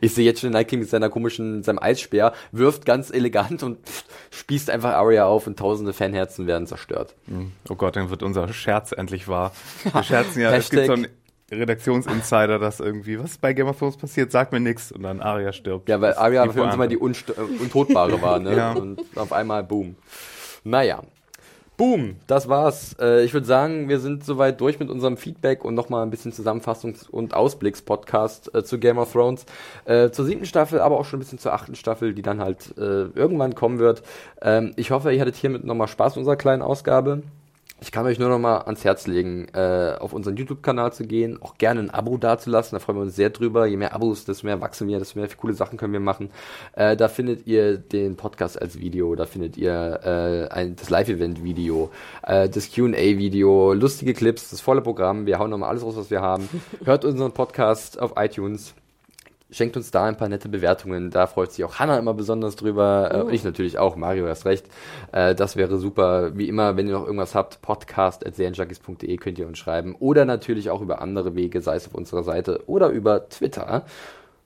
Ich 0.00 0.14
sehe 0.14 0.24
jetzt 0.24 0.40
schon 0.40 0.48
den 0.48 0.54
Night 0.54 0.68
King 0.68 0.78
mit 0.78 0.88
seiner 0.88 1.10
komischen, 1.10 1.62
seinem 1.62 1.78
Eisspeer, 1.78 2.32
wirft 2.52 2.86
ganz 2.86 3.10
elegant 3.10 3.62
und 3.62 3.76
spießt 4.30 4.70
einfach 4.70 4.94
Arya 4.94 5.26
auf 5.26 5.46
und 5.46 5.58
tausende 5.58 5.92
Fanherzen 5.92 6.46
werden 6.46 6.66
zerstört. 6.66 7.14
oh 7.68 7.74
Gott, 7.74 7.96
dann 7.96 8.08
wird 8.08 8.22
unser 8.22 8.50
Scherz 8.54 8.92
endlich 8.92 9.28
wahr. 9.28 9.52
Wir 9.92 10.02
scherzen 10.02 10.40
ja, 10.40 10.56
es 10.56 10.70
gibt 10.70 10.86
so 10.86 10.94
einen 10.94 11.08
Redaktionsinsider, 11.52 12.58
dass 12.58 12.80
irgendwie, 12.80 13.18
was 13.18 13.36
bei 13.36 13.52
Game 13.52 13.66
of 13.66 13.78
Thrones 13.78 13.98
passiert, 13.98 14.32
sagt 14.32 14.52
mir 14.52 14.60
nichts 14.60 14.90
und 14.90 15.02
dann 15.02 15.20
Arya 15.20 15.52
stirbt. 15.52 15.90
Ja, 15.90 16.00
weil 16.00 16.14
Arya 16.14 16.50
für 16.50 16.62
uns 16.62 16.72
immer 16.72 16.88
die 16.88 16.96
Unst 16.96 17.28
äh, 17.28 17.34
Untotbare 17.60 18.22
war, 18.22 18.38
ne? 18.38 18.46
Ja. 18.56 18.72
Und 18.72 19.02
auf 19.14 19.34
einmal 19.34 19.62
boom. 19.64 19.96
Naja. 20.64 21.02
Boom, 21.76 22.16
das 22.26 22.48
war's. 22.48 22.96
Äh, 22.98 23.24
ich 23.24 23.34
würde 23.34 23.46
sagen, 23.46 23.90
wir 23.90 24.00
sind 24.00 24.24
soweit 24.24 24.62
durch 24.62 24.80
mit 24.80 24.88
unserem 24.88 25.18
Feedback 25.18 25.62
und 25.62 25.74
nochmal 25.74 26.02
ein 26.02 26.10
bisschen 26.10 26.32
Zusammenfassungs- 26.32 27.10
und 27.10 27.34
Ausblicks-Podcast 27.34 28.54
äh, 28.54 28.64
zu 28.64 28.78
Game 28.78 28.96
of 28.96 29.12
Thrones. 29.12 29.44
Äh, 29.84 30.10
zur 30.10 30.24
siebten 30.24 30.46
Staffel, 30.46 30.80
aber 30.80 30.98
auch 30.98 31.04
schon 31.04 31.18
ein 31.18 31.20
bisschen 31.20 31.38
zur 31.38 31.52
achten 31.52 31.74
Staffel, 31.74 32.14
die 32.14 32.22
dann 32.22 32.40
halt 32.40 32.74
irgendwann 32.76 33.54
kommen 33.54 33.78
wird. 33.78 34.02
Ähm, 34.40 34.72
ich 34.76 34.90
hoffe, 34.90 35.12
ihr 35.12 35.20
hattet 35.20 35.36
hiermit 35.36 35.64
nochmal 35.64 35.88
Spaß 35.88 36.14
mit 36.14 36.20
unserer 36.20 36.36
kleinen 36.36 36.62
Ausgabe. 36.62 37.22
Ich 37.78 37.92
kann 37.92 38.06
euch 38.06 38.18
nur 38.18 38.30
noch 38.30 38.38
mal 38.38 38.60
ans 38.62 38.84
Herz 38.84 39.06
legen, 39.06 39.48
äh, 39.52 39.96
auf 40.00 40.14
unseren 40.14 40.36
YouTube-Kanal 40.36 40.94
zu 40.94 41.04
gehen, 41.06 41.40
auch 41.42 41.58
gerne 41.58 41.80
ein 41.80 41.90
Abo 41.90 42.16
dazulassen, 42.16 42.74
da 42.74 42.78
freuen 42.80 42.98
wir 42.98 43.02
uns 43.02 43.16
sehr 43.16 43.28
drüber. 43.28 43.66
Je 43.66 43.76
mehr 43.76 43.92
Abos, 43.94 44.24
desto 44.24 44.46
mehr 44.46 44.62
wachsen 44.62 44.88
wir, 44.88 44.98
desto 44.98 45.18
mehr 45.18 45.28
coole 45.36 45.52
Sachen 45.52 45.76
können 45.76 45.92
wir 45.92 46.00
machen. 46.00 46.30
Äh, 46.72 46.96
da 46.96 47.08
findet 47.08 47.46
ihr 47.46 47.76
den 47.76 48.16
Podcast 48.16 48.60
als 48.60 48.78
Video, 48.80 49.14
da 49.14 49.26
findet 49.26 49.58
ihr 49.58 50.00
äh, 50.02 50.54
ein, 50.54 50.76
das 50.76 50.88
Live-Event-Video, 50.88 51.90
äh, 52.22 52.48
das 52.48 52.74
Q&A-Video, 52.74 53.74
lustige 53.74 54.14
Clips, 54.14 54.48
das 54.50 54.62
volle 54.62 54.80
Programm. 54.80 55.26
Wir 55.26 55.38
hauen 55.38 55.50
nochmal 55.50 55.68
alles 55.68 55.82
raus, 55.82 55.96
was 55.96 56.10
wir 56.10 56.22
haben. 56.22 56.48
Hört 56.84 57.04
unseren 57.04 57.32
Podcast 57.32 58.00
auf 58.00 58.14
iTunes. 58.16 58.74
Schenkt 59.48 59.76
uns 59.76 59.92
da 59.92 60.04
ein 60.04 60.16
paar 60.16 60.28
nette 60.28 60.48
Bewertungen. 60.48 61.10
Da 61.10 61.28
freut 61.28 61.52
sich 61.52 61.64
auch 61.64 61.76
Hanna 61.76 61.98
immer 61.98 62.14
besonders 62.14 62.56
drüber. 62.56 63.10
Äh, 63.12 63.22
und 63.22 63.32
ich 63.32 63.44
natürlich 63.44 63.78
auch. 63.78 63.94
Mario 63.94 64.26
hast 64.26 64.44
recht. 64.44 64.66
Äh, 65.12 65.36
das 65.36 65.54
wäre 65.54 65.78
super. 65.78 66.36
Wie 66.36 66.48
immer, 66.48 66.76
wenn 66.76 66.88
ihr 66.88 66.94
noch 66.94 67.04
irgendwas 67.04 67.36
habt, 67.36 67.62
podcast.serienjunkies.de 67.62 69.16
könnt 69.18 69.38
ihr 69.38 69.46
uns 69.46 69.58
schreiben. 69.58 69.94
Oder 70.00 70.24
natürlich 70.24 70.70
auch 70.70 70.80
über 70.80 71.00
andere 71.00 71.36
Wege, 71.36 71.60
sei 71.60 71.76
es 71.76 71.86
auf 71.86 71.94
unserer 71.94 72.24
Seite 72.24 72.64
oder 72.66 72.88
über 72.88 73.28
Twitter, 73.28 73.84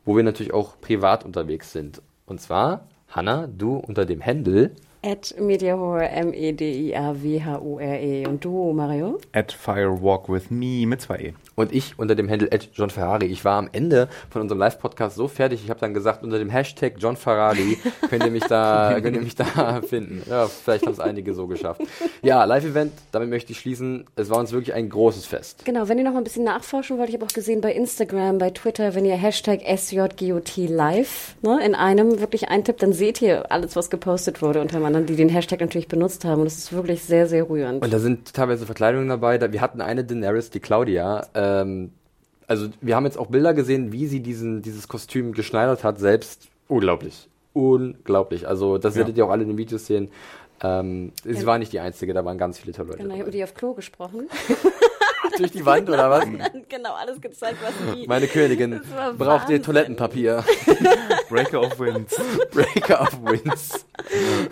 wo 0.04 0.16
wir 0.16 0.22
natürlich 0.22 0.52
auch 0.52 0.78
privat 0.80 1.24
unterwegs 1.24 1.72
sind. 1.72 2.02
Und 2.26 2.42
zwar, 2.42 2.86
Hanna, 3.08 3.46
du 3.46 3.76
unter 3.76 4.04
dem 4.04 4.24
Handle 4.24 4.72
At 5.02 5.34
Mediahore, 5.40 6.10
M-E-D-I-A-W-H-O-R-E. 6.10 8.26
Und 8.26 8.44
du, 8.44 8.74
Mario? 8.74 9.18
At 9.32 9.50
Firewalk 9.50 10.28
with 10.28 10.50
Me 10.50 10.86
mit 10.86 11.00
zwei 11.00 11.16
E. 11.16 11.32
und 11.60 11.72
ich 11.72 11.98
unter 11.98 12.14
dem 12.14 12.28
Handle 12.28 12.48
John 12.72 12.90
Ferrari. 12.90 13.26
Ich 13.26 13.44
war 13.44 13.58
am 13.58 13.68
Ende 13.72 14.08
von 14.30 14.42
unserem 14.42 14.58
Live-Podcast 14.58 15.16
so 15.16 15.28
fertig, 15.28 15.62
ich 15.64 15.70
habe 15.70 15.80
dann 15.80 15.94
gesagt, 15.94 16.22
unter 16.22 16.38
dem 16.38 16.50
Hashtag 16.50 16.94
John 16.98 17.16
Ferrari 17.16 17.78
könnt 18.10 18.24
ihr 18.24 18.30
mich 18.30 18.44
da, 18.44 18.98
könnt 19.00 19.16
ihr 19.16 19.22
mich 19.22 19.36
da 19.36 19.80
finden. 19.82 20.22
Ja, 20.28 20.46
vielleicht 20.46 20.86
haben 20.86 20.92
es 20.92 21.00
einige 21.00 21.34
so 21.34 21.46
geschafft. 21.46 21.80
Ja, 22.22 22.44
Live-Event, 22.44 22.92
damit 23.12 23.30
möchte 23.30 23.52
ich 23.52 23.60
schließen. 23.60 24.06
Es 24.16 24.30
war 24.30 24.38
uns 24.38 24.52
wirklich 24.52 24.74
ein 24.74 24.88
großes 24.88 25.26
Fest. 25.26 25.64
Genau, 25.64 25.88
wenn 25.88 25.98
ihr 25.98 26.04
noch 26.04 26.12
mal 26.12 26.18
ein 26.18 26.24
bisschen 26.24 26.44
nachforschen 26.44 26.98
wollt, 26.98 27.08
ich 27.08 27.14
habe 27.14 27.24
auch 27.24 27.32
gesehen 27.32 27.60
bei 27.60 27.72
Instagram, 27.72 28.38
bei 28.38 28.50
Twitter, 28.50 28.94
wenn 28.94 29.04
ihr 29.04 29.16
Hashtag 29.16 29.60
SJGOT 29.62 30.56
live 30.56 31.36
ne, 31.42 31.60
in 31.64 31.74
einem 31.74 32.20
wirklich 32.20 32.48
eintippt, 32.48 32.82
dann 32.82 32.92
seht 32.92 33.22
ihr 33.22 33.50
alles, 33.50 33.76
was 33.76 33.90
gepostet 33.90 34.42
wurde 34.42 34.60
unter 34.60 34.82
anderem, 34.84 35.06
die 35.06 35.16
den 35.16 35.28
Hashtag 35.28 35.60
natürlich 35.60 35.88
benutzt 35.88 36.24
haben. 36.24 36.40
Und 36.40 36.46
es 36.46 36.58
ist 36.58 36.72
wirklich 36.72 37.02
sehr, 37.04 37.26
sehr 37.26 37.48
rührend. 37.48 37.82
Und 37.82 37.92
da 37.92 37.98
sind 37.98 38.32
teilweise 38.34 38.66
Verkleidungen 38.66 39.08
dabei. 39.08 39.38
Da, 39.38 39.52
wir 39.52 39.60
hatten 39.60 39.80
eine 39.80 40.04
Daenerys, 40.04 40.50
die 40.50 40.60
Claudia. 40.60 41.26
Ähm, 41.50 41.92
also 42.46 42.68
wir 42.80 42.96
haben 42.96 43.04
jetzt 43.04 43.18
auch 43.18 43.28
Bilder 43.28 43.54
gesehen, 43.54 43.92
wie 43.92 44.06
sie 44.06 44.20
diesen, 44.20 44.62
dieses 44.62 44.88
Kostüm 44.88 45.32
geschneidert 45.32 45.84
hat, 45.84 45.98
selbst. 45.98 46.48
Unglaublich. 46.68 47.28
Unglaublich. 47.52 48.46
Also 48.48 48.78
das 48.78 48.94
Ja. 48.94 49.00
werdet 49.00 49.16
ihr 49.16 49.24
auch 49.24 49.30
alle 49.30 49.42
in 49.42 49.48
den 49.48 49.58
Videos 49.58 49.86
sehen. 49.86 50.10
Ähm, 50.62 51.12
sie 51.24 51.46
war 51.46 51.58
nicht 51.58 51.72
die 51.72 51.80
Einzige, 51.80 52.12
da 52.12 52.24
waren 52.24 52.36
ganz 52.38 52.58
viele 52.58 52.72
tolle 52.72 52.88
Leute. 52.90 53.02
Genau, 53.02 53.14
ich 53.14 53.20
habe 53.20 53.30
mit 53.30 53.34
ihr 53.38 53.44
auf 53.44 53.54
Klo 53.54 53.72
gesprochen. 53.74 54.28
Durch 55.38 55.52
die 55.52 55.64
Wand 55.66 55.88
oder 55.88 56.10
was? 56.10 56.24
genau, 56.68 56.94
alles 56.94 57.20
gezeigt, 57.20 57.58
was 57.62 57.72
die. 57.94 58.06
Meine 58.08 58.26
Königin, 58.26 58.80
braucht 59.18 59.48
ihr. 59.50 59.62
Toilettenpapier? 59.62 60.44
Breaker 61.28 61.60
of 61.62 61.78
Winds. 61.78 62.16
Breaker 62.52 63.02
of 63.02 63.12
Winds. 63.22 63.86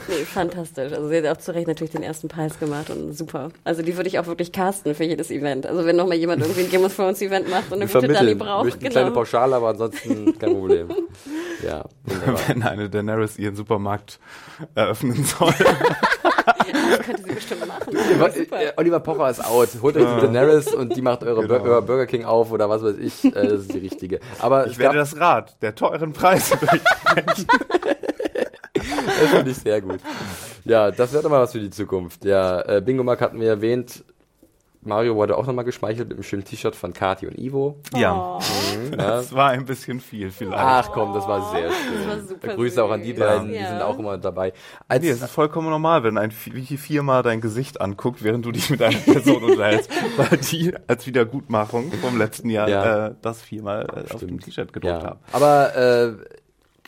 Nee, 0.08 0.24
fantastisch. 0.24 0.92
Also 0.92 1.08
sie 1.08 1.16
hat 1.18 1.26
auch 1.26 1.40
zu 1.40 1.54
Recht 1.54 1.66
natürlich 1.66 1.90
den 1.92 2.02
ersten 2.02 2.28
Preis 2.28 2.58
gemacht 2.58 2.90
und 2.90 3.12
super. 3.16 3.50
Also 3.64 3.82
die 3.82 3.96
würde 3.96 4.08
ich 4.08 4.18
auch 4.18 4.26
wirklich 4.26 4.52
casten 4.52 4.94
für 4.94 5.04
jedes 5.04 5.30
Event. 5.30 5.66
Also 5.66 5.84
wenn 5.84 5.96
nochmal 5.96 6.16
jemand 6.18 6.42
irgendwie 6.42 6.62
ein 6.62 6.70
Game 6.70 6.84
of 6.84 6.94
Thrones 6.94 7.20
Event 7.22 7.48
macht 7.50 7.72
und 7.72 7.80
eine 7.80 7.88
Wir 7.92 7.94
gute 8.00 8.06
Dani 8.06 8.14
vermitteln. 8.16 8.38
braucht. 8.38 8.64
Möchten 8.64 8.80
eine 8.80 8.90
kleine 8.90 9.06
Genau. 9.08 9.18
Pauschale, 9.18 9.56
aber 9.56 9.68
ansonsten 9.68 10.38
kein 10.38 10.52
Problem. 10.52 10.88
Ja, 11.66 11.84
wunderbar. 12.04 12.40
Wenn 12.48 12.62
eine 12.62 12.90
Daenerys 12.90 13.38
ihren 13.38 13.56
Supermarkt 13.56 14.18
eröffnen 14.74 15.24
soll. 15.24 15.54
Das 16.72 17.00
könnte 17.06 17.22
sie 17.22 17.34
bestimmt 17.34 17.66
machen. 17.66 17.96
Oliver, 17.96 18.72
Oliver 18.76 19.00
Pocher 19.00 19.30
ist 19.30 19.44
out. 19.44 19.68
Holt 19.82 19.96
euch 19.96 20.04
die 20.14 20.20
Daenerys 20.20 20.74
und 20.74 20.96
die 20.96 21.02
macht 21.02 21.22
eure 21.24 21.42
Genau. 21.42 21.58
Bur 21.58 21.68
euer 21.68 21.82
Burger 21.82 22.06
King 22.06 22.24
auf 22.24 22.50
oder 22.52 22.68
was 22.68 22.82
weiß 22.82 22.96
ich. 22.98 23.24
Äh, 23.24 23.30
das 23.30 23.60
ist 23.62 23.72
die 23.74 23.78
richtige. 23.78 24.20
Aber 24.38 24.66
Ich 24.66 24.78
werde 24.78 24.98
das 24.98 25.18
Rad 25.18 25.56
der 25.62 25.74
teuren 25.74 26.12
Preise 26.12 26.58
das 28.74 29.30
finde 29.30 29.50
ich 29.50 29.56
sehr 29.56 29.80
gut. 29.80 30.00
Ja, 30.64 30.90
das 30.90 31.12
wird 31.12 31.24
aber 31.24 31.40
was 31.40 31.52
für 31.52 31.60
die 31.60 31.70
Zukunft. 31.70 32.24
Ja, 32.24 32.60
äh, 32.62 32.80
Bingo 32.84 33.02
Mark 33.02 33.20
hatten 33.20 33.40
wir 33.40 33.48
erwähnt. 33.48 34.04
Mario 34.82 35.16
wurde 35.16 35.36
auch 35.36 35.44
nochmal 35.46 35.64
geschmeichelt 35.64 36.08
mit 36.08 36.16
einem 36.16 36.22
schönen 36.22 36.44
T-Shirt 36.44 36.74
von 36.76 36.92
Kati 36.92 37.26
und 37.26 37.36
Ivo. 37.38 37.76
Ja, 37.94 38.38
Ja. 38.92 38.96
das 38.96 39.34
war 39.34 39.50
ein 39.50 39.64
bisschen 39.64 40.00
viel 40.00 40.30
vielleicht. 40.30 40.56
Ach 40.58 40.90
komm, 40.92 41.12
das 41.14 41.26
war 41.26 41.50
sehr 41.50 41.70
schön. 41.70 42.08
war 42.08 42.20
super 42.20 42.54
Grüße 42.54 42.82
auch 42.82 42.90
an 42.90 43.02
die 43.02 43.10
süß. 43.10 43.18
beiden, 43.18 43.48
die 43.48 43.54
Ja. 43.56 43.68
sind 43.70 43.82
auch 43.82 43.98
immer 43.98 44.16
dabei. 44.18 44.52
Als, 44.86 45.02
Nee, 45.02 45.10
es 45.10 45.20
ist 45.20 45.30
vollkommen 45.30 45.68
normal, 45.68 46.04
wenn 46.04 46.16
ein 46.16 46.30
Vi- 46.30 46.76
viermal 46.78 47.22
dein 47.22 47.40
Gesicht 47.40 47.80
anguckt, 47.80 48.22
während 48.22 48.44
du 48.46 48.52
dich 48.52 48.70
mit 48.70 48.80
einer 48.80 48.96
Person 48.98 49.42
unterhältst, 49.42 49.90
weil 50.16 50.38
die 50.38 50.72
als 50.86 51.06
Wiedergutmachung 51.06 51.92
vom 52.00 52.16
letzten 52.16 52.48
Jahr 52.48 52.68
Ja. 52.68 53.06
äh, 53.08 53.14
das 53.20 53.42
viermal 53.42 53.86
äh, 54.08 54.14
auf 54.14 54.20
dem 54.20 54.38
T-Shirt 54.40 54.72
gedruckt 54.72 55.02
ja. 55.02 55.08
haben. 55.10 55.18
Aber 55.32 55.76
äh, 55.76 56.12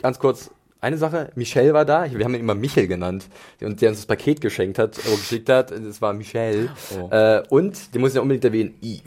ganz 0.01 0.19
kurz, 0.19 0.51
eine 0.81 0.97
Sache, 0.97 1.31
Michelle 1.35 1.75
war 1.75 1.85
da, 1.85 2.11
wir 2.11 2.25
haben 2.25 2.35
ihn 2.35 2.41
immer 2.41 2.55
Michel 2.55 2.87
genannt, 2.87 3.27
und 3.61 3.81
der 3.81 3.91
uns 3.91 3.99
das 3.99 4.07
Paket 4.07 4.41
geschenkt 4.41 4.79
hat, 4.79 4.97
geschickt 4.97 5.49
hat, 5.49 5.71
es 5.71 6.01
war 6.01 6.13
Michelle. 6.13 6.71
Oh. 6.99 7.09
Äh, 7.11 7.43
und, 7.49 7.95
den 7.95 8.01
muss 8.01 8.11
ich 8.11 8.17
ja 8.17 8.23
unbedingt 8.23 8.45
erwähnen, 8.45 8.75
Eve. 8.81 9.03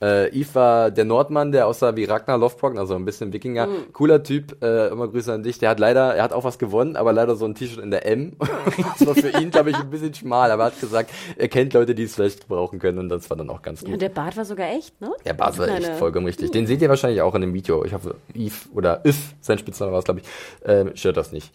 Äh, 0.00 0.28
Eve 0.28 0.54
war 0.54 0.90
der 0.90 1.04
Nordmann, 1.04 1.52
der 1.52 1.66
aussah 1.66 1.96
wie 1.96 2.04
Ragnar 2.04 2.38
Lothbrok, 2.38 2.76
also 2.76 2.94
ein 2.94 3.04
bisschen 3.04 3.32
Wikinger. 3.32 3.66
Mhm. 3.66 3.92
Cooler 3.92 4.22
Typ, 4.22 4.62
äh, 4.62 4.88
immer 4.88 5.08
Grüße 5.08 5.32
an 5.32 5.42
dich. 5.42 5.58
Der 5.58 5.70
hat 5.70 5.80
leider, 5.80 6.14
er 6.14 6.22
hat 6.22 6.32
auch 6.32 6.44
was 6.44 6.58
gewonnen, 6.58 6.96
aber 6.96 7.12
leider 7.12 7.36
so 7.36 7.46
ein 7.46 7.54
T-Shirt 7.54 7.82
in 7.82 7.90
der 7.90 8.06
M. 8.06 8.36
das 8.98 9.06
war 9.06 9.14
für 9.14 9.30
ihn, 9.40 9.50
glaube 9.50 9.70
ich, 9.70 9.76
ein 9.76 9.88
bisschen 9.88 10.12
schmal, 10.12 10.50
aber 10.50 10.64
er 10.64 10.66
hat 10.66 10.80
gesagt, 10.80 11.10
er 11.36 11.48
kennt 11.48 11.72
Leute, 11.72 11.94
die 11.94 12.04
es 12.04 12.14
vielleicht 12.14 12.46
brauchen 12.48 12.78
können 12.78 12.98
und 12.98 13.08
das 13.08 13.28
war 13.30 13.36
dann 13.36 13.48
auch 13.48 13.62
ganz 13.62 13.80
gut. 13.80 13.90
Ja, 13.90 13.96
der 13.96 14.08
Bart 14.10 14.36
war 14.36 14.44
sogar 14.44 14.68
echt, 14.68 15.00
ne? 15.00 15.10
Der 15.24 15.34
Bart 15.34 15.58
war 15.58 15.68
echt 15.68 15.94
vollkommen 15.94 16.26
richtig. 16.26 16.50
Den 16.50 16.66
seht 16.66 16.82
ihr 16.82 16.88
wahrscheinlich 16.88 17.22
auch 17.22 17.34
in 17.34 17.40
dem 17.40 17.54
Video. 17.54 17.84
Ich 17.84 17.94
hoffe, 17.94 18.16
Eve 18.34 18.54
oder 18.74 19.04
If, 19.06 19.34
sein 19.40 19.58
Spitzname 19.58 19.92
war 19.92 20.00
es, 20.00 20.04
glaube 20.04 20.20
ich, 20.20 20.26
ähm, 20.64 20.92
stört 20.94 21.16
das 21.16 21.32
nicht. 21.32 21.52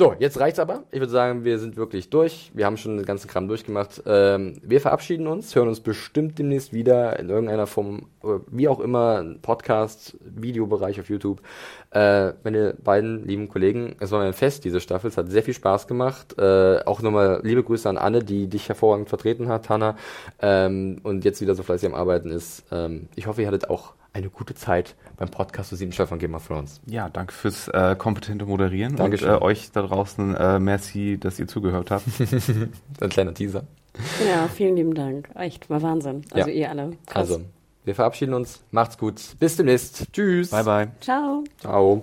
So, 0.00 0.14
jetzt 0.18 0.40
reicht's 0.40 0.58
aber. 0.58 0.84
Ich 0.92 0.98
würde 0.98 1.12
sagen, 1.12 1.44
wir 1.44 1.58
sind 1.58 1.76
wirklich 1.76 2.08
durch. 2.08 2.50
Wir 2.54 2.64
haben 2.64 2.78
schon 2.78 2.96
den 2.96 3.04
ganzen 3.04 3.28
Kram 3.28 3.48
durchgemacht. 3.48 4.02
Ähm, 4.06 4.54
wir 4.62 4.80
verabschieden 4.80 5.26
uns, 5.26 5.54
hören 5.54 5.68
uns 5.68 5.80
bestimmt 5.80 6.38
demnächst 6.38 6.72
wieder 6.72 7.18
in 7.18 7.28
irgendeiner 7.28 7.66
Form, 7.66 8.06
wie 8.50 8.66
auch 8.66 8.80
immer, 8.80 9.22
Podcast, 9.42 10.16
Videobereich 10.24 11.00
auf 11.00 11.10
YouTube. 11.10 11.42
Äh, 11.90 12.32
meine 12.44 12.76
beiden 12.82 13.26
lieben 13.26 13.50
Kollegen, 13.50 13.96
es 14.00 14.10
war 14.10 14.22
ein 14.22 14.32
Fest, 14.32 14.64
diese 14.64 14.80
Staffel. 14.80 15.08
Es 15.08 15.18
hat 15.18 15.28
sehr 15.28 15.42
viel 15.42 15.52
Spaß 15.52 15.86
gemacht. 15.86 16.34
Äh, 16.38 16.80
auch 16.86 17.02
nochmal 17.02 17.42
liebe 17.42 17.62
Grüße 17.62 17.86
an 17.86 17.98
Anne, 17.98 18.24
die 18.24 18.48
dich 18.48 18.70
hervorragend 18.70 19.10
vertreten 19.10 19.48
hat, 19.48 19.68
Hanna, 19.68 19.96
ähm, 20.40 21.00
und 21.02 21.26
jetzt 21.26 21.42
wieder 21.42 21.54
so 21.54 21.62
fleißig 21.62 21.90
am 21.90 21.94
Arbeiten 21.94 22.30
ist. 22.30 22.64
Ähm, 22.72 23.10
ich 23.16 23.26
hoffe, 23.26 23.42
ihr 23.42 23.48
hattet 23.48 23.68
auch 23.68 23.92
eine 24.12 24.30
gute 24.30 24.54
Zeit 24.54 24.96
beim 25.16 25.30
Podcast 25.30 25.70
zu 25.70 25.76
sieben 25.76 25.92
Staffel 25.92 26.10
von 26.10 26.18
Game 26.18 26.34
of 26.34 26.46
Thrones. 26.46 26.80
Ja, 26.86 27.08
danke 27.08 27.32
fürs 27.32 27.68
äh, 27.68 27.94
kompetente 27.96 28.46
Moderieren 28.46 28.96
Dankeschön. 28.96 29.30
und 29.30 29.36
äh, 29.36 29.42
euch 29.42 29.70
da 29.72 29.82
draußen 29.82 30.34
äh, 30.34 30.58
merci, 30.58 31.18
dass 31.18 31.38
ihr 31.38 31.46
zugehört 31.46 31.90
habt. 31.90 32.04
Ein 33.00 33.08
kleiner 33.08 33.34
Teaser. 33.34 33.64
Ja, 34.26 34.48
vielen 34.48 34.76
lieben 34.76 34.94
Dank. 34.94 35.28
Echt, 35.34 35.68
war 35.70 35.82
Wahnsinn. 35.82 36.22
Also 36.32 36.48
ja. 36.48 36.54
ihr 36.54 36.70
alle. 36.70 36.90
Krass. 37.06 37.30
Also, 37.30 37.40
wir 37.84 37.94
verabschieden 37.94 38.34
uns. 38.34 38.62
Macht's 38.70 38.98
gut. 38.98 39.20
Bis 39.38 39.56
demnächst. 39.56 40.12
Tschüss. 40.12 40.50
Bye, 40.50 40.64
bye. 40.64 40.88
Ciao. 41.00 41.44
Ciao. 41.58 42.02